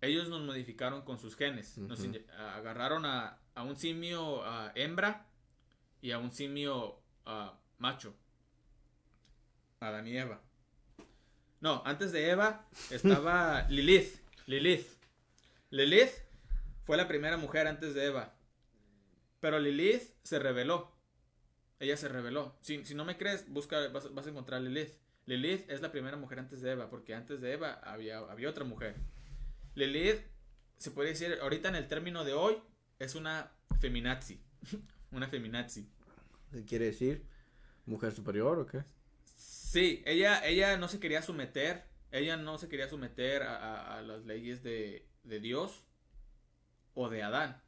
Ellos 0.00 0.28
nos 0.28 0.40
modificaron 0.42 1.02
con 1.02 1.18
sus 1.18 1.34
genes. 1.34 1.76
Nos 1.78 2.00
agarraron 2.38 3.06
a, 3.06 3.40
a 3.56 3.64
un 3.64 3.76
simio 3.76 4.44
hembra 4.76 5.26
y 6.00 6.12
a 6.12 6.18
un 6.18 6.30
simio 6.30 7.00
macho. 7.78 8.14
Adán 9.80 10.06
y 10.06 10.16
Eva. 10.16 10.40
No, 11.60 11.82
antes 11.84 12.12
de 12.12 12.30
Eva 12.30 12.68
estaba 12.92 13.66
Lilith. 13.68 14.20
Lilith. 14.46 14.86
Lilith 15.70 16.12
fue 16.84 16.96
la 16.96 17.08
primera 17.08 17.36
mujer 17.36 17.66
antes 17.66 17.94
de 17.94 18.04
Eva. 18.04 18.32
Pero 19.40 19.58
Lilith 19.58 20.04
se 20.22 20.38
rebeló. 20.38 20.93
Ella 21.80 21.96
se 21.96 22.08
rebeló. 22.08 22.56
Si, 22.60 22.84
si 22.84 22.94
no 22.94 23.04
me 23.04 23.16
crees, 23.16 23.48
busca, 23.48 23.88
vas, 23.88 24.12
vas 24.14 24.26
a 24.26 24.30
encontrar 24.30 24.60
Lilith. 24.62 24.92
Lilith 25.26 25.68
es 25.70 25.80
la 25.80 25.90
primera 25.92 26.16
mujer 26.16 26.38
antes 26.38 26.60
de 26.60 26.72
Eva, 26.72 26.90
porque 26.90 27.14
antes 27.14 27.40
de 27.40 27.52
Eva 27.52 27.74
había, 27.84 28.18
había 28.18 28.50
otra 28.50 28.64
mujer. 28.64 28.96
Lilith, 29.74 30.20
se 30.78 30.90
puede 30.90 31.10
decir, 31.10 31.38
ahorita 31.40 31.68
en 31.68 31.76
el 31.76 31.88
término 31.88 32.24
de 32.24 32.34
hoy, 32.34 32.58
es 32.98 33.14
una 33.14 33.52
feminazi. 33.80 34.40
una 35.10 35.28
feminazi. 35.28 35.88
¿Qué 36.52 36.64
quiere 36.64 36.86
decir? 36.86 37.26
¿Mujer 37.86 38.12
superior 38.12 38.58
o 38.58 38.66
qué? 38.66 38.84
Sí, 39.24 40.02
ella, 40.06 40.44
ella 40.46 40.76
no 40.76 40.88
se 40.88 41.00
quería 41.00 41.22
someter, 41.22 41.84
ella 42.12 42.36
no 42.36 42.58
se 42.58 42.68
quería 42.68 42.88
someter 42.88 43.42
a, 43.42 43.56
a- 43.56 43.98
a 43.98 44.02
las 44.02 44.24
leyes 44.24 44.62
de, 44.62 45.08
de 45.24 45.40
Dios 45.40 45.84
o 46.94 47.08
de 47.08 47.22
Adán. 47.22 47.60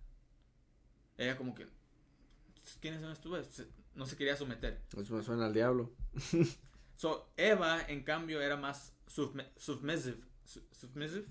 Ella 1.18 1.36
como 1.36 1.54
que, 1.54 1.66
¿quiénes 2.80 3.00
son 3.00 3.12
estos? 3.12 3.66
No 3.96 4.06
se 4.06 4.16
quería 4.16 4.36
someter. 4.36 4.80
Eso 4.96 5.14
me 5.14 5.22
suena 5.22 5.46
al 5.46 5.52
diablo. 5.54 5.92
So, 6.98 7.30
Eva, 7.36 7.82
en 7.88 8.04
cambio, 8.04 8.40
era 8.40 8.56
más 8.56 8.94
subme- 9.06 9.50
submissive. 9.58 10.18
Su- 10.46 10.66
Submissive, 10.72 11.26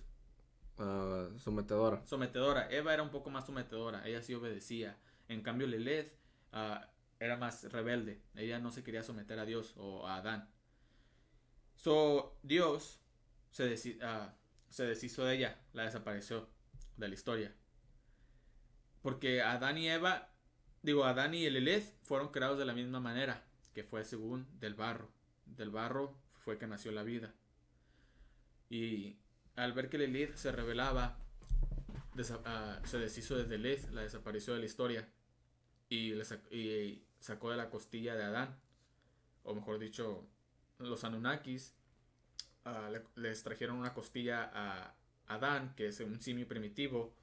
Ah, 0.78 1.28
sometedora. 1.38 2.06
sometedora. 2.06 2.70
Eva 2.70 2.94
era 2.94 3.02
un 3.02 3.10
poco 3.10 3.32
más 3.32 3.48
sometedora, 3.48 4.08
ella 4.08 4.22
sí 4.22 4.36
obedecía. 4.36 4.96
En 5.28 5.42
cambio, 5.42 5.66
Lilith 5.66 6.12
ah, 6.52 6.92
era 7.20 7.36
más 7.38 7.64
rebelde. 7.72 8.22
Ella 8.36 8.60
no 8.60 8.70
se 8.72 8.84
quería 8.84 9.02
someter 9.02 9.40
a 9.40 9.46
Dios 9.46 9.74
o 9.78 10.06
a 10.08 10.18
Adán. 10.18 10.48
So, 11.76 12.38
Dios 12.44 13.00
se, 13.50 13.68
desi- 13.74 13.98
ah, 14.04 14.36
se 14.70 14.84
deshizo 14.86 15.26
de 15.26 15.36
ella, 15.36 15.60
la 15.74 15.86
desapareció 15.86 16.48
de 16.98 17.08
la 17.08 17.14
historia. 17.16 17.56
Porque 19.02 19.42
Adán 19.42 19.80
y 19.80 19.90
Eva, 19.90 20.30
digo, 20.86 21.06
Adán 21.06 21.34
y 21.34 21.50
Lilith 21.50 21.84
fueron 22.04 22.30
creados 22.30 22.58
de 22.58 22.66
la 22.66 22.74
misma 22.74 23.00
manera, 23.00 23.44
que 23.74 23.84
fue 23.84 24.04
según 24.06 24.48
del 24.60 24.76
barro. 24.76 25.10
Del 25.46 25.70
barro 25.70 26.16
fue 26.38 26.58
que 26.58 26.68
nació 26.68 26.92
la 26.92 27.04
vida. 27.04 27.34
Y 28.70 29.18
al 29.56 29.74
ver 29.74 29.90
que 29.90 29.98
Lilith 29.98 30.36
se 30.36 30.52
rebelaba, 30.52 31.18
desa- 32.16 32.42
ah, 32.46 32.80
se 32.86 32.98
deshizo 33.00 33.36
de 33.36 33.58
Lilith, 33.58 33.90
la 33.92 34.02
desapareció 34.02 34.54
de 34.54 34.60
la 34.60 34.66
historia. 34.66 35.08
Y, 35.90 36.14
y 36.52 37.06
sacó 37.20 37.52
de 37.52 37.58
la 37.58 37.70
costilla 37.70 38.16
de 38.16 38.24
Adán. 38.24 38.60
O 39.44 39.54
mejor 39.54 39.80
dicho, 39.80 40.28
los 40.80 41.04
Anunnakis 41.04 41.76
ah, 42.66 42.90
le- 42.92 43.04
les 43.22 43.44
trajeron 43.44 43.78
una 43.78 43.94
costilla 43.94 44.52
a 44.54 44.96
Adán, 45.28 45.74
que 45.76 45.88
es 45.88 46.00
un 46.00 46.22
simio 46.22 46.48
primitivo, 46.48 47.16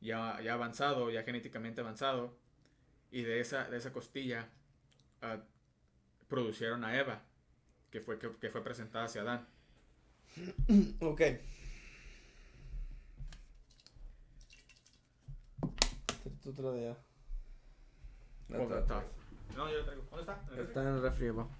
ya, 0.00 0.40
ya 0.40 0.54
avanzado, 0.54 1.10
ya 1.10 1.22
genéticamente 1.24 1.80
avanzado. 1.80 2.36
Y 3.12 3.22
de 3.22 3.40
esa, 3.40 3.68
de 3.68 3.76
esa 3.76 3.92
costilla 3.92 4.48
ah, 5.20 5.38
producieron 6.26 6.82
a 6.82 6.98
Eva, 6.98 7.22
que 7.90 8.00
fue, 8.00 8.18
que, 8.18 8.34
que 8.40 8.50
fue 8.50 8.64
presentada 8.64 9.04
hacia 9.04 9.22
Adán. 9.22 9.46
Ok. 11.00 11.20
Tú 16.42 16.52
la. 16.52 16.96
No, 19.56 19.70
yo 19.70 19.84
traigo. 19.84 20.02
¿Dónde 20.10 20.20
está? 20.22 20.40
¿En? 20.50 20.62
Está 20.62 20.82
en 20.82 20.88
el 20.88 21.02
refri 21.02 21.28
abajo. 21.28 21.50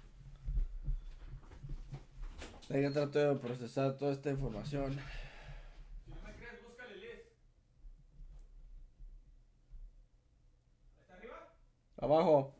Ahí 2.69 2.91
trato 2.91 3.19
de 3.19 3.35
procesar 3.39 3.97
toda 3.97 4.13
esta 4.13 4.29
información. 4.29 4.93
Si 4.93 6.11
no 6.11 6.21
me 6.21 6.33
crees, 6.35 6.63
busca 6.63 6.85
Lilith. 6.87 7.25
¿Está 11.01 11.15
arriba? 11.15 11.53
Abajo. 12.03 12.53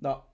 No. 0.00 0.31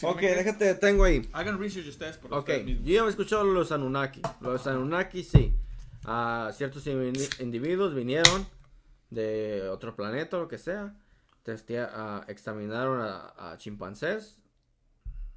Si 0.00 0.06
ok, 0.06 0.16
me 0.22 0.34
déjate, 0.34 0.74
tengo 0.74 1.04
ahí. 1.04 1.28
Hagan 1.32 1.58
research 1.58 1.86
ustedes 1.88 2.16
por 2.16 2.32
Ok, 2.32 2.38
ustedes 2.40 2.64
mismos. 2.64 2.86
yo 2.86 2.92
ya 2.94 3.04
he 3.04 3.08
escuchado 3.08 3.44
los 3.44 3.70
Anunnaki. 3.72 4.22
Los 4.40 4.66
Anunnaki, 4.66 5.22
sí. 5.22 5.54
Ah, 6.04 6.50
ciertos 6.54 6.86
in- 6.86 7.12
individuos 7.40 7.94
vinieron 7.94 8.46
de 9.10 9.68
otro 9.68 9.94
planeta 9.94 10.36
o 10.38 10.40
lo 10.40 10.48
que 10.48 10.58
sea. 10.58 10.94
testea- 11.44 11.90
ah, 11.92 12.24
examinaron 12.28 13.00
a, 13.00 13.52
a 13.52 13.58
chimpancés. 13.58 14.36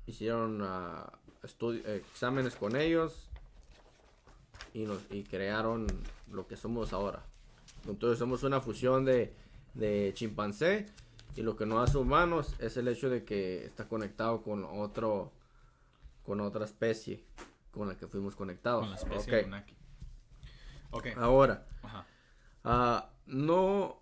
Hicieron 0.06 0.62
eh, 0.64 2.04
exámenes 2.12 2.56
con 2.56 2.76
ellos. 2.76 3.30
Y, 4.74 4.86
nos, 4.86 5.00
y 5.12 5.24
crearon 5.24 5.86
lo 6.32 6.48
que 6.48 6.58
somos 6.58 6.94
ahora. 6.94 7.24
Entonces 7.88 8.18
somos 8.20 8.44
una 8.44 8.60
fusión 8.62 9.06
de, 9.06 9.34
de 9.74 10.12
chimpancé. 10.16 10.88
Y 11.36 11.42
lo 11.42 11.56
que 11.56 11.66
nos 11.66 11.88
hace 11.90 11.98
humanos 11.98 12.56
es 12.60 12.78
el 12.78 12.88
hecho 12.88 13.10
de 13.10 13.24
que 13.26 13.66
está 13.66 13.88
conectado 13.88 14.42
con 14.44 14.64
otro 14.66 15.34
con 16.24 16.40
otra 16.40 16.64
especie 16.66 17.26
con 17.72 17.88
la 17.88 17.98
que 17.98 18.08
fuimos 18.08 18.36
conectados. 18.36 18.82
Con 18.82 18.92
la 18.92 18.96
especie 18.96 19.34
Ok. 19.34 19.40
Anunnaki. 19.40 19.76
Ok. 20.92 21.08
Ahora, 21.18 21.66
Ajá. 21.82 22.06
ah, 22.64 23.10
no, 23.26 24.00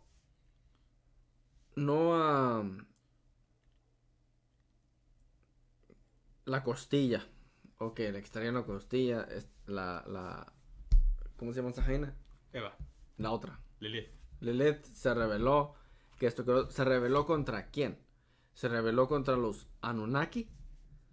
no, 1.75 2.77
la 6.45 6.63
costilla. 6.63 7.25
Ok, 7.77 7.99
le 7.99 8.19
extraían 8.19 8.55
la 8.55 8.63
costilla, 8.63 9.23
es 9.23 9.47
la, 9.65 10.03
la, 10.07 10.53
¿cómo 11.37 11.51
se 11.53 11.59
llama 11.59 11.71
esa 11.71 11.81
jaina? 11.83 12.13
Eva. 12.53 12.75
La 13.17 13.31
otra. 13.31 13.59
Lilith. 13.79 14.09
Lilith 14.41 14.83
se 14.85 15.13
reveló 15.13 15.75
que 16.21 16.27
esto 16.27 16.69
se 16.69 16.83
reveló 16.85 17.25
contra 17.25 17.71
quién. 17.71 17.97
se 18.53 18.67
rebeló 18.67 19.07
contra 19.07 19.35
los 19.37 19.65
Anunnaki. 19.81 20.47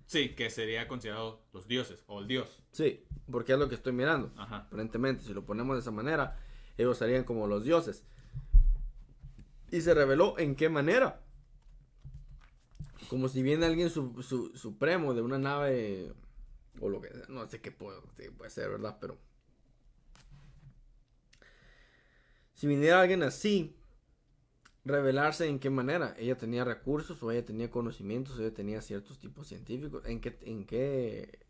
Sí, 0.05 0.35
que 0.35 0.51
sería 0.51 0.87
considerado 0.87 1.47
los 1.55 1.67
dioses 1.67 2.05
o 2.09 2.21
el 2.21 2.29
dios. 2.29 2.63
Sí, 2.73 3.07
porque 3.31 3.55
es 3.55 3.59
lo 3.59 3.71
que 3.71 3.75
estoy 3.77 3.95
mirando. 3.95 4.31
Ajá. 4.37 4.57
Aparentemente, 4.67 5.25
si 5.25 5.33
lo 5.33 5.47
ponemos 5.47 5.77
de 5.77 5.81
esa 5.81 5.93
manera, 5.93 6.39
ellos 6.77 6.99
serían 6.99 7.25
como 7.25 7.47
los 7.47 7.65
dioses. 7.65 8.05
¿Y 9.71 9.81
se 9.81 9.95
reveló 9.95 10.39
en 10.39 10.57
qué 10.57 10.69
manera? 10.69 11.23
Como 13.09 13.29
si 13.31 13.43
viene 13.43 13.65
alguien 13.65 13.89
su- 13.89 14.23
su- 14.23 14.55
supremo 14.55 15.15
de 15.15 15.23
una 15.23 15.39
nave 15.39 16.13
o 16.81 16.91
lo 16.91 17.01
que 17.01 17.09
sea. 17.15 17.25
No 17.31 17.49
sé 17.49 17.63
qué 17.63 17.71
puede, 17.73 17.99
sí, 18.15 18.29
puede 18.29 18.51
ser, 18.51 18.69
¿verdad? 18.69 18.99
Pero 19.01 19.17
si 22.53 22.67
viniera 22.67 23.01
alguien 23.01 23.23
así, 23.23 23.75
revelarse 24.89 25.47
en 25.47 25.59
qué 25.59 25.71
manera. 25.71 26.15
Ella 26.19 26.37
tenía 26.37 26.65
recursos 26.65 27.23
o 27.23 27.31
ella 27.31 27.45
tenía 27.45 27.71
conocimientos 27.71 28.39
o 28.39 28.43
ella 28.43 28.55
tenía 28.55 28.81
ciertos 28.83 29.19
tipos 29.19 29.47
científicos. 29.47 30.05
¿En 30.07 30.21
qué, 30.21 30.39
en 30.43 30.65
qué 30.65 31.47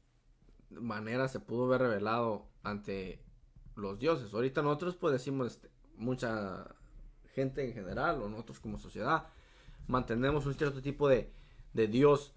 manera 0.70 1.28
se 1.28 1.40
pudo 1.40 1.66
ver 1.68 1.80
revelado 1.80 2.46
ante 2.62 3.22
los 3.76 3.98
dioses? 3.98 4.32
Ahorita 4.34 4.62
nosotros 4.62 4.96
pues 4.96 5.12
decimos 5.12 5.46
este, 5.52 5.70
mucha 5.96 6.66
gente 7.34 7.64
en 7.64 7.72
general 7.72 8.20
o 8.22 8.28
nosotros 8.28 8.58
como 8.60 8.78
sociedad 8.78 9.28
mantenemos 9.86 10.44
un 10.46 10.54
cierto 10.54 10.82
tipo 10.82 11.08
de, 11.08 11.32
de 11.72 11.86
dios 11.86 12.34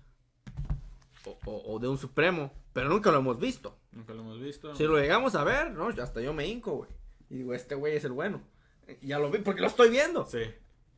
o, 1.25 1.37
o- 1.45 1.73
o 1.73 1.79
de 1.79 1.87
un 1.87 1.97
supremo, 1.97 2.51
pero 2.73 2.89
nunca 2.89 3.11
lo 3.11 3.17
hemos 3.17 3.39
visto. 3.39 3.77
Nunca 3.91 4.13
lo 4.13 4.21
hemos 4.21 4.39
visto. 4.39 4.73
Si 4.75 4.83
lo 4.85 4.97
llegamos 4.97 5.35
a 5.35 5.43
ver, 5.43 5.71
no, 5.71 5.87
hasta 5.89 6.21
yo 6.21 6.33
me 6.33 6.47
hinco, 6.47 6.77
güey. 6.77 6.89
Y 7.29 7.35
digo, 7.37 7.53
este 7.53 7.75
güey 7.75 7.95
es 7.97 8.05
el 8.05 8.11
bueno. 8.13 8.41
Ya 9.01 9.19
lo 9.19 9.29
vi 9.31 9.39
porque 9.39 9.61
lo 9.61 9.67
estoy 9.67 9.89
viendo. 9.89 10.25
Sí. 10.25 10.39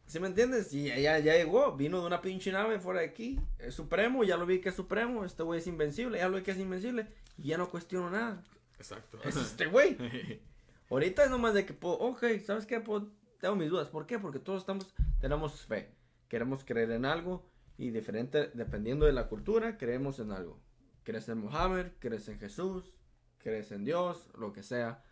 ¿Sí 0.05 0.19
me 0.19 0.27
entiendes? 0.27 0.71
Y 0.73 0.83
ya, 0.85 1.19
ya 1.19 1.35
llegó, 1.35 1.75
vino 1.75 1.99
de 2.01 2.05
una 2.07 2.21
pinche 2.21 2.51
nave 2.51 2.79
fuera 2.79 2.99
de 2.99 3.07
aquí. 3.07 3.39
Es 3.59 3.73
supremo, 3.73 4.23
ya 4.23 4.37
lo 4.37 4.45
vi 4.45 4.59
que 4.59 4.69
es 4.69 4.75
supremo. 4.75 5.25
Este 5.25 5.43
güey 5.43 5.59
es 5.59 5.67
invencible, 5.67 6.17
ya 6.19 6.27
lo 6.29 6.37
vi 6.37 6.43
que 6.43 6.51
es 6.51 6.59
invencible. 6.59 7.07
Y 7.37 7.47
ya 7.49 7.57
no 7.57 7.69
cuestiono 7.69 8.09
nada. 8.11 8.43
Exacto. 8.77 9.19
Es 9.23 9.35
este 9.35 9.65
güey. 9.67 9.97
Ahorita 10.89 11.23
es 11.23 11.29
nomás 11.31 11.53
de 11.55 11.65
que 11.65 11.73
puedo, 11.73 11.95
ok, 11.95 12.23
¿sabes 12.45 12.65
qué? 12.65 12.79
Puedo- 12.79 13.11
tengo 13.39 13.55
mis 13.55 13.69
dudas. 13.69 13.87
¿Por 13.89 14.05
qué? 14.05 14.19
Porque 14.19 14.39
todos 14.39 14.61
estamos, 14.61 14.93
tenemos 15.19 15.61
fe. 15.65 15.89
Queremos 16.27 16.63
creer 16.63 16.91
en 16.91 17.05
algo 17.05 17.49
y 17.77 17.89
diferente, 17.89 18.51
dependiendo 18.53 19.05
de 19.05 19.13
la 19.13 19.27
cultura, 19.27 19.77
creemos 19.77 20.19
en 20.19 20.31
algo. 20.31 20.59
Crees 21.03 21.27
en 21.29 21.39
Mohammed, 21.39 21.87
crees 21.99 22.27
en 22.27 22.39
Jesús, 22.39 22.93
crees 23.39 23.71
en 23.71 23.83
Dios, 23.83 24.29
lo 24.37 24.53
que 24.53 24.63
sea. 24.63 25.03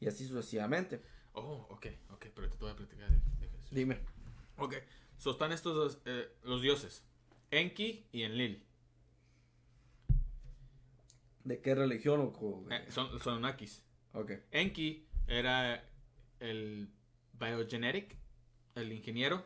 Y 0.00 0.06
así 0.06 0.26
sucesivamente. 0.26 1.00
oh, 1.32 1.66
ok, 1.70 1.86
ok, 2.10 2.26
pero 2.34 2.50
te 2.50 2.56
voy 2.58 2.70
a 2.70 2.76
platicar 2.76 3.10
de, 3.10 3.16
de 3.40 3.48
Jesús. 3.48 3.70
Dime. 3.70 3.98
Ok, 4.56 4.74
so 5.18 5.32
están 5.32 5.52
estos 5.52 5.74
dos, 5.74 6.02
eh, 6.04 6.28
los 6.42 6.62
dioses, 6.62 7.04
Enki 7.50 8.06
y 8.12 8.22
Enlil. 8.22 8.64
¿De 11.44 11.60
qué 11.60 11.74
religión 11.74 12.20
o 12.20 12.66
Eh, 12.70 12.86
son, 12.90 13.18
son 13.20 13.34
Anunnakis. 13.34 13.84
Ok. 14.12 14.32
Enki 14.50 15.06
era 15.26 15.88
el 16.40 16.88
biogenetic, 17.34 18.16
el 18.74 18.92
ingeniero. 18.92 19.44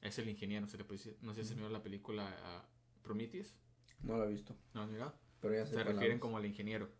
Es 0.00 0.18
el 0.18 0.28
ingeniero, 0.28 0.66
se 0.66 0.78
le 0.78 0.84
puede 0.84 0.98
decir. 0.98 1.18
No 1.20 1.34
sé 1.34 1.42
si 1.42 1.50
se 1.50 1.56
miró 1.56 1.68
la 1.68 1.82
película 1.82 2.34
ah, 2.44 2.66
Prometheus. 3.02 3.54
No 4.02 4.16
lo 4.16 4.24
he 4.24 4.28
visto. 4.28 4.56
¿No 4.72 4.82
has 4.82 4.90
mirado? 4.90 5.14
Pero 5.40 5.54
ya 5.54 5.66
Se 5.66 5.74
cuál 5.74 5.86
refieren 5.86 6.18
como 6.18 6.36
al 6.38 6.46
ingeniero, 6.46 6.90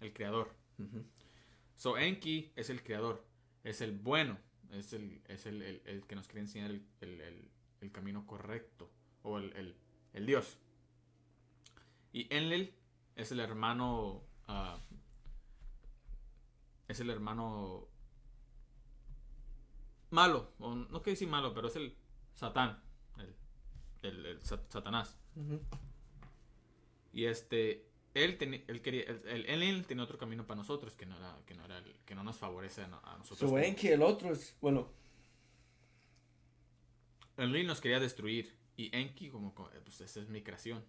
el 0.00 0.12
creador. 0.12 0.54
So 1.74 1.98
Enki 1.98 2.52
es 2.56 2.70
el 2.70 2.82
creador, 2.82 3.24
es 3.64 3.80
el 3.80 3.92
bueno, 3.92 4.38
es 4.72 4.92
el, 4.92 5.20
es 5.26 5.46
el, 5.46 5.62
el- 5.62 5.82
el 5.86 6.06
que 6.06 6.14
nos 6.16 6.26
quiere 6.26 6.40
enseñar 6.40 6.70
el, 6.70 6.82
el- 7.00 7.50
camino 7.92 8.26
correcto, 8.26 8.90
o 9.22 9.38
el, 9.38 9.52
el- 9.56 9.76
el 10.12 10.26
dios. 10.26 10.58
Y 12.12 12.26
Enlil 12.34 12.74
es 13.16 13.30
el 13.32 13.40
hermano, 13.40 14.22
ah, 14.46 14.78
es 16.88 17.00
el 17.00 17.10
hermano 17.10 17.86
malo, 20.10 20.52
o 20.58 20.74
no 20.74 20.86
quiero 21.02 21.14
decir 21.14 21.28
malo, 21.28 21.52
pero 21.54 21.68
es 21.68 21.76
el 21.76 21.96
Satán, 22.34 22.80
el, 23.18 23.34
el- 24.02 24.26
el 24.26 24.42
sa- 24.42 24.64
Satanás. 24.68 25.16
Y 27.12 27.24
este, 27.24 27.87
él, 28.24 28.38
teni- 28.38 28.64
él 28.66 28.82
quería, 28.82 29.02
el, 29.04 29.26
el- 29.26 29.46
Enlil 29.50 29.86
tenía 29.86 30.04
otro 30.04 30.18
camino 30.18 30.46
para 30.46 30.58
nosotros 30.58 30.94
que 30.96 31.06
no 31.06 31.16
era, 31.16 31.38
que 31.46 31.54
no 31.54 31.64
era, 31.64 31.78
el- 31.78 31.96
que 32.04 32.14
no 32.14 32.22
nos 32.24 32.36
favorece 32.36 32.82
a, 32.82 32.88
no- 32.88 33.00
a 33.04 33.16
nosotros. 33.18 33.50
So, 33.50 33.58
Enki, 33.58 33.88
el 33.88 34.02
otro 34.02 34.32
es, 34.32 34.56
bueno, 34.60 34.88
Enlil 37.36 37.66
nos 37.66 37.80
quería 37.80 38.00
destruir 38.00 38.56
y 38.76 38.94
Enki 38.96 39.28
como, 39.30 39.54
co- 39.54 39.70
eh, 39.72 39.80
pues 39.82 40.00
esta 40.00 40.20
es 40.20 40.28
mi 40.28 40.42
creación, 40.42 40.84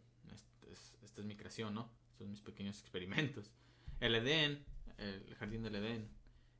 es- 0.71 0.95
esta 1.01 1.21
es 1.21 1.27
mi 1.27 1.35
creación, 1.35 1.73
¿no? 1.73 1.89
Son 2.17 2.29
mis 2.29 2.41
pequeños 2.41 2.79
experimentos. 2.81 3.51
El 3.99 4.15
Edén, 4.15 4.63
el 4.97 5.33
jardín 5.35 5.63
del 5.63 5.75
Edén, 5.75 6.09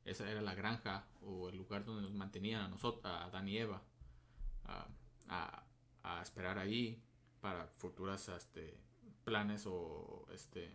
esa 0.04 0.28
era 0.30 0.40
la 0.40 0.54
granja 0.54 1.06
o 1.22 1.48
el 1.48 1.56
lugar 1.56 1.84
donde 1.84 2.02
nos 2.02 2.12
mantenían 2.14 2.62
a 2.62 2.68
nosotros, 2.68 3.04
a 3.04 3.24
Adán 3.24 3.48
y 3.48 3.58
Eva, 3.58 3.82
a, 4.64 4.86
a- 5.28 5.64
a 6.02 6.22
esperar 6.22 6.58
ahí 6.58 7.02
para 7.40 7.66
futuras 7.76 8.28
este, 8.28 8.76
planes 9.20 9.64
o 9.66 10.26
este, 10.32 10.74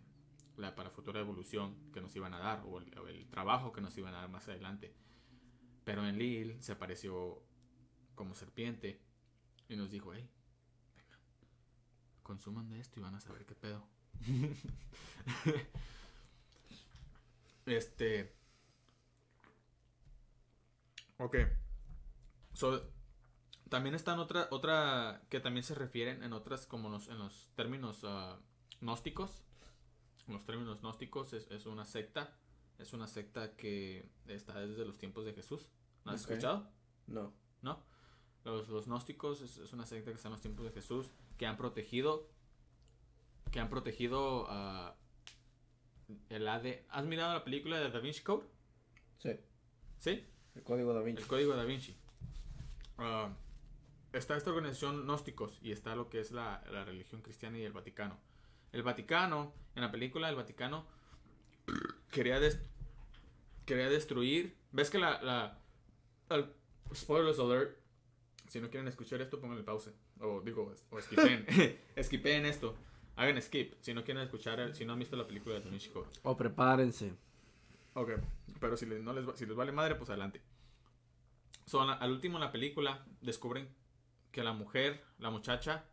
la, 0.57 0.75
para 0.75 0.89
futura 0.89 1.19
evolución 1.19 1.75
que 1.91 2.01
nos 2.01 2.15
iban 2.15 2.33
a 2.33 2.39
dar 2.39 2.63
o 2.65 2.79
el, 2.79 2.97
o 2.97 3.07
el 3.07 3.27
trabajo 3.29 3.71
que 3.71 3.81
nos 3.81 3.97
iban 3.97 4.13
a 4.13 4.21
dar 4.21 4.29
más 4.29 4.47
adelante. 4.47 4.93
Pero 5.83 6.05
Enlil 6.05 6.61
se 6.61 6.71
apareció 6.71 7.43
como 8.15 8.33
serpiente 8.33 9.01
y 9.67 9.75
nos 9.75 9.91
dijo, 9.91 10.13
hey, 10.13 10.29
venga, 10.95 11.19
consuman 12.23 12.69
de 12.69 12.79
esto 12.79 12.99
y 12.99 13.03
van 13.03 13.15
a 13.15 13.19
saber 13.19 13.45
qué 13.45 13.55
pedo. 13.55 13.87
este. 17.65 18.35
Ok. 21.17 21.37
So, 22.53 22.94
también 23.69 23.95
están 23.95 24.19
otra, 24.19 24.47
otra 24.51 25.21
que 25.29 25.39
también 25.39 25.63
se 25.63 25.75
refieren 25.75 26.23
en 26.23 26.33
otras, 26.33 26.65
como 26.67 26.89
los, 26.89 27.07
en 27.07 27.17
los 27.17 27.51
términos 27.55 28.01
ah, 28.03 28.39
gnósticos. 28.81 29.43
Los 30.27 30.45
términos 30.45 30.81
gnósticos 30.81 31.33
es, 31.33 31.49
es 31.51 31.65
una 31.65 31.85
secta. 31.85 32.35
Es 32.77 32.93
una 32.93 33.07
secta 33.07 33.55
que 33.55 34.09
está 34.27 34.59
desde 34.59 34.85
los 34.85 34.97
tiempos 34.97 35.25
de 35.25 35.33
Jesús. 35.33 35.69
¿No 36.03 36.11
has 36.11 36.21
escuchado? 36.21 36.69
no. 37.07 37.33
¿no? 37.61 37.83
Los, 38.43 38.69
los 38.69 38.85
gnósticos 38.85 39.41
es, 39.41 39.57
es 39.57 39.73
una 39.73 39.87
secta 39.87 40.11
que 40.11 40.17
está 40.17 40.27
en 40.27 40.33
los 40.33 40.41
tiempos 40.41 40.65
de 40.65 40.71
Jesús, 40.71 41.09
que 41.35 41.47
han 41.47 41.57
protegido, 41.57 42.29
que 43.51 43.59
han 43.59 43.69
protegido 43.69 44.45
ah, 44.49 44.95
el 46.29 46.47
AD. 46.47 46.81
¿Has 46.89 47.05
mirado 47.05 47.33
la 47.33 47.43
película 47.43 47.79
de 47.79 47.89
Da 47.89 47.99
Vinci 47.99 48.21
Code? 48.21 48.45
Sí, 49.17 49.31
¿Sí? 49.97 50.23
el 50.53 50.63
código 50.63 50.93
da 50.93 51.01
Vinci. 51.01 51.23
El 51.23 51.27
código 51.27 51.51
de 51.53 51.57
Da 51.57 51.63
Vinci. 51.63 51.95
Ah, 52.99 53.35
está 54.17 54.35
esta 54.37 54.49
organización 54.51 55.03
gnósticos 55.03 55.59
y 55.61 55.71
está 55.71 55.95
lo 55.95 56.09
que 56.09 56.19
es 56.19 56.31
la, 56.31 56.63
la 56.71 56.83
religión 56.85 57.21
cristiana 57.21 57.57
y 57.57 57.63
el 57.63 57.73
Vaticano. 57.73 58.17
El 58.71 58.83
Vaticano, 58.83 59.53
en 59.75 59.81
la 59.81 59.91
película 59.91 60.27
del 60.27 60.35
Vaticano, 60.35 60.85
quería, 62.11 62.39
des- 62.39 62.59
quería 63.65 63.89
destruir. 63.89 64.55
¿Ves 64.71 64.89
que 64.89 64.99
la... 64.99 65.21
la 65.21 65.59
el- 66.29 66.51
spoilers 66.93 67.39
alert. 67.39 67.77
Si 68.47 68.59
no 68.61 68.69
quieren 68.69 68.87
escuchar 68.87 69.21
esto, 69.21 69.39
pónganle 69.39 69.63
pausa. 69.63 69.91
O 70.19 70.41
digo, 70.41 70.73
o 70.91 71.01
skipen. 71.01 71.45
skipen 72.01 72.45
esto. 72.53 72.75
Hagan 73.15 73.41
skip. 73.41 73.73
Si 73.81 73.93
no 73.93 74.03
quieren 74.03 74.23
escuchar, 74.23 74.59
el- 74.59 74.75
si 74.75 74.85
no 74.85 74.93
han 74.93 74.99
visto 74.99 75.15
la 75.15 75.25
película 75.25 75.59
de 75.59 75.89
Code. 75.91 76.07
O 76.23 76.35
prepárense. 76.37 77.13
Ok, 77.93 78.11
pero 78.59 78.75
si 78.75 78.85
les, 78.85 79.01
no 79.01 79.13
les, 79.13 79.25
si 79.37 79.45
les 79.45 79.55
vale 79.55 79.71
madre, 79.71 79.95
pues 79.95 80.09
adelante. 80.09 80.41
So, 81.65 81.81
al 81.81 82.11
último 82.11 82.37
en 82.37 82.41
la 82.43 82.51
película 82.51 83.05
descubren 83.21 83.69
que 84.35 84.43
la 84.43 84.51
mujer, 84.51 85.01
la 85.17 85.29
muchacha, 85.29 85.85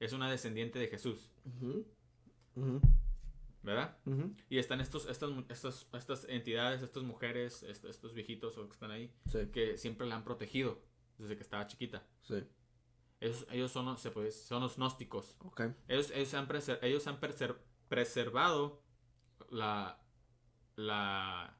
es 0.00 0.12
una 0.12 0.28
descendiente 0.28 0.80
de 0.80 0.88
Jesús. 0.88 1.30
¿verdad? 3.62 3.96
Y 4.50 4.58
están 4.58 4.80
estos, 4.80 5.06
estas, 5.06 5.30
estas, 5.48 5.86
estas 5.92 6.24
entidades, 6.28 6.82
estas 6.82 7.04
mujeres, 7.04 7.62
est- 7.62 7.84
estos 7.84 8.12
viejitos 8.12 8.58
o 8.58 8.66
que 8.66 8.72
están 8.72 8.90
ahí, 8.90 9.14
Sí, 9.30 9.46
que 9.52 9.78
siempre 9.78 10.06
la 10.08 10.16
han 10.16 10.24
protegido 10.24 10.82
desde 11.18 11.36
que 11.36 11.42
estaba 11.42 11.66
chiquita. 11.68 12.04
sí. 12.22 12.42
Ellos, 13.20 13.46
ellos 13.52 13.70
son, 13.72 13.86
los- 13.86 14.00
se 14.02 14.10
puede- 14.10 14.32
son 14.32 14.60
los 14.60 14.76
gnósticos. 14.76 15.36
Ok. 15.38 15.62
Ellos, 15.88 16.10
ellos 16.10 16.34
han, 16.34 16.46
preser- 16.48 16.78
ellos 16.82 17.06
han 17.06 17.20
preser- 17.20 17.56
preservado 17.88 18.82
la, 19.50 19.98
la, 20.76 21.56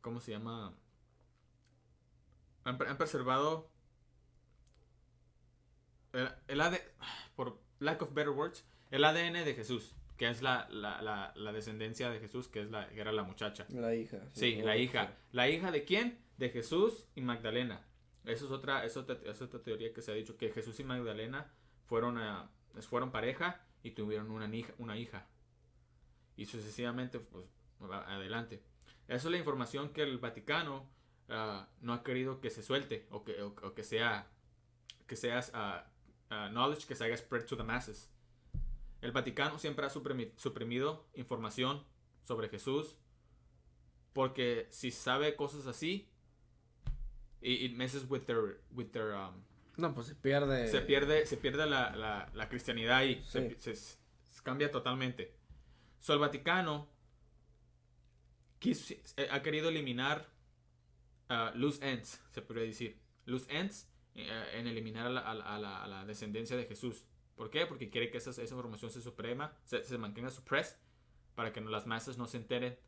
¿cómo 0.00 0.20
se 0.20 0.30
llama? 0.30 0.78
Han 2.64 2.78
preservado 2.96 3.70
el, 6.16 6.30
el 6.48 6.60
AD, 6.60 6.76
por 7.34 7.58
lack 7.78 8.02
of 8.02 8.14
better 8.14 8.30
words, 8.30 8.64
el 8.90 9.04
ADN 9.04 9.44
de 9.44 9.54
Jesús, 9.54 9.94
que 10.16 10.28
es 10.28 10.42
la, 10.42 10.68
la, 10.70 11.02
la, 11.02 11.32
la 11.36 11.52
descendencia 11.52 12.10
de 12.10 12.20
Jesús, 12.20 12.48
que 12.48 12.62
es 12.62 12.70
la, 12.70 12.88
que 12.88 13.00
era 13.00 13.12
la 13.12 13.22
muchacha. 13.22 13.66
La 13.70 13.94
hija. 13.94 14.18
Sí, 14.32 14.56
la 14.62 14.76
hija. 14.76 15.14
¿La 15.32 15.48
hija 15.48 15.70
de 15.70 15.84
quién? 15.84 16.18
De 16.38 16.50
Jesús 16.50 17.06
y 17.14 17.20
Magdalena. 17.20 17.84
Eso 18.24 18.46
es 18.46 18.50
otra, 18.50 18.84
es 18.84 18.96
otra, 18.96 19.18
es 19.24 19.40
otra 19.40 19.62
teoría 19.62 19.92
que 19.92 20.02
se 20.02 20.10
ha 20.10 20.14
dicho, 20.14 20.36
que 20.36 20.50
Jesús 20.50 20.80
y 20.80 20.84
Magdalena 20.84 21.52
fueron, 21.84 22.18
a, 22.18 22.50
fueron 22.80 23.12
pareja 23.12 23.60
y 23.82 23.92
tuvieron 23.92 24.30
una 24.30 24.52
hija, 24.54 24.74
una 24.78 24.96
hija. 24.96 25.26
Y 26.36 26.46
sucesivamente, 26.46 27.20
pues, 27.20 27.46
adelante. 27.80 28.62
Esa 29.06 29.28
es 29.28 29.30
la 29.30 29.38
información 29.38 29.90
que 29.90 30.02
el 30.02 30.18
Vaticano 30.18 30.90
ah, 31.28 31.68
no 31.80 31.92
ha 31.92 32.02
querido 32.02 32.40
que 32.40 32.50
se 32.50 32.62
suelte 32.62 33.06
o 33.10 33.24
que, 33.24 33.40
o, 33.42 33.74
que 33.74 33.84
sea, 33.84 34.28
que 35.06 35.14
sea 35.14 35.40
uh, 35.54 35.95
knowledge 36.30 36.86
que 36.86 36.94
se 36.94 37.04
haga 37.04 37.16
spread 37.16 37.46
to 37.46 37.56
the 37.56 37.62
masses. 37.62 38.10
El 39.00 39.12
Vaticano 39.12 39.58
siempre 39.58 39.86
ha 39.86 39.90
suprimido 39.90 41.06
información 41.14 41.84
sobre 42.24 42.48
Jesús 42.48 42.96
porque 44.12 44.66
si 44.70 44.90
sabe 44.90 45.36
cosas 45.36 45.66
así, 45.66 46.08
it, 47.42 47.74
messes 47.74 48.08
with 48.08 48.22
their, 48.24 48.62
with 48.70 48.90
their 48.92 49.12
um, 49.12 49.44
no, 49.76 49.94
pues 49.94 50.06
se 50.06 50.14
pierde. 50.14 50.68
Se 50.68 50.80
pierde, 50.80 51.26
se 51.26 51.36
pierde 51.36 51.66
la, 51.66 52.30
la, 52.32 52.48
cristianidad 52.48 53.02
y 53.02 53.22
se, 53.24 53.60
se, 53.60 53.74
cambia 54.42 54.70
totalmente. 54.70 55.34
So, 56.00 56.14
el 56.14 56.18
Vaticano 56.18 56.88
eh, 58.64 59.28
ha 59.30 59.42
querido 59.42 59.68
eliminar 59.68 60.26
uh, 61.28 61.56
loose 61.56 61.86
ends, 61.86 62.22
se 62.30 62.40
podría 62.40 62.64
decir. 62.64 62.98
Loose 63.26 63.46
ends 63.50 63.86
en 64.16 64.66
eliminar 64.66 65.06
a 65.06 65.10
la, 65.10 65.20
a, 65.20 65.86
la, 65.88 66.04
descendencia 66.04 66.56
de 66.56 66.64
Jesús. 66.64 67.04
¿Por 67.34 67.50
qué? 67.50 67.66
Porque 67.66 67.90
quiere 67.90 68.10
que 68.10 68.18
esa, 68.18 68.30
esa 68.30 68.42
información 68.42 68.90
se 68.90 69.02
suprema, 69.02 69.52
se, 69.64 69.84
se 69.84 69.98
mantenga 69.98 70.30
suppressed 70.30 70.76
para 71.34 71.52
que 71.52 71.60
las 71.60 71.86
masas 71.86 72.16
no 72.16 72.26
se 72.26 72.38
enteren. 72.38 72.78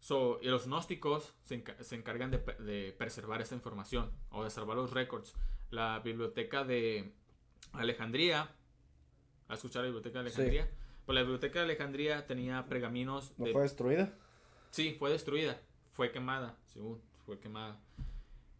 So, 0.00 0.40
y 0.42 0.46
los 0.46 0.66
gnósticos 0.66 1.34
se, 1.44 1.64
se 1.80 1.94
encargan 1.94 2.30
de, 2.30 2.38
de, 2.38 2.92
preservar 2.92 3.40
esa 3.40 3.54
información 3.54 4.10
o 4.30 4.44
de 4.44 4.50
salvar 4.50 4.76
los 4.76 4.92
récords. 4.92 5.34
La 5.70 6.00
biblioteca 6.00 6.64
de 6.64 7.14
Alejandría, 7.72 8.50
¿has 9.48 9.58
escuchado 9.58 9.84
la 9.84 9.90
biblioteca 9.90 10.18
de 10.18 10.28
Alejandría? 10.28 10.70
Pues 11.06 11.14
la 11.14 11.22
biblioteca 11.22 11.60
de 11.60 11.64
Alejandría 11.66 12.26
tenía 12.26 12.66
pergaminos. 12.66 13.32
¿No 13.38 13.46
fue 13.46 13.62
destruida? 13.62 14.12
Sí, 14.70 14.96
fue 14.98 15.10
destruida. 15.10 15.60
Fue 15.92 16.10
quemada, 16.10 16.56
según. 16.66 17.00
Fue 17.24 17.38
quemada 17.38 17.78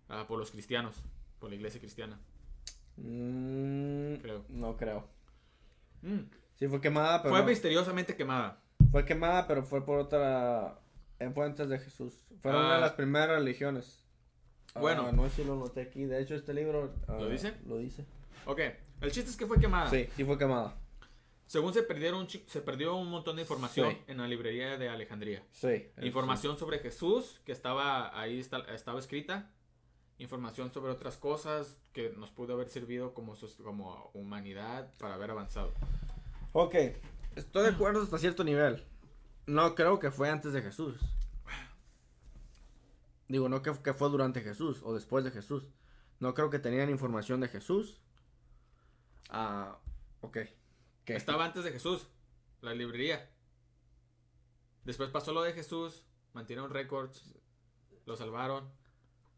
ah, 0.08 0.26
por 0.28 0.38
los 0.38 0.50
cristianos, 0.50 1.02
por 1.42 1.50
la 1.50 1.56
iglesia 1.56 1.80
cristiana. 1.80 2.20
Mm, 2.96 4.14
creo. 4.22 4.44
No 4.48 4.76
creo. 4.76 5.08
Mm. 6.02 6.20
Sí, 6.54 6.68
fue 6.68 6.80
quemada, 6.80 7.20
pero. 7.20 7.34
Fue 7.34 7.44
misteriosamente 7.44 8.14
quemada. 8.14 8.60
Fue 8.92 9.04
quemada, 9.04 9.48
pero 9.48 9.64
fue 9.64 9.84
por 9.84 9.98
otra. 9.98 10.78
En 11.18 11.34
fuentes 11.34 11.68
de 11.68 11.80
Jesús. 11.80 12.14
Fue 12.40 12.52
una 12.52 12.70
de 12.70 12.76
ah. 12.76 12.80
las 12.80 12.92
primeras 12.92 13.40
religiones. 13.40 14.06
Bueno. 14.76 15.10
no 15.10 15.28
sé 15.28 15.42
si 15.42 15.44
lo 15.44 15.56
noté 15.56 15.82
aquí. 15.82 16.04
De 16.04 16.22
hecho, 16.22 16.36
este 16.36 16.54
libro. 16.54 16.94
¿Lo 17.08 17.28
dice? 17.28 17.54
Lo 17.66 17.78
dice. 17.78 18.06
Ok. 18.46 18.60
El 19.00 19.10
chiste 19.10 19.30
es 19.30 19.36
que 19.36 19.46
fue 19.46 19.58
quemada. 19.58 19.90
Sí, 19.90 20.08
sí 20.14 20.24
fue 20.24 20.38
quemada. 20.38 20.76
Según 21.46 21.74
se 21.74 21.82
perdieron 21.82 22.28
se 22.28 22.60
perdió 22.60 22.94
un 22.94 23.08
montón 23.08 23.34
de 23.34 23.42
información 23.42 23.98
en 24.06 24.18
la 24.18 24.28
librería 24.28 24.78
de 24.78 24.88
Alejandría. 24.88 25.42
Sí. 25.50 25.88
Información 26.02 26.56
sobre 26.56 26.78
Jesús 26.78 27.40
que 27.44 27.50
estaba 27.50 28.16
ahí 28.18 28.38
estaba 28.38 29.00
escrita. 29.00 29.50
Información 30.22 30.72
sobre 30.72 30.92
otras 30.92 31.16
cosas 31.16 31.80
que 31.92 32.10
nos 32.10 32.30
pudo 32.30 32.54
haber 32.54 32.68
servido 32.68 33.12
como, 33.12 33.34
como 33.64 34.10
humanidad 34.14 34.94
para 34.96 35.14
haber 35.14 35.32
avanzado. 35.32 35.74
Ok, 36.52 36.76
estoy 37.34 37.64
de 37.64 37.70
acuerdo 37.70 38.02
hasta 38.02 38.18
cierto 38.18 38.44
nivel. 38.44 38.86
No 39.46 39.74
creo 39.74 39.98
que 39.98 40.12
fue 40.12 40.30
antes 40.30 40.52
de 40.52 40.62
Jesús. 40.62 40.94
Digo, 43.26 43.48
no 43.48 43.62
que, 43.62 43.72
que 43.82 43.94
fue 43.94 44.10
durante 44.10 44.42
Jesús 44.42 44.80
o 44.84 44.94
después 44.94 45.24
de 45.24 45.32
Jesús. 45.32 45.64
No 46.20 46.34
creo 46.34 46.50
que 46.50 46.60
tenían 46.60 46.88
información 46.88 47.40
de 47.40 47.48
Jesús. 47.48 48.00
Ah, 49.28 49.76
ok. 50.20 50.38
Estaba 51.06 51.46
antes 51.46 51.64
de 51.64 51.72
Jesús, 51.72 52.06
la 52.60 52.74
librería. 52.74 53.28
Después 54.84 55.10
pasó 55.10 55.32
lo 55.32 55.42
de 55.42 55.52
Jesús, 55.52 56.04
mantuvieron 56.32 56.70
récords, 56.70 57.34
lo 58.06 58.16
salvaron, 58.16 58.70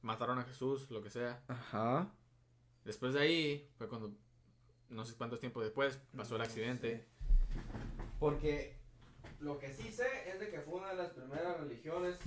mataron 0.05 0.39
a 0.39 0.44
Jesús, 0.44 0.90
lo 0.90 1.02
que 1.02 1.10
sea. 1.10 1.43
Ajá. 1.48 2.09
Después 2.85 3.14
de 3.14 3.20
ahí 3.20 3.70
fue 3.78 3.89
cuando, 3.89 4.12
no 4.90 5.05
sé 5.05 5.14
cuántos 5.16 5.40
tiempo 5.40 5.62
después, 5.62 5.98
pasó 6.16 6.36
el 6.36 6.43
accidente. 6.43 7.06
Porque 8.20 8.76
lo 9.40 9.59
que 9.59 9.72
sí 9.72 9.90
sé 9.90 10.31
es 10.31 10.39
de 10.39 10.51
que 10.51 10.60
fue 10.60 10.74
una 10.74 10.90
de 10.90 10.97
las 10.97 11.10
primeras 11.10 11.59
religiones. 11.59 12.18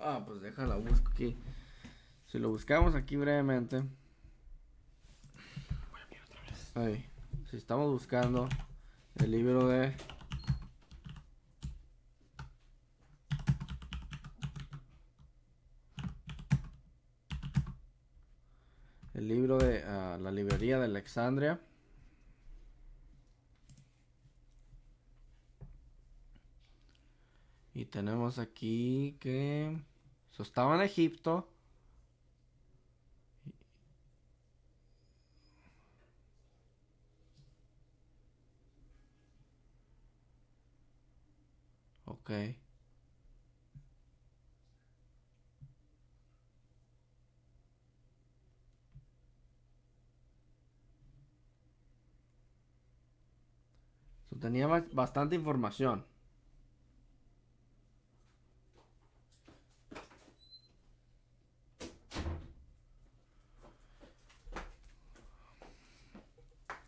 Ah, 0.00 0.22
pues 0.26 0.40
déjala, 0.40 0.76
busco 0.76 1.10
aquí. 1.12 1.36
Si 2.26 2.38
lo 2.38 2.48
buscamos 2.48 2.94
aquí 2.94 3.16
brevemente. 3.16 3.82
Ahí. 6.74 7.06
Si 7.50 7.58
estamos 7.58 7.90
buscando 7.90 8.48
el 9.16 9.30
libro 9.30 9.68
de 9.68 9.94
el 19.22 19.28
libro 19.28 19.58
de 19.58 19.84
uh, 19.84 20.20
la 20.20 20.32
librería 20.32 20.78
de 20.80 20.86
Alexandria 20.86 21.60
y 27.74 27.84
tenemos 27.86 28.38
aquí 28.38 29.16
que 29.20 29.76
so, 30.32 30.42
estaba 30.42 30.74
en 30.76 30.82
Egipto 30.82 31.48
Ok. 42.06 42.30
Tenía 54.42 54.66
bastante 54.66 55.36
información. 55.36 56.04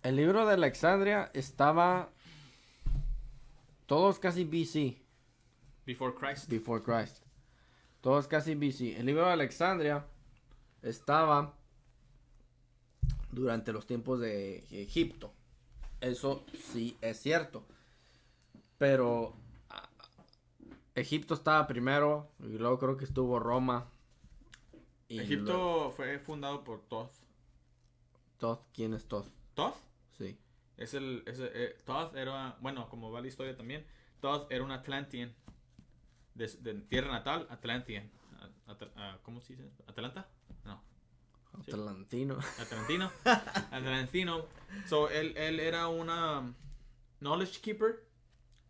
El 0.03 0.17
libro 0.17 0.45
de 0.45 0.55
Alexandria 0.55 1.31
estaba 1.33 2.11
todos 3.87 4.19
casi 4.19 4.45
BC. 4.45 5.01
Before 5.87 6.13
Christ. 6.13 6.51
Before 6.51 6.83
Christ. 6.83 7.25
Todos 8.03 8.27
casi 8.27 8.55
BC. 8.55 8.99
El 8.99 9.07
libro 9.07 9.25
de 9.27 9.33
Alexandria 9.33 10.05
estaba 10.83 11.55
durante 13.31 13.73
los 13.73 13.87
tiempos 13.87 14.21
de 14.21 14.67
Egipto. 14.71 15.33
Eso 16.05 16.45
sí 16.73 16.99
es 17.01 17.19
cierto. 17.21 17.65
Pero 18.77 19.35
Egipto 20.95 21.33
estaba 21.33 21.67
primero 21.67 22.29
y 22.41 22.59
luego 22.59 22.79
creo 22.79 22.97
que 22.99 23.05
estuvo 23.05 23.39
Roma. 23.39 23.89
Egipto 25.09 25.93
fue 25.97 26.19
fundado 26.19 26.63
por 26.63 26.83
Toth. 26.83 27.13
Toth, 28.39 28.61
¿quién 28.75 28.93
es 28.93 29.07
Toth? 29.07 29.29
¿Toth? 29.55 29.77
Sí. 30.19 30.37
Es 30.77 30.93
el, 30.93 31.23
eh, 31.27 31.79
Toth 31.87 32.15
era, 32.17 32.57
bueno, 32.61 32.89
como 32.91 33.11
va 33.11 33.23
la 33.23 33.29
historia 33.29 33.57
también, 33.57 33.87
Toth 34.21 34.51
era 34.53 34.63
un 34.63 34.73
Atlantean 34.73 35.35
de, 36.35 36.49
tierra 36.89 37.13
natal, 37.13 37.47
Atlantean. 37.49 38.11
¿Cómo 39.23 39.41
se 39.41 39.55
dice? 39.55 39.71
¿Atlanta? 39.87 40.29
No. 41.55 41.63
Atlantino. 41.63 42.39
Atlantino. 42.59 43.13
Atlantino. 43.71 44.47
So, 44.87 45.09
él, 45.09 45.37
él 45.37 45.61
era 45.61 45.89
una 45.89 46.41
um, 46.41 46.55
knowledge 47.21 47.61
keeper. 47.61 48.05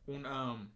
Un, 0.06 0.26
um, 0.26 0.70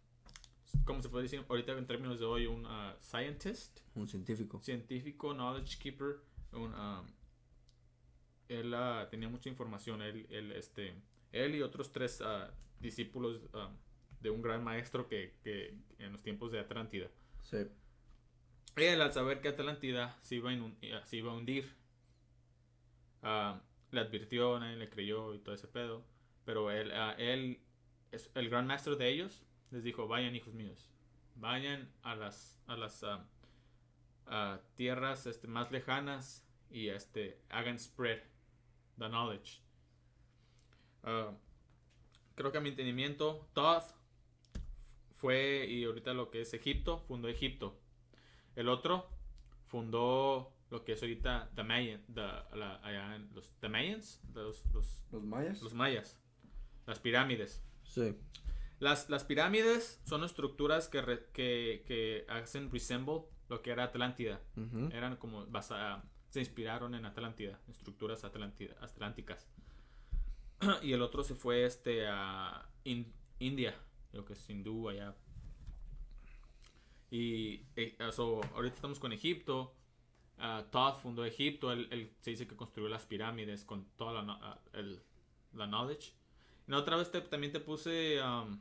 ¿cómo 0.84 1.02
se 1.02 1.08
puede 1.08 1.24
decir 1.24 1.44
ahorita 1.48 1.72
en 1.72 1.86
términos 1.86 2.18
de 2.18 2.24
hoy? 2.24 2.46
Un 2.46 2.64
uh, 2.64 2.94
scientist. 3.00 3.80
Un 3.94 4.08
científico. 4.08 4.60
Científico, 4.62 5.34
knowledge 5.34 5.78
keeper. 5.78 6.20
Un, 6.52 6.74
um, 6.74 7.06
él 8.48 8.72
uh, 8.74 9.08
tenía 9.10 9.28
mucha 9.28 9.48
información. 9.48 10.02
Él, 10.02 10.26
él, 10.30 10.52
este, 10.52 10.94
él 11.32 11.54
y 11.54 11.62
otros 11.62 11.92
tres 11.92 12.20
uh, 12.20 12.50
discípulos 12.80 13.40
de 14.20 14.30
un 14.30 14.42
gran 14.42 14.64
maestro 14.64 15.08
que, 15.08 15.34
que 15.42 15.74
en 15.98 16.12
los 16.12 16.22
tiempos 16.22 16.52
de 16.52 16.60
Atlántida. 16.60 17.08
Sí. 17.42 17.58
Él, 18.76 19.00
al 19.00 19.12
saber 19.12 19.40
que 19.40 19.48
Atlántida 19.48 20.16
se 20.22 20.36
iba 20.36 20.50
a, 20.50 20.54
eh, 20.54 21.00
se 21.04 21.16
iba 21.16 21.32
a 21.32 21.34
hundir, 21.34 21.72
uh, 23.22 23.58
le 23.90 24.00
advirtió, 24.00 24.58
nadie 24.58 24.76
le 24.76 24.88
creyó 24.88 25.34
y 25.34 25.38
todo 25.38 25.54
ese 25.54 25.68
pedo. 25.68 26.04
Pero 26.44 26.70
él, 26.70 26.90
uh, 26.90 27.20
él 27.20 27.60
es 28.10 28.30
el 28.34 28.48
gran 28.48 28.66
maestro 28.66 28.96
de 28.96 29.08
ellos, 29.08 29.44
les 29.70 29.82
dijo, 29.82 30.08
vayan 30.08 30.34
hijos 30.34 30.54
míos, 30.54 30.90
vayan 31.34 31.92
a 32.02 32.14
las, 32.14 32.60
a 32.66 32.76
las 32.76 33.02
uh, 33.02 33.18
tierras 34.74 35.26
este, 35.26 35.46
más 35.46 35.70
lejanas 35.70 36.46
y 36.70 36.88
este, 36.88 37.40
hagan 37.50 37.78
spread 37.78 38.20
the 38.98 39.08
knowledge. 39.08 39.60
Ah, 41.02 41.32
creo 42.34 42.52
que 42.52 42.58
a 42.58 42.60
mi 42.60 42.70
entendimiento, 42.70 43.48
Thoth 43.54 43.94
fue, 45.16 45.66
y 45.68 45.84
ahorita 45.84 46.12
lo 46.14 46.30
que 46.30 46.42
es 46.42 46.52
Egipto, 46.54 46.98
fundó 47.00 47.28
Egipto. 47.28 47.80
El 48.56 48.68
otro 48.68 49.08
fundó 49.66 50.52
lo 50.70 50.84
que 50.84 50.92
es 50.92 51.02
ahorita 51.02 51.50
the 51.54 51.62
Mayan, 51.62 52.04
the- 52.12 52.56
la- 52.56 52.80
allá 52.82 53.16
en 53.16 53.32
los 53.34 53.52
the 53.60 53.68
Mayans, 53.68 54.20
los, 54.34 54.64
los, 54.72 55.02
¿Los 55.10 55.22
mayas? 55.24 55.62
los 55.62 55.74
mayas, 55.74 56.18
las 56.86 56.98
pirámides. 56.98 57.62
Sí. 57.84 58.16
Las, 58.80 59.08
las 59.10 59.24
pirámides 59.24 60.00
son 60.04 60.22
estructuras 60.24 60.88
que, 60.88 61.00
re- 61.02 61.26
que, 61.32 61.82
que 61.86 62.24
hacen 62.28 62.70
resemble 62.70 63.22
lo 63.48 63.62
que 63.62 63.70
era 63.70 63.84
Atlántida. 63.84 64.40
Eran 64.92 65.16
como 65.16 65.46
basa- 65.46 66.04
se 66.30 66.40
inspiraron 66.40 66.94
en 66.94 67.06
Atlántida, 67.06 67.58
estructuras 67.68 68.22
atlántida- 68.24 68.76
atlánticas. 68.80 69.48
y 70.82 70.92
el 70.92 71.00
otro 71.02 71.24
se 71.24 71.34
fue 71.34 71.64
este 71.64 72.06
a 72.08 72.68
In- 72.84 73.12
India, 73.38 73.74
lo 74.12 74.24
que 74.26 74.34
es 74.34 74.50
hindú 74.50 74.88
allá. 74.90 75.16
Y 77.10 77.62
eh, 77.76 77.96
so, 78.12 78.40
ahorita 78.54 78.74
estamos 78.76 78.98
con 78.98 79.12
Egipto. 79.12 79.74
Ah, 80.38 80.64
Thoth 80.70 81.00
fundó 81.00 81.24
Egipto. 81.24 81.72
Él, 81.72 81.88
él 81.90 82.12
se 82.20 82.30
dice 82.30 82.46
que 82.46 82.56
construyó 82.56 82.88
las 82.88 83.06
pirámides 83.06 83.64
con 83.64 83.84
toda 83.96 84.22
la, 84.22 84.32
ah, 84.42 84.60
el- 84.72 85.02
la 85.54 85.66
knowledge. 85.66 86.12
Y 86.66 86.70
la 86.70 86.78
otra 86.78 86.96
vez 86.96 87.10
te- 87.10 87.20
también 87.22 87.52
te 87.52 87.60
puse 87.60 88.22
um, 88.22 88.60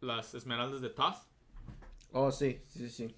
las 0.00 0.34
esmeraldas 0.34 0.80
de 0.80 0.90
Thoth. 0.90 1.16
Oh, 2.12 2.30
sí, 2.30 2.60
sí, 2.68 2.88
sí. 2.90 3.14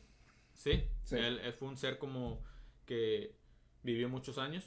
Sí, 0.54 0.84
Sí. 1.04 1.16
Él, 1.16 1.38
él 1.40 1.52
fue 1.52 1.68
un 1.68 1.76
ser 1.76 1.98
como 1.98 2.42
que 2.86 3.36
vivió 3.82 4.08
muchos 4.08 4.38
años. 4.38 4.64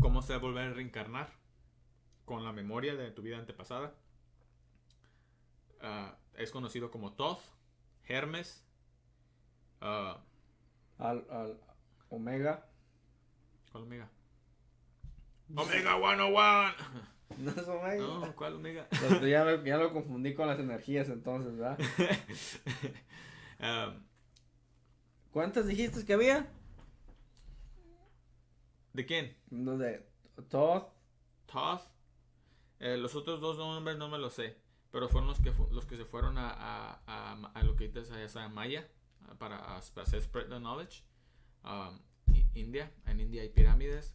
¿Cómo 0.00 0.22
se 0.22 0.36
volver 0.38 0.70
a 0.70 0.74
reencarnar? 0.74 1.32
Con 2.24 2.44
la 2.44 2.52
memoria 2.52 2.94
de 2.94 3.10
tu 3.10 3.22
vida 3.22 3.38
antepasada. 3.38 3.94
Ah, 5.80 6.16
es 6.34 6.50
conocido 6.50 6.90
como 6.90 7.12
Thoth, 7.12 7.40
Hermes. 8.06 8.64
Ah, 9.80 10.22
Al, 10.98 11.26
al 11.30 11.60
Omega. 12.08 12.66
¿Cuál 13.72 13.84
Omega? 13.84 14.10
Omega 15.56 15.96
101. 15.96 16.74
No 17.38 17.52
es 17.52 17.68
Omega. 17.68 17.96
No, 17.96 18.34
¿cuál 18.34 18.56
Omega? 18.56 18.88
Pues 18.98 19.22
ya, 19.22 19.44
lo, 19.44 19.64
ya 19.64 19.76
lo 19.76 19.92
confundí 19.92 20.34
con 20.34 20.48
las 20.48 20.58
energías 20.58 21.08
entonces, 21.08 21.56
¿verdad? 21.56 21.78
Ah, 23.60 23.94
¿Cuántas 25.30 25.66
dijiste 25.68 26.04
que 26.04 26.14
había? 26.14 26.50
¿De 28.92 29.06
quién? 29.06 29.36
No, 29.50 29.78
de 29.78 30.04
Thoth. 30.48 30.88
Toth. 31.46 31.82
Eh, 32.80 32.96
los 32.96 33.14
otros 33.14 33.40
dos 33.40 33.58
nombres 33.58 33.96
no 33.96 34.08
me 34.08 34.18
los 34.18 34.34
sé. 34.34 34.56
Pero 34.90 35.08
fueron 35.08 35.28
los 35.28 35.40
que, 35.40 35.52
los 35.70 35.86
que 35.86 35.96
se 35.96 36.04
fueron 36.04 36.36
a, 36.36 36.50
a, 36.50 37.00
a, 37.06 37.32
a 37.54 37.62
lo 37.62 37.76
que 37.76 37.84
ahorita 37.84 38.00
es 38.00 38.10
allá, 38.10 38.44
a 38.44 38.48
Maya. 38.48 38.88
Para, 39.38 39.58
para 39.58 40.06
hacer 40.06 40.22
spread 40.22 40.48
the 40.48 40.58
knowledge. 40.58 41.04
Um, 41.64 42.00
India. 42.54 42.92
En 43.06 43.20
India 43.20 43.42
hay 43.42 43.48
pirámides. 43.48 44.14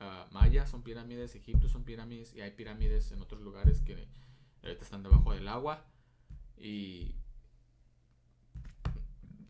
ah, 0.00 0.26
Maya 0.30 0.66
son 0.66 0.82
pirámides. 0.82 1.34
Egipto 1.34 1.68
son 1.68 1.84
pirámides. 1.84 2.34
Y 2.34 2.40
hay 2.40 2.50
pirámides 2.52 3.12
en 3.12 3.20
otros 3.22 3.40
lugares 3.42 3.80
que 3.82 4.08
están 4.62 5.02
debajo 5.02 5.32
del 5.32 5.48
agua. 5.48 5.84
Y. 6.56 7.14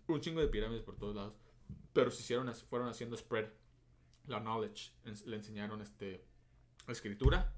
Un 0.08 0.20
chingo 0.20 0.40
de 0.40 0.48
pirámides 0.48 0.82
por 0.82 0.96
todos 0.96 1.14
lados. 1.16 1.34
Pero 1.92 2.10
se 2.10 2.22
hicieron, 2.22 2.52
fueron 2.54 2.88
haciendo 2.88 3.16
spread 3.16 3.48
la 4.26 4.40
knowledge. 4.40 4.92
Le 5.24 5.36
enseñaron 5.36 5.80
este 5.80 6.26
escritura, 6.88 7.52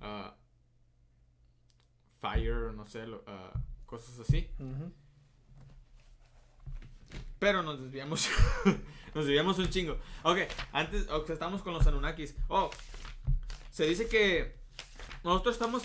ah, 0.00 0.36
fire, 2.20 2.72
no 2.74 2.84
sé, 2.86 3.04
ah, 3.26 3.52
cosas 3.86 4.18
así. 4.18 4.50
Pero 7.38 7.62
nos 7.62 7.80
desviamos, 7.80 8.28
nos 9.14 9.24
desviamos 9.26 9.58
un 9.58 9.68
chingo. 9.70 9.98
Ok, 10.24 10.38
antes, 10.72 11.08
ok, 11.08 11.30
estamos 11.30 11.62
con 11.62 11.72
los 11.72 11.86
Anunnakis. 11.86 12.34
Oh, 12.48 12.70
se 13.70 13.86
dice 13.86 14.08
que 14.08 14.56
nosotros 15.22 15.54
estamos, 15.54 15.82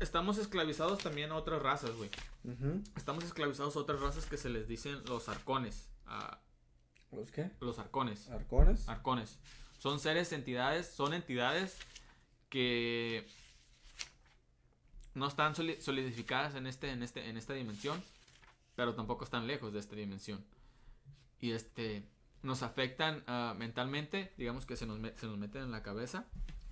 estamos 0.00 0.38
esclavizados 0.38 0.98
también 1.00 1.30
a 1.30 1.36
otras 1.36 1.62
razas, 1.62 1.94
güey. 1.96 2.10
Estamos 2.96 3.22
esclavizados 3.24 3.76
a 3.76 3.78
otras 3.78 4.00
razas 4.00 4.26
que 4.26 4.36
se 4.36 4.48
les 4.48 4.66
dicen 4.66 5.02
los 5.04 5.28
arcones. 5.28 5.88
¿Los 7.12 7.30
qué? 7.30 7.50
los 7.60 7.78
arcones. 7.78 8.28
¿Arcones? 8.30 8.88
Arcones. 8.88 9.38
Son 9.78 10.00
seres, 10.00 10.32
entidades, 10.32 10.86
son 10.88 11.12
entidades 11.12 11.76
que 12.48 13.26
no 15.14 15.26
están 15.26 15.54
soli- 15.54 15.80
solidificadas 15.80 16.54
en, 16.54 16.66
este, 16.66 16.90
en, 16.90 17.02
este, 17.02 17.28
en 17.28 17.36
esta 17.36 17.52
dimensión, 17.52 18.02
pero 18.74 18.94
tampoco 18.94 19.24
están 19.24 19.46
lejos 19.46 19.72
de 19.72 19.78
esta 19.78 19.96
dimensión. 19.96 20.44
Y 21.40 21.52
este 21.52 22.04
nos 22.42 22.62
afectan 22.62 23.22
ah, 23.26 23.54
mentalmente, 23.58 24.32
digamos 24.36 24.66
que 24.66 24.76
se 24.76 24.86
nos, 24.86 24.98
se 25.16 25.26
nos 25.26 25.38
meten 25.38 25.62
en 25.62 25.70
la 25.70 25.82
cabeza 25.82 26.26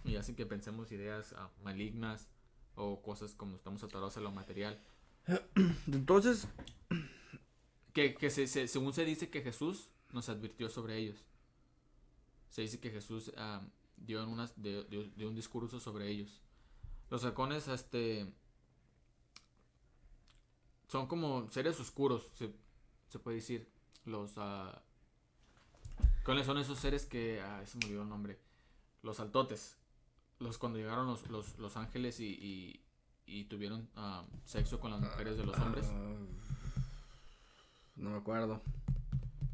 y 0.05 0.17
hacen 0.17 0.35
que 0.35 0.47
pensemos 0.47 0.91
ideas 0.93 1.35
ah, 1.37 1.51
malignas 1.63 2.29
o 2.75 3.03
cosas 3.03 3.35
como 3.35 3.57
estamos 3.57 3.83
atorados 3.85 4.17
a 4.17 4.21
lo 4.21 4.31
material. 4.33 4.79
Entonces, 5.87 6.47
Que, 7.93 8.15
que 8.15 8.31
se- 8.31 8.47
se- 8.47 8.69
según 8.69 8.93
se 8.93 9.05
dice 9.05 9.31
que 9.31 9.43
Jesús 9.43 9.91
nos 10.13 10.29
advirtió 10.29 10.69
sobre 10.69 10.97
ellos. 10.97 11.25
Se 12.51 12.63
dice 12.63 12.79
que 12.81 12.91
Jesús 12.91 13.33
ah, 13.37 13.63
dio, 13.97 14.23
en 14.23 14.29
unas, 14.29 14.61
dio, 14.63 14.85
dio- 14.85 15.09
dio 15.17 15.29
un 15.29 15.35
discurso 15.35 15.81
sobre 15.81 16.09
ellos. 16.09 16.41
Los 17.11 17.25
halcones 17.25 17.67
este, 17.69 18.33
son 20.91 21.07
como 21.07 21.49
seres 21.51 21.79
oscuros, 21.79 22.27
se, 22.37 22.53
se 23.09 23.19
puede 23.21 23.37
decir. 23.37 23.69
Los... 24.05 24.33
ah, 24.39 24.83
¿Cuáles 26.25 26.47
son 26.47 26.59
esos 26.59 26.79
seres 26.79 27.07
que... 27.07 27.41
ah, 27.41 27.63
se 27.65 27.79
me 27.79 27.85
olvidó 27.85 28.03
el 28.03 28.09
nombre. 28.09 28.41
Los 29.03 29.21
altotes. 29.21 29.77
Los 30.41 30.59
cuando 30.59 30.79
llegaron 30.79 31.07
los, 31.07 31.29
los, 31.29 31.59
los 31.59 31.77
ángeles 31.77 32.19
y, 32.19 32.27
y, 32.27 32.81
y 33.27 33.45
tuvieron 33.45 33.89
ah, 33.95 34.25
sexo 34.45 34.81
con 34.81 34.91
las 34.91 35.01
mujeres 35.01 35.37
de 35.37 35.45
los 35.45 35.57
hombres. 35.59 35.87
No 37.95 38.11
me 38.11 38.17
acuerdo. 38.17 38.61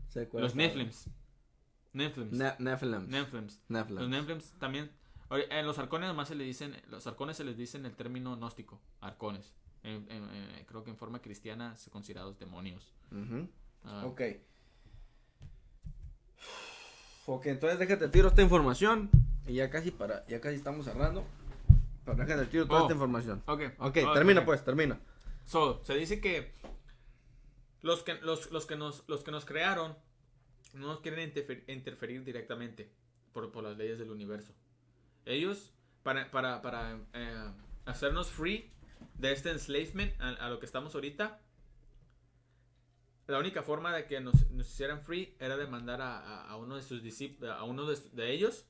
Sé 0.08 0.28
Los. 0.32 0.54
Nephilims. 0.54 1.08
Nephilims. 1.92 2.32
Ne- 2.32 2.56
Nephilims. 2.60 3.08
Nephilims. 3.08 3.60
Nephilims. 3.68 4.00
Los 4.00 4.08
Nephilims 4.08 4.52
también. 4.58 4.90
En 5.30 5.66
los 5.66 5.78
arcones 5.78 6.06
además 6.06 6.28
se 6.28 6.36
le 6.36 6.44
dicen, 6.44 6.80
los 6.88 7.06
arcones 7.08 7.36
se 7.36 7.42
les 7.44 7.56
dicen 7.56 7.84
el 7.84 7.96
término 7.96 8.36
gnóstico, 8.36 8.80
arcones. 9.00 9.52
En- 9.86 10.10
en- 10.10 10.30
en- 10.34 10.64
creo 10.66 10.82
que 10.84 10.90
en 10.90 10.96
forma 10.96 11.20
cristiana 11.22 11.76
se 11.76 11.90
considerados 11.90 12.38
demonios. 12.38 12.92
Ujú. 13.12 13.48
Ah, 13.84 14.02
Ok. 14.06 14.20
Ok, 17.26 17.46
entonces 17.46 17.78
déjate 17.78 18.08
tiro 18.08 18.28
esta 18.28 18.42
información. 18.42 19.10
Y 19.46 19.54
ya 19.54 19.70
casi 19.70 19.90
para, 19.90 20.26
ya 20.26 20.40
casi 20.40 20.56
estamos 20.56 20.84
cerrando. 20.86 21.24
Pero 22.04 22.16
déjate 22.16 22.46
tiro 22.46 22.66
toda 22.66 22.80
Oh. 22.80 22.84
esta 22.84 22.94
información. 22.94 23.42
Ok. 23.46 23.62
Ok, 23.78 23.98
Oh, 24.06 24.12
termina 24.12 24.40
ok. 24.40 24.46
pues, 24.46 24.64
termina. 24.64 25.00
So, 25.44 25.82
se 25.84 25.94
dice 25.94 26.20
que 26.20 26.52
los 27.82 28.02
que, 28.02 28.14
los, 28.14 28.50
los 28.52 28.66
que, 28.66 28.76
nos, 28.76 29.04
los 29.08 29.22
que 29.24 29.30
nos 29.30 29.44
crearon 29.44 29.96
no 30.72 30.88
nos 30.88 31.00
quieren 31.00 31.32
interfer- 31.32 31.64
interferir 31.68 32.24
directamente 32.24 32.90
por, 33.32 33.50
por 33.52 33.64
las 33.64 33.76
leyes 33.76 33.98
del 33.98 34.10
universo. 34.10 34.52
Ellos, 35.24 35.72
para, 36.02 36.30
para, 36.30 36.62
para 36.62 36.98
eh, 37.12 37.52
hacernos 37.86 38.30
free 38.30 38.70
de 39.18 39.32
este 39.32 39.50
enslavement 39.50 40.12
a, 40.20 40.28
a 40.46 40.50
lo 40.50 40.58
que 40.60 40.66
estamos 40.66 40.94
ahorita, 40.94 41.40
la 43.26 43.38
única 43.38 43.62
forma 43.62 43.94
de 43.94 44.06
que 44.06 44.20
nos, 44.20 44.48
nos 44.50 44.68
hicieran 44.68 45.02
free 45.02 45.36
era 45.40 45.56
de 45.56 45.66
mandar 45.66 46.00
a, 46.00 46.18
a- 46.18 46.48
a 46.50 46.56
uno 46.56 46.76
de 46.76 46.82
sus 46.82 47.02
discípulos, 47.02 47.50
a 47.50 47.64
uno 47.64 47.86
de, 47.86 47.96
de 48.12 48.30
ellos, 48.32 48.66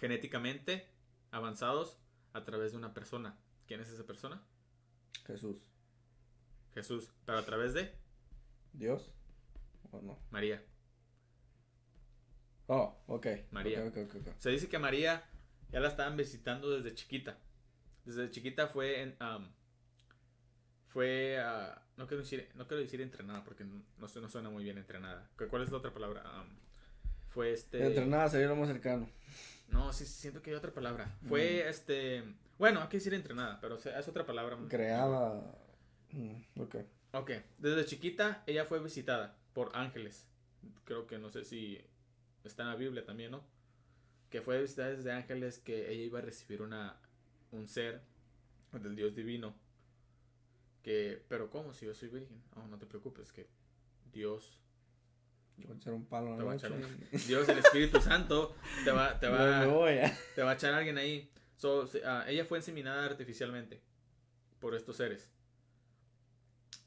genéticamente 0.00 0.88
avanzados, 1.30 1.98
a 2.32 2.44
través 2.44 2.72
de 2.72 2.78
una 2.78 2.92
persona. 2.92 3.38
¿Quién 3.66 3.80
es 3.80 3.88
esa 3.88 4.04
persona? 4.06 4.42
Jesús. 5.26 5.70
Jesús, 6.74 7.10
pero 7.24 7.38
a 7.38 7.44
través 7.44 7.72
de 7.72 7.94
¿Dios? 8.72 9.10
¿O 9.90 10.02
no? 10.02 10.18
María. 10.30 10.62
Oh, 12.66 12.94
ok. 13.06 13.26
María. 13.52 13.78
Se 14.38 14.50
dice 14.50 14.68
que 14.68 14.78
María 14.78 15.24
ya 15.70 15.80
la 15.80 15.88
estaban 15.88 16.16
visitando 16.16 16.70
desde 16.70 16.94
chiquita. 16.94 17.38
Desde 18.06 18.30
chiquita 18.30 18.68
fue 18.68 19.02
en, 19.02 19.16
am, 19.18 19.50
fue 20.88 21.38
ah, 21.38 21.82
no 21.96 22.06
quiero 22.06 22.22
decir 22.22 22.48
no 22.54 22.66
quiero 22.66 22.82
decir 22.82 23.00
entrenada 23.00 23.44
porque 23.44 23.64
no, 23.64 23.82
no, 23.98 24.08
su- 24.08 24.20
no 24.20 24.28
suena 24.28 24.48
muy 24.50 24.64
bien 24.64 24.78
entrenada. 24.78 25.28
¿Cu- 25.36 25.48
¿Cuál 25.48 25.62
es 25.62 25.70
la 25.70 25.78
otra 25.78 25.92
palabra? 25.92 26.22
Am, 26.24 26.48
fue 27.28 27.52
este 27.52 27.84
Entrenada 27.86 28.28
sería 28.28 28.48
lo 28.48 28.56
más 28.56 28.68
cercano. 28.68 29.08
No, 29.68 29.92
sí 29.92 30.06
siento 30.06 30.40
que 30.40 30.50
hay 30.50 30.56
otra 30.56 30.72
palabra. 30.72 31.18
Fue 31.28 31.68
este 31.68 32.22
bueno, 32.58 32.80
hay 32.80 32.88
que 32.88 32.96
decir 32.96 33.12
entrenada, 33.12 33.60
pero 33.60 33.76
es 33.76 34.08
otra 34.08 34.24
palabra. 34.24 34.56
Creada. 34.68 35.42
Mm, 36.12 36.60
ok. 36.60 36.76
Ok, 37.12 37.30
desde 37.58 37.84
chiquita 37.84 38.42
ella 38.46 38.64
fue 38.64 38.78
visitada 38.82 39.36
por 39.52 39.74
ángeles 39.74 40.26
creo 40.84 41.06
que 41.06 41.18
no 41.18 41.30
sé 41.30 41.44
si 41.44 41.80
está 42.44 42.62
en 42.62 42.68
la 42.70 42.76
Biblia 42.76 43.04
también, 43.04 43.30
¿no? 43.32 43.44
Que 44.30 44.40
fue 44.40 44.60
visita 44.60 44.88
de 44.90 45.12
ángeles 45.12 45.58
que 45.58 45.90
ella 45.92 46.02
iba 46.04 46.18
a 46.18 46.22
recibir 46.22 46.62
una, 46.62 46.96
un 47.56 47.68
ser 47.68 48.00
del 48.72 48.94
Dios 48.96 49.14
divino. 49.14 49.54
Que, 50.82 51.24
pero 51.28 51.50
¿cómo? 51.50 51.72
Si 51.72 51.84
yo 51.86 51.94
soy 51.94 52.08
virgen. 52.08 52.42
No, 52.54 52.68
no 52.68 52.78
te 52.78 52.86
preocupes, 52.86 53.32
que 53.32 53.48
Dios 54.12 54.60
Yo 55.56 55.66
voy 55.68 55.74
a 55.76 55.78
echar 55.78 55.92
un 55.94 56.06
palo 56.06 56.28
en 56.28 56.34
Te 56.36 56.38
la 56.38 56.44
va 56.44 56.52
a 56.52 56.54
noche. 56.54 56.66
echar 57.10 57.26
Dios, 57.26 57.48
el 57.48 57.58
Espíritu 57.58 58.00
Santo, 58.00 58.54
te 58.84 58.90
va, 58.92 59.18
te 59.18 59.26
va, 59.28 60.12
te 60.34 60.42
va 60.42 60.50
a 60.50 60.54
echar 60.54 60.74
alguien 60.74 60.96
ahí. 60.98 61.30
So, 61.56 61.88
ah, 62.04 62.24
ella 62.28 62.44
fue 62.44 62.58
inseminada 62.58 63.04
artificialmente 63.06 63.82
por 64.60 64.74
estos 64.74 64.96
seres. 64.96 65.30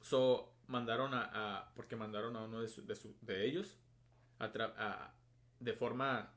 So, 0.01 0.53
mandaron 0.67 1.13
a, 1.13 1.29
a- 1.33 1.73
porque 1.75 1.95
mandaron 1.95 2.35
a 2.35 2.43
uno 2.43 2.61
de, 2.61 2.67
su- 2.67 2.85
de, 2.85 2.95
su- 2.95 3.15
de 3.21 3.45
ellos 3.45 3.77
a 4.39 4.51
tra- 4.51 4.73
a- 4.77 5.13
de 5.59 5.73
forma 5.73 6.31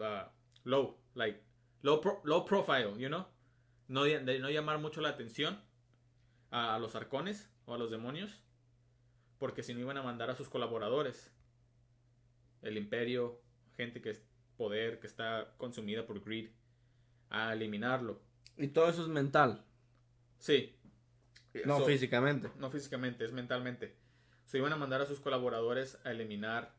ah, 0.00 0.32
low, 0.64 0.98
like 1.14 1.42
low, 1.82 2.00
pro- 2.00 2.20
low 2.24 2.44
profile, 2.44 2.94
you 2.98 3.08
know, 3.08 3.26
no, 3.88 4.04
de, 4.04 4.38
no 4.38 4.50
llamar 4.50 4.78
mucho 4.78 5.00
la 5.00 5.10
atención 5.10 5.60
a, 6.50 6.74
a 6.74 6.78
los 6.78 6.94
arcones 6.94 7.50
o 7.66 7.74
a 7.74 7.78
los 7.78 7.90
demonios, 7.90 8.42
porque 9.38 9.62
si 9.62 9.74
no 9.74 9.80
iban 9.80 9.96
a 9.96 10.02
mandar 10.02 10.30
a 10.30 10.36
sus 10.36 10.48
colaboradores, 10.48 11.32
el 12.62 12.76
imperio, 12.76 13.40
gente 13.76 14.00
que 14.00 14.10
es 14.10 14.22
poder, 14.56 14.98
que 15.00 15.06
está 15.06 15.54
consumida 15.58 16.06
por 16.06 16.22
greed, 16.24 16.50
a 17.30 17.52
eliminarlo. 17.52 18.20
Y 18.56 18.68
todo 18.68 18.88
eso 18.88 19.02
es 19.02 19.08
mental, 19.08 19.64
Sí. 20.38 20.74
no 21.64 21.78
So- 21.78 21.86
físicamente. 21.86 22.50
no 22.58 22.70
físicamente, 22.70 23.24
es 23.24 23.32
mentalmente. 23.32 23.96
Se 24.44 24.58
iban 24.58 24.72
a 24.72 24.76
mandar 24.76 25.00
a 25.02 25.06
sus 25.06 25.20
colaboradores 25.20 25.98
a 26.04 26.10
eliminar 26.10 26.74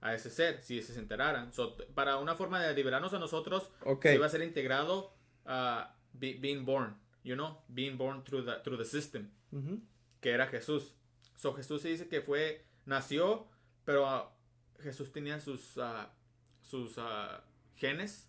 a 0.00 0.14
ese 0.14 0.30
ser, 0.30 0.62
si 0.62 0.82
se 0.82 0.98
enteraran. 0.98 1.52
So, 1.52 1.76
para 1.94 2.16
una 2.16 2.34
forma 2.34 2.60
de 2.62 2.74
liberarnos 2.74 3.12
a 3.14 3.18
nosotros, 3.18 3.70
Ok. 3.84 4.02
se 4.04 4.14
iba 4.16 4.26
a 4.26 4.30
ser 4.30 4.42
integrado 4.42 5.14
a 5.44 5.94
be- 6.18 6.38
being 6.40 6.64
born, 6.64 6.94
you 7.22 7.34
know, 7.34 7.58
being 7.72 7.96
born 7.96 8.22
through 8.22 8.44
the, 8.44 8.60
through 8.62 8.78
the 8.78 8.84
system, 8.84 9.30
que 10.20 10.30
era 10.32 10.46
Jesús. 10.46 10.94
So, 11.36 11.54
Jesús 11.54 11.82
se 11.82 11.88
dice 11.88 12.08
que 12.08 12.20
fue, 12.20 12.64
nació, 12.86 13.46
pero 13.84 14.06
ah, 14.06 14.32
Jesús 14.82 15.10
tenía 15.12 15.40
sus, 15.40 15.78
ah, 15.78 16.12
sus 16.62 16.98
ah, 16.98 17.42
genes 17.76 18.28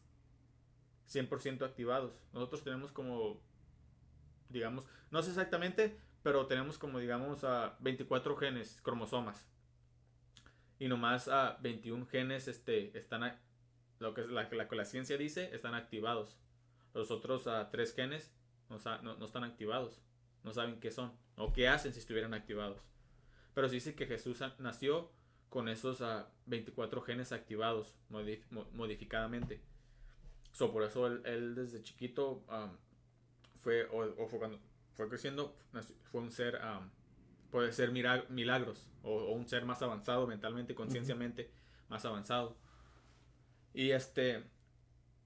100% 1.12 1.64
activados. 1.64 2.14
Nosotros 2.34 2.64
tenemos 2.64 2.92
como, 2.92 3.42
digamos, 4.50 4.88
no 5.12 5.22
sé 5.22 5.30
exactamente, 5.30 5.98
pero 6.24 6.48
tenemos 6.48 6.78
como, 6.78 7.00
digamos, 7.00 7.44
a 7.44 7.78
24 7.80 8.36
genes, 8.38 8.80
cromosomas. 8.82 9.46
Y 10.80 10.88
nomás 10.88 11.28
a 11.28 11.58
21 11.62 12.06
genes 12.08 12.48
este, 12.48 12.98
están, 12.98 13.38
lo 14.00 14.14
que 14.14 14.22
es 14.22 14.28
la, 14.30 14.50
la 14.52 14.68
que 14.68 14.76
la 14.76 14.86
ciencia 14.86 15.18
dice, 15.18 15.54
están 15.54 15.76
activados. 15.76 16.38
Los 16.94 17.12
otros 17.12 17.48
a 17.48 17.70
tres 17.70 17.94
genes 17.94 18.34
no, 18.70 18.78
no- 19.02 19.16
no 19.18 19.26
están 19.26 19.44
activados. 19.44 20.02
No 20.44 20.52
saben 20.54 20.80
qué 20.80 20.92
son 20.92 21.14
o 21.36 21.54
qué 21.54 21.68
hacen 21.68 21.94
si 21.94 22.00
estuvieran 22.00 22.34
activados. 22.34 22.82
Pero 23.54 23.68
se 23.70 23.76
dice 23.76 23.96
que 23.96 24.06
Jesús 24.08 24.40
nació 24.60 25.12
con 25.50 25.68
esos 25.68 26.02
a 26.02 26.30
24 26.46 27.02
genes 27.02 27.32
activados 27.32 27.96
modif- 28.10 28.46
mo- 28.50 28.70
modificadamente. 28.74 29.62
So, 30.54 30.72
por 30.72 30.84
eso 30.84 31.08
él, 31.08 31.22
él 31.26 31.56
desde 31.56 31.82
chiquito 31.84 32.44
um, 32.50 32.72
fue, 33.60 33.86
o, 33.86 34.00
o 34.24 34.28
fue 34.28 34.40
cuando 34.40 34.60
fue 34.94 35.08
creciendo, 35.10 35.56
fue 36.12 36.22
un 36.22 36.32
ser, 36.32 36.56
um, 36.56 36.90
puede 37.50 37.72
ser 37.74 37.92
milagros, 37.92 38.88
o, 39.04 39.12
o 39.12 39.32
un 39.34 39.48
ser 39.48 39.66
más 39.66 39.82
avanzado 39.82 40.28
mentalmente, 40.28 40.74
concienciamente, 40.76 41.52
más 41.90 42.04
avanzado. 42.06 42.58
Y 43.74 43.92
este, 43.92 44.44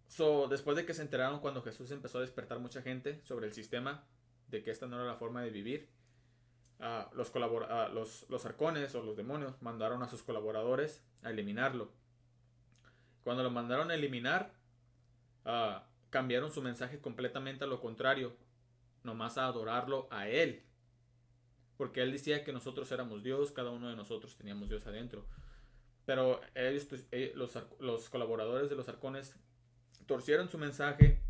so, 0.08 0.48
después 0.48 0.78
de 0.78 0.86
que 0.86 0.94
se 0.94 1.02
enteraron 1.02 1.40
cuando 1.40 1.62
Jesús 1.62 1.92
empezó 1.92 2.20
a 2.20 2.22
despertar 2.22 2.60
mucha 2.60 2.82
gente 2.82 3.22
sobre 3.24 3.48
el 3.48 3.54
sistema, 3.54 4.04
de 4.48 4.64
que 4.64 4.72
esta 4.72 4.88
no 4.88 4.96
era 4.98 5.06
la 5.06 5.16
forma 5.16 5.42
de 5.42 5.50
vivir, 5.50 5.90
ah, 6.80 7.10
los, 7.14 7.32
ah, 7.36 7.90
los, 7.94 8.26
los 8.30 8.46
arcones 8.46 8.94
o 8.96 9.04
los 9.04 9.18
demonios 9.18 9.62
mandaron 9.62 10.04
a 10.04 10.08
sus 10.08 10.24
colaboradores 10.24 11.04
a 11.24 11.32
eliminarlo. 11.32 11.92
Cuando 13.24 13.44
lo 13.44 13.50
mandaron 13.50 13.90
a 13.90 13.96
eliminar, 13.96 14.54
ah, 15.46 15.88
cambiaron 16.10 16.52
su 16.52 16.62
mensaje 16.62 17.00
completamente 17.00 17.64
a 17.64 17.68
lo 17.68 17.82
contrario, 17.82 18.36
nomás 19.04 19.38
a 19.38 19.48
adorarlo 19.48 20.08
a 20.12 20.28
él. 20.28 20.64
Porque 21.78 22.02
él 22.02 22.12
decía 22.12 22.44
que 22.44 22.54
nosotros 22.54 22.92
éramos 22.92 23.24
Dios, 23.24 23.52
cada 23.52 23.72
uno 23.72 23.90
de 23.90 23.96
nosotros 23.96 24.38
teníamos 24.38 24.70
Dios 24.70 24.86
adentro. 24.88 25.26
Pero 26.06 26.40
ellos, 26.54 26.88
eh, 27.12 27.34
los, 27.36 27.58
los 27.80 28.10
colaboradores 28.10 28.70
de 28.70 28.76
los 28.76 28.88
arcones 28.88 29.36
torcieron 30.06 30.50
su 30.50 30.58
mensaje 30.58 31.22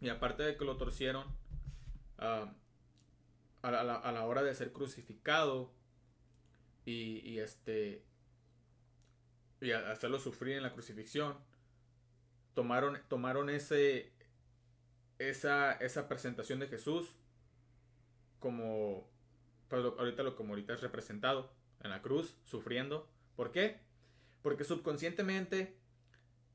y 0.00 0.08
aparte 0.08 0.42
de 0.42 0.56
que 0.56 0.64
lo 0.64 0.76
torcieron, 0.76 1.24
ah, 2.18 2.52
a, 3.62 3.70
la, 3.70 4.24
hora 4.24 4.42
de 4.42 4.54
ser 4.54 4.72
crucificado 4.72 5.72
y, 6.84 7.38
este 7.38 8.04
y 9.60 9.72
hacerlo 9.72 10.20
sufrir 10.20 10.56
en 10.56 10.62
la 10.62 10.72
crucifixión, 10.72 11.36
tomaron, 12.54 13.00
tomaron 13.08 13.50
ese 13.50 14.12
esa, 15.18 15.72
esa 15.72 16.08
presentación 16.08 16.60
de 16.60 16.68
Jesús 16.68 17.16
como 18.38 19.08
pues, 19.68 19.84
ahorita 19.84 20.22
lo 20.22 20.36
como 20.36 20.50
ahorita 20.50 20.74
es 20.74 20.80
representado 20.80 21.52
en 21.82 21.90
la 21.90 22.02
cruz, 22.02 22.36
sufriendo. 22.44 23.08
¿Por 23.36 23.52
qué? 23.52 23.80
Porque 24.42 24.64
subconscientemente 24.64 25.76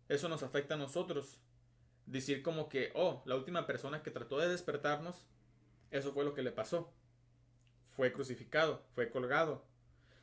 eso 0.09 0.29
nos 0.29 0.43
afecta 0.43 0.75
a 0.75 0.77
nosotros. 0.77 1.39
Decir 2.05 2.43
como 2.43 2.67
que, 2.69 2.91
oh, 2.95 3.21
la 3.25 3.35
última 3.35 3.65
persona 3.65 4.03
que 4.03 4.11
trató 4.11 4.37
de 4.37 4.49
despertarnos, 4.49 5.27
eso 5.91 6.11
fue 6.13 6.25
lo 6.25 6.33
que 6.33 6.41
le 6.43 6.51
pasó. 6.51 6.93
Fue 7.95 8.11
crucificado, 8.11 8.83
fue 8.95 9.09
colgado. 9.09 9.65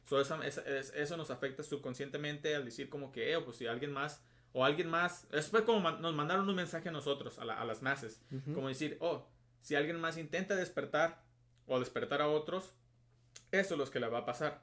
So, 0.04 0.20
esa- 0.20 0.44
esa- 0.46 0.62
es- 0.62 0.92
eso 0.94 1.16
nos 1.16 1.30
afecta 1.30 1.62
subconscientemente 1.62 2.54
al 2.56 2.64
decir 2.64 2.88
como 2.90 3.12
que, 3.12 3.32
eh, 3.32 3.40
pues 3.40 3.56
si 3.56 3.66
alguien 3.66 3.92
más, 3.92 4.22
o 4.52 4.64
alguien 4.64 4.90
más, 4.90 5.26
eso 5.30 5.50
fue 5.50 5.64
como 5.64 5.88
nos 5.92 6.14
mandaron 6.14 6.48
un 6.48 6.56
mensaje 6.56 6.88
a 6.88 6.92
nosotros, 6.92 7.38
a, 7.38 7.44
la- 7.44 7.60
a 7.60 7.64
las 7.64 7.82
masas. 7.82 8.20
Como 8.54 8.68
decir, 8.68 8.96
oh, 9.00 9.28
si 9.60 9.76
alguien 9.76 10.00
más 10.00 10.16
intenta 10.18 10.56
despertar 10.56 11.22
o 11.66 11.78
despertar 11.78 12.20
a 12.22 12.28
otros, 12.28 12.74
eso 13.52 13.74
es 13.74 13.78
lo 13.78 13.88
que 13.90 14.00
le 14.00 14.08
va 14.08 14.18
a 14.18 14.24
pasar. 14.26 14.62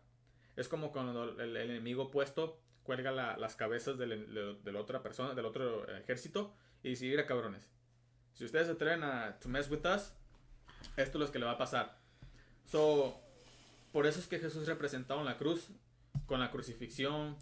Es 0.57 0.67
como 0.67 0.91
cuando 0.91 1.23
el, 1.23 1.39
el 1.39 1.55
enemigo 1.71 2.03
opuesto 2.03 2.59
cuelga 2.83 3.11
la- 3.11 3.37
las 3.37 3.55
cabezas 3.55 3.97
del, 3.97 4.33
de, 4.33 4.55
de 4.55 4.71
la 4.73 4.81
otra 4.81 5.01
persona, 5.01 5.33
del 5.33 5.45
otro 5.45 5.87
ejército, 5.97 6.53
y 6.83 6.89
dice, 6.89 7.05
mira 7.05 7.25
cabrones, 7.25 7.67
si 8.33 8.45
ustedes 8.45 8.67
se 8.67 8.73
atreven 8.73 9.03
a 9.03 9.39
to 9.39 9.49
mess 9.49 9.69
with 9.69 9.85
us, 9.85 10.13
esto 10.95 11.17
es 11.17 11.27
lo 11.27 11.31
que 11.31 11.39
le 11.39 11.45
va 11.45 11.53
a 11.53 11.57
pasar. 11.57 11.97
So, 12.65 13.19
por 13.91 14.05
eso 14.05 14.19
es 14.19 14.27
que 14.27 14.39
Jesús 14.39 14.67
representado 14.67 15.19
en 15.19 15.25
la 15.25 15.37
cruz, 15.37 15.69
con 16.25 16.39
la 16.39 16.51
crucifixión, 16.51 17.35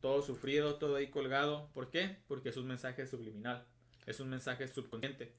todo 0.00 0.22
sufrido, 0.22 0.76
todo 0.76 0.96
ahí 0.96 1.10
colgado. 1.10 1.70
¿Por 1.74 1.90
qué? 1.90 2.18
Porque 2.28 2.50
es 2.50 2.56
un 2.56 2.66
mensaje 2.66 3.06
subliminal, 3.06 3.66
es 4.06 4.20
un 4.20 4.28
mensaje 4.28 4.68
subconsciente. 4.68 5.34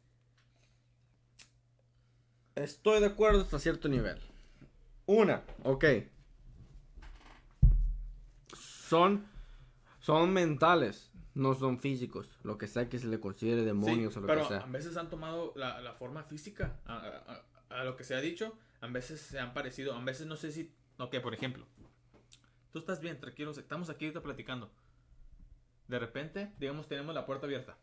Estoy 2.55 2.99
de 2.99 3.07
acuerdo 3.07 3.41
hasta 3.41 3.59
cierto 3.59 3.87
nivel. 3.87 4.19
Una, 5.05 5.43
ok. 5.63 5.85
Son, 8.53 9.27
son 9.99 10.33
mentales, 10.33 11.08
no 11.39 11.53
son 11.55 11.79
físicos. 11.79 12.29
Lo 12.43 12.57
que 12.57 12.67
sea 12.67 12.89
que 12.89 12.99
se 12.99 13.07
le 13.07 13.19
considere 13.19 13.63
demonios 13.63 14.13
Sí, 14.13 14.19
o 14.19 14.21
lo 14.21 14.27
pero 14.27 14.41
que 14.43 14.47
sea. 14.49 14.57
a 14.59 14.65
veces 14.67 14.97
han 14.97 15.09
tomado 15.09 15.53
la, 15.55 15.79
la 15.81 15.93
forma 15.93 16.23
física 16.23 16.79
a, 16.85 16.95
a- 16.97 17.33
a- 17.69 17.79
a 17.81 17.83
lo 17.83 17.95
que 17.95 18.03
se 18.03 18.15
ha 18.15 18.21
dicho. 18.21 18.57
A 18.81 18.87
veces 18.87 19.19
se 19.21 19.39
han 19.39 19.53
parecido. 19.53 19.93
A 19.95 20.03
veces 20.03 20.27
no 20.27 20.35
sé 20.35 20.51
si. 20.51 20.71
Ok, 20.97 21.17
por 21.21 21.33
ejemplo. 21.33 21.65
Tú 22.71 22.79
estás 22.79 22.99
bien, 23.01 23.19
tranquilo. 23.19 23.51
Estamos 23.51 23.89
aquí 23.89 24.05
ahorita 24.05 24.21
platicando. 24.21 24.71
De 25.87 25.97
repente, 25.99 26.53
digamos, 26.59 26.87
tenemos 26.87 27.15
la 27.15 27.25
puerta 27.25 27.45
abierta. 27.47 27.77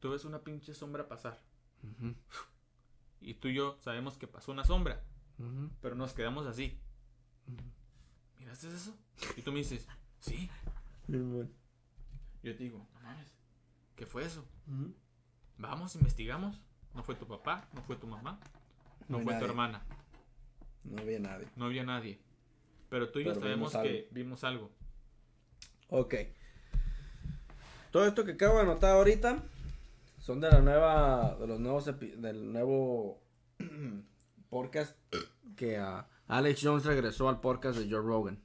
Tú 0.00 0.10
ves 0.10 0.24
una 0.24 0.40
pinche 0.44 0.74
sombra 0.74 1.08
pasar. 1.08 1.40
Y 3.20 3.34
tú 3.34 3.48
y 3.48 3.54
yo 3.54 3.78
sabemos 3.80 4.16
que 4.18 4.26
pasó 4.26 4.52
una 4.52 4.64
sombra. 4.64 5.02
Pero 5.80 5.94
nos 5.94 6.12
quedamos 6.12 6.46
así. 6.46 6.78
¿Miraste 8.38 8.68
eso? 8.68 8.94
Y 9.36 9.42
tú 9.42 9.50
me 9.52 9.58
dices, 9.58 9.86
sí. 10.20 10.50
Yo 12.42 12.56
te 12.56 12.64
digo, 12.64 12.86
no 12.94 13.00
mames. 13.00 13.34
¿Qué 13.96 14.06
fue 14.06 14.24
eso? 14.24 14.44
Vamos, 15.56 15.94
investigamos. 15.96 16.60
No 16.94 17.02
fue 17.02 17.14
tu 17.14 17.26
papá, 17.26 17.68
no 17.74 17.82
fue 17.82 17.96
tu 17.96 18.06
mamá, 18.06 18.40
no, 19.08 19.20
fue 19.20 19.34
tu 19.38 19.44
hermana. 19.44 19.84
No 20.84 21.02
había 21.02 21.18
nadie. 21.18 21.46
No 21.56 21.66
había 21.66 21.84
nadie. 21.84 22.18
Pero 22.88 23.10
tú 23.10 23.20
y 23.20 23.24
yo 23.24 23.34
sabemos 23.34 23.72
que 23.76 24.08
vimos 24.10 24.42
algo. 24.44 24.70
Ok. 25.88 26.14
Todo 27.90 28.06
esto 28.06 28.24
que 28.24 28.32
acabo 28.32 28.56
de 28.56 28.62
anotar 28.62 28.92
ahorita 28.92 29.42
son 30.18 30.40
de 30.40 30.50
la 30.50 30.60
nueva, 30.60 31.36
de 31.38 31.46
los 31.46 31.60
nuevos, 31.60 31.86
del 31.86 32.52
nuevo 32.52 33.22
podcast 34.50 34.96
que 35.56 35.76
ah, 35.78 36.08
Alex 36.26 36.60
Jones 36.62 36.84
regresó 36.84 37.28
al 37.28 37.40
podcast 37.40 37.78
de 37.78 37.90
Joe 37.90 38.02
Rogan. 38.02 38.42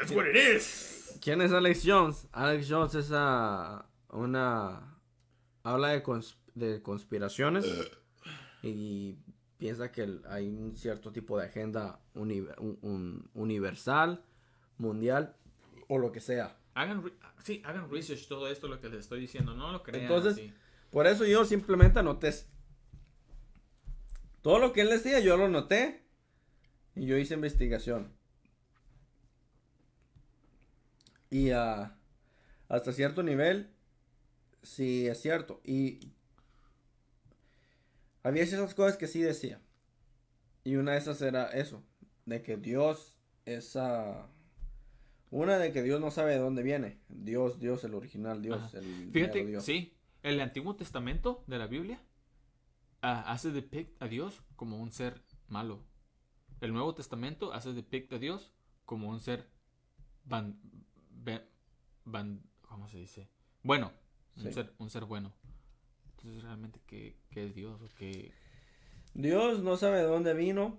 That's 0.00 0.12
what 0.12 0.26
it 0.26 0.36
is. 0.36 1.18
¿Quién 1.20 1.42
es 1.42 1.52
Alex 1.52 1.82
Jones? 1.84 2.26
Alex 2.32 2.66
Jones 2.68 2.94
es 2.94 3.10
ah, 3.12 3.86
una... 4.08 4.96
Habla 5.62 5.88
de, 5.88 6.02
cons- 6.02 6.36
de 6.54 6.80
conspiraciones 6.82 7.66
y 8.62 9.18
piensa 9.58 9.92
que 9.92 10.20
hay 10.30 10.48
un 10.48 10.74
cierto 10.74 11.12
tipo 11.12 11.38
de 11.38 11.44
agenda 11.44 12.00
uni- 12.14 12.46
un- 12.58 12.78
un- 12.80 13.30
universal, 13.34 14.24
mundial 14.78 15.36
o 15.88 15.98
lo 15.98 16.12
que 16.12 16.20
sea. 16.20 16.56
Hagan, 16.72 17.04
re- 17.04 17.12
sí, 17.44 17.60
hagan 17.66 17.90
research 17.90 18.26
todo 18.26 18.48
esto 18.48 18.68
lo 18.68 18.80
que 18.80 18.88
les 18.88 19.00
estoy 19.00 19.20
diciendo, 19.20 19.54
no 19.54 19.70
lo 19.70 19.82
crean 19.82 20.04
Entonces, 20.04 20.32
así. 20.32 20.54
Por 20.90 21.06
eso 21.06 21.26
yo 21.26 21.44
simplemente 21.44 21.98
anoté. 21.98 22.32
Todo 24.40 24.58
lo 24.58 24.72
que 24.72 24.80
él 24.80 24.88
decía, 24.88 25.20
yo 25.20 25.36
lo 25.36 25.48
noté. 25.48 26.06
Y 26.96 27.04
yo 27.06 27.18
hice 27.18 27.34
investigación. 27.34 28.12
Y 31.30 31.50
ah, 31.50 31.96
hasta 32.68 32.92
cierto 32.92 33.22
nivel, 33.22 33.70
sí 34.62 35.06
es 35.06 35.20
cierto. 35.20 35.60
Y 35.64 36.12
había 38.22 38.46
ciertas 38.46 38.74
cosas 38.74 38.96
que 38.96 39.06
sí 39.06 39.20
decía. 39.20 39.60
Y 40.64 40.76
una 40.76 40.92
de 40.92 40.98
esas 40.98 41.22
era 41.22 41.46
eso. 41.46 41.82
De 42.26 42.42
que 42.42 42.56
Dios 42.56 43.18
es... 43.44 43.76
una 45.30 45.58
de 45.58 45.72
que 45.72 45.82
Dios 45.82 46.00
no 46.00 46.10
sabe 46.10 46.32
de 46.32 46.38
dónde 46.38 46.62
viene. 46.62 47.00
Dios, 47.08 47.58
Dios, 47.58 47.84
el 47.84 47.94
original 47.94 48.42
Dios. 48.42 48.60
Ajá. 48.62 48.78
El 48.78 49.10
Fíjate, 49.12 49.46
Dios. 49.46 49.64
sí, 49.64 49.96
el 50.22 50.40
Antiguo 50.40 50.76
Testamento 50.76 51.44
de 51.46 51.58
la 51.58 51.66
Biblia 51.66 52.02
ah, 53.02 53.32
hace 53.32 53.50
depict 53.50 54.00
a 54.02 54.08
Dios 54.08 54.42
como 54.56 54.78
un 54.78 54.92
ser 54.92 55.22
malo. 55.48 55.82
El 56.60 56.72
Nuevo 56.72 56.94
Testamento 56.94 57.52
hace 57.54 57.72
depict 57.72 58.12
a 58.12 58.18
Dios 58.18 58.52
como 58.84 59.08
un 59.08 59.20
ser 59.20 59.48
ban, 60.24 60.60
¿cómo 62.62 62.88
se 62.88 62.98
dice? 62.98 63.28
Bueno, 63.62 63.92
un, 64.36 64.52
ser, 64.52 64.72
un 64.78 64.90
ser 64.90 65.04
bueno. 65.04 65.32
Entonces, 66.16 66.42
realmente, 66.42 66.80
¿qué, 66.86 67.16
qué 67.30 67.46
es 67.46 67.54
Dios? 67.54 67.80
¿O 67.80 67.88
qué? 67.98 68.32
Dios 69.14 69.62
no 69.62 69.76
sabe 69.76 69.98
de 69.98 70.04
dónde 70.04 70.34
vino 70.34 70.78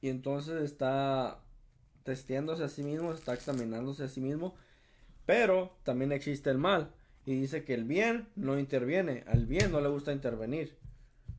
y 0.00 0.08
entonces 0.08 0.62
está 0.62 1.42
testeándose 2.04 2.64
a 2.64 2.68
sí 2.68 2.82
mismo, 2.82 3.12
está 3.12 3.34
examinándose 3.34 4.04
a 4.04 4.08
sí 4.08 4.20
mismo, 4.20 4.54
pero 5.26 5.76
también 5.82 6.12
existe 6.12 6.50
el 6.50 6.58
mal 6.58 6.92
y 7.26 7.34
dice 7.34 7.64
que 7.64 7.74
el 7.74 7.84
bien 7.84 8.28
no 8.34 8.58
interviene, 8.58 9.24
al 9.26 9.46
bien 9.46 9.70
no 9.70 9.80
le 9.80 9.88
gusta 9.88 10.12
intervenir, 10.12 10.78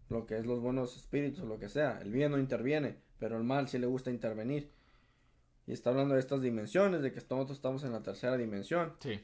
lo 0.09 0.25
que 0.25 0.37
es 0.37 0.45
los 0.45 0.59
buenos 0.59 0.95
espíritus, 0.95 1.43
lo 1.45 1.57
que 1.57 1.69
sea, 1.69 1.99
el 2.01 2.11
bien 2.11 2.31
no 2.31 2.37
interviene, 2.37 2.97
pero 3.17 3.37
el 3.37 3.43
mal 3.43 3.67
sí 3.67 3.79
le 3.79 3.87
gusta 3.87 4.11
intervenir. 4.11 4.69
Y 5.67 5.73
está 5.73 5.89
hablando 5.91 6.15
de 6.15 6.19
estas 6.19 6.41
dimensiones, 6.41 7.01
de 7.01 7.11
que 7.11 7.17
nosotros 7.17 7.51
estamos 7.51 7.83
en 7.83 7.91
la 7.93 8.01
tercera 8.01 8.35
dimensión. 8.37 8.93
Sí. 8.99 9.19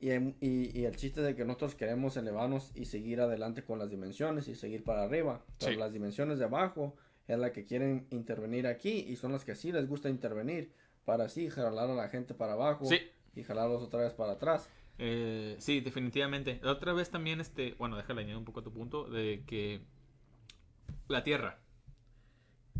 Y, 0.00 0.10
em- 0.10 0.34
y- 0.40 0.76
y 0.78 0.84
el 0.84 0.96
chiste 0.96 1.20
es 1.20 1.26
de 1.26 1.36
que 1.36 1.44
nosotros 1.44 1.74
queremos 1.76 2.16
elevarnos 2.16 2.72
y 2.74 2.86
seguir 2.86 3.20
adelante 3.20 3.62
con 3.64 3.78
las 3.78 3.88
dimensiones 3.88 4.48
y 4.48 4.54
seguir 4.56 4.82
para 4.82 5.04
arriba. 5.04 5.44
Pero 5.60 5.72
Sí. 5.72 5.78
las 5.78 5.92
dimensiones 5.92 6.38
de 6.40 6.44
abajo 6.46 6.96
es 7.28 7.38
la 7.38 7.52
que 7.52 7.64
quieren 7.64 8.08
intervenir 8.10 8.66
aquí 8.66 8.90
y 9.08 9.14
son 9.16 9.30
las 9.32 9.44
que 9.44 9.54
sí 9.54 9.70
les 9.70 9.88
gusta 9.88 10.08
intervenir 10.10 10.72
para 11.04 11.24
así 11.24 11.48
jalar 11.50 11.88
a 11.88 11.94
la 11.94 12.08
gente 12.08 12.34
para 12.34 12.54
abajo 12.54 12.84
Sí. 12.84 12.98
y 13.36 13.44
jalarlos 13.44 13.80
otra 13.82 14.00
vez 14.00 14.12
para 14.12 14.32
atrás. 14.32 14.68
Eh, 14.98 15.56
sí, 15.60 15.80
definitivamente. 15.80 16.58
La 16.62 16.72
otra 16.72 16.92
vez 16.92 17.10
también, 17.10 17.40
este, 17.40 17.74
bueno, 17.74 17.96
déjale 17.96 18.20
añadir 18.22 18.36
un 18.38 18.44
poco 18.44 18.60
a 18.60 18.64
tu 18.64 18.72
punto 18.72 19.04
de 19.08 19.44
que 19.46 19.82
la 21.08 21.22
Tierra 21.24 21.60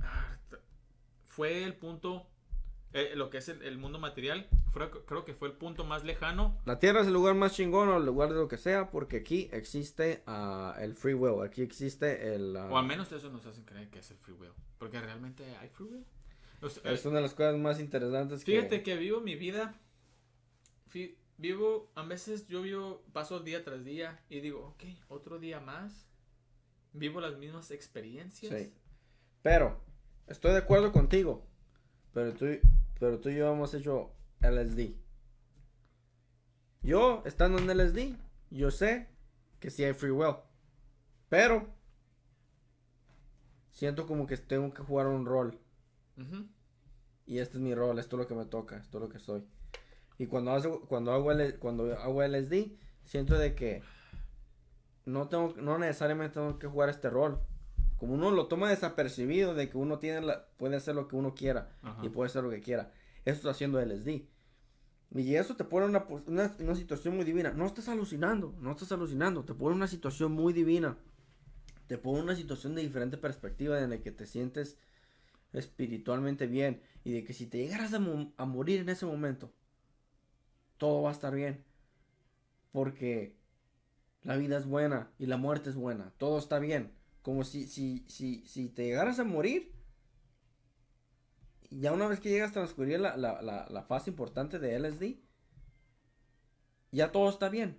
ah, 0.00 0.36
fue 1.24 1.62
el 1.64 1.74
punto, 1.76 2.26
eh, 2.94 3.12
lo 3.16 3.30
que 3.30 3.38
es 3.38 3.48
el, 3.48 3.62
el 3.62 3.78
mundo 3.78 3.98
material, 3.98 4.48
fue- 4.72 4.90
creo 5.06 5.24
que 5.24 5.34
fue 5.34 5.48
el 5.48 5.54
punto 5.54 5.84
más 5.84 6.04
lejano. 6.04 6.60
La 6.66 6.78
Tierra 6.78 7.00
es 7.00 7.06
el 7.06 7.12
lugar 7.12 7.34
más 7.34 7.54
chingón 7.54 7.88
o 7.88 7.96
el 7.96 8.04
lugar 8.06 8.28
de 8.30 8.36
lo 8.36 8.48
que 8.48 8.58
sea 8.58 8.90
porque 8.90 9.18
aquí 9.18 9.48
existe 9.52 10.22
ah, 10.26 10.76
el 10.80 10.94
free 10.94 11.14
will, 11.14 11.44
aquí 11.46 11.62
existe 11.62 12.34
el... 12.34 12.56
ah, 12.56 12.68
O 12.70 12.76
al 12.78 12.86
menos 12.86 13.10
eso 13.12 13.30
nos 13.30 13.46
hacen 13.46 13.64
creer 13.64 13.88
que 13.90 14.00
es 14.00 14.10
el 14.10 14.18
free 14.18 14.34
will. 14.34 14.52
Porque 14.78 15.00
realmente 15.00 15.44
hay 15.56 15.68
free 15.70 15.86
will. 15.86 16.04
O 16.60 16.68
sea, 16.68 16.92
es 16.92 17.04
una 17.06 17.16
de 17.16 17.22
las 17.22 17.34
cosas 17.34 17.56
más 17.58 17.80
interesantes 17.80 18.44
que... 18.44 18.52
Fíjate 18.52 18.82
que 18.82 18.96
vivo 18.96 19.20
mi 19.20 19.34
vida. 19.36 19.74
fi- 20.86 21.16
vivo, 21.38 21.90
a 21.96 22.02
veces 22.04 22.46
yo 22.48 22.62
vivo, 22.62 23.02
paso 23.12 23.40
día 23.40 23.64
tras 23.64 23.84
día 23.84 24.20
y 24.28 24.40
digo, 24.40 24.66
ok, 24.68 24.84
otro 25.08 25.38
día 25.38 25.60
más. 25.60 26.06
Vivo 26.92 27.20
las 27.20 27.36
mismas 27.38 27.70
experiencias. 27.70 28.52
Sí. 28.56 28.72
Pero, 29.42 29.80
estoy 30.28 30.52
de 30.52 30.58
acuerdo 30.58 30.92
contigo. 30.92 31.44
Pero 32.12 32.34
tú, 32.34 32.46
pero 33.02 33.18
tú 33.18 33.30
y 33.30 33.34
yo 33.34 33.52
hemos 33.52 33.74
hecho 33.74 34.12
LSD. 34.42 34.94
Yo, 36.82 37.20
estando 37.26 37.58
en 37.58 37.66
LSD, 37.68 38.14
yo 38.50 38.70
sé 38.70 39.08
que 39.58 39.70
sí 39.70 39.82
hay 39.82 39.92
free 39.92 40.12
will. 40.12 40.36
Pero, 41.28 41.66
siento 43.72 44.06
como 44.06 44.24
que 44.28 44.36
tengo 44.36 44.72
que 44.72 44.84
jugar 44.84 45.08
un 45.08 45.26
rol. 45.26 45.58
Ujú. 46.16 46.46
Y 47.26 47.38
este 47.40 47.56
es 47.56 47.60
mi 47.60 47.74
rol, 47.74 47.98
esto 47.98 48.14
es 48.14 48.20
lo 48.20 48.28
que 48.28 48.36
me 48.36 48.44
toca, 48.44 48.76
esto 48.76 48.98
es 48.98 49.02
lo 49.02 49.08
que 49.08 49.18
soy. 49.18 49.44
Y 50.16 50.28
cuando 50.28 50.52
hago, 50.52 50.82
cuando 50.86 51.10
hago, 51.12 51.32
L- 51.32 51.58
cuando 51.58 51.92
hago 51.98 52.22
LSD, 52.22 52.70
siento 53.02 53.36
de 53.36 53.56
que 53.56 53.82
no 55.06 55.28
tengo, 55.28 55.54
no 55.56 55.76
necesariamente 55.76 56.34
tengo 56.34 56.56
que 56.60 56.68
jugar 56.68 56.88
este 56.88 57.10
rol. 57.10 57.40
Como 58.02 58.14
uno 58.14 58.32
lo 58.32 58.48
toma 58.48 58.68
desapercibido 58.68 59.54
de 59.54 59.68
que 59.68 59.78
uno 59.78 60.00
tiene 60.00 60.22
la, 60.22 60.48
puede 60.56 60.74
hacer 60.74 60.96
lo 60.96 61.06
que 61.06 61.14
uno 61.14 61.36
quiera 61.36 61.70
Ajá. 61.82 62.04
y 62.04 62.08
puede 62.08 62.26
hacer 62.26 62.42
lo 62.42 62.50
que 62.50 62.58
quiera. 62.60 62.90
Eso 63.24 63.36
está 63.36 63.50
haciendo 63.50 63.78
LSD. 63.80 64.22
Y 65.14 65.34
eso 65.36 65.54
te 65.54 65.62
pone 65.62 65.84
en 65.86 65.90
una, 65.90 66.04
una, 66.26 66.52
una 66.58 66.74
situación 66.74 67.14
muy 67.14 67.24
divina. 67.24 67.52
No 67.52 67.64
estás 67.64 67.88
alucinando, 67.88 68.56
no 68.58 68.72
estás 68.72 68.90
alucinando. 68.90 69.44
Te 69.44 69.54
pone 69.54 69.70
en 69.74 69.76
una 69.76 69.86
situación 69.86 70.32
muy 70.32 70.52
divina. 70.52 70.96
Te 71.86 71.96
pone 71.96 72.18
en 72.18 72.24
una 72.24 72.34
situación 72.34 72.74
de 72.74 72.82
diferente 72.82 73.18
perspectiva 73.18 73.78
en 73.80 73.90
la 73.90 73.98
que 73.98 74.10
te 74.10 74.26
sientes 74.26 74.78
espiritualmente 75.52 76.48
bien. 76.48 76.82
Y 77.04 77.12
de 77.12 77.22
que 77.22 77.32
si 77.32 77.46
te 77.46 77.58
llegaras 77.58 77.94
a, 77.94 78.00
mo- 78.00 78.32
a 78.36 78.44
morir 78.46 78.80
en 78.80 78.88
ese 78.88 79.06
momento, 79.06 79.52
todo 80.76 81.02
va 81.02 81.10
a 81.10 81.12
estar 81.12 81.32
bien. 81.32 81.62
Porque 82.72 83.36
la 84.24 84.36
vida 84.36 84.58
es 84.58 84.66
buena 84.66 85.12
y 85.20 85.26
la 85.26 85.36
muerte 85.36 85.70
es 85.70 85.76
buena. 85.76 86.12
Todo 86.18 86.38
está 86.40 86.58
bien. 86.58 87.00
Como 87.22 87.44
si, 87.44 87.66
si, 87.66 88.04
si, 88.08 88.44
si 88.46 88.68
te 88.68 88.84
llegaras 88.84 89.18
a 89.18 89.24
morir, 89.24 89.72
ya 91.70 91.92
una 91.92 92.08
vez 92.08 92.20
que 92.20 92.28
llegas 92.28 92.50
a 92.50 92.54
transcurrir 92.54 93.00
la, 93.00 93.16
la, 93.16 93.40
la, 93.42 93.82
fase 93.82 94.10
importante 94.10 94.58
de 94.58 94.74
LSD, 94.78 95.16
ya 96.90 97.12
todo 97.12 97.30
está 97.30 97.48
bien. 97.48 97.78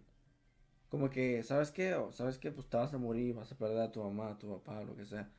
Como 0.89 1.09
que, 1.09 1.43
¿sabes 1.43 1.71
qué? 1.71 1.95
¿Sabes 2.11 2.37
qué? 2.37 2.51
Pues 2.51 2.69
te 2.69 2.77
vas 2.77 2.93
a 2.93 2.97
morir, 2.97 3.35
vas 3.35 3.51
a 3.51 3.57
perder 3.57 3.81
a 3.81 3.91
tu 3.91 4.01
mamá, 4.03 4.31
a 4.31 4.37
tu 4.37 4.49
papá, 4.49 4.83
lo 4.83 4.95
que 4.95 5.05
sea. 5.05 5.29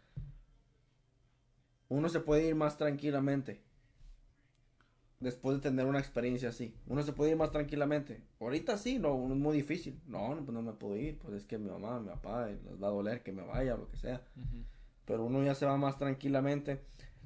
Uno 1.89 2.09
se 2.09 2.21
puede 2.21 2.47
ir 2.47 2.55
más 2.55 2.77
tranquilamente. 2.77 3.63
Después 5.25 5.57
de 5.57 5.63
tener 5.63 5.87
una 5.87 5.99
experiencia 5.99 6.51
así. 6.51 6.75
Uno 6.87 7.03
se 7.03 7.13
puede 7.13 7.33
ir 7.33 7.37
más 7.37 7.51
tranquilamente. 7.51 8.23
Ahorita 8.41 8.77
sí, 8.79 8.99
no, 8.99 9.15
es 9.15 9.37
muy 9.37 9.57
difícil. 9.57 10.01
No, 10.07 10.35
no, 10.35 10.45
pues 10.45 10.55
no 10.55 10.63
me 10.63 10.73
puedo 10.73 10.97
ir. 10.97 11.19
Pues 11.19 11.35
es 11.35 11.47
que 11.47 11.59
mi 11.59 11.71
mamá, 11.71 11.99
mi 11.99 12.09
papá, 12.09 12.51
eh, 12.51 12.59
les 12.65 12.83
va 12.83 12.89
a 12.89 12.91
doler 12.91 13.23
que 13.23 13.33
me 13.33 13.43
vaya, 13.43 13.77
lo 13.77 13.91
que 13.91 13.97
sea 13.97 14.23
pero 15.05 15.25
uno 15.25 15.43
ya 15.43 15.55
se 15.55 15.67
va 15.67 15.77
más 15.77 15.99
tranquilamente. 15.99 16.81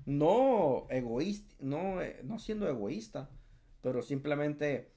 No 0.06 0.86
egoísta, 0.90 1.54
no, 1.60 2.00
eh, 2.00 2.20
no 2.24 2.38
siendo 2.38 2.68
egoísta, 2.68 3.30
pero 3.82 4.02
simplemente 4.02 4.92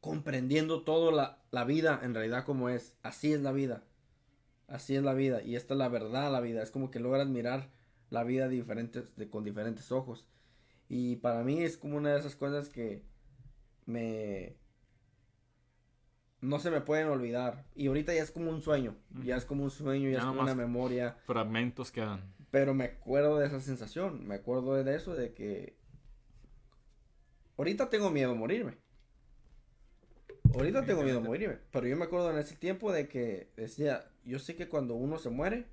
comprendiendo 0.00 0.82
toda 0.82 1.12
la, 1.12 1.42
la 1.50 1.64
vida 1.64 2.00
en 2.02 2.14
realidad 2.14 2.44
como 2.44 2.68
es. 2.68 2.96
Así 3.02 3.32
es 3.32 3.40
la 3.40 3.52
vida. 3.52 3.84
Así 4.68 4.96
es 4.96 5.02
la 5.02 5.14
vida. 5.14 5.42
Y 5.42 5.56
esta 5.56 5.74
es 5.74 5.78
la 5.78 5.88
verdad 5.88 6.32
la 6.32 6.40
vida. 6.40 6.62
Es 6.62 6.70
como 6.70 6.90
que 6.90 7.00
logras 7.00 7.28
mirar 7.28 7.70
la 8.10 8.24
vida 8.24 8.48
diferentes, 8.48 9.04
de, 9.16 9.28
con 9.28 9.44
diferentes 9.44 9.92
ojos. 9.92 10.26
Y 10.94 11.16
para 11.16 11.42
mí 11.42 11.62
es 11.62 11.78
como 11.78 11.96
una 11.96 12.12
de 12.12 12.18
esas 12.18 12.36
cosas 12.36 12.68
que 12.68 13.02
me... 13.86 14.58
No 16.42 16.58
se 16.58 16.70
me 16.70 16.82
pueden 16.82 17.06
olvidar. 17.06 17.64
Y 17.74 17.86
ahorita 17.86 18.12
ya 18.12 18.22
es 18.22 18.30
como 18.30 18.50
un 18.50 18.60
sueño. 18.60 18.94
Ya 19.24 19.36
es 19.36 19.46
como 19.46 19.64
un 19.64 19.70
sueño, 19.70 20.10
ya, 20.10 20.16
Ya 20.16 20.18
es 20.18 20.26
como 20.26 20.42
una 20.42 20.54
memoria. 20.54 21.16
Fragmentos 21.24 21.90
quedan. 21.90 22.34
Pero 22.50 22.74
me 22.74 22.84
acuerdo 22.84 23.38
de 23.38 23.46
esa 23.46 23.58
sensación, 23.60 24.26
me 24.26 24.34
acuerdo 24.34 24.74
de 24.74 24.94
eso, 24.94 25.14
de 25.14 25.32
que 25.32 25.78
ahorita 27.56 27.88
tengo 27.88 28.10
miedo 28.10 28.32
a 28.32 28.34
morirme. 28.34 28.76
Ahorita 30.52 30.84
tengo 30.84 31.02
miedo 31.04 31.20
a 31.20 31.22
morirme, 31.22 31.56
pero 31.70 31.86
yo 31.86 31.96
me 31.96 32.04
acuerdo 32.04 32.30
en 32.32 32.36
ese 32.36 32.56
tiempo 32.56 32.92
de 32.92 33.08
que 33.08 33.50
decía, 33.56 34.12
yo 34.24 34.38
sé 34.38 34.56
que 34.56 34.68
cuando 34.68 34.94
uno 34.94 35.16
se 35.16 35.30
muere, 35.30 35.68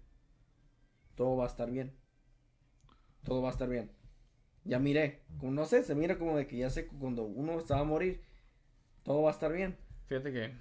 todo 1.15 1.35
va 1.35 1.43
a 1.43 1.49
estar 1.49 1.69
bien. 1.69 1.93
Todo 3.25 3.41
va 3.41 3.49
a 3.49 3.51
estar 3.51 3.67
bien. 3.67 3.98
Ya 4.65 4.79
miré, 4.79 5.21
como 5.39 5.51
no 5.51 5.65
sé, 5.65 5.83
se 5.83 5.95
mira 5.95 6.17
como 6.17 6.37
de 6.37 6.47
que 6.47 6.57
ya 6.57 6.69
sé 6.69 6.87
cuando 6.87 7.23
uno 7.23 7.61
se 7.61 7.73
va 7.73 7.79
a 7.81 7.83
morir, 7.83 8.21
todo 9.03 9.23
va 9.23 9.29
a 9.29 9.33
estar 9.33 9.51
bien. 9.51 9.77
Fíjate 10.07 10.31
que 10.31 10.51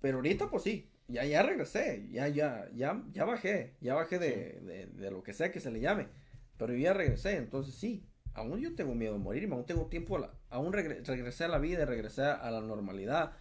Pero 0.00 0.16
ahorita 0.18 0.48
pues 0.50 0.62
sí, 0.64 0.90
ya, 1.08 1.24
ya 1.24 1.42
regresé, 1.42 2.08
ya, 2.10 2.28
ya, 2.28 2.68
ya, 2.74 3.02
ya 3.12 3.24
bajé, 3.24 3.74
ya 3.80 3.94
bajé 3.94 4.18
de, 4.18 4.60
de, 4.60 4.86
de 4.86 5.10
lo 5.10 5.22
que 5.22 5.32
sea 5.32 5.50
que 5.52 5.60
se 5.60 5.70
le 5.70 5.80
llame. 5.80 6.08
Pero 6.58 6.72
yo 6.74 6.78
ya 6.80 6.92
regresé, 6.92 7.36
entonces 7.36 7.74
sí, 7.74 8.04
aún 8.34 8.60
yo 8.60 8.74
tengo 8.74 8.94
miedo 8.94 9.14
a 9.14 9.18
morirme, 9.18 9.54
aún 9.54 9.66
tengo 9.66 9.86
tiempo, 9.86 10.16
a 10.16 10.20
la- 10.20 10.34
aún 10.50 10.72
regre- 10.72 11.04
regresé 11.04 11.44
a 11.44 11.48
la 11.48 11.58
vida, 11.58 11.84
regresé 11.84 12.22
a 12.22 12.50
la 12.50 12.60
normalidad 12.60 13.32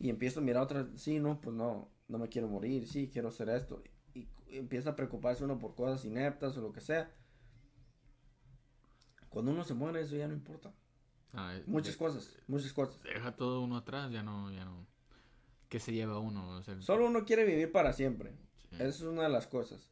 y 0.00 0.10
empiezo 0.10 0.40
a 0.40 0.42
mirar 0.42 0.62
otra, 0.62 0.86
sí, 0.96 1.18
no, 1.18 1.40
pues 1.40 1.54
no, 1.56 1.90
no 2.08 2.18
me 2.18 2.28
quiero 2.28 2.48
morir, 2.48 2.86
sí, 2.88 3.10
quiero 3.12 3.28
hacer 3.28 3.48
esto. 3.50 3.82
Y, 4.14 4.28
y 4.48 4.56
empieza 4.58 4.90
a 4.90 4.96
preocuparse 4.96 5.44
uno 5.44 5.58
por 5.58 5.74
cosas 5.74 6.04
ineptas 6.04 6.56
o 6.56 6.60
lo 6.60 6.72
que 6.72 6.80
sea. 6.80 7.10
Cuando 9.30 9.52
uno 9.52 9.64
se 9.64 9.74
muere, 9.74 10.00
eso 10.00 10.16
ya 10.16 10.26
no 10.28 10.34
importa. 10.34 10.72
Ah, 11.34 11.54
Muchas 11.66 11.92
de- 11.94 11.98
cosas, 11.98 12.38
muchas 12.46 12.72
cosas. 12.72 13.00
Deja 13.02 13.32
todo 13.36 13.60
uno 13.60 13.76
atrás, 13.76 14.10
ya 14.10 14.22
no, 14.22 14.50
ya 14.50 14.64
no. 14.64 14.86
¿Qué 15.68 15.78
se 15.78 15.92
lleva 15.92 16.18
uno? 16.18 16.48
O 16.56 16.62
sea, 16.62 16.80
Solo 16.80 17.06
uno 17.06 17.24
quiere 17.26 17.44
vivir 17.44 17.70
para 17.70 17.92
siempre. 17.92 18.32
sí. 18.70 18.76
Esa 18.76 18.84
es 18.88 19.00
una 19.02 19.24
de 19.24 19.28
las 19.28 19.46
cosas. 19.46 19.90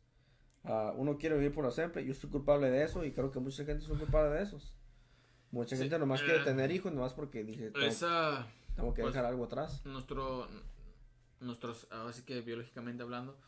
Ah, 0.65 0.93
uno 0.97 1.19
quiere 1.19 1.37
vivir 1.37 1.55
para 1.55 1.71
siempre. 1.71 2.05
Yo 2.05 2.15
soy 2.15 2.31
culpable 2.31 2.71
de 2.71 2.83
eso 2.85 3.05
y 3.05 3.13
creo 3.13 3.31
que 3.31 3.39
mucha 3.39 3.65
gente 3.65 3.85
es 3.85 3.89
culpable 3.89 4.31
de 4.37 4.43
esos. 4.43 4.73
Mucha 5.51 5.77
Sí, 5.77 5.83
gente 5.83 5.99
nomás 5.99 6.23
quiere 6.23 6.41
eh, 6.41 6.45
tener 6.45 6.71
hijos, 6.73 6.93
nomás 6.93 7.13
porque 7.15 7.45
dice, 7.45 7.71
tengo, 7.71 7.87
Esa. 7.87 8.47
tengo 8.75 8.93
que 8.95 9.03
pues, 9.03 9.15
dejar 9.15 9.27
algo 9.31 9.45
atrás. 9.45 9.85
nuestro 9.85 10.49
nuestros 11.39 11.87
así 11.93 12.23
que 12.23 12.41
biológicamente 12.41 13.03
hablando 13.03 13.39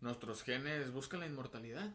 nuestros 0.00 0.42
genes 0.42 0.90
buscan 0.92 1.20
la 1.20 1.26
inmortalidad 1.26 1.94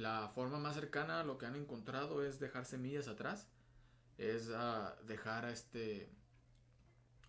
la 0.00 0.28
forma 0.34 0.58
más 0.58 0.74
cercana 0.76 1.20
a 1.20 1.24
lo 1.24 1.38
que 1.38 1.46
han 1.46 1.56
encontrado 1.56 2.24
es 2.24 2.40
dejar 2.40 2.64
semillas 2.66 3.08
atrás 3.08 3.48
es 4.18 4.50
ah, 4.54 4.96
dejar 5.06 5.46
este 5.46 6.10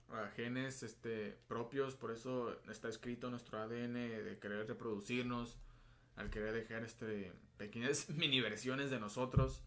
ah, 0.10 0.30
genes 0.35 0.84
este 0.84 1.38
propios 1.48 1.95
por 1.95 2.11
eso 2.11 2.60
está 2.69 2.89
escrito 2.89 3.30
nuestro 3.30 3.60
ADN 3.60 4.23
de 4.23 4.39
querer 4.39 4.68
reproducirnos 4.68 5.57
al 6.15 6.30
querer 6.30 6.53
dejar 6.53 6.84
este 6.84 7.34
pequeñas 7.57 8.10
mini 8.22 8.41
versiones 8.41 8.91
de 8.91 8.99
nosotros 8.99 9.64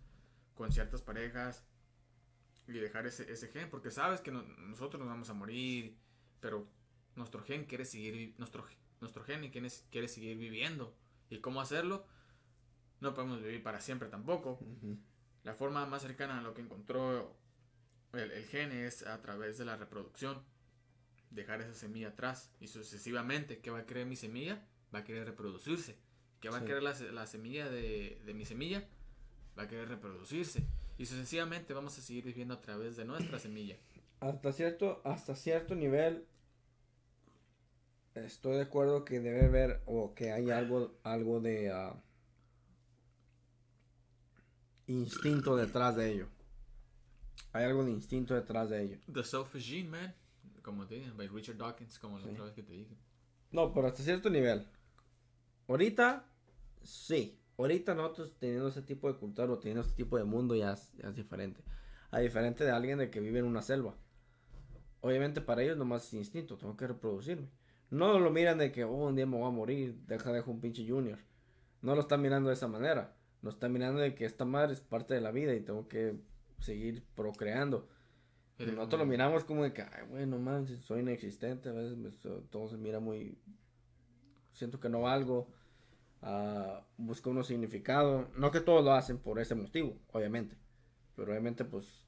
con 0.55 0.73
ciertas 0.73 1.03
parejas 1.03 1.65
y 2.67 2.73
dejar 2.73 3.07
ese, 3.07 3.31
ese 3.31 3.49
gen, 3.49 3.69
porque 3.71 3.91
sabes 3.91 4.21
que 4.21 4.31
no- 4.31 4.43
nosotros 4.43 4.99
nos 5.01 5.09
vamos 5.09 5.29
a 5.31 5.35
morir, 5.35 5.97
pero 6.41 6.67
nuestro 7.17 7.43
gen 7.43 7.65
quiere 7.67 7.85
seguir, 7.85 8.35
nuestro, 8.39 8.65
nuestro 9.01 9.23
gen 9.25 9.51
quiere 9.51 10.09
seguir 10.09 10.37
viviendo. 10.39 10.95
¿Y 11.31 11.39
cómo 11.41 11.61
hacerlo? 11.61 12.07
No 13.05 13.13
podemos 13.13 13.43
vivir 13.43 13.63
para 13.63 13.81
siempre 13.81 14.09
tampoco. 14.09 14.59
La 15.43 15.53
forma 15.55 15.85
más 15.85 16.01
cercana 16.01 16.39
a 16.39 16.43
lo 16.43 16.55
que 16.55 16.63
encontró 16.63 17.37
el, 18.15 18.31
el 18.31 18.45
gen 18.47 18.73
es 18.73 19.07
a 19.07 19.21
través 19.21 19.59
de 19.59 19.67
la 19.67 19.77
reproducción. 19.77 20.43
Dejar 21.31 21.61
esa 21.61 21.75
semilla 21.75 22.09
atrás 22.09 22.51
y 22.61 22.69
sucesivamente, 22.69 23.59
¿qué 23.59 23.71
va 23.71 23.81
a 23.81 23.85
querer 23.87 24.07
mi 24.07 24.17
semilla? 24.17 24.67
Va 24.95 25.01
a 25.01 25.05
querer 25.05 25.27
reproducirse. 25.27 25.97
¿Qué 26.41 26.49
va 26.49 26.59
Sí. 26.61 26.65
a 26.65 26.67
querer 26.67 26.83
la, 26.83 26.95
se- 26.95 27.13
la 27.13 27.27
semilla 27.27 27.69
de, 27.69 28.23
de 28.25 28.33
mi 28.33 28.47
semilla? 28.47 28.89
Va 29.59 29.65
a 29.65 29.69
querer 29.69 29.89
reproducirse. 29.91 30.65
Y 30.97 31.05
sucesivamente 31.05 31.75
vamos 31.75 31.99
a 31.99 32.01
seguir 32.01 32.25
viviendo 32.25 32.55
a 32.55 32.61
través 32.63 32.97
de 32.97 33.05
nuestra 33.05 33.39
semilla. 33.39 33.77
Hasta 34.21 34.51
cierto, 34.53 35.03
hasta 35.05 35.35
cierto 35.37 35.75
nivel 35.75 36.25
estoy 38.15 38.55
de 38.57 38.63
acuerdo 38.63 39.05
que 39.05 39.21
debe 39.21 39.45
haber 39.45 39.83
o 39.87 40.15
que 40.15 40.33
hay 40.33 40.51
algo, 40.51 40.95
algo 41.03 41.41
de 41.41 41.71
ah, 41.73 42.01
instinto 44.87 45.57
detrás 45.57 45.97
de 45.97 46.13
ello. 46.13 46.27
Hay 47.53 47.65
algo 47.65 47.85
de 47.85 47.91
instinto 47.93 48.35
detrás 48.35 48.71
de 48.71 48.83
ello. 48.83 48.99
The 49.13 49.25
Selfish 49.25 49.69
Gene, 49.71 49.89
man. 49.89 50.15
Como 50.63 50.87
te 50.87 50.97
dije, 50.97 51.11
by 51.13 51.29
Richard 51.29 51.57
Dawkins, 51.59 51.99
como 51.99 52.19
la 52.19 52.25
Sí. 52.25 52.31
otra 52.33 52.45
vez 52.45 52.55
que 52.55 52.63
te 52.63 52.73
dije. 52.73 52.97
No, 53.51 53.73
pero 53.73 53.87
hasta 53.89 54.03
cierto 54.03 54.31
nivel. 54.31 54.67
Ahorita, 55.69 56.25
sí. 56.83 57.39
Ahorita 57.57 57.95
nosotros 57.95 58.35
teniendo 58.39 58.69
ese 58.69 58.83
tipo 58.83 59.13
de 59.13 59.19
cultura 59.19 59.51
o 59.53 59.59
teniendo 59.59 59.83
este 59.83 59.95
tipo 59.95 60.17
de 60.17 60.25
mundo 60.25 60.55
ya 60.57 60.73
es, 60.73 60.93
ya 60.97 61.09
es 61.09 61.15
diferente. 61.15 61.63
A 62.11 62.19
diferente 62.19 62.65
de 62.65 62.71
alguien 62.73 62.99
de 62.99 63.11
que 63.11 63.21
vive 63.21 63.39
en 63.39 63.45
una 63.45 63.63
selva. 63.63 63.95
Obviamente 65.01 65.41
para 65.41 65.63
ellos 65.63 65.77
nomás 65.77 66.07
es 66.07 66.15
instinto, 66.15 66.57
tengo 66.57 66.77
que 66.77 66.87
reproducirme. 66.87 67.49
No 67.91 68.19
lo 68.19 68.31
miran 68.31 68.59
de 68.59 68.73
que, 68.73 68.85
oh, 68.85 68.91
un 68.91 69.15
día 69.15 69.27
me 69.27 69.37
voy 69.37 69.47
a 69.47 69.51
morir, 69.51 69.95
deja, 70.07 70.33
dejo 70.33 70.51
un 70.51 70.61
pinche 70.61 70.89
junior. 70.89 71.19
No 71.83 71.95
lo 71.95 72.01
están 72.01 72.23
mirando 72.23 72.49
de 72.49 72.55
esa 72.55 72.67
manera. 72.67 73.15
Lo 73.45 73.51
están 73.51 73.73
mirando 73.75 74.01
de 74.01 74.15
que 74.15 74.25
esta 74.25 74.47
madre 74.47 74.73
es 74.73 74.81
parte 74.81 75.13
de 75.13 75.21
la 75.21 75.31
vida 75.31 75.55
y 75.55 75.61
tengo 75.61 75.87
que 75.87 76.19
seguir 76.59 77.05
procreando. 77.15 77.87
Nosotros 78.59 79.01
lo 79.01 79.07
miramos 79.07 79.45
como 79.45 79.65
de 79.65 79.75
que, 79.75 79.83
ay, 79.83 80.07
bueno, 80.09 80.39
man, 80.39 80.67
soy 80.67 81.01
inexistente, 81.01 81.69
a 81.69 81.73
veces 81.73 81.97
me- 81.99 82.11
todo 82.51 82.69
se 82.71 82.79
mira 82.79 83.01
muy... 83.01 83.37
Siento 84.55 84.81
que 84.81 84.89
no 84.89 85.03
valgo, 85.03 85.53
ah, 86.23 86.87
busco 86.97 87.29
uno 87.31 87.43
significado. 87.45 88.31
No 88.37 88.51
que 88.51 88.61
todos 88.61 88.83
lo 88.83 88.93
hacen 88.93 89.19
por 89.19 89.39
ese 89.41 89.55
motivo, 89.55 89.99
obviamente. 90.13 90.57
Pero 91.15 91.31
obviamente, 91.33 91.67
pues, 91.67 92.07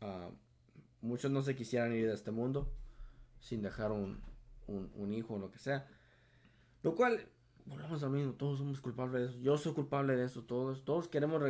ah, 0.00 0.30
muchos 1.00 1.32
no 1.32 1.42
se 1.42 1.56
quisieran 1.56 1.92
ir 1.92 2.06
de 2.06 2.14
este 2.14 2.30
mundo 2.30 2.72
sin 3.40 3.62
dejar 3.62 3.90
un, 3.90 4.22
un, 4.68 4.92
un 4.94 5.12
hijo 5.12 5.34
o 5.34 5.38
lo 5.40 5.50
que 5.50 5.58
sea. 5.58 5.88
Lo 6.84 6.94
cual, 6.94 7.26
volvamos 7.68 8.02
al 8.02 8.10
mismo, 8.10 8.32
todos 8.32 8.58
somos 8.58 8.80
culpables 8.80 9.22
de 9.22 9.28
eso. 9.28 9.38
Yo 9.40 9.58
soy 9.58 9.72
culpable 9.72 10.16
de 10.16 10.24
eso, 10.24 10.42
todos, 10.42 10.84
todos 10.84 11.08
queremos. 11.08 11.42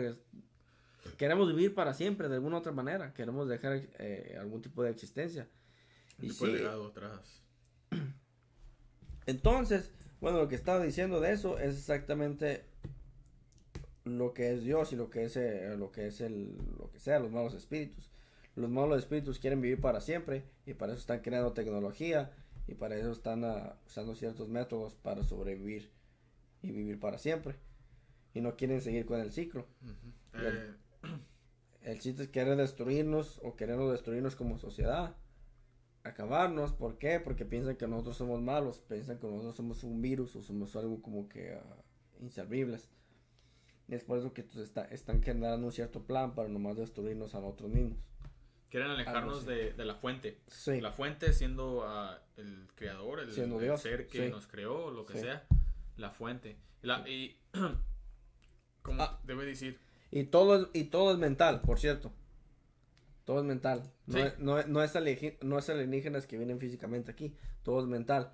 Queremos 1.17 1.49
vivir 1.49 1.75
para 1.75 1.95
siempre 1.95 2.29
de 2.29 2.35
alguna 2.35 2.59
otra 2.59 2.73
manera. 2.73 3.15
Queremos 3.15 3.49
dejar 3.49 3.81
eh, 3.99 4.37
algún 4.39 4.61
tipo 4.61 4.83
de 4.83 4.91
existencia. 4.91 5.49
Y 6.21 6.31
sí, 6.31 6.57
atrás. 6.65 7.43
entonces, 9.27 9.93
bueno, 10.21 10.39
lo 10.39 10.49
que 10.49 10.57
estaba 10.57 10.83
diciendo 10.83 11.21
de 11.21 11.33
eso 11.33 11.59
es 11.59 11.77
exactamente 11.77 12.65
lo 14.05 14.35
que 14.35 14.53
es 14.53 14.65
Dios 14.65 14.93
y 14.93 14.97
lo 14.97 15.11
que 15.11 15.25
es, 15.25 15.37
eh, 15.37 15.77
lo 15.77 15.93
que 15.93 16.09
es 16.09 16.21
el, 16.21 16.57
lo 16.79 16.91
que 16.91 16.99
sea, 16.99 17.21
los 17.21 17.31
malos 17.31 17.55
espíritus. 17.55 18.11
Los 18.57 18.69
malos 18.69 18.99
espíritus 18.99 19.39
quieren 19.39 19.61
vivir 19.61 19.81
para 19.81 20.01
siempre 20.01 20.45
y 20.67 20.75
para 20.75 20.93
eso 20.93 21.01
están 21.01 21.21
creando 21.21 21.53
tecnología 21.53 22.33
y 22.67 22.75
para 22.75 22.97
eso 22.97 23.13
están 23.13 23.45
ah, 23.45 23.77
usando 23.87 24.17
ciertos 24.17 24.49
métodos 24.49 24.95
para 24.97 25.23
sobrevivir 25.23 25.93
y 26.63 26.71
vivir 26.73 26.99
para 27.01 27.19
siempre. 27.19 27.57
Y 28.35 28.41
no 28.41 28.57
quieren 28.57 28.81
seguir 28.81 29.07
con 29.07 29.21
el 29.21 29.33
ciclo. 29.33 29.67
Bien. 30.33 30.47
Eh, 30.47 30.75
El 31.83 32.01
chiste 32.01 32.25
es 32.25 32.29
querer 32.29 32.57
destruirnos 32.57 33.41
o 33.43 33.57
querernos 33.57 33.91
destruirnos 33.93 34.37
como 34.37 34.59
sociedad. 34.59 35.17
Acabarnos, 36.05 36.73
¿por 36.73 36.99
qué? 36.99 37.21
Porque 37.21 37.45
piensan 37.45 37.77
que 37.77 37.87
nosotros 37.87 38.17
somos 38.17 38.41
malos, 38.41 38.79
piensan 38.89 39.19
que 39.19 39.27
nosotros 39.27 39.57
somos 39.57 39.83
un 39.85 40.01
virus 40.01 40.35
o 40.37 40.43
somos 40.43 40.75
algo 40.77 41.01
como 41.03 41.29
que 41.29 41.55
ah, 41.55 41.83
inservibles. 42.21 42.91
Y 43.89 43.95
es 43.95 44.05
por 44.05 44.19
eso 44.19 44.33
que 44.35 44.43
está- 44.43 44.85
están 44.87 45.23
generando 45.23 45.67
un 45.67 45.73
cierto 45.73 46.03
plan 46.05 46.35
para 46.35 46.49
nomás 46.49 46.77
destruirnos 46.77 47.35
a 47.35 47.41
nosotros 47.41 47.71
mismos. 47.71 47.99
quieren 48.71 48.91
alejarnos 48.91 49.47
de, 49.47 49.73
de 49.73 49.85
la 49.87 49.95
fuente. 49.95 50.43
Sí, 50.47 50.81
La 50.83 50.93
fuente 50.93 51.33
siendo 51.33 51.85
ah, 51.87 52.21
el 52.37 52.69
creador, 52.75 53.21
el, 53.21 53.33
Siendo 53.33 53.59
el 53.61 53.79
ser 53.79 54.07
que 54.09 54.27
sí. 54.27 54.31
nos 54.31 54.47
creó, 54.47 54.91
lo 54.91 55.07
que 55.07 55.15
Sí. 55.15 55.21
sea. 55.21 55.47
La 55.99 56.11
fuente. 56.11 56.57
La, 56.83 57.07
Y, 57.09 57.37
como 58.83 59.03
Ah. 59.03 59.21
debe 59.25 59.45
decir, 59.45 59.79
y 60.11 60.25
todo, 60.25 60.57
es- 60.63 60.69
y 60.73 60.85
todo 60.85 61.13
es 61.13 61.19
mental, 61.19 61.61
por 61.61 61.79
cierto. 61.79 62.13
Todo 63.25 63.41
es 63.41 63.45
mental. 63.45 63.83
No, 64.07 64.15
Sí. 64.15 64.21
es, 64.21 64.39
no, 64.39 64.63
no 64.67 64.83
es 64.83 64.95
no 65.43 65.59
es 65.59 65.69
alienígenas 65.69 66.27
que 66.27 66.39
vienen 66.39 66.59
físicamente 66.59 67.11
aquí. 67.11 67.35
Todo 67.63 67.81
es 67.81 67.87
mental. 67.87 68.33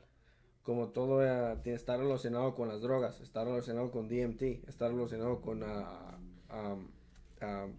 Como 0.62 0.90
todo 0.90 1.22
eh, 1.24 1.58
está 1.64 1.96
relacionado 1.96 2.54
con 2.54 2.68
las 2.68 2.80
drogas, 2.80 3.20
está 3.20 3.44
relacionado 3.44 3.90
con 3.90 4.08
DMT, 4.08 4.62
está 4.68 4.88
relacionado 4.88 5.40
con, 5.42 5.62
ah, 5.64 6.16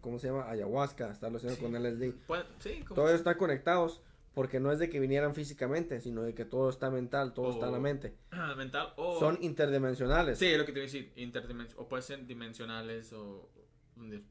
¿cómo 0.01 0.19
se 0.19 0.27
llama? 0.27 0.49
Ayahuasca, 0.49 1.09
está 1.11 1.27
relacionado 1.27 1.59
con 1.59 1.73
LSD. 1.75 2.13
sí, 2.59 2.81
como- 2.83 2.95
Todos 2.95 3.11
están 3.11 3.37
conectados 3.37 4.01
porque 4.35 4.59
no 4.59 4.71
es 4.71 4.77
de 4.79 4.89
que 4.89 4.99
vinieran 4.99 5.33
físicamente, 5.33 5.99
sino 6.01 6.21
de 6.21 6.35
que 6.35 6.45
todo 6.45 6.69
está 6.69 6.91
mental, 6.91 7.33
todo 7.33 7.49
está 7.51 7.65
en 7.67 7.71
la 7.71 7.79
mente. 7.79 8.15
mental 8.57 8.89
o... 8.97 9.17
Son 9.19 9.37
interdimensionales. 9.41 10.37
Sí, 10.37 10.45
es 10.47 10.57
lo 10.57 10.65
que 10.65 10.73
te 10.73 10.79
iba 10.79 10.83
a 10.83 10.91
decir, 10.91 11.11
interdimensionales, 11.15 11.79
o 11.83 11.87
pueden 11.87 12.03
ser 12.03 12.25
dimensionales, 12.27 13.11
o 13.13 13.49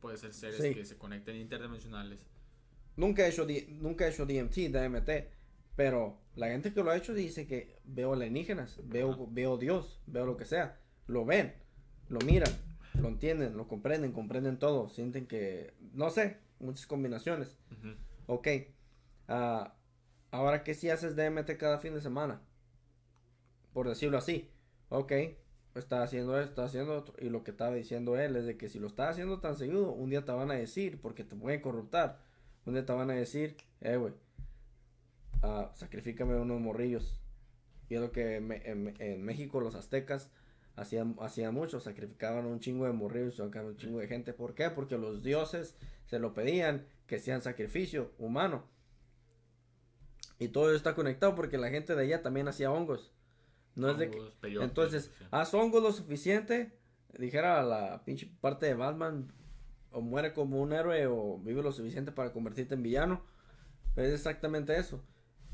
puede 0.01 0.19
ser 0.19 0.33
seres 0.35 0.61
Sí. 0.61 0.75
que 0.75 0.85
se 0.85 0.97
conecten 0.99 1.37
interdimensionales. 1.37 2.21
Nunca 2.97 3.27
he 3.27 3.31
hecho, 3.31 3.47
nunca 3.81 4.07
he 4.07 4.11
hecho 4.11 4.27
DMT, 4.27 4.69
DMT, 4.71 5.11
pero 5.75 6.21
la 6.37 6.49
gente 6.49 6.73
que 6.73 6.83
lo 6.85 6.91
ha 6.91 6.97
hecho 6.97 7.15
dice 7.15 7.47
que 7.47 7.81
veo 7.85 8.13
alienígenas, 8.13 8.79
veo, 8.85 9.13
Ajá. 9.13 9.23
veo 9.31 9.57
Dios, 9.57 10.01
veo 10.07 10.27
lo 10.27 10.37
que 10.37 10.45
sea. 10.45 10.79
Lo 11.07 11.25
ven, 11.25 11.55
lo 12.09 12.21
miran, 12.21 12.53
lo 13.01 13.09
entienden, 13.09 13.57
lo 13.57 13.67
comprenden, 13.67 14.13
comprenden 14.13 14.59
todo, 14.59 14.89
sienten 14.91 15.27
que, 15.27 15.75
no 15.93 16.11
sé, 16.11 16.37
muchas 16.61 16.87
combinaciones. 16.87 17.59
Ujú. 17.73 17.95
Ok, 18.27 18.49
ah, 19.29 19.75
ahora 20.35 20.65
que 20.65 20.74
si 20.74 20.90
haces 20.90 21.15
DMT 21.15 21.56
cada 21.56 21.78
fin 21.78 21.94
de 21.94 22.01
semana, 22.01 22.43
por 23.73 23.89
decirlo 23.89 24.19
así, 24.19 24.51
ok, 24.89 25.12
está 25.77 26.02
haciendo 26.02 26.39
esto, 26.39 26.51
está 26.51 26.65
haciendo 26.65 26.97
otro, 26.97 27.15
y 27.19 27.28
lo 27.31 27.44
que 27.44 27.52
estaba 27.52 27.73
diciendo 27.73 28.19
él 28.19 28.35
es 28.35 28.44
de 28.44 28.56
que 28.56 28.69
si 28.69 28.81
lo 28.81 28.89
estás 28.89 29.11
haciendo 29.11 29.39
tan 29.39 29.56
seguido, 29.56 29.93
un 29.93 30.11
día 30.11 30.24
te 30.24 30.32
van 30.32 30.51
a 30.51 30.55
decir, 30.55 31.01
porque 31.01 31.23
te 31.23 31.36
pueden 31.36 31.61
corruptar, 31.61 32.19
un 32.66 32.74
día 32.74 32.85
te 32.85 32.93
van 32.93 33.11
a 33.11 33.15
decir, 33.15 33.56
eh, 33.81 33.97
güey, 33.97 34.12
ah, 35.43 35.70
sacrifícame 35.74 36.35
unos 36.35 36.61
morrillos. 36.61 37.20
Y 37.89 37.94
es 37.94 38.01
lo 38.01 38.11
que 38.11 38.36
en 38.36 39.24
México 39.24 39.61
los 39.61 39.77
aztecas 39.77 40.31
hacían, 40.74 41.15
hacían 41.20 41.55
mucho, 41.55 41.78
sacrificaban 41.78 42.47
un 42.47 42.59
chingo 42.59 42.86
de 42.86 42.93
morrillos, 42.93 43.36
sacaban 43.36 43.69
un 43.69 43.77
chingo 43.77 44.01
de 44.01 44.09
gente. 44.09 44.32
¿Por 44.32 44.55
qué? 44.55 44.70
Porque 44.70 44.98
los 44.98 45.23
dioses 45.23 45.77
se 46.06 46.19
lo 46.19 46.35
pedían, 46.35 46.86
que 47.06 47.20
sean 47.20 47.43
sacrificio 47.43 48.12
humano. 48.19 48.65
Y 50.39 50.48
todo 50.48 50.74
está 50.74 50.94
conectado 50.94 51.35
porque 51.35 51.59
la 51.59 51.70
gente 51.70 51.94
de 51.94 52.02
allá 52.02 52.23
también 52.23 52.48
hacía 52.48 52.70
hongos. 52.70 53.12
No 53.74 53.90
es 53.90 53.98
de 53.98 54.11
que... 54.11 54.19
Hongos, 54.19 54.35
peyote, 54.40 54.65
Entonces, 54.65 55.11
sí. 55.16 55.24
haz 55.31 55.55
hongos 55.55 55.82
lo 55.82 55.93
suficiente, 55.93 56.78
dijera 57.19 57.62
la 57.62 58.05
pinche 58.05 58.31
parte 58.40 58.66
de 58.66 58.74
Batman, 58.74 59.32
o 59.90 60.01
muere 60.01 60.32
como 60.32 60.61
un 60.61 60.73
héroe 60.73 61.06
o 61.06 61.39
vive 61.39 61.62
lo 61.62 61.73
suficiente 61.73 62.12
para 62.12 62.32
convertirte 62.32 62.74
en 62.74 62.82
villano. 62.82 63.23
Es 63.97 64.12
exactamente 64.12 64.77
eso. 64.77 65.05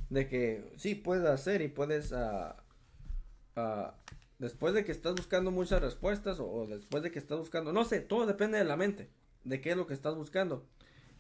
De 0.09 0.29
que 0.29 0.73
sí 0.77 0.95
puedes 0.95 1.27
hacer 1.27 1.61
y 1.63 1.69
puedes... 1.69 2.13
ah, 2.13 2.57
ah, 3.57 3.95
después 4.39 4.73
de 4.73 4.85
que 4.85 4.93
estás 4.93 5.15
buscando 5.15 5.51
muchas 5.51 5.83
respuestas 5.83 6.41
o, 6.41 6.51
o 6.51 6.67
después 6.67 7.03
de 7.03 7.11
que 7.11 7.19
estás 7.19 7.39
buscando... 7.39 7.73
No 7.73 7.85
sé, 7.85 8.01
todo 8.01 8.27
depende 8.27 8.59
de 8.59 8.65
la 8.65 8.77
mente. 8.77 9.11
De 9.45 9.61
qué 9.61 9.71
es 9.71 9.77
lo 9.77 9.87
que 9.87 9.95
estás 9.95 10.15
buscando. 10.15 10.67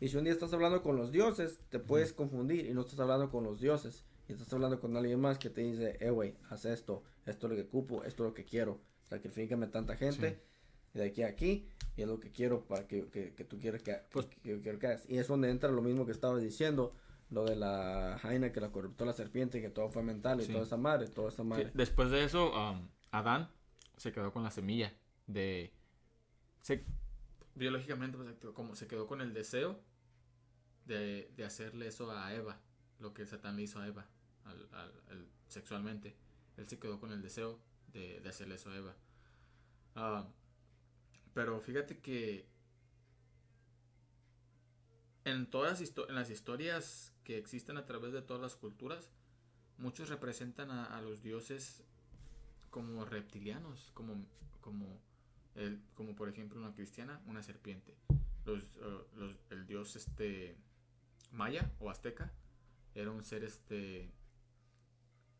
Y 0.00 0.08
si 0.08 0.16
un 0.16 0.24
día 0.24 0.32
estás 0.32 0.52
hablando 0.54 0.82
con 0.82 0.96
los 0.96 1.12
dioses, 1.12 1.60
te 1.68 1.78
puedes 1.78 2.12
confundir 2.12 2.66
y 2.66 2.72
no 2.74 2.80
estás 2.80 2.98
hablando 3.00 3.30
con 3.30 3.44
los 3.44 3.60
dioses. 3.60 4.04
Y 4.28 4.32
estás 4.32 4.52
hablando 4.52 4.80
con 4.80 4.96
alguien 4.96 5.20
más 5.20 5.38
que 5.38 5.50
te 5.50 5.60
dice, 5.60 5.98
eh, 6.00 6.10
güey, 6.10 6.36
haz 6.48 6.64
esto, 6.64 7.02
esto 7.26 7.46
es 7.46 7.50
lo 7.50 7.56
que 7.56 7.62
ocupo, 7.68 8.04
esto 8.04 8.24
es 8.24 8.28
lo 8.30 8.34
que 8.34 8.44
quiero. 8.44 8.80
Sacrifícame 9.02 9.66
tanta 9.66 9.96
gente 9.96 10.40
de 10.94 11.04
aquí 11.04 11.22
a 11.22 11.28
aquí 11.28 11.68
y 11.96 12.02
es 12.02 12.08
lo 12.08 12.18
que 12.18 12.30
quiero 12.30 12.64
para 12.66 12.86
que, 12.86 13.08
que, 13.10 13.34
que 13.34 13.44
tú 13.44 13.58
quieras 13.58 13.82
que, 13.82 13.94
Pues- 14.10 14.26
que, 14.42 14.70
hagas. 14.70 15.04
Y 15.08 15.18
es 15.18 15.28
donde 15.28 15.50
entra 15.50 15.70
lo 15.70 15.82
mismo 15.82 16.06
que 16.06 16.12
estabas 16.12 16.42
diciendo, 16.42 16.94
lo 17.28 17.44
de 17.44 17.56
la 17.56 18.18
Jaina 18.22 18.52
que 18.52 18.60
la 18.60 18.70
corruptó 18.72 19.04
la 19.04 19.12
serpiente 19.12 19.58
y 19.58 19.60
que 19.62 19.70
todo 19.70 19.90
fue 19.90 20.02
mental 20.02 20.40
y 20.40 20.44
Sí. 20.44 20.52
toda 20.52 20.64
esa 20.64 20.76
madre, 20.76 21.08
toda 21.08 21.28
esa 21.28 21.42
madre. 21.44 21.70
Después 21.74 22.10
de 22.10 22.24
eso, 22.24 22.52
um, 22.52 22.88
Adán 23.10 23.50
se 23.96 24.12
quedó 24.12 24.32
con 24.32 24.42
la 24.44 24.50
semilla 24.50 24.94
de... 25.26 25.72
Se, 26.62 26.84
biológicamente, 27.54 28.16
pues, 28.16 28.54
como 28.54 28.74
se 28.74 28.86
quedó 28.86 29.06
con 29.06 29.20
el 29.20 29.34
deseo 29.34 29.78
de, 30.98 31.44
hacerle 31.44 31.86
eso 31.86 32.10
a 32.10 32.34
Eva, 32.34 32.60
lo 32.98 33.14
que 33.14 33.26
Satán 33.26 33.56
le 33.56 33.62
hizo 33.62 33.78
a 33.80 33.86
Eva 33.86 34.06
al- 34.44 34.68
al- 34.72 35.02
al- 35.10 35.28
sexualmente. 35.48 36.16
Él 36.56 36.66
se 36.68 36.78
quedó 36.78 36.98
con 37.00 37.12
el 37.12 37.22
deseo 37.22 37.60
de, 37.92 38.20
hacerle 38.28 38.56
eso 38.56 38.70
a 38.70 38.76
Eva. 38.76 38.94
Ah, 39.94 40.28
pero 41.34 41.60
fíjate 41.60 41.98
que 41.98 42.46
en 45.24 45.48
todas 45.48 45.80
en 45.80 46.14
las 46.14 46.30
historias 46.30 47.12
que 47.24 47.38
existen 47.38 47.76
a 47.76 47.86
través 47.86 48.12
de 48.12 48.22
todas 48.22 48.42
las 48.42 48.56
culturas, 48.56 49.10
muchos 49.78 50.08
representan 50.08 50.70
a, 50.70 51.00
los 51.00 51.22
dioses 51.22 51.84
como 52.70 53.04
reptilianos, 53.04 53.90
como, 53.94 54.24
como, 54.60 55.00
el, 55.54 55.80
como 55.94 56.14
por 56.16 56.28
ejemplo 56.28 56.58
una 56.58 56.74
cristiana, 56.74 57.20
una 57.26 57.42
serpiente. 57.42 57.94
Los, 58.44 58.64
los- 59.14 59.36
el 59.50 59.66
dios 59.66 59.96
este 59.96 60.56
maya 61.30 61.70
o 61.78 61.90
azteca 61.90 62.32
era 62.94 63.10
un 63.10 63.22
ser 63.22 63.44
este 63.44 64.10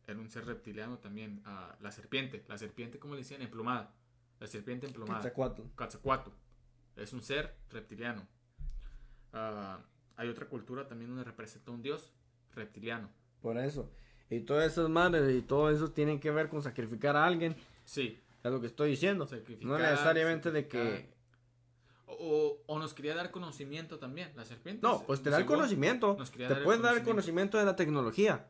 era 0.07 0.19
un 0.19 0.29
ser 0.29 0.45
reptiliano 0.47 0.99
también. 0.99 1.43
ah, 1.45 1.77
la 1.81 1.91
serpiente, 1.93 2.45
la 2.49 2.59
serpiente 2.59 2.99
como 2.99 3.15
le 3.15 3.21
decían 3.21 3.43
emplumada, 3.43 3.95
la 4.41 4.47
serpiente 4.47 4.87
emplumada. 4.87 5.21
Quetzalcóatl. 5.21 5.62
Quetzalcóatl. 5.77 6.31
Es 6.97 7.12
un 7.12 7.23
ser 7.23 7.55
reptiliano. 7.71 8.27
Ah, 9.33 9.81
hay 10.17 10.29
otra 10.29 10.47
cultura 10.47 10.87
también 10.89 11.11
donde 11.11 11.25
representa 11.25 11.71
un 11.71 11.83
dios 11.83 12.12
reptiliano. 12.55 13.09
Por 13.41 13.57
eso. 13.59 13.91
Y 14.29 14.41
todas 14.41 14.73
esas 14.73 14.89
madres 14.89 15.33
y 15.35 15.43
todo 15.43 15.71
eso 15.71 15.91
tienen 15.93 16.21
que 16.21 16.31
ver 16.31 16.49
con 16.49 16.62
sacrificar 16.62 17.17
a 17.17 17.25
alguien. 17.25 17.57
Sí. 17.85 18.21
Es 18.43 18.51
lo 18.51 18.61
que 18.61 18.67
estoy 18.67 18.91
diciendo. 18.91 19.27
Sacrificar, 19.27 19.67
No 19.67 19.79
necesariamente 19.79 20.51
de 20.51 20.67
que... 20.69 21.19
O, 22.19 22.78
nos 22.78 22.95
quería 22.95 23.15
dar 23.15 23.31
conocimiento 23.31 23.99
también, 23.99 24.32
la 24.37 24.45
serpiente. 24.45 24.81
No, 24.87 25.03
pues 25.07 25.23
te 25.23 25.31
da 25.31 25.39
el 25.39 25.47
conocimiento. 25.47 26.16
nos 26.19 26.31
quería 26.31 26.49
Te 26.49 26.55
dar 26.55 26.62
el 26.62 26.82
dar 26.82 26.97
el 26.97 27.03
conocimiento. 27.05 27.59
de 27.59 27.65
la 27.65 27.77
tecnología. 27.77 28.49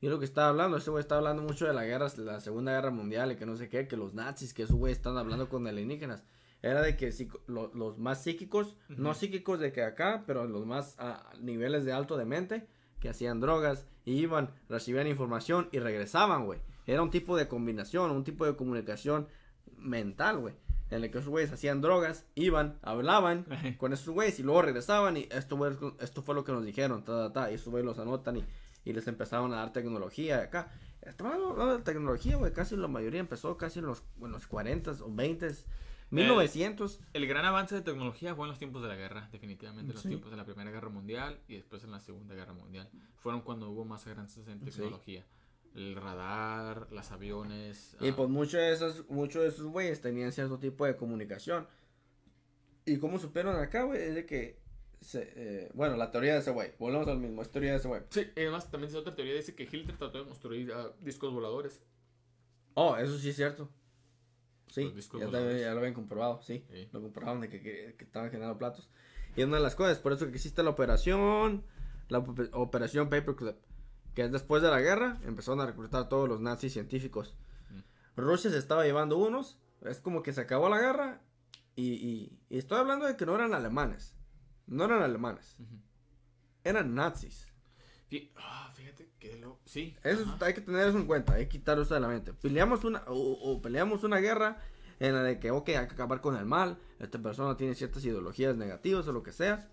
Y 0.00 0.06
es 0.06 0.12
lo 0.12 0.18
que 0.18 0.24
estaba 0.26 0.48
hablando. 0.48 0.76
Ese 0.76 0.90
güey 0.90 1.00
está 1.00 1.16
hablando 1.16 1.42
mucho 1.42 1.66
de 1.66 1.72
la 1.72 1.84
guerra, 1.84 2.08
la 2.18 2.40
Segunda 2.40 2.72
Guerra 2.72 2.90
Mundial 2.90 3.32
y 3.32 3.36
que 3.36 3.46
no 3.46 3.56
sé 3.56 3.68
qué, 3.68 3.88
que 3.88 3.96
los 3.96 4.12
nazis, 4.12 4.52
que 4.52 4.64
esos 4.64 4.76
güey 4.76 4.92
están 4.92 5.16
hablando 5.16 5.48
con 5.48 5.66
alienígenas. 5.66 6.24
Era 6.62 6.82
de 6.82 6.96
que 6.96 7.12
lo- 7.46 7.70
los 7.74 7.98
más 7.98 8.22
psíquicos, 8.22 8.76
no 8.88 9.10
Ujú. 9.10 9.18
psíquicos 9.20 9.60
de 9.60 9.72
que 9.72 9.82
acá, 9.82 10.24
pero 10.26 10.46
los 10.46 10.66
más 10.66 10.94
a 10.98 11.30
niveles 11.40 11.84
de 11.84 11.92
alto 11.92 12.16
de 12.16 12.24
mente, 12.24 12.66
que 13.00 13.08
hacían 13.10 13.40
drogas, 13.40 13.86
y 14.06 14.14
iban, 14.14 14.50
recibían 14.68 15.06
información 15.06 15.68
y 15.72 15.78
regresaban, 15.78 16.44
güey. 16.46 16.60
Era 16.86 17.02
un 17.02 17.10
tipo 17.10 17.36
de 17.36 17.48
combinación, 17.48 18.10
un 18.10 18.24
tipo 18.24 18.44
de 18.46 18.56
comunicación 18.56 19.28
mental, 19.76 20.38
güey. 20.38 20.54
En 20.94 21.04
el 21.04 21.10
que 21.10 21.18
esos 21.18 21.30
güeyes 21.30 21.50
hacían 21.52 21.80
drogas, 21.80 22.26
iban, 22.34 22.78
hablaban 22.82 23.46
Ajá. 23.50 23.76
con 23.78 23.92
esos 23.92 24.08
güeyes 24.14 24.38
y 24.38 24.42
luego 24.42 24.62
regresaban 24.62 25.16
y 25.16 25.28
esto, 25.30 25.56
fue- 25.56 25.76
esto 26.00 26.22
fue 26.22 26.34
lo 26.34 26.44
que 26.44 26.52
nos 26.52 26.64
dijeron, 26.64 27.04
ta, 27.04 27.12
ta, 27.28 27.32
ta, 27.32 27.50
y 27.50 27.54
esos 27.54 27.68
güeyes 27.68 27.84
los 27.86 27.98
anotan 27.98 28.36
y, 28.36 28.44
y 28.84 28.92
les 28.92 29.06
empezaron 29.08 29.52
a 29.52 29.56
dar 29.56 29.72
tecnología 29.72 30.38
acá. 30.42 30.70
Estamos 31.02 31.34
hablando 31.34 31.76
de 31.76 31.82
tecnología, 31.82 32.36
güey, 32.36 32.52
casi 32.52 32.76
la 32.76 32.88
mayoría 32.88 33.20
empezó 33.20 33.56
casi 33.56 33.80
en 33.80 33.86
los, 33.86 34.02
en 34.22 34.30
los 34.32 34.46
40 34.46 34.92
o 35.02 35.12
20 35.14 35.54
1900. 36.10 37.00
El 37.12 37.26
gran 37.26 37.44
avance 37.44 37.74
de 37.74 37.80
tecnología 37.82 38.34
fue 38.34 38.44
en 38.46 38.50
los 38.50 38.58
tiempos 38.58 38.82
de 38.82 38.88
la 38.88 38.94
guerra, 38.96 39.28
definitivamente, 39.32 39.90
en 39.90 39.94
los 39.94 40.02
Sí. 40.02 40.08
tiempos 40.08 40.30
de 40.30 40.36
la 40.36 40.44
Primera 40.44 40.70
Guerra 40.70 40.88
Mundial 40.88 41.40
y 41.48 41.54
después 41.56 41.82
en 41.84 41.90
la 41.90 42.00
Segunda 42.00 42.34
Guerra 42.34 42.52
Mundial. 42.52 42.88
Fueron 43.16 43.40
cuando 43.40 43.68
hubo 43.70 43.84
más 43.84 44.06
avances 44.06 44.46
en 44.48 44.60
tecnología. 44.60 45.24
El 45.74 45.96
radar, 45.96 46.86
los 46.92 47.10
aviones. 47.10 47.96
Y 48.00 48.08
ah, 48.10 48.14
pues 48.16 48.28
muchos 48.28 48.52
de 48.60 48.72
esos, 48.72 49.08
muchos 49.10 49.42
de 49.42 49.48
esos 49.48 49.66
güeyes 49.66 50.00
tenían 50.00 50.30
cierto 50.32 50.58
tipo 50.58 50.86
de 50.86 50.96
comunicación. 50.96 51.66
Y 52.86 52.98
como 52.98 53.18
supieron 53.18 53.56
acá, 53.56 53.82
güey, 53.82 54.00
es 54.02 54.14
de 54.14 54.26
que, 54.26 54.60
se, 55.00 55.32
eh, 55.34 55.70
bueno, 55.74 55.96
la 55.96 56.10
teoría 56.10 56.34
de 56.34 56.40
ese 56.40 56.50
güey, 56.50 56.72
volvemos 56.78 57.08
al 57.08 57.18
mismo, 57.18 57.42
es 57.42 57.50
teoría 57.50 57.72
de 57.72 57.78
ese 57.78 57.88
güey. 57.88 58.02
Sí, 58.10 58.26
y 58.36 58.40
además 58.40 58.70
también 58.70 58.90
es 58.90 58.96
otra 58.96 59.14
teoría, 59.14 59.34
dice 59.34 59.54
que 59.54 59.64
Hitler 59.64 59.96
trató 59.96 60.18
de 60.18 60.24
construir 60.28 60.72
ah, 60.72 60.92
discos 61.00 61.32
voladores. 61.32 61.80
Oh, 62.74 62.96
eso 62.96 63.18
sí 63.18 63.30
es 63.30 63.36
cierto. 63.36 63.68
Sí, 64.68 64.92
ya, 65.18 65.30
también- 65.30 65.58
ya 65.60 65.72
lo 65.72 65.78
habían 65.78 65.94
comprobado, 65.94 66.40
sí. 66.42 66.64
Sí. 66.70 66.88
Lo 66.92 67.00
comprobaron 67.00 67.40
de 67.40 67.48
que, 67.48 67.60
que, 67.62 67.94
que 67.96 68.04
estaban 68.04 68.30
generando 68.30 68.58
platos. 68.58 68.88
Y 69.36 69.40
es 69.40 69.46
una 69.46 69.56
de 69.56 69.62
las 69.62 69.74
cosas, 69.76 69.98
por 69.98 70.12
eso 70.12 70.26
que 70.26 70.32
existe 70.34 70.62
la 70.62 70.70
operación, 70.70 71.64
la 72.08 72.18
op- 72.18 72.48
operación 72.52 73.08
Paperclip, 73.08 73.56
que 74.14 74.22
es 74.22 74.32
después 74.32 74.62
de 74.62 74.70
la 74.70 74.80
guerra, 74.80 75.18
empezaron 75.24 75.60
a 75.60 75.66
reclutar 75.66 76.02
a 76.02 76.08
todos 76.08 76.28
los 76.28 76.40
nazis 76.40 76.72
científicos. 76.72 77.34
Mm. 77.70 78.20
Rusia 78.20 78.50
se 78.50 78.58
estaba 78.58 78.84
llevando 78.84 79.18
unos, 79.18 79.58
es 79.82 80.00
como 80.00 80.22
que 80.22 80.32
se 80.32 80.40
acabó 80.40 80.68
la 80.68 80.78
guerra, 80.80 81.20
y, 81.76 81.92
y, 81.94 82.38
y 82.48 82.58
estoy 82.58 82.78
hablando 82.78 83.06
de 83.06 83.16
que 83.16 83.26
no 83.26 83.34
eran 83.34 83.52
alemanes, 83.54 84.14
no 84.66 84.84
eran 84.84 85.02
alemanes, 85.02 85.56
eran 86.62 86.94
nazis. 86.94 87.48
Fí- 88.10 88.30
ah, 88.36 88.70
fíjate 88.74 89.10
que 89.18 89.36
lo. 89.38 89.58
Sí. 89.64 89.96
Eso 90.04 90.22
ajá. 90.22 90.46
hay 90.46 90.54
que 90.54 90.60
tener 90.60 90.86
eso 90.88 90.98
en 90.98 91.06
cuenta, 91.06 91.34
hay 91.34 91.44
que 91.44 91.48
quitarlo 91.58 91.82
eso 91.82 91.94
de 91.94 92.00
la 92.00 92.08
mente. 92.08 92.32
Peleamos 92.32 92.84
una, 92.84 93.02
o, 93.08 93.14
o 93.14 93.60
peleamos 93.60 94.04
una 94.04 94.18
guerra 94.18 94.58
en 95.00 95.14
la 95.14 95.22
de 95.22 95.40
que, 95.40 95.50
ok, 95.50 95.70
hay 95.70 95.86
que 95.88 95.94
acabar 95.94 96.20
con 96.20 96.36
el 96.36 96.44
mal, 96.44 96.78
esta 97.00 97.18
persona 97.18 97.56
tiene 97.56 97.74
ciertas 97.74 98.04
ideologías 98.04 98.56
negativas 98.56 99.08
o 99.08 99.12
lo 99.12 99.22
que 99.24 99.32
sea, 99.32 99.68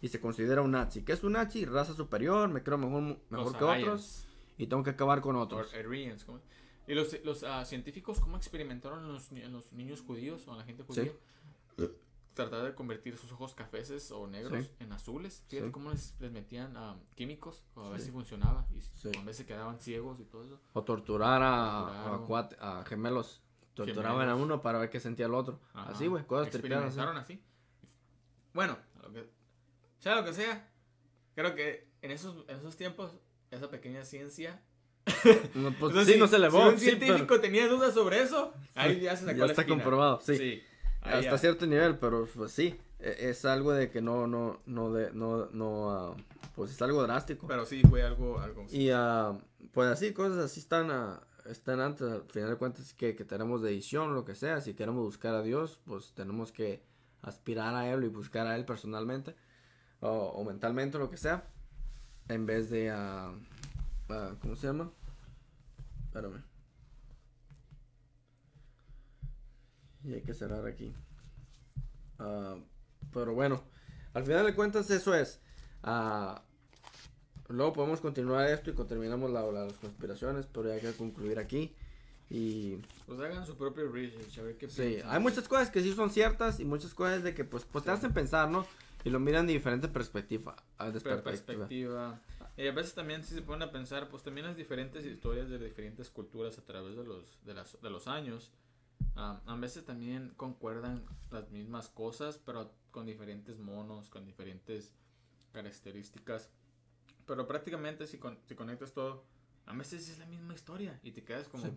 y 0.00 0.08
se 0.08 0.20
considera 0.20 0.62
un 0.62 0.70
nazi. 0.72 1.02
¿Qué 1.04 1.12
es 1.12 1.22
un 1.22 1.32
nazi? 1.32 1.64
Raza 1.64 1.94
superior, 1.94 2.48
me 2.48 2.62
creo 2.62 2.78
mejor, 2.78 3.02
mejor 3.30 3.46
Los 3.52 3.56
que 3.56 3.64
otros, 3.64 4.26
y 4.58 4.66
tengo 4.66 4.82
que 4.82 4.90
acabar 4.90 5.20
con 5.20 5.36
otros. 5.36 5.72
Aryans, 5.74 6.24
¿cómo? 6.24 6.40
¿Y 6.86 6.94
los, 6.94 7.14
los 7.24 7.42
ah, 7.44 7.64
científicos 7.64 8.18
cómo 8.20 8.36
experimentaron 8.36 9.04
en 9.04 9.12
los, 9.12 9.30
en 9.32 9.52
los 9.52 9.72
niños 9.72 10.00
judíos 10.02 10.46
o 10.48 10.52
en 10.52 10.58
la 10.58 10.64
gente 10.64 10.82
Sí. 10.90 11.00
judía? 11.00 11.12
Tratar 12.34 12.62
de 12.62 12.74
convertir 12.74 13.16
sus 13.18 13.32
ojos 13.32 13.54
cafeces 13.54 14.10
o 14.12 14.26
negros 14.26 14.64
Sí. 14.64 14.70
en 14.80 14.92
azules. 14.92 15.44
Fíjate 15.48 15.66
Sí. 15.68 15.72
cómo 15.72 15.90
les, 15.90 16.14
les 16.20 16.30
metían 16.32 16.76
ah, 16.76 16.96
químicos 17.16 17.62
o 17.74 17.82
a 17.84 17.90
ver 17.90 18.00
Sí. 18.00 18.06
si 18.06 18.12
funcionaba. 18.12 18.66
Y 18.74 18.80
Sí. 18.80 19.10
a 19.18 19.24
veces 19.24 19.46
quedaban 19.46 19.78
ciegos 19.78 20.18
y 20.20 20.24
todo 20.24 20.44
eso. 20.44 20.58
O 20.72 20.82
torturar 20.82 21.42
a, 21.42 22.14
a, 22.14 22.18
cuate- 22.26 22.56
a 22.60 22.84
gemelos. 22.84 23.42
Torturaban 23.74 24.20
Gemelos. 24.20 24.40
a 24.40 24.42
uno 24.42 24.62
para 24.62 24.78
ver 24.78 24.90
qué 24.90 25.00
sentía 25.00 25.26
el 25.26 25.34
otro. 25.34 25.60
Ajá. 25.74 25.90
Así, 25.92 26.06
güey, 26.06 26.24
cosas 26.26 26.48
así. 26.48 26.56
Experimentaron 26.58 27.16
así. 27.16 27.40
Bueno, 28.54 28.76
a 28.98 29.02
lo 29.06 29.12
que, 29.12 29.28
sea 30.00 30.16
lo 30.16 30.24
que 30.24 30.32
sea, 30.32 30.68
creo 31.34 31.54
que 31.54 31.88
en 32.02 32.10
esos, 32.10 32.44
en 32.48 32.56
esos 32.58 32.76
tiempos, 32.76 33.12
esa 33.50 33.70
pequeña 33.70 34.04
ciencia. 34.04 34.60
No, 35.54 35.72
pues, 35.72 35.92
Entonces, 35.92 36.14
sí, 36.14 36.18
no 36.20 36.26
se 36.26 36.36
elevó. 36.36 36.62
Si 36.62 36.68
un 36.68 36.78
sí, 36.78 36.84
científico 36.86 37.26
pero 37.28 37.40
tenía 37.40 37.68
dudas 37.68 37.94
sobre 37.94 38.22
eso, 38.22 38.52
ahí 38.74 39.00
ya 39.00 39.16
se 39.16 39.24
sacó 39.26 39.38
ya 39.38 39.44
la 39.46 39.52
está 39.52 39.62
espina. 39.62 39.82
comprobado, 39.82 40.20
sí. 40.20 40.62
Ahí 41.02 41.14
hasta 41.20 41.30
ya. 41.32 41.38
cierto 41.38 41.66
nivel, 41.66 41.98
pero 41.98 42.26
pues 42.34 42.52
sí, 42.52 42.78
e- 42.98 43.30
es 43.30 43.44
algo 43.44 43.72
de 43.72 43.90
que 43.90 44.02
no, 44.02 44.26
no, 44.26 44.60
no, 44.66 44.92
de, 44.92 45.12
no, 45.12 45.46
no, 45.46 45.90
ah, 45.90 46.16
pues 46.54 46.72
es 46.72 46.82
algo 46.82 47.02
drástico. 47.02 47.46
Pero 47.46 47.64
sí 47.64 47.82
fue 47.88 48.02
algo. 48.02 48.38
algo 48.38 48.66
Y 48.70 48.90
ah, 48.90 49.38
pues 49.72 49.88
así, 49.88 50.12
cosas 50.12 50.38
así 50.38 50.60
están, 50.60 50.90
ah, 50.90 51.22
están 51.46 51.80
antes, 51.80 52.06
al 52.06 52.22
final 52.30 52.50
de 52.50 52.56
cuentas 52.56 52.92
que, 52.92 53.16
que 53.16 53.24
tenemos 53.24 53.62
decisión, 53.62 54.14
lo 54.14 54.24
que 54.26 54.34
sea, 54.34 54.60
si 54.60 54.74
queremos 54.74 55.02
buscar 55.04 55.34
a 55.34 55.42
Dios, 55.42 55.80
pues 55.86 56.12
tenemos 56.14 56.52
que 56.52 56.82
aspirar 57.22 57.74
a 57.74 57.90
Él 57.90 58.04
y 58.04 58.08
buscar 58.08 58.46
a 58.46 58.56
Él 58.56 58.64
personalmente 58.66 59.34
o, 60.00 60.08
o 60.10 60.44
mentalmente, 60.44 60.98
lo 60.98 61.10
que 61.10 61.16
sea, 61.16 61.44
en 62.28 62.46
vez 62.46 62.70
de, 62.70 62.90
ah, 62.90 63.32
ah, 64.08 64.34
¿cómo 64.40 64.56
se 64.56 64.66
llama? 64.68 64.90
Espérame. 66.06 66.42
Y 70.04 70.14
hay 70.14 70.22
que 70.22 70.34
cerrar 70.34 70.66
aquí. 70.66 70.94
Ah, 72.18 72.56
pero 73.12 73.34
bueno, 73.34 73.62
al 74.14 74.24
final 74.24 74.46
de 74.46 74.54
cuentas 74.54 74.90
eso 74.90 75.14
es. 75.14 75.40
Ah, 75.82 76.42
luego 77.48 77.72
podemos 77.72 78.00
continuar 78.00 78.46
esto 78.48 78.70
y 78.70 78.74
terminamos 78.74 79.30
la, 79.30 79.42
la- 79.42 79.64
las 79.66 79.74
conspiraciones, 79.78 80.46
pero 80.46 80.68
ya 80.68 80.74
hay 80.74 80.80
que 80.80 80.92
concluir 80.92 81.38
aquí. 81.38 81.74
Y 82.32 82.76
Pues 83.06 83.18
hagan 83.20 83.44
su 83.44 83.56
propio 83.56 83.90
research, 83.90 84.38
a 84.38 84.42
ver 84.42 84.56
qué 84.56 84.68
sí, 84.70 84.82
piensan. 84.82 85.10
hay 85.10 85.20
muchas 85.20 85.48
cosas 85.48 85.68
que 85.70 85.82
sí 85.82 85.92
son 85.92 86.10
ciertas 86.10 86.60
y 86.60 86.64
muchas 86.64 86.94
cosas 86.94 87.24
de 87.24 87.34
que 87.34 87.44
pues, 87.44 87.64
pues 87.64 87.84
te 87.84 87.90
hacen 87.90 88.12
pensar, 88.12 88.48
¿no? 88.48 88.64
Y 89.04 89.10
lo 89.10 89.18
miran 89.20 89.46
de 89.46 89.54
diferente 89.54 89.88
perspectiva. 89.88 90.56
de 90.78 91.00
Pero 91.00 91.22
perspectiva. 91.22 92.20
Y 92.56 92.66
a 92.66 92.72
veces 92.72 92.94
también 92.94 93.22
si 93.24 93.34
se 93.34 93.42
ponen 93.42 93.68
a 93.68 93.72
pensar, 93.72 94.08
pues 94.10 94.22
también 94.22 94.46
las 94.46 94.56
diferentes 94.56 95.04
historias 95.06 95.48
de 95.48 95.58
diferentes 95.58 96.10
culturas 96.10 96.58
a 96.58 96.64
través 96.64 96.96
de 96.96 97.04
los, 97.04 97.42
de 97.44 97.54
las, 97.54 97.80
de 97.80 97.88
los 97.90 98.06
años, 98.08 98.50
ah, 99.16 99.40
a 99.46 99.56
veces 99.56 99.84
también 99.86 100.34
concuerdan 100.36 101.06
las 101.30 101.50
mismas 101.50 101.88
cosas, 101.88 102.38
pero 102.44 102.74
con 102.90 103.06
diferentes 103.06 103.58
monos, 103.58 104.10
con 104.10 104.26
diferentes 104.26 104.92
características. 105.52 106.50
Pero 107.26 107.46
prácticamente 107.46 108.06
si, 108.06 108.18
con- 108.18 108.38
si 108.46 108.54
conectas 108.54 108.92
todo, 108.92 109.24
a 109.66 109.74
veces 109.74 110.08
es 110.08 110.18
la 110.18 110.26
misma 110.26 110.54
historia 110.54 110.98
y 111.02 111.12
te 111.12 111.22
quedas 111.22 111.48
como, 111.48 111.64
Sí. 111.64 111.72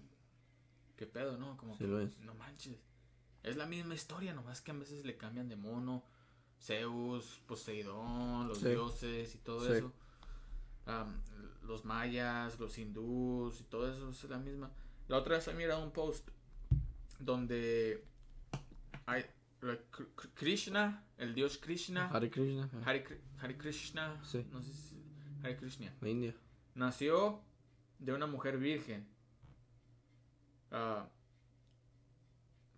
¿qué 0.98 1.06
pedo, 1.06 1.38
no? 1.38 1.56
Como, 1.58 1.74
Sí 1.78 1.84
que, 1.84 1.90
lo 1.90 2.00
es. 2.00 2.18
no 2.20 2.34
manches. 2.36 2.80
Es 3.44 3.56
la 3.58 3.66
misma 3.66 3.94
historia, 3.94 4.34
nomás 4.34 4.62
que 4.62 4.72
a 4.72 4.76
veces 4.76 5.06
le 5.06 5.18
cambian 5.18 5.50
de 5.50 5.56
mono. 5.56 6.04
Zeus, 6.62 7.42
Poseidón, 7.48 8.48
los 8.48 8.60
Sí. 8.60 8.70
dioses 8.70 9.36
y 9.36 9.38
todo 9.40 9.66
Sí. 9.66 9.74
eso. 9.74 9.92
Los 11.64 11.86
mayas, 11.86 12.60
los 12.60 12.78
hindús 12.78 13.62
y 13.62 13.64
todo 13.64 13.90
eso 13.92 14.10
es 14.10 14.24
la 14.30 14.38
misma. 14.38 14.72
La 15.08 15.18
otra 15.18 15.36
vez 15.38 15.48
he 15.48 15.54
mirado 15.54 15.84
un 15.84 15.92
post 15.92 16.28
donde 17.20 18.04
hay 19.06 19.26
Krishna, 20.34 21.06
el 21.18 21.34
dios 21.34 21.58
Krishna, 21.58 22.10
Hare 22.10 22.30
Krishna, 22.30 22.70
Hare, 22.86 23.06
Kr- 23.06 23.20
Hare 23.42 23.58
Krishna, 23.58 24.20
Sí. 24.26 24.46
no 24.52 24.62
sé 24.62 24.74
si 24.74 25.02
Hare 25.42 25.56
Krishna, 25.58 25.94
de 26.02 26.10
India. 26.10 26.36
nació 26.76 27.42
de 28.00 28.14
una 28.14 28.28
mujer 28.28 28.58
virgen. 28.58 29.08
Ah, 30.72 31.08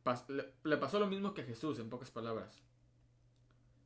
pas- 0.04 0.28
le, 0.30 0.54
le 0.64 0.78
pasó 0.78 1.00
lo 1.00 1.08
mismo 1.08 1.34
que 1.34 1.42
a 1.42 1.46
Jesús, 1.46 1.80
en 1.80 1.90
pocas 1.90 2.12
palabras. 2.12 2.62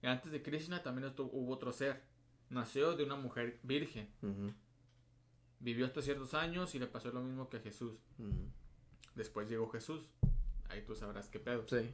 Antes 0.04 0.32
de 0.32 0.42
Krishna 0.42 0.82
también 0.82 1.08
estu- 1.14 1.30
hubo 1.32 1.54
otro 1.54 1.72
ser. 1.72 2.02
Nació 2.50 2.96
de 2.96 3.04
una 3.04 3.16
mujer 3.16 3.60
virgen. 3.64 4.10
Ujú, 4.22 4.54
Vivió 5.60 5.86
hasta 5.86 6.02
ciertos 6.02 6.34
años 6.34 6.74
y 6.74 6.80
le 6.80 6.88
pasó 6.88 7.12
lo 7.12 7.22
mismo 7.22 7.50
que 7.50 7.58
a 7.58 7.60
Jesús. 7.60 7.94
ujú. 8.18 8.48
Después 9.16 9.50
llegó 9.50 9.70
Jesús. 9.70 10.02
Ahí 10.70 10.84
tú 10.86 10.96
sabrás 10.96 11.28
qué 11.28 11.40
pedo. 11.40 11.66
Sí. 11.68 11.94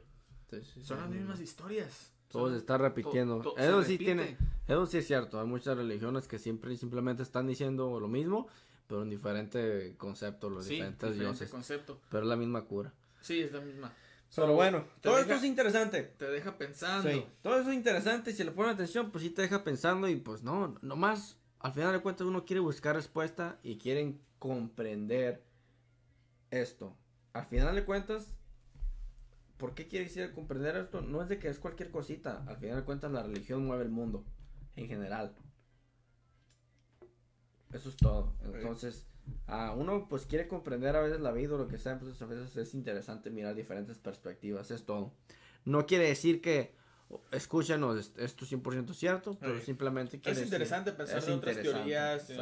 sí, 0.50 0.62
sí, 0.62 0.82
Son 0.84 0.98
sí, 0.98 1.02
las 1.02 1.10
mismas 1.10 1.40
historias. 1.40 2.12
Todo 2.28 2.50
se 2.50 2.56
está 2.58 2.78
repitiendo. 2.78 3.38
to- 3.40 3.52
to- 3.54 3.58
eso 3.58 3.82
sí 3.82 3.92
repite. 3.92 4.04
tiene, 4.04 4.36
eso 4.68 4.86
sí 4.86 4.98
es 4.98 5.06
cierto. 5.06 5.40
Hay 5.40 5.46
muchas 5.46 5.76
religiones 5.76 6.28
que 6.28 6.38
siempre 6.38 6.76
simplemente 6.76 7.22
están 7.22 7.46
diciendo 7.46 7.98
lo 7.98 8.08
mismo, 8.08 8.46
pero 8.86 9.02
en 9.02 9.10
diferente 9.10 9.94
concepto, 9.96 10.48
los 10.50 10.64
Sí, 10.64 10.74
diferentes 10.74 11.10
diferente 11.14 11.24
dioses. 11.38 11.50
concepto. 11.50 12.00
Pero 12.10 12.22
es 12.22 12.28
la 12.28 12.36
misma 12.36 12.64
cura. 12.64 12.92
Sí, 13.20 13.40
es 13.40 13.52
la 13.52 13.60
misma. 13.60 13.92
Pero 14.34 14.52
bueno, 14.54 14.84
todo 15.00 15.14
deja- 15.16 15.34
esto 15.34 15.34
es 15.36 15.44
interesante. 15.44 16.02
Te 16.02 16.26
deja 16.26 16.58
pensando. 16.58 17.10
Sí, 17.10 17.24
todo 17.42 17.60
eso 17.60 17.70
es 17.70 17.76
interesante 17.76 18.30
y 18.30 18.34
si 18.34 18.44
le 18.44 18.50
ponen 18.50 18.72
atención, 18.72 19.10
pues 19.10 19.24
sí 19.24 19.30
te 19.30 19.42
deja 19.42 19.64
pensando 19.64 20.08
y 20.08 20.16
pues 20.16 20.42
no, 20.42 20.76
nomás 20.82 21.38
al 21.60 21.72
final 21.72 21.92
de 21.92 22.00
cuentas 22.00 22.26
uno 22.26 22.44
quiere 22.44 22.60
buscar 22.60 22.94
respuesta 22.96 23.58
y 23.62 23.78
quieren 23.78 24.20
comprender 24.38 25.42
esto. 26.50 26.96
Al 27.32 27.46
final 27.46 27.74
de 27.74 27.84
cuentas, 27.84 28.34
¿por 29.56 29.74
qué 29.74 29.88
quiere 29.88 30.04
decir 30.06 30.32
comprender 30.34 30.76
esto? 30.76 31.00
No 31.00 31.22
es 31.22 31.28
de 31.28 31.38
que 31.38 31.48
es 31.48 31.58
cualquier 31.58 31.90
cosita, 31.90 32.44
al 32.46 32.56
final 32.58 32.76
de 32.76 32.84
cuentas 32.84 33.10
la 33.12 33.22
religión 33.22 33.64
mueve 33.66 33.84
el 33.84 33.90
mundo 33.90 34.24
en 34.76 34.86
general. 34.88 35.34
Eso 37.72 37.88
es 37.88 37.96
todo. 37.96 38.34
Entonces, 38.44 39.06
a 39.46 39.72
uno 39.72 40.06
pues 40.08 40.26
quiere 40.26 40.48
comprender 40.48 40.96
a 40.96 41.00
veces 41.00 41.20
la 41.20 41.32
vida 41.32 41.54
o 41.54 41.58
lo 41.58 41.68
que 41.68 41.78
sea, 41.78 41.98
pues 41.98 42.20
a 42.20 42.26
veces 42.26 42.56
es 42.56 42.74
interesante 42.74 43.30
mirar 43.30 43.54
diferentes 43.54 43.98
perspectivas, 43.98 44.70
es 44.70 44.84
todo. 44.84 45.12
No 45.64 45.86
quiere 45.86 46.06
decir 46.08 46.40
que 46.40 46.74
escúchenos, 47.32 47.96
est- 47.98 48.18
esto 48.18 48.44
es 48.44 48.50
100% 48.52 48.92
cierto, 48.94 49.36
pero 49.40 49.60
simplemente 49.60 50.18
quiere 50.20 50.32
Es 50.32 50.38
decir- 50.38 50.46
interesante 50.54 50.92
pensar 50.92 51.18
es 51.18 51.28
otras 51.28 51.60
teorías, 51.60 52.30
eh, 52.30 52.38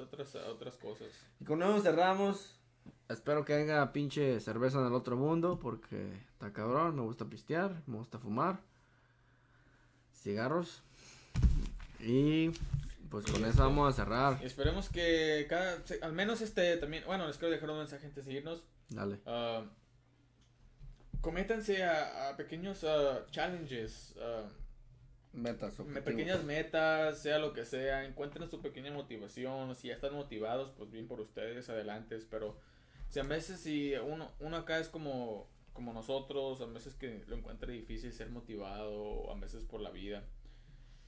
otras, 0.00 0.34
otras 0.36 0.76
cosas. 0.76 1.08
Y 1.40 1.44
con 1.44 1.62
eso 1.62 1.80
cerramos. 1.80 2.56
Espero 3.08 3.44
que 3.44 3.54
haya 3.54 3.92
pinche 3.92 4.38
cerveza 4.40 4.78
en 4.80 4.86
el 4.86 4.94
otro 4.94 5.16
mundo 5.16 5.58
porque 5.58 6.12
está 6.32 6.52
cabrón, 6.52 6.94
me 6.94 7.02
gusta 7.02 7.24
pistear, 7.24 7.82
me 7.86 7.96
gusta 7.96 8.18
fumar. 8.20 8.60
Cigarros. 10.14 10.82
Y 12.00 12.50
pues 13.10 13.26
con 13.26 13.36
eso 13.40 13.48
este- 13.50 13.62
vamos 13.62 13.92
a 13.92 13.96
cerrar. 13.96 14.38
Esperemos 14.44 14.88
que 14.88 15.46
cada, 15.48 15.82
al 16.02 16.12
menos 16.12 16.40
este 16.40 16.76
también, 16.76 17.04
bueno, 17.06 17.26
les 17.26 17.36
quiero 17.38 17.52
dejar 17.52 17.70
un 17.70 17.78
mensaje 17.78 18.06
antes 18.06 18.24
de 18.26 18.32
irnos. 18.34 18.64
Dale. 18.88 19.20
Ah, 19.26 19.64
cométanse 21.20 21.82
a, 21.84 22.30
a 22.30 22.36
pequeños 22.36 22.84
ah, 22.84 23.26
challenges, 23.30 24.14
ah, 24.20 24.48
Metas. 25.32 25.78
me- 25.78 25.84
objetivos. 25.84 26.04
pequeñas 26.04 26.44
metas, 26.44 27.18
sea 27.22 27.38
lo 27.38 27.52
que 27.52 27.64
sea, 27.64 28.04
encuentren 28.04 28.48
su 28.50 28.60
pequeña 28.60 28.90
motivación, 28.92 29.74
si 29.76 29.88
ya 29.88 29.94
están 29.94 30.14
motivados, 30.14 30.72
pues 30.76 30.90
bien 30.90 31.06
por 31.06 31.20
ustedes, 31.20 31.68
adelante, 31.68 32.18
pero 32.30 32.58
si 33.10 33.20
a 33.20 33.22
veces 33.24 33.60
si 33.60 33.94
uno, 33.94 34.32
uno 34.40 34.56
acá 34.56 34.78
es 34.78 34.88
como, 34.88 35.48
como 35.72 35.92
nosotros, 35.92 36.60
a 36.62 36.66
veces 36.66 36.94
que 36.94 37.22
lo 37.28 37.36
encuentra 37.36 37.70
difícil 37.70 38.12
ser 38.12 38.30
motivado, 38.30 39.30
a 39.30 39.34
veces 39.38 39.64
por 39.64 39.80
la 39.80 39.90
vida, 39.90 40.24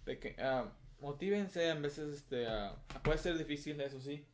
Peque- 0.05 0.37
ah, 0.41 0.73
motívense, 1.03 1.71
a 1.71 1.75
veces 1.75 2.15
este, 2.15 2.47
ah, 2.47 2.75
puede 3.03 3.19
ser 3.19 3.37
difícil, 3.37 3.79
eso 3.81 4.01
sí, 4.01 4.25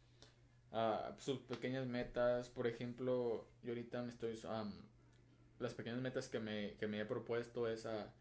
Ah, 0.70 1.14
sus 1.18 1.38
pequeñas 1.40 1.86
metas, 1.86 2.50
por 2.50 2.66
ejemplo, 2.66 3.48
yo 3.62 3.70
ahorita 3.70 4.02
me 4.02 4.10
estoy, 4.10 4.38
am, 4.48 4.72
las 5.58 5.72
pequeñas 5.74 6.00
metas 6.00 6.28
que 6.28 6.40
me, 6.40 6.74
que 6.74 6.86
me 6.86 7.00
he 7.00 7.06
propuesto 7.06 7.68
es 7.68 7.86
a 7.86 8.12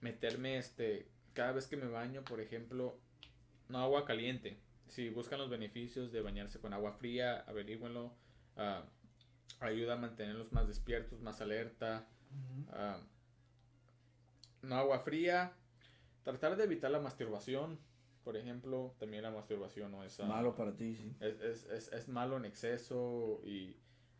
meterme, 0.00 0.58
este, 0.58 1.08
cada 1.32 1.52
vez 1.52 1.66
que 1.66 1.76
me 1.76 1.86
baño, 1.86 2.22
por 2.24 2.40
ejemplo, 2.40 2.98
no 3.68 3.78
agua 3.78 4.04
caliente. 4.04 4.58
Si 4.88 5.08
buscan 5.08 5.38
los 5.38 5.50
beneficios 5.50 6.12
de 6.12 6.20
bañarse 6.20 6.60
con 6.60 6.72
agua 6.72 6.92
fría, 6.92 7.40
averígüenlo. 7.46 8.12
ah, 8.56 8.84
ayuda 9.60 9.94
a 9.94 9.96
mantenerlos 9.96 10.52
más 10.52 10.68
despiertos, 10.68 11.20
más 11.22 11.40
alerta. 11.40 12.06
no 14.62 14.74
agua 14.76 15.00
fría. 15.00 15.52
Tratar 16.26 16.56
de 16.56 16.64
evitar 16.64 16.90
la 16.90 16.98
masturbación, 16.98 17.78
por 18.24 18.36
ejemplo. 18.36 18.96
También 18.98 19.22
la 19.22 19.30
masturbación 19.30 19.92
no 19.92 20.02
es... 20.02 20.18
Malo 20.18 20.56
para 20.56 20.74
ti, 20.74 20.96
sí. 20.96 21.14
es, 21.20 21.40
es, 21.40 21.64
es, 21.66 21.92
es 21.92 22.08
malo 22.08 22.36
en 22.36 22.44
exceso 22.44 23.40
y 23.44 23.76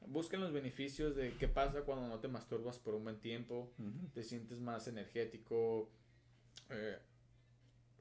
busquen 0.07 0.41
los 0.41 0.53
beneficios 0.53 1.17
de 1.17 1.33
qué 1.37 1.49
pasa 1.49 1.83
cuando 1.83 2.07
no 2.07 2.21
te 2.21 2.29
masturbas 2.29 2.79
por 2.79 2.95
un 2.95 3.03
buen 3.03 3.19
tiempo, 3.19 3.73
te 4.15 4.23
sientes 4.23 4.61
más 4.61 4.87
energético, 4.87 5.91
eh, 6.71 6.99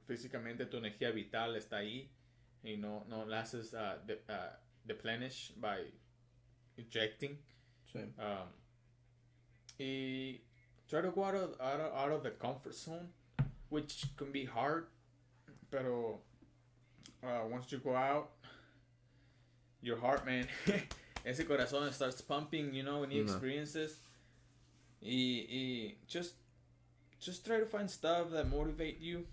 físicamente 0.06 0.66
tu 0.66 0.76
energía 0.76 1.10
vital 1.10 1.56
está 1.56 1.78
ahí 1.78 2.08
y 2.62 2.76
no, 2.76 3.04
no 3.08 3.26
la 3.26 3.40
haces 3.40 3.72
uh, 3.72 4.06
de- 4.06 4.22
uh, 4.28 4.56
deplenish 4.84 5.52
by 5.56 5.92
ejecting. 6.76 7.42
Sí. 7.92 7.98
Um, 7.98 8.52
y 9.78 10.44
try 10.86 11.02
to 11.02 11.10
go 11.10 11.24
out 11.24 11.34
of, 11.34 11.60
out 11.60 11.80
of, 11.80 11.92
out 11.92 12.12
of 12.12 12.22
the 12.22 12.36
comfort 12.38 12.72
zone, 12.74 13.12
which 13.70 14.06
can 14.16 14.32
be 14.32 14.44
hard, 14.44 14.86
pero 15.70 16.20
uh, 17.22 17.46
once 17.50 17.70
you 17.72 17.78
go 17.78 17.94
out, 17.96 18.30
your 19.82 19.98
heart, 19.98 20.24
man, 20.26 20.46
ese 21.24 21.44
corazón 21.44 21.92
starts 21.92 22.20
pumping, 22.22 22.72
you 22.74 22.82
know, 22.82 23.04
new 23.04 23.24
No. 23.24 23.32
experiences. 23.32 24.00
Y, 25.02 25.46
y 25.48 25.98
just, 26.08 26.34
just 27.20 27.44
try 27.44 27.58
to 27.60 27.66
find 27.66 27.88
stuff 27.90 28.30
that 28.32 28.48
motivate 28.48 28.98
you. 29.00 29.26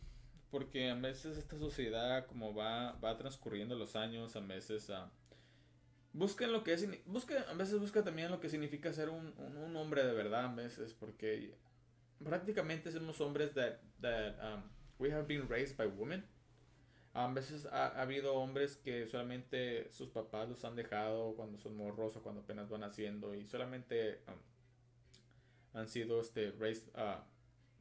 Porque 0.51 0.88
a 0.91 0.93
veces 0.95 1.38
esta 1.38 1.57
sociedad, 1.57 2.27
como 2.27 2.53
va, 2.53 2.91
va 3.03 3.18
transcurriendo 3.18 3.76
los 3.76 3.95
años, 3.95 4.35
a 4.35 4.39
veces 4.39 4.88
ah, 4.91 5.10
busquen 6.14 6.51
lo 6.51 6.64
que 6.64 6.73
es, 6.73 6.85
busquen, 7.07 7.38
a 7.49 7.53
veces 7.55 7.80
busca 7.80 8.03
también 8.03 8.30
lo 8.30 8.39
que 8.39 8.49
significa 8.49 8.93
ser 8.93 9.10
un, 9.10 9.34
un, 9.39 9.57
un 9.57 9.76
hombre 9.76 10.05
de 10.05 10.14
verdad, 10.14 10.45
a 10.45 10.53
veces, 10.53 10.93
porque 10.93 11.55
prácticamente 12.23 12.91
somos 12.91 13.19
hombres 13.22 13.53
that, 13.53 13.81
that 14.02 14.35
um, 14.41 14.64
we 14.99 15.11
have 15.11 15.27
been 15.27 15.48
raised 15.48 15.77
by 15.77 15.85
women. 15.85 16.23
A 17.14 17.27
veces 17.27 17.65
ha, 17.68 17.88
ha 17.95 18.02
habido 18.02 18.34
hombres 18.34 18.76
que 18.76 19.06
solamente 19.06 19.91
sus 19.91 20.10
papás 20.10 20.49
los 20.49 20.65
han 20.65 20.76
dejado 20.76 21.35
cuando 21.35 21.57
son 21.60 21.77
morros 21.77 22.15
o 22.15 22.23
cuando 22.23 22.41
apenas 22.41 22.69
van 22.69 22.84
haciendo 22.84 23.35
y 23.35 23.45
solamente 23.45 24.22
um, 24.27 25.80
han 25.80 25.88
sido 25.88 26.22
este, 26.22 26.52
raised 26.52 26.88
uh, 26.95 27.22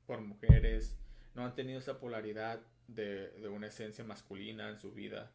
por 0.06 0.20
mujeres, 0.20 0.96
no 1.34 1.44
han 1.44 1.54
tenido 1.54 1.78
esa 1.78 1.98
polaridad 1.98 2.60
de, 2.88 3.30
de 3.30 3.48
una 3.48 3.68
esencia 3.68 4.04
masculina 4.04 4.68
en 4.68 4.78
su 4.78 4.92
vida 4.92 5.30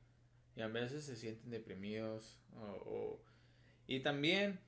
y 0.57 0.61
a 0.61 0.67
veces 0.67 1.05
se 1.05 1.15
sienten 1.15 1.51
deprimidos 1.51 2.39
o, 2.85 3.21
y 3.85 3.99
también 3.99 4.59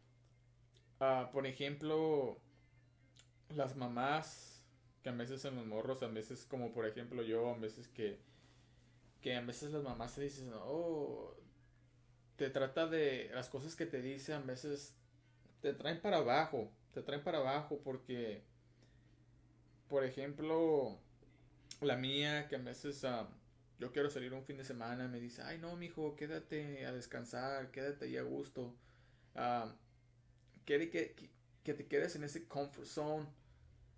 ah, 1.00 1.30
por 1.34 1.48
ejemplo 1.48 2.40
las 3.56 3.76
mamás, 3.76 4.64
que 5.04 5.10
a 5.10 5.14
veces 5.14 5.44
en 5.46 5.56
los 5.56 5.66
morros, 5.66 6.04
a 6.04 6.08
veces 6.08 6.46
como 6.46 6.72
por 6.72 6.86
ejemplo 6.86 7.24
yo, 7.24 7.50
a 7.50 7.58
veces 7.58 7.88
que, 7.88 8.20
que 9.22 9.36
a 9.36 9.42
veces 9.42 9.72
las 9.72 9.84
mamás 9.84 10.16
te 10.16 10.22
dicen, 10.22 10.52
oh, 10.54 11.36
te 12.36 12.50
trata 12.50 12.88
de, 12.88 13.30
las 13.34 13.50
cosas 13.50 13.76
que 13.76 13.86
te 13.86 14.02
dicen 14.02 14.36
a 14.36 14.40
veces 14.40 14.96
te 15.62 15.74
traen 15.74 16.02
para 16.02 16.18
abajo, 16.18 16.72
te 16.94 17.02
traen 17.02 17.24
para 17.24 17.40
abajo 17.40 17.82
porque, 17.84 18.44
por 19.88 20.06
ejemplo, 20.06 20.98
la 21.82 21.98
mía, 21.98 22.48
que 22.48 22.56
a 22.56 22.60
veces 22.60 23.04
ah, 23.04 23.28
yo 23.80 23.92
quiero 23.92 24.10
salir 24.10 24.34
un 24.34 24.44
fin 24.44 24.58
de 24.58 24.64
semana, 24.64 25.08
me 25.08 25.20
dice, 25.20 25.42
ay 25.42 25.58
no, 25.58 25.76
mijo, 25.76 26.16
quédate 26.16 26.86
a 26.86 26.92
descansar, 26.92 27.72
quédate 27.72 28.06
ahí 28.06 28.18
a 28.18 28.24
gusto. 28.24 28.74
Quiere 30.66 30.90
que, 30.90 31.14
que, 31.14 31.30
que 31.64 31.74
te 31.74 31.88
quedes 31.88 32.16
en 32.16 32.24
ese 32.24 32.48
comfort 32.48 32.86
zone. 32.86 33.26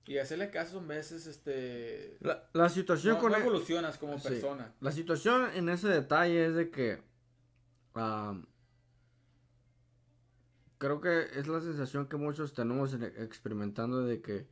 Y 0.05 0.17
hacerle 0.17 0.49
caso 0.49 0.79
a 0.79 0.83
veces, 0.83 1.27
este... 1.27 2.17
La, 2.21 2.49
la 2.53 2.69
situación 2.69 3.15
No, 3.15 3.21
con 3.21 3.31
no 3.31 3.37
e- 3.37 3.41
evolucionas 3.41 3.97
como 3.97 4.17
Sí. 4.17 4.27
persona. 4.29 4.73
La 4.81 4.91
situación 4.91 5.49
en 5.53 5.69
ese 5.69 5.87
detalle 5.89 6.47
es 6.47 6.55
de 6.55 6.69
que 6.71 7.03
am, 7.93 8.45
creo 10.77 11.01
que 11.01 11.27
es 11.35 11.47
la 11.47 11.61
sensación 11.61 12.07
que 12.07 12.17
muchos 12.17 12.53
tenemos 12.53 12.93
en- 12.93 13.03
experimentando 13.03 14.03
de 14.03 14.21
que 14.21 14.47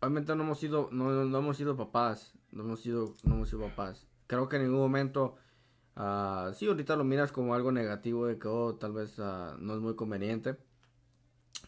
obviamente 0.00 0.34
no 0.36 0.42
hemos 0.42 0.58
sido 0.60 0.88
no, 0.92 1.10
no- 1.24 1.38
hemos 1.38 1.56
sido 1.56 1.76
papás, 1.76 2.34
no 2.52 2.62
hemos 2.64 2.80
sido 2.80 3.14
no 3.24 3.34
hemos 3.36 3.48
sido 3.48 3.62
papás. 3.62 4.06
Creo 4.26 4.48
que 4.48 4.56
en 4.56 4.64
ningún 4.64 4.80
momento 4.80 5.36
ah, 5.96 6.52
sí 6.54 6.66
ahorita 6.66 6.96
lo 6.96 7.04
miras 7.04 7.32
como 7.32 7.54
algo 7.54 7.72
negativo 7.72 8.26
de 8.26 8.38
que 8.38 8.48
oh, 8.48 8.74
tal 8.76 8.92
vez 8.92 9.18
ah, 9.18 9.56
no 9.58 9.74
es 9.74 9.80
muy 9.80 9.96
conveniente. 9.96 10.56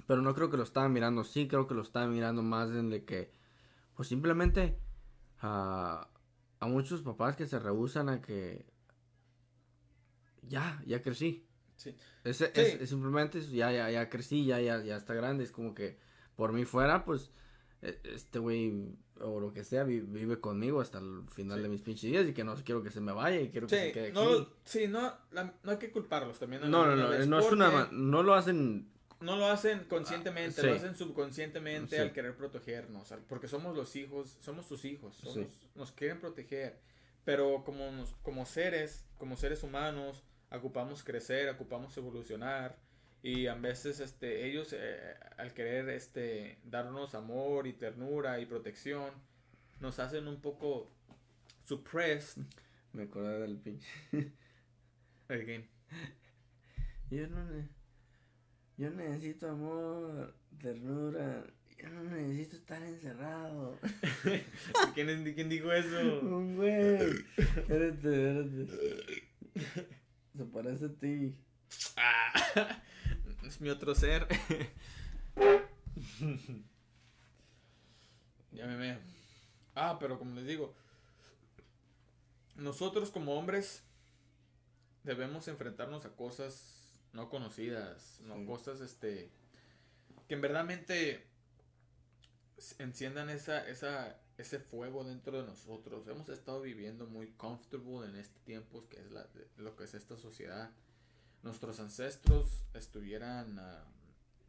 Pero 0.07 0.23
no 0.23 0.35
creo 0.35 0.51
que 0.51 0.57
lo 0.57 0.63
estaban 0.63 0.93
mirando 0.93 1.23
así, 1.23 1.49
creo 1.49 1.67
que 1.67 1.75
lo 1.75 1.83
estaban 1.83 2.13
mirando 2.13 2.43
más 2.43 2.71
en 2.71 2.91
de 2.91 3.05
que 3.05 3.33
pues 3.95 4.09
simplemente 4.09 4.79
a, 5.41 6.09
a 6.61 6.67
muchos 6.67 7.03
papás 7.03 7.35
que 7.37 7.47
se 7.47 7.59
rehusan 7.59 8.09
a 8.09 8.21
que 8.21 8.67
ya, 10.43 10.83
ya 10.87 11.03
crecí. 11.03 11.45
Sí. 11.77 11.95
Es, 12.25 12.41
es- 12.41 12.51
Sí. 12.55 12.79
es 12.81 12.89
simplemente 12.89 13.41
ya, 13.43 13.73
ya, 13.73 13.91
ya 13.91 14.09
crecí, 14.09 14.45
ya, 14.45 14.61
ya, 14.61 14.83
ya 14.83 14.97
está 14.97 15.15
grande. 15.15 15.45
Es 15.45 15.53
como 15.53 15.75
que 15.75 15.99
por 16.37 16.53
mí 16.53 16.65
fuera, 16.65 17.05
pues 17.05 17.31
e- 17.83 18.01
este 18.05 18.39
güey 18.39 18.97
o 19.21 19.41
lo 19.41 19.53
que 19.53 19.65
sea 19.65 19.83
vi- 19.85 20.01
vive 20.01 20.41
conmigo 20.41 20.81
hasta 20.81 20.99
el 20.99 21.23
final 21.31 21.59
Sí. 21.59 21.63
de 21.63 21.69
mis 21.69 21.81
pinches 21.83 22.11
días 22.11 22.27
y 22.29 22.33
que 22.35 22.45
no 22.45 22.55
quiero 22.57 22.83
que 22.83 22.91
se 22.91 23.01
me 23.01 23.13
vaya 23.13 23.41
y 23.41 23.51
quiero 23.51 23.67
que 23.67 23.77
se 23.77 23.87
Sí, 23.87 23.93
quede 23.93 24.13
no, 24.13 24.21
aquí. 24.23 24.33
lo- 24.33 24.53
sí, 24.65 24.89
no, 24.89 25.13
la- 25.33 25.55
no 25.63 25.71
hay 25.71 25.79
que 25.79 25.91
culparlos 25.91 26.39
también. 26.39 26.63
No, 26.71 26.87
no, 26.87 26.97
no, 26.97 27.09
vez, 27.11 27.27
no 27.27 27.39
es 27.39 27.51
una, 27.53 27.89
no 27.93 28.23
lo 28.23 28.35
hacen 28.35 28.91
No 29.21 29.37
lo 29.37 29.47
hacen 29.47 29.85
conscientemente, 29.85 30.61
Ah, 30.61 30.65
sí. 30.65 30.69
lo 30.69 30.75
hacen 30.75 30.95
subconscientemente 30.95 31.97
Sí. 31.97 32.03
al 32.03 32.13
querer 32.13 32.37
protegernos, 32.37 33.13
porque 33.29 33.49
somos 33.49 33.75
los 33.77 33.97
hijos, 33.97 34.37
somos 34.41 34.69
tus 34.69 34.85
hijos, 34.85 35.17
somos- 35.17 35.67
nos 35.75 35.91
quieren 35.93 36.21
proteger, 36.21 36.79
pero 37.25 37.65
como, 37.65 37.91
nos- 37.93 38.13
como 38.23 38.45
seres, 38.45 39.07
como 39.19 39.37
seres 39.37 39.63
humanos, 39.63 40.23
ocupamos 40.51 41.03
crecer, 41.03 41.49
ocupamos 41.49 41.97
evolucionar 41.97 42.77
y 43.23 43.47
a 43.47 43.55
veces 43.55 44.01
este, 44.01 44.47
ellos 44.47 44.73
eh, 44.73 45.15
al 45.39 45.55
querer 45.55 45.89
este, 45.89 46.59
darnos 46.65 47.15
amor 47.15 47.67
y 47.67 47.73
ternura 47.73 48.39
y 48.39 48.47
protección, 48.47 49.11
nos 49.81 49.99
hacen 49.99 50.29
un 50.29 50.41
poco 50.43 50.91
suppressed. 51.65 52.43
Me 52.93 53.05
acordé 53.05 53.39
del 53.41 53.57
pinche. 53.59 53.89
Again. 55.29 55.69
Yo 57.11 57.27
no, 57.29 57.69
yo 58.77 58.91
necesito 58.91 59.51
amor, 59.51 60.35
ternura. 60.61 61.45
Yo 61.79 61.89
no 61.91 62.05
necesito 62.05 62.57
estar 62.57 62.83
encerrado. 62.83 63.79
¿Quién, 64.95 65.49
dijo 65.49 65.73
eso? 65.73 66.21
Un 66.21 66.57
güey. 66.57 67.25
Espérate, 67.37 68.41
espérate. 68.41 69.29
Se 70.37 70.45
parece 70.45 70.85
a 70.87 70.95
ti. 70.95 71.35
Ah, 71.97 72.83
es 73.47 73.61
mi 73.61 73.69
otro 73.69 73.95
ser. 73.95 74.27
ya 78.53 78.67
me 78.67 78.77
veo. 78.77 78.99
Ah, 79.75 79.99
pero 80.01 80.19
como 80.19 80.35
les 80.35 80.47
digo, 80.47 80.75
nosotros 82.57 83.11
como 83.11 83.35
hombres 83.35 83.83
debemos 85.05 85.49
enfrentarnos 85.49 86.05
a 86.05 86.17
cosas 86.17 86.76
no 87.17 87.29
conocidas, 87.29 88.21
no 88.23 88.37
Sí. 88.37 88.47
cosas 88.47 88.81
este 88.81 89.31
que 90.29 90.35
en 90.35 90.41
verdadmente 90.41 91.25
enciendan 92.79 93.31
esa, 93.31 93.67
esa, 93.69 94.19
ese 94.39 94.59
fuego 94.59 95.05
dentro 95.05 95.41
de 95.41 95.47
nosotros. 95.47 96.07
Hemos 96.09 96.29
estado 96.29 96.61
viviendo 96.63 97.07
muy 97.07 97.29
comfortable 97.33 98.09
en 98.09 98.17
este 98.17 98.39
tiempo, 98.41 98.89
que 98.89 99.01
es 99.01 99.11
la- 99.11 99.29
lo 99.57 99.77
que 99.77 99.85
es 99.85 99.95
esta 99.95 100.17
sociedad. 100.17 100.71
Nuestros 101.43 101.79
ancestros 101.81 102.65
estuvieran 102.75 103.59
ah, 103.59 103.85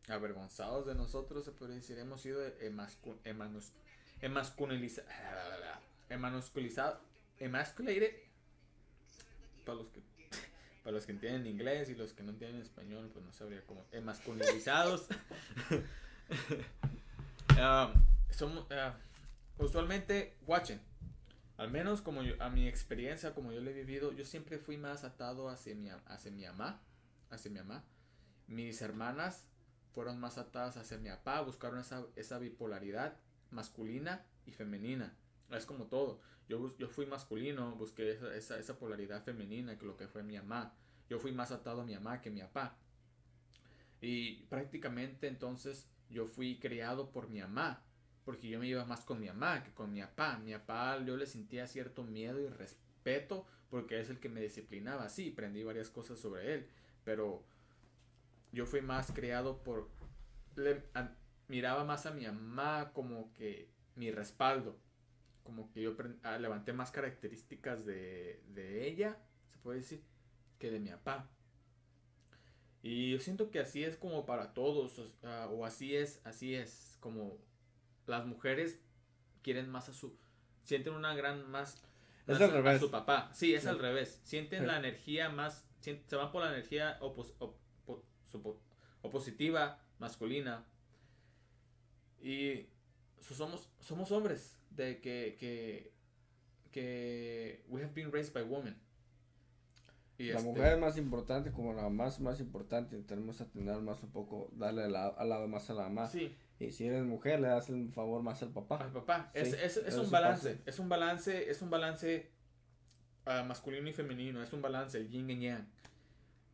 avergonzados 0.08 0.86
de 0.88 0.96
nosotros, 0.96 1.46
se 1.46 1.52
podría 1.52 1.76
decir. 1.76 2.00
Hemos 2.00 2.22
sido 2.22 2.42
emascu- 2.60 3.20
emanus- 3.24 3.72
emasculiniza- 4.22 5.04
emasculizado- 6.10 7.00
emasculated. 7.40 8.16
Para 9.66 9.78
los 9.80 9.90
que 9.90 10.02
para 10.88 10.96
los 10.96 11.06
que 11.06 11.12
entienden 11.12 11.46
inglés 11.48 11.90
y 11.90 11.96
los 11.96 12.14
que 12.14 12.24
no 12.24 12.32
entienden 12.32 12.62
español, 12.62 13.10
pues 13.12 13.26
no 13.26 13.34
sabría 13.34 13.62
cómo. 13.66 13.84
Emasculinizados. 13.92 15.08
Ah, 17.60 17.92
somos, 18.30 18.68
ah, 18.72 18.96
usualmente, 19.58 20.38
watchen. 20.46 20.80
Al 21.58 21.72
menos 21.72 22.02
como 22.02 22.22
yo, 22.22 22.36
a 22.40 22.50
mi 22.50 22.68
experiencia, 22.68 23.34
como 23.34 23.52
yo 23.52 23.60
lo 23.60 23.70
he 23.72 23.74
vivido, 23.74 24.14
yo 24.14 24.24
siempre 24.24 24.60
fui 24.60 24.78
más 24.78 25.04
atado 25.04 25.50
hacia 25.50 25.76
mi, 25.76 25.90
hacia 25.90 26.32
mi 26.32 26.46
mamá. 26.46 26.80
Hacia 27.32 27.52
mi 27.52 27.58
mamá. 27.60 27.84
Mis 28.48 28.82
hermanas 28.82 29.44
fueron 29.94 30.20
más 30.22 30.38
atadas 30.38 30.78
hacia 30.78 30.98
mi 31.00 31.10
papá, 31.10 31.42
buscaron 31.42 31.80
esa, 31.80 32.06
esa 32.16 32.38
bipolaridad 32.38 33.18
masculina 33.52 34.24
y 34.46 34.52
femenina. 34.52 35.14
Es 35.52 35.66
como 35.66 35.86
todo. 35.86 36.20
Yo, 36.50 36.76
yo 36.78 36.90
fui 36.90 37.06
masculino, 37.06 37.76
busqué 37.76 38.12
esa, 38.36 38.58
esa, 38.60 38.78
polaridad 38.80 39.24
femenina 39.24 39.78
que 39.78 39.86
lo 39.86 39.98
que 39.98 40.08
fue 40.08 40.24
mi 40.24 40.38
mamá. 40.38 40.74
Yo 41.10 41.20
fui 41.20 41.32
más 41.32 41.52
atado 41.52 41.82
a 41.82 41.86
mi 41.86 41.94
mamá 41.94 42.22
que 42.22 42.30
mi 42.30 42.42
papá. 42.42 42.78
Y 44.02 44.44
prácticamente 44.46 45.28
entonces 45.28 45.88
yo 46.10 46.26
fui 46.28 46.60
criado 46.60 47.12
por 47.12 47.30
mi 47.30 47.40
mamá. 47.40 47.84
Porque 48.26 48.50
yo 48.50 48.60
me 48.60 48.68
iba 48.68 48.84
más 48.86 49.06
con 49.06 49.20
mi 49.20 49.28
mamá 49.28 49.64
que 49.64 49.72
con 49.74 49.92
mi 49.92 50.02
papá. 50.02 50.38
Mi 50.40 50.54
papá 50.54 51.02
yo 51.06 51.16
le 51.18 51.26
sentía 51.26 51.68
cierto 51.68 52.04
miedo 52.04 52.40
y 52.42 52.48
respeto 52.48 53.46
porque 53.70 54.00
es 54.00 54.10
el 54.10 54.20
que 54.20 54.30
me 54.30 54.42
disciplinaba. 54.42 55.10
Sí, 55.10 55.32
aprendí 55.34 55.64
varias 55.64 55.90
cosas 55.90 56.20
sobre 56.20 56.54
él. 56.54 56.68
Pero 57.06 57.44
yo 58.52 58.66
fui 58.66 58.82
más 58.82 59.12
criado 59.12 59.64
por... 59.64 59.90
a- 60.94 61.12
miraba 61.48 61.84
más 61.86 62.06
a 62.06 62.12
mi 62.12 62.26
mamá 62.26 62.92
como 62.94 63.34
que 63.34 63.70
mi 63.96 64.12
respaldo. 64.12 64.78
Como 65.48 65.72
que 65.72 65.82
yo 65.82 65.96
ah, 66.24 66.38
levanté 66.38 66.74
más 66.74 66.92
características 66.92 67.86
de, 67.86 68.44
de 68.50 68.86
ella, 68.86 69.18
se 69.50 69.58
puede 69.60 69.80
decir, 69.80 70.04
que 70.60 70.70
de 70.70 70.80
mi 70.82 70.90
papá. 70.90 71.30
Y 72.84 73.12
yo 73.12 73.20
siento 73.20 73.50
que 73.50 73.60
así 73.60 73.82
es 73.86 73.96
como 73.96 74.26
para 74.26 74.54
todos, 74.54 75.00
o, 75.00 75.06
ah, 75.24 75.48
o 75.50 75.66
así 75.66 75.96
es, 75.96 76.20
así 76.26 76.54
es, 76.54 76.98
como 77.00 77.38
las 78.08 78.26
mujeres 78.26 78.82
quieren 79.42 79.70
más 79.70 79.88
a 79.88 79.94
su, 79.94 80.18
sienten 80.64 80.94
una 80.94 81.16
gran 81.16 81.50
más, 81.50 81.82
Es 82.28 82.36
al 82.42 82.44
a- 82.44 82.54
revés. 82.54 82.76
a 82.76 82.80
su 82.80 82.92
papá. 82.92 83.32
Sí, 83.34 83.54
es 83.56 83.64
Sí. 83.64 83.70
al 83.70 83.80
revés. 83.80 84.20
Sienten 84.26 84.62
Sí. 84.64 84.66
la 84.68 84.78
energía 84.80 85.30
más, 85.30 85.66
se 85.80 86.16
van 86.18 86.30
por 86.34 86.44
la 86.44 86.50
energía 86.52 87.00
opos- 87.00 87.34
op- 87.40 87.58
opositiva, 89.02 89.82
masculina. 90.00 90.66
Y 92.22 92.68
so- 93.22 93.34
somos, 93.36 93.70
somos 93.80 94.12
hombres 94.12 94.58
de 94.72 95.00
que, 95.02 95.36
que, 95.40 95.94
que 96.72 97.64
we 97.70 97.82
have 97.84 97.94
been 97.94 98.12
raised 98.12 98.34
by 98.34 98.44
women. 98.44 98.80
Y 100.20 100.30
La 100.32 100.40
este, 100.40 100.44
mujer 100.50 100.74
es 100.74 100.80
más 100.80 100.98
importante, 100.98 101.52
como 101.52 101.74
la 101.74 101.90
más 101.90 102.20
más 102.20 102.40
importante, 102.40 102.98
tenemos 103.04 103.38
que 103.38 103.44
atender 103.44 103.78
más 103.82 104.02
un 104.02 104.10
poco, 104.12 104.50
darle 104.54 104.90
la- 104.90 105.10
al 105.10 105.30
lado 105.30 105.48
más 105.48 105.70
a 105.70 105.74
la 105.76 105.84
mamá. 105.84 106.08
Sí, 106.08 106.36
Y 106.60 106.72
si 106.72 106.88
eres 106.88 107.04
mujer, 107.04 107.40
le 107.40 107.50
das 107.50 107.70
un 107.70 107.92
favor 107.92 108.24
más 108.24 108.42
al 108.42 108.50
papá. 108.52 108.78
al 108.78 108.92
papá. 108.92 109.30
Sí, 109.36 109.42
es, 109.42 109.54
es, 109.54 109.78
es 109.78 109.96
un 109.98 110.10
balance. 110.10 110.60
Es 110.66 110.80
un 110.80 110.90
balance. 110.90 111.52
Es 111.52 111.62
un 111.62 111.70
balance 111.70 112.32
masculino 113.46 113.88
y 113.90 113.94
femenino. 113.94 114.42
Es 114.42 114.54
un 114.54 114.62
balance, 114.64 114.98
el 114.98 115.08
yin 115.08 115.30
y 115.30 115.40
yang. 115.40 115.68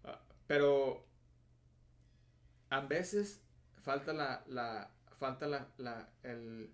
Ah, 0.03 0.19
pero 0.45 1.06
a 2.69 2.81
veces 2.81 3.41
falta 3.81 4.11
la, 4.11 4.44
la 4.48 4.91
falta 5.24 5.48
la, 5.78 6.10
el 6.24 6.70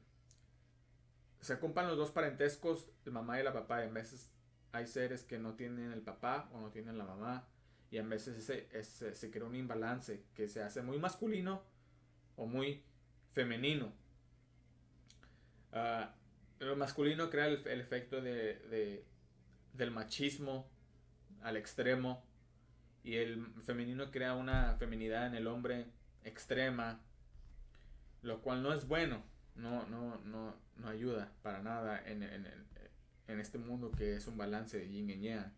se 1.40 1.54
ocupan 1.54 1.88
los 1.88 1.98
dos 1.98 2.10
parentescos, 2.10 2.88
el 3.06 3.12
mamá 3.12 3.40
y 3.40 3.44
la 3.44 3.54
papá, 3.54 3.78
a 3.78 3.86
veces 3.86 4.32
hay 4.72 4.88
seres 4.88 5.24
que 5.24 5.38
no 5.38 5.54
tienen 5.54 5.92
el 5.92 6.02
papá 6.02 6.50
o 6.52 6.60
no 6.60 6.70
tienen 6.72 6.98
la 6.98 7.06
mamá, 7.06 7.48
y 7.92 8.00
a 8.00 8.04
veces 8.04 8.44
se 9.20 9.32
crea 9.32 9.46
un 9.46 9.56
imbalance 9.56 10.24
que 10.34 10.48
se 10.48 10.64
hace 10.64 10.82
muy 10.82 10.98
masculino 10.98 11.62
o 12.38 12.48
muy 12.48 12.84
femenino. 13.34 13.94
Ah, 15.72 16.16
lo 16.60 16.76
masculino 16.76 17.30
crea 17.30 17.46
el, 17.46 17.80
efecto 17.80 18.20
de- 18.20 19.06
del 19.74 19.92
machismo 19.92 20.68
al 21.44 21.56
extremo 21.56 22.24
y 23.04 23.16
el 23.16 23.46
femenino 23.62 24.10
crea 24.10 24.34
una 24.34 24.76
feminidad 24.76 25.28
en 25.28 25.36
el 25.36 25.46
hombre 25.46 25.86
extrema, 26.24 27.00
lo 28.22 28.42
cual 28.42 28.62
no 28.64 28.74
es 28.74 28.88
bueno, 28.88 29.22
no, 29.56 29.86
no, 29.88 30.18
no, 30.26 30.56
no 30.78 30.88
ayuda 30.90 31.32
para 31.42 31.62
nada 31.62 32.02
en, 32.06 32.24
en, 32.24 32.46
en- 33.28 33.40
este 33.40 33.58
mundo 33.60 33.92
que 33.92 34.16
es 34.16 34.26
un 34.28 34.38
balance 34.38 34.78
de 34.78 34.90
yin 34.90 35.10
y 35.10 35.20
yang. 35.22 35.52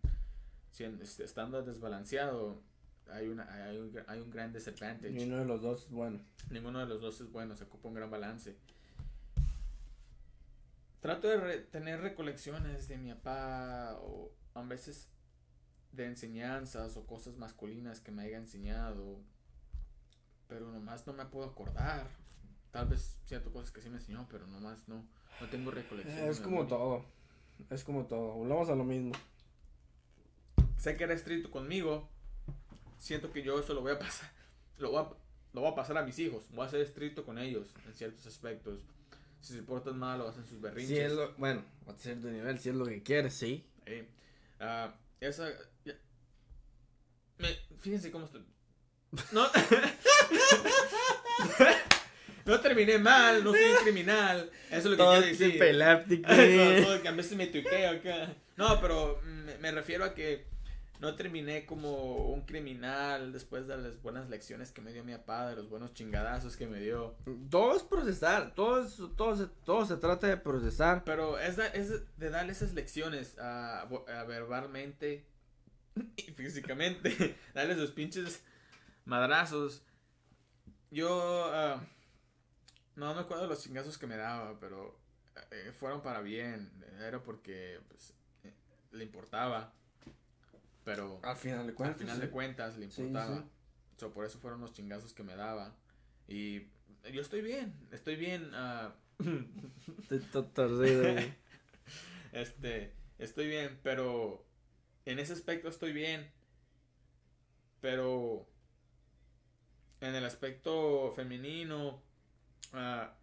Siendo- 0.72 1.04
estando 1.04 1.62
desbalanceado, 1.64 2.62
hay, 3.10 3.28
una, 3.30 3.44
hay, 3.66 3.78
un, 3.78 3.92
hay 4.08 4.20
un 4.20 4.30
gran 4.30 4.52
disadvantage. 4.54 5.12
Y 5.14 5.24
uno 5.24 5.38
de 5.38 5.46
los 5.46 5.62
dos 5.62 5.84
es 5.86 5.90
bueno. 5.92 6.20
Ninguno 6.50 6.80
de 6.80 6.86
los 6.86 7.00
dos 7.02 7.20
es 7.22 7.32
bueno, 7.32 7.56
se 7.56 7.64
ocupa 7.64 7.88
un 7.88 7.94
gran 7.96 8.12
balance. 8.12 8.56
Trato 11.00 11.28
de 11.28 11.38
re- 11.38 11.60
tener 11.62 12.00
recolecciones 12.02 12.88
de 12.88 12.98
mi 12.98 13.12
papá 13.14 13.98
o 14.02 14.32
a 14.54 14.62
veces 14.64 15.08
de 15.94 16.06
enseñanzas 16.06 16.96
o 16.98 17.08
cosas 17.08 17.36
masculinas 17.38 18.00
que 18.02 18.12
me 18.12 18.24
haya 18.24 18.38
enseñado, 18.38 19.20
pero 20.48 20.72
nomás 20.72 21.08
no 21.08 21.14
me 21.14 21.26
puedo 21.26 21.46
acordar. 21.50 22.08
Tal 22.72 22.88
vez 22.88 23.18
ciertas 23.26 23.52
cosas 23.52 23.72
que 23.72 23.82
sí 23.82 23.90
me 23.90 23.98
enseñó, 23.98 24.28
pero 24.32 24.48
nomás 24.48 24.88
no, 24.88 25.06
no 25.42 25.50
tengo 25.50 25.72
recolección. 25.72 26.30
Es 26.30 26.40
como 26.40 26.64
memoria. 26.64 26.70
todo. 26.70 27.06
Es 27.70 27.84
como 27.84 28.06
todo. 28.06 28.34
Volvamos 28.36 28.70
a 28.70 28.76
lo 28.76 28.84
mismo. 28.84 29.12
sé 30.78 30.96
que 30.96 31.04
era 31.04 31.14
estricto 31.14 31.52
conmigo, 31.52 32.10
siento 32.98 33.32
que 33.32 33.44
yo 33.44 33.60
eso 33.60 33.74
lo 33.74 33.82
voy 33.82 33.92
a 33.92 34.00
pasar, 34.00 34.32
lo 34.78 34.92
voy 34.92 35.04
a, 35.04 35.10
lo 35.54 35.62
voy 35.62 35.72
a 35.72 35.76
pasar 35.76 35.98
a 35.98 36.04
mis 36.04 36.18
hijos, 36.20 36.46
voy 36.52 36.66
a 36.66 36.70
ser 36.70 36.82
estricto 36.82 37.26
con 37.26 37.38
ellos 37.38 37.74
en 37.86 37.94
ciertos 37.94 38.26
aspectos. 38.26 38.80
Si 39.42 39.54
se 39.54 39.64
portan 39.64 39.98
mal 39.98 40.22
o 40.22 40.28
hacen 40.28 40.46
sus 40.46 40.62
berrinches. 40.62 40.98
Si 40.98 41.04
es 41.04 41.12
lo, 41.14 41.34
bueno, 41.36 41.64
a 41.88 41.94
cierto 41.94 42.30
nivel, 42.30 42.60
si 42.60 42.70
es 42.70 42.76
lo 42.76 42.86
que 42.86 43.02
quieres, 43.04 43.34
sí. 43.34 43.66
Eh, 43.88 44.08
ah, 44.60 44.94
esa. 45.20 45.50
ya- 45.84 45.98
me- 47.40 47.58
fíjense 47.80 48.12
cómo 48.12 48.26
estoy. 48.26 48.46
No. 49.32 49.48
no 52.46 52.60
terminé 52.60 52.98
mal, 52.98 53.44
no 53.44 53.52
soy 53.52 53.62
un 53.64 53.78
criminal. 53.84 54.50
Eso 54.70 54.78
es 54.78 54.86
lo 54.86 54.92
que 54.92 54.98
quiero 55.12 55.22
decir. 55.48 55.60
No, 56.84 56.96
no, 56.96 57.02
que 57.02 57.08
a 57.08 57.12
veces 57.12 57.38
me 57.38 57.48
tuiteo 57.48 57.92
acá. 57.92 58.34
No, 58.58 58.80
pero 58.82 59.20
me, 59.24 59.58
me 59.58 59.72
refiero 59.72 60.04
a 60.06 60.14
que 60.14 60.46
no 61.00 61.16
terminé 61.16 61.66
como 61.66 62.28
un 62.32 62.42
criminal 62.46 63.32
después 63.34 63.66
de 63.68 63.76
las 63.76 64.00
buenas 64.04 64.30
lecciones 64.30 64.72
que 64.72 64.82
me 64.82 64.94
dio 64.94 65.04
mi 65.04 65.14
papá, 65.14 65.50
de 65.50 65.56
los 65.56 65.68
buenos 65.68 65.94
chingadazos 65.96 66.56
que 66.56 66.68
me 66.68 66.80
dio. 66.80 67.16
Todo 67.50 67.76
es 67.76 67.82
procesar, 67.82 68.54
todo, 68.54 68.84
es- 68.84 69.02
todo, 69.18 69.36
se, 69.36 69.48
todo 69.66 69.84
se 69.88 69.98
trata 69.98 70.28
de 70.28 70.38
procesar. 70.38 71.04
Pero 71.04 71.40
es 71.40 71.56
de, 71.58 71.66
es 71.74 71.90
de 72.18 72.30
darle 72.30 72.52
esas 72.52 72.74
lecciones 72.74 73.38
a, 73.40 73.82
a 73.82 74.24
verbalmente 74.26 75.26
y 76.18 76.22
físicamente. 76.34 77.36
darle 77.56 77.74
esos 77.74 77.90
pinches 77.92 78.44
madrazos. 79.06 79.82
Yo 80.92 81.46
ah, 81.52 81.82
no 83.08 83.16
me 83.16 83.22
acuerdo 83.22 83.44
de 83.44 83.50
los 83.50 83.62
chingazos 83.64 83.98
que 83.98 84.08
me 84.08 84.18
daba, 84.18 84.60
pero 84.60 84.98
eh, 85.52 85.72
fueron 85.78 86.02
para 86.02 86.22
bien. 86.22 86.72
Era 87.00 87.22
porque 87.24 87.80
pues, 87.88 88.14
eh, 88.44 88.54
le 88.92 89.04
importaba. 89.04 89.74
Pero 90.84 91.20
Al 91.24 91.36
final 91.36 91.66
de 91.66 91.70
al 91.72 91.76
cuentas. 91.76 91.98
final 91.98 92.16
sí. 92.16 92.22
de 92.22 92.30
cuentas 92.30 92.78
le 92.78 92.86
importaba. 92.86 93.38
sí. 93.38 93.44
So, 93.98 94.12
por 94.12 94.26
eso 94.26 94.40
fueron 94.40 94.62
los 94.62 94.74
chingazos 94.74 95.14
que 95.14 95.24
me 95.24 95.36
daba. 95.36 95.76
Y 96.28 96.68
yo 97.14 97.22
estoy 97.22 97.42
bien, 97.42 97.74
estoy 97.92 98.16
bien. 98.16 98.50
ah, 98.54 98.94
Estoy 100.10 100.20
torcido. 100.54 101.16
Este, 102.32 102.94
estoy 103.20 103.48
bien, 103.48 103.78
pero 103.84 104.46
en 105.06 105.20
ese 105.20 105.34
aspecto 105.34 105.68
estoy 105.68 105.92
bien. 105.92 106.32
Pero 107.82 108.48
en 110.00 110.16
el 110.16 110.24
aspecto 110.26 111.12
femenino, 111.16 112.02
ah, 112.74 113.14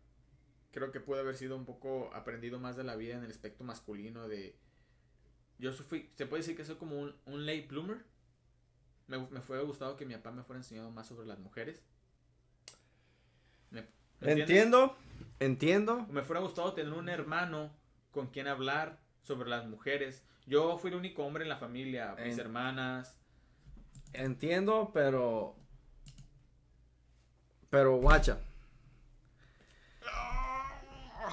creo 0.71 0.91
que 0.93 1.01
puede 1.01 1.21
haber 1.23 1.37
sido 1.37 1.57
un 1.57 1.65
poco 1.65 2.11
aprendido 2.15 2.59
más 2.59 2.77
de 2.77 2.85
la 2.85 2.97
vida 2.97 3.17
en 3.17 3.25
el 3.25 3.31
aspecto 3.31 3.65
masculino 3.65 4.29
de... 4.29 4.57
Yo 5.59 5.73
fui, 5.73 6.09
se 6.17 6.27
puede 6.27 6.43
decir 6.43 6.57
que 6.57 6.65
soy 6.65 6.77
como 6.77 7.01
un, 7.01 7.15
un 7.27 7.45
late 7.47 7.67
bloomer. 7.69 8.05
Me, 9.09 9.19
me 9.29 9.41
fue 9.41 9.61
gustado 9.65 9.97
que 9.97 10.07
mi 10.07 10.15
papá 10.15 10.31
me 10.31 10.43
fuera 10.45 10.61
enseñando 10.61 10.91
más 10.91 11.09
sobre 11.09 11.27
las 11.27 11.39
mujeres. 11.41 11.81
¿Me- 13.71 13.81
me 13.81 13.87
entiendes? 14.33 14.41
Entiendo, 14.51 14.97
entiendo. 15.41 16.07
Me 16.11 16.23
fuera 16.23 16.41
gustado 16.41 16.75
tener 16.75 16.93
un 16.93 17.09
hermano 17.09 17.73
con 18.13 18.29
quien 18.29 18.47
hablar 18.47 19.01
sobre 19.23 19.49
las 19.49 19.67
mujeres. 19.67 20.23
Yo 20.47 20.79
fui 20.79 20.91
el 20.91 20.97
único 20.97 21.25
hombre 21.25 21.43
en 21.43 21.49
la 21.49 21.57
familia, 21.59 22.15
mis 22.23 22.35
En- 22.35 22.41
hermanas. 22.41 23.17
Entiendo, 24.13 24.91
pero. 24.95 25.57
Pero, 27.71 27.97
guacha. 27.97 28.39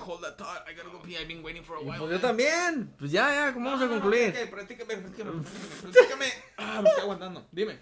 Hold 0.06 0.22
that 0.24 0.38
thought, 0.38 0.64
I 0.68 0.74
gotta 0.74 0.90
go 0.90 1.00
pee, 1.00 1.18
I've 1.18 1.28
been 1.28 1.44
waiting 1.44 1.64
for 1.64 1.78
a 1.78 1.82
Y 1.82 1.86
while. 1.86 2.00
Pues 2.00 2.12
yo 2.12 2.20
también. 2.20 2.94
Pues 2.98 3.12
ya, 3.12 3.30
ya, 3.34 3.54
¿cómo 3.54 3.72
vamos 3.72 3.86
a 3.86 3.90
concluir? 3.90 4.34
Practícame, 4.50 4.98
practícame, 4.98 5.44
practícame. 5.82 6.26
Ah, 6.58 6.82
me 6.82 6.90
estoy 6.90 7.04
aguantando. 7.04 7.46
Dime. 7.52 7.80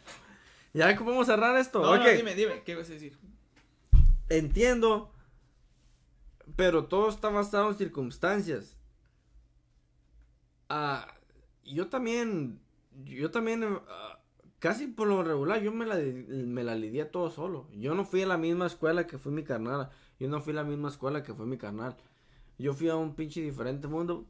Ya, 0.74 0.96
¿cómo 0.96 1.12
vamos 1.12 1.30
a 1.30 1.34
cerrar 1.34 1.56
esto? 1.58 1.82
No, 1.82 1.94
dime, 2.04 2.34
dime, 2.36 2.64
¿qué 2.66 2.76
vas 2.76 2.90
a 2.90 2.94
decir? 2.94 3.18
Entiendo. 4.30 5.12
Pero 6.56 6.86
todo 6.86 7.10
está 7.10 7.30
basado 7.30 7.70
en 7.70 7.78
circunstancias. 7.78 8.76
Ah, 10.70 11.08
yo 11.64 11.88
también. 11.88 12.60
Yo 13.06 13.32
también. 13.32 13.64
ah, 13.64 14.20
casi 14.60 14.88
por 14.88 15.08
lo 15.08 15.24
regular, 15.24 15.62
yo 15.62 15.72
me 15.72 15.86
la, 15.86 15.96
me 15.98 16.64
la 16.64 16.76
lidié 16.76 17.06
todo 17.06 17.30
solo. 17.30 17.68
Yo 17.74 17.94
no 17.96 18.06
fui 18.06 18.24
a 18.24 18.28
la 18.28 18.38
misma 18.38 18.66
escuela 18.66 19.06
que 19.08 19.18
fue 19.18 19.32
mi 19.32 19.44
carnal. 19.44 19.90
Yo 20.20 20.28
no 20.28 20.42
fui 20.42 20.54
a 20.54 20.58
la 20.58 20.64
misma 20.64 20.90
escuela 20.90 21.22
que 21.22 21.34
fue 21.34 21.46
mi 21.46 21.58
carnal. 21.58 21.98
Yo 22.58 22.74
fui 22.74 22.90
a 22.90 22.96
un 22.96 23.16
pinche 23.16 23.42
diferente 23.42 23.88
mundo. 23.88 24.26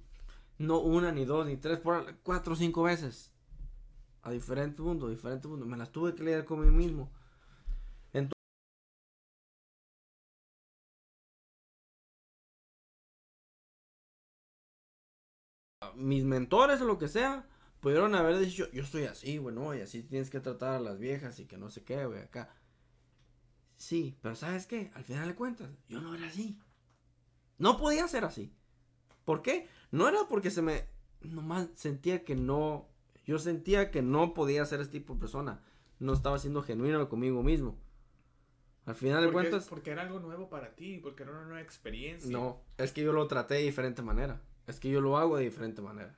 No 0.59 0.79
una, 0.79 1.11
ni 1.11 1.25
dos, 1.25 1.45
ni 1.47 1.57
tres, 1.57 1.79
por 1.79 2.17
cuatro 2.23 2.53
o 2.53 2.55
cinco 2.55 2.83
veces. 2.83 3.31
A 4.23 4.31
diferente 4.31 4.81
mundo, 4.81 5.09
diferente 5.09 5.47
mundo. 5.47 5.65
Me 5.65 5.77
las 5.77 5.91
tuve 5.91 6.15
que 6.15 6.23
lidiar 6.23 6.45
con 6.45 6.61
mí 6.61 6.71
mismo. 6.71 7.11
mis 15.95 16.23
mentores 16.23 16.81
o 16.81 16.85
lo 16.85 16.97
que 16.97 17.07
sea, 17.07 17.47
pudieron 17.79 18.15
haber 18.15 18.37
dicho, 18.39 18.69
yo 18.71 18.85
soy 18.85 19.05
así, 19.05 19.37
güey, 19.37 19.55
no, 19.55 19.73
y 19.75 19.81
así 19.81 20.03
tienes 20.03 20.29
que 20.29 20.39
tratar 20.39 20.75
a 20.75 20.79
las 20.79 20.99
viejas 20.99 21.39
y 21.39 21.45
que 21.45 21.57
no 21.57 21.69
sé 21.69 21.83
qué, 21.83 22.05
güey, 22.05 22.21
acá. 22.21 22.49
Sí, 23.77 24.17
pero 24.21 24.35
¿sabes 24.35 24.65
qué? 24.65 24.91
Al 24.95 25.03
final 25.03 25.27
de 25.27 25.35
cuentas, 25.35 25.69
yo 25.87 26.01
no 26.01 26.15
era 26.15 26.25
así. 26.27 26.57
No 27.57 27.77
podía 27.77 28.07
ser 28.07 28.25
así. 28.25 28.53
¿Por 29.25 29.41
qué? 29.41 29.67
No 29.91 30.07
era 30.07 30.19
porque 30.29 30.51
se 30.51 30.61
me... 30.61 30.85
Nomás 31.21 31.69
sentía 31.75 32.23
que 32.23 32.35
no... 32.35 32.89
Yo 33.25 33.39
sentía 33.39 33.91
que 33.91 34.01
no 34.01 34.33
podía 34.33 34.65
ser 34.65 34.81
este 34.81 34.99
tipo 34.99 35.13
de 35.13 35.19
persona. 35.21 35.63
No 35.99 36.13
estaba 36.13 36.39
siendo 36.39 36.61
genuino 36.61 37.07
conmigo 37.07 37.41
mismo. 37.43 37.77
Al 38.85 38.95
final 38.95 39.25
de 39.25 39.31
cuentas... 39.31 39.67
porque 39.69 39.91
era 39.91 40.01
algo 40.01 40.19
nuevo 40.19 40.49
para 40.49 40.75
ti, 40.75 40.97
porque 40.97 41.23
era 41.23 41.31
una 41.31 41.43
nueva 41.43 41.61
experiencia. 41.61 42.29
No, 42.29 42.61
es 42.77 42.91
que 42.91 43.01
yo 43.01 43.13
lo 43.13 43.27
traté 43.27 43.55
de 43.55 43.61
diferente 43.61 44.01
manera. 44.01 44.41
Es 44.67 44.79
que 44.79 44.89
yo 44.89 44.99
lo 44.99 45.17
hago 45.17 45.37
de 45.37 45.45
diferente 45.45 45.81
manera. 45.81 46.17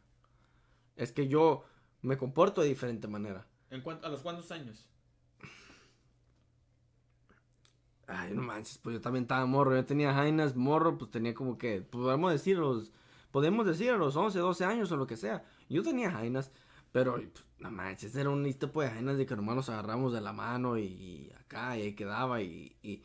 Es 0.95 1.11
que 1.11 1.27
yo 1.27 1.63
me 2.01 2.17
comporto 2.17 2.61
de 2.61 2.69
diferente 2.69 3.07
manera. 3.07 3.47
¿En 3.69 3.81
cuánto, 3.81 4.07
¿A 4.07 4.09
los 4.09 4.21
cuántos 4.21 4.51
años? 4.51 4.87
Ay, 8.07 8.33
no 8.33 8.41
manches, 8.41 8.77
pues 8.77 8.95
yo 8.95 9.01
también 9.01 9.23
estaba 9.23 9.45
morro. 9.45 9.75
Yo 9.75 9.85
tenía 9.85 10.13
jainas, 10.13 10.55
morro, 10.55 10.97
pues 10.97 11.11
tenía 11.11 11.33
como 11.33 11.57
que, 11.57 11.81
podemos 11.81 12.31
decir, 12.31 12.57
los, 12.57 12.91
podemos 13.31 13.65
decir 13.65 13.91
a 13.91 13.97
los 13.97 14.15
11, 14.15 14.39
12 14.39 14.65
años 14.65 14.91
o 14.91 14.97
lo 14.97 15.07
que 15.07 15.17
sea. 15.17 15.43
Yo 15.69 15.81
tenía 15.81 16.11
jainas, 16.11 16.51
pero 16.91 17.13
pues, 17.13 17.45
no 17.59 17.71
manches, 17.71 18.15
era 18.15 18.29
un 18.29 18.43
tipo 18.53 18.81
de 18.81 18.89
jainas 18.89 19.17
de 19.17 19.25
que 19.25 19.35
nomás 19.35 19.55
nos 19.55 19.69
agarramos 19.69 20.13
de 20.13 20.21
la 20.21 20.33
mano 20.33 20.77
y, 20.77 20.83
y 20.83 21.31
acá 21.39 21.77
y 21.77 21.81
ahí 21.81 21.93
quedaba. 21.93 22.41
Y, 22.41 22.75
y, 22.83 23.03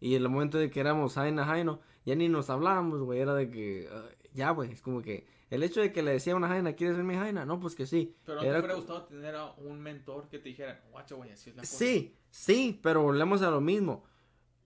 y 0.00 0.14
en 0.14 0.22
el 0.22 0.28
momento 0.28 0.58
de 0.58 0.70
que 0.70 0.80
éramos 0.80 1.14
jaina, 1.14 1.44
jaino, 1.44 1.80
ya 2.04 2.14
ni 2.14 2.28
nos 2.28 2.48
hablábamos, 2.50 3.00
güey. 3.02 3.20
Era 3.20 3.34
de 3.34 3.50
que, 3.50 3.88
ah, 3.92 4.08
ya, 4.32 4.50
güey, 4.50 4.72
es 4.72 4.80
como 4.80 5.02
que 5.02 5.26
el 5.50 5.62
hecho 5.62 5.80
de 5.80 5.92
que 5.92 6.02
le 6.02 6.12
decía 6.12 6.34
a 6.34 6.36
una 6.36 6.48
jaina, 6.48 6.74
¿quieres 6.74 6.96
ser 6.96 7.04
mi 7.04 7.14
jaina? 7.14 7.44
No, 7.44 7.58
pues 7.58 7.74
que 7.74 7.86
sí. 7.86 8.14
Pero 8.24 8.40
¿no 8.40 8.42
Era 8.42 8.54
te 8.54 8.60
hubiera 8.60 8.74
gustado 8.74 9.04
tener 9.04 9.34
a 9.34 9.52
un 9.52 9.80
mentor 9.80 10.28
que 10.28 10.38
te 10.38 10.50
dijera, 10.50 10.82
guacho, 10.90 11.16
güey, 11.16 11.30
así 11.30 11.50
es 11.50 11.56
la 11.56 11.62
cosa. 11.62 11.76
Sí, 11.76 12.14
sí, 12.30 12.78
pero 12.82 13.02
volvemos 13.02 13.42
a 13.42 13.50
lo 13.50 13.60
mismo. 13.60 14.04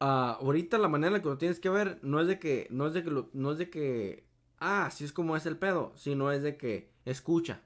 Ah, 0.04 0.36
ahorita 0.40 0.78
la 0.78 0.88
manera 0.88 1.08
en 1.08 1.12
la 1.14 1.22
que 1.22 1.28
lo 1.28 1.38
tienes 1.38 1.60
que 1.60 1.68
ver 1.70 2.00
no 2.02 2.20
es 2.20 2.26
de 2.26 2.38
que, 2.40 2.66
no 2.70 2.88
es 2.88 2.92
de 2.94 3.04
que, 3.04 3.10
lo- 3.10 3.30
no 3.32 3.52
es 3.52 3.58
de 3.58 3.70
que, 3.70 4.26
ah, 4.58 4.86
así 4.86 5.04
es 5.04 5.12
como 5.12 5.36
es 5.36 5.46
el 5.46 5.56
pedo, 5.58 5.92
sino 5.94 6.32
es 6.32 6.42
de 6.42 6.56
que 6.56 6.90
escucha, 7.04 7.62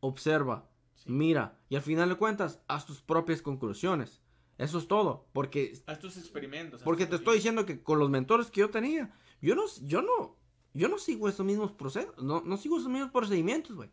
observa, 0.00 0.68
Sí. 0.96 1.10
mira 1.12 1.58
y 1.68 1.76
al 1.76 1.82
final 1.82 2.08
de 2.08 2.16
cuentas 2.16 2.60
haz 2.66 2.84
tus 2.86 3.00
propias 3.00 3.42
conclusiones. 3.42 4.20
Eso 4.58 4.78
es 4.78 4.88
todo. 4.88 5.28
Porque, 5.32 5.72
Haz 5.86 6.00
tus 6.00 6.16
experimentos. 6.16 6.82
porque 6.82 7.06
te 7.06 7.14
estoy 7.14 7.36
diciendo 7.36 7.64
que 7.64 7.80
con 7.80 8.00
los 8.00 8.10
mentores 8.10 8.50
que 8.50 8.60
yo 8.60 8.70
tenía, 8.70 9.12
yo 9.40 9.54
no, 9.54 9.62
yo 9.84 10.02
no, 10.02 10.36
yo 10.74 10.88
no 10.88 10.98
sigo 10.98 11.28
esos 11.28 11.46
mismos 11.46 11.70
procesos, 11.70 12.20
no, 12.20 12.40
no 12.44 12.56
sigo 12.56 12.78
esos 12.78 12.90
mismos 12.90 13.12
procedimientos, 13.12 13.76
güey. 13.76 13.90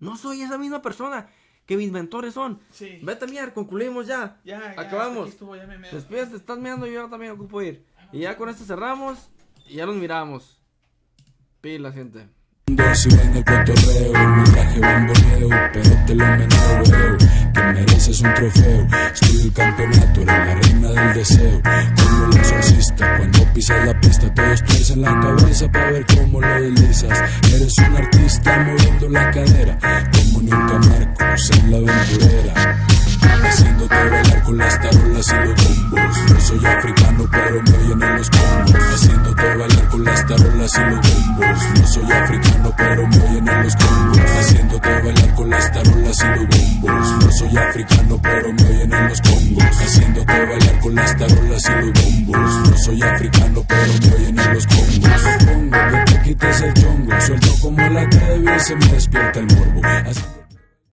No 0.00 0.16
soy 0.16 0.40
esa 0.40 0.56
misma 0.56 0.80
persona 0.80 1.28
que 1.66 1.76
mis 1.76 1.90
mentores 1.90 2.32
son. 2.34 2.60
Sí. 2.70 2.98
Vete 3.02 3.24
a 3.24 3.28
mirar, 3.28 3.52
concluimos 3.52 4.06
ya. 4.06 4.38
Ya, 4.44 4.58
ya, 4.60 4.68
hasta 4.70 4.82
Acabamos. 4.82 5.28
estuvo, 5.28 5.56
ya 5.56 5.66
me. 5.66 5.78
Despídete, 5.78 6.36
estás 6.36 6.58
mirando, 6.58 6.86
yo 6.86 7.08
también 7.08 7.32
ocupo 7.32 7.60
ir. 7.62 7.84
Y 8.12 8.20
ya 8.20 8.36
con 8.36 8.48
esto 8.48 8.64
cerramos 8.64 9.28
y 9.68 9.74
ya 9.74 9.86
nos 9.86 9.96
miramos. 9.96 10.60
Pila, 11.60 11.90
gente. 11.92 12.28
Si 12.94 13.08
va 13.14 13.22
en 13.22 13.36
el 13.36 13.44
cotorreo, 13.44 14.12
mi 14.28 14.44
traje 14.44 14.80
bamboleo, 14.80 15.48
pero 15.72 15.90
te 16.06 16.14
lo 16.14 16.24
meneo, 16.24 17.16
que 17.56 17.62
mereces 17.72 18.20
un 18.20 18.34
trofeo. 18.34 18.86
Estoy 19.14 19.40
el 19.42 19.52
campeonato, 19.52 20.20
eres 20.20 20.26
la 20.26 20.54
reina 20.54 20.88
del 20.90 21.14
deseo. 21.14 21.62
Como 21.62 22.32
el 22.32 22.38
exorcista, 22.38 23.16
cuando 23.16 23.52
pisas 23.54 23.86
la 23.86 24.00
pista, 24.00 24.34
todos 24.34 24.64
tuercen 24.64 25.00
la 25.02 25.20
cabeza 25.20 25.72
para 25.72 25.90
ver 25.90 26.06
cómo 26.06 26.40
lo 26.40 26.60
deslizas. 26.60 27.22
Eres 27.54 27.74
un 27.78 27.96
artista 27.96 28.58
moviendo 28.58 29.08
la 29.08 29.30
cadera, 29.30 29.78
como 30.12 30.42
nunca 30.42 30.78
Marcos 30.78 31.50
en 31.50 31.70
la 31.70 31.76
aventurera. 31.78 32.95
Haciéndote 33.22 33.94
bailar 33.94 34.42
con 34.42 34.58
las 34.58 34.80
tarolas 34.80 35.26
y 35.28 35.46
los 35.46 35.90
bombos. 35.90 36.30
No 36.30 36.40
soy 36.40 36.66
africano, 36.66 37.28
pero 37.30 37.62
me 37.62 37.76
oyen 37.78 38.02
en 38.02 38.16
los 38.16 38.30
combos. 38.30 38.82
Haciéndote 38.94 39.42
bailar 39.56 39.88
con 39.88 40.04
las 40.04 40.26
tarolas 40.26 40.72
y 40.76 40.80
los 40.80 41.00
bombos. 41.14 41.80
No 41.80 41.86
soy 41.86 42.12
africano, 42.12 42.74
pero 42.76 43.06
me 43.06 43.16
oyen 43.16 43.48
en 43.48 43.62
los 43.62 43.76
combos. 43.76 44.18
Haciéndote 44.38 44.88
bailar 44.88 45.34
con 45.34 45.50
las 45.50 45.72
tarolas 45.72 46.18
y 46.18 46.26
los 46.26 46.80
bombos. 46.82 47.24
No 47.24 47.32
soy 47.32 47.56
africano, 47.56 48.20
pero 48.22 48.52
me 48.52 48.62
oyen 48.62 48.92
en 48.92 49.08
los 49.08 49.20
combos. 49.20 49.64
Haciéndote 49.64 50.46
bailar 50.46 50.80
con 50.80 50.94
las 50.94 51.16
tarolas 51.16 51.62
y 51.64 51.86
los 51.86 52.26
bombos. 52.26 52.70
No 52.70 52.78
soy 52.78 53.02
africano, 53.02 53.64
pero 53.66 53.92
me 54.00 54.14
oyen 54.14 54.38
en 54.38 54.54
los 54.54 54.66
combos. 54.66 55.20
Supongo 55.38 55.76
que 55.90 56.12
te 56.12 56.22
quites 56.22 56.60
el 56.60 56.74
chongo. 56.74 57.20
Suelto 57.20 57.52
como 57.60 57.88
la 57.88 58.08
trevi 58.08 58.50
y 58.56 58.60
se 58.60 58.76
me 58.76 58.86
despierta 58.86 59.40
el 59.40 59.46
morbo. 59.46 59.80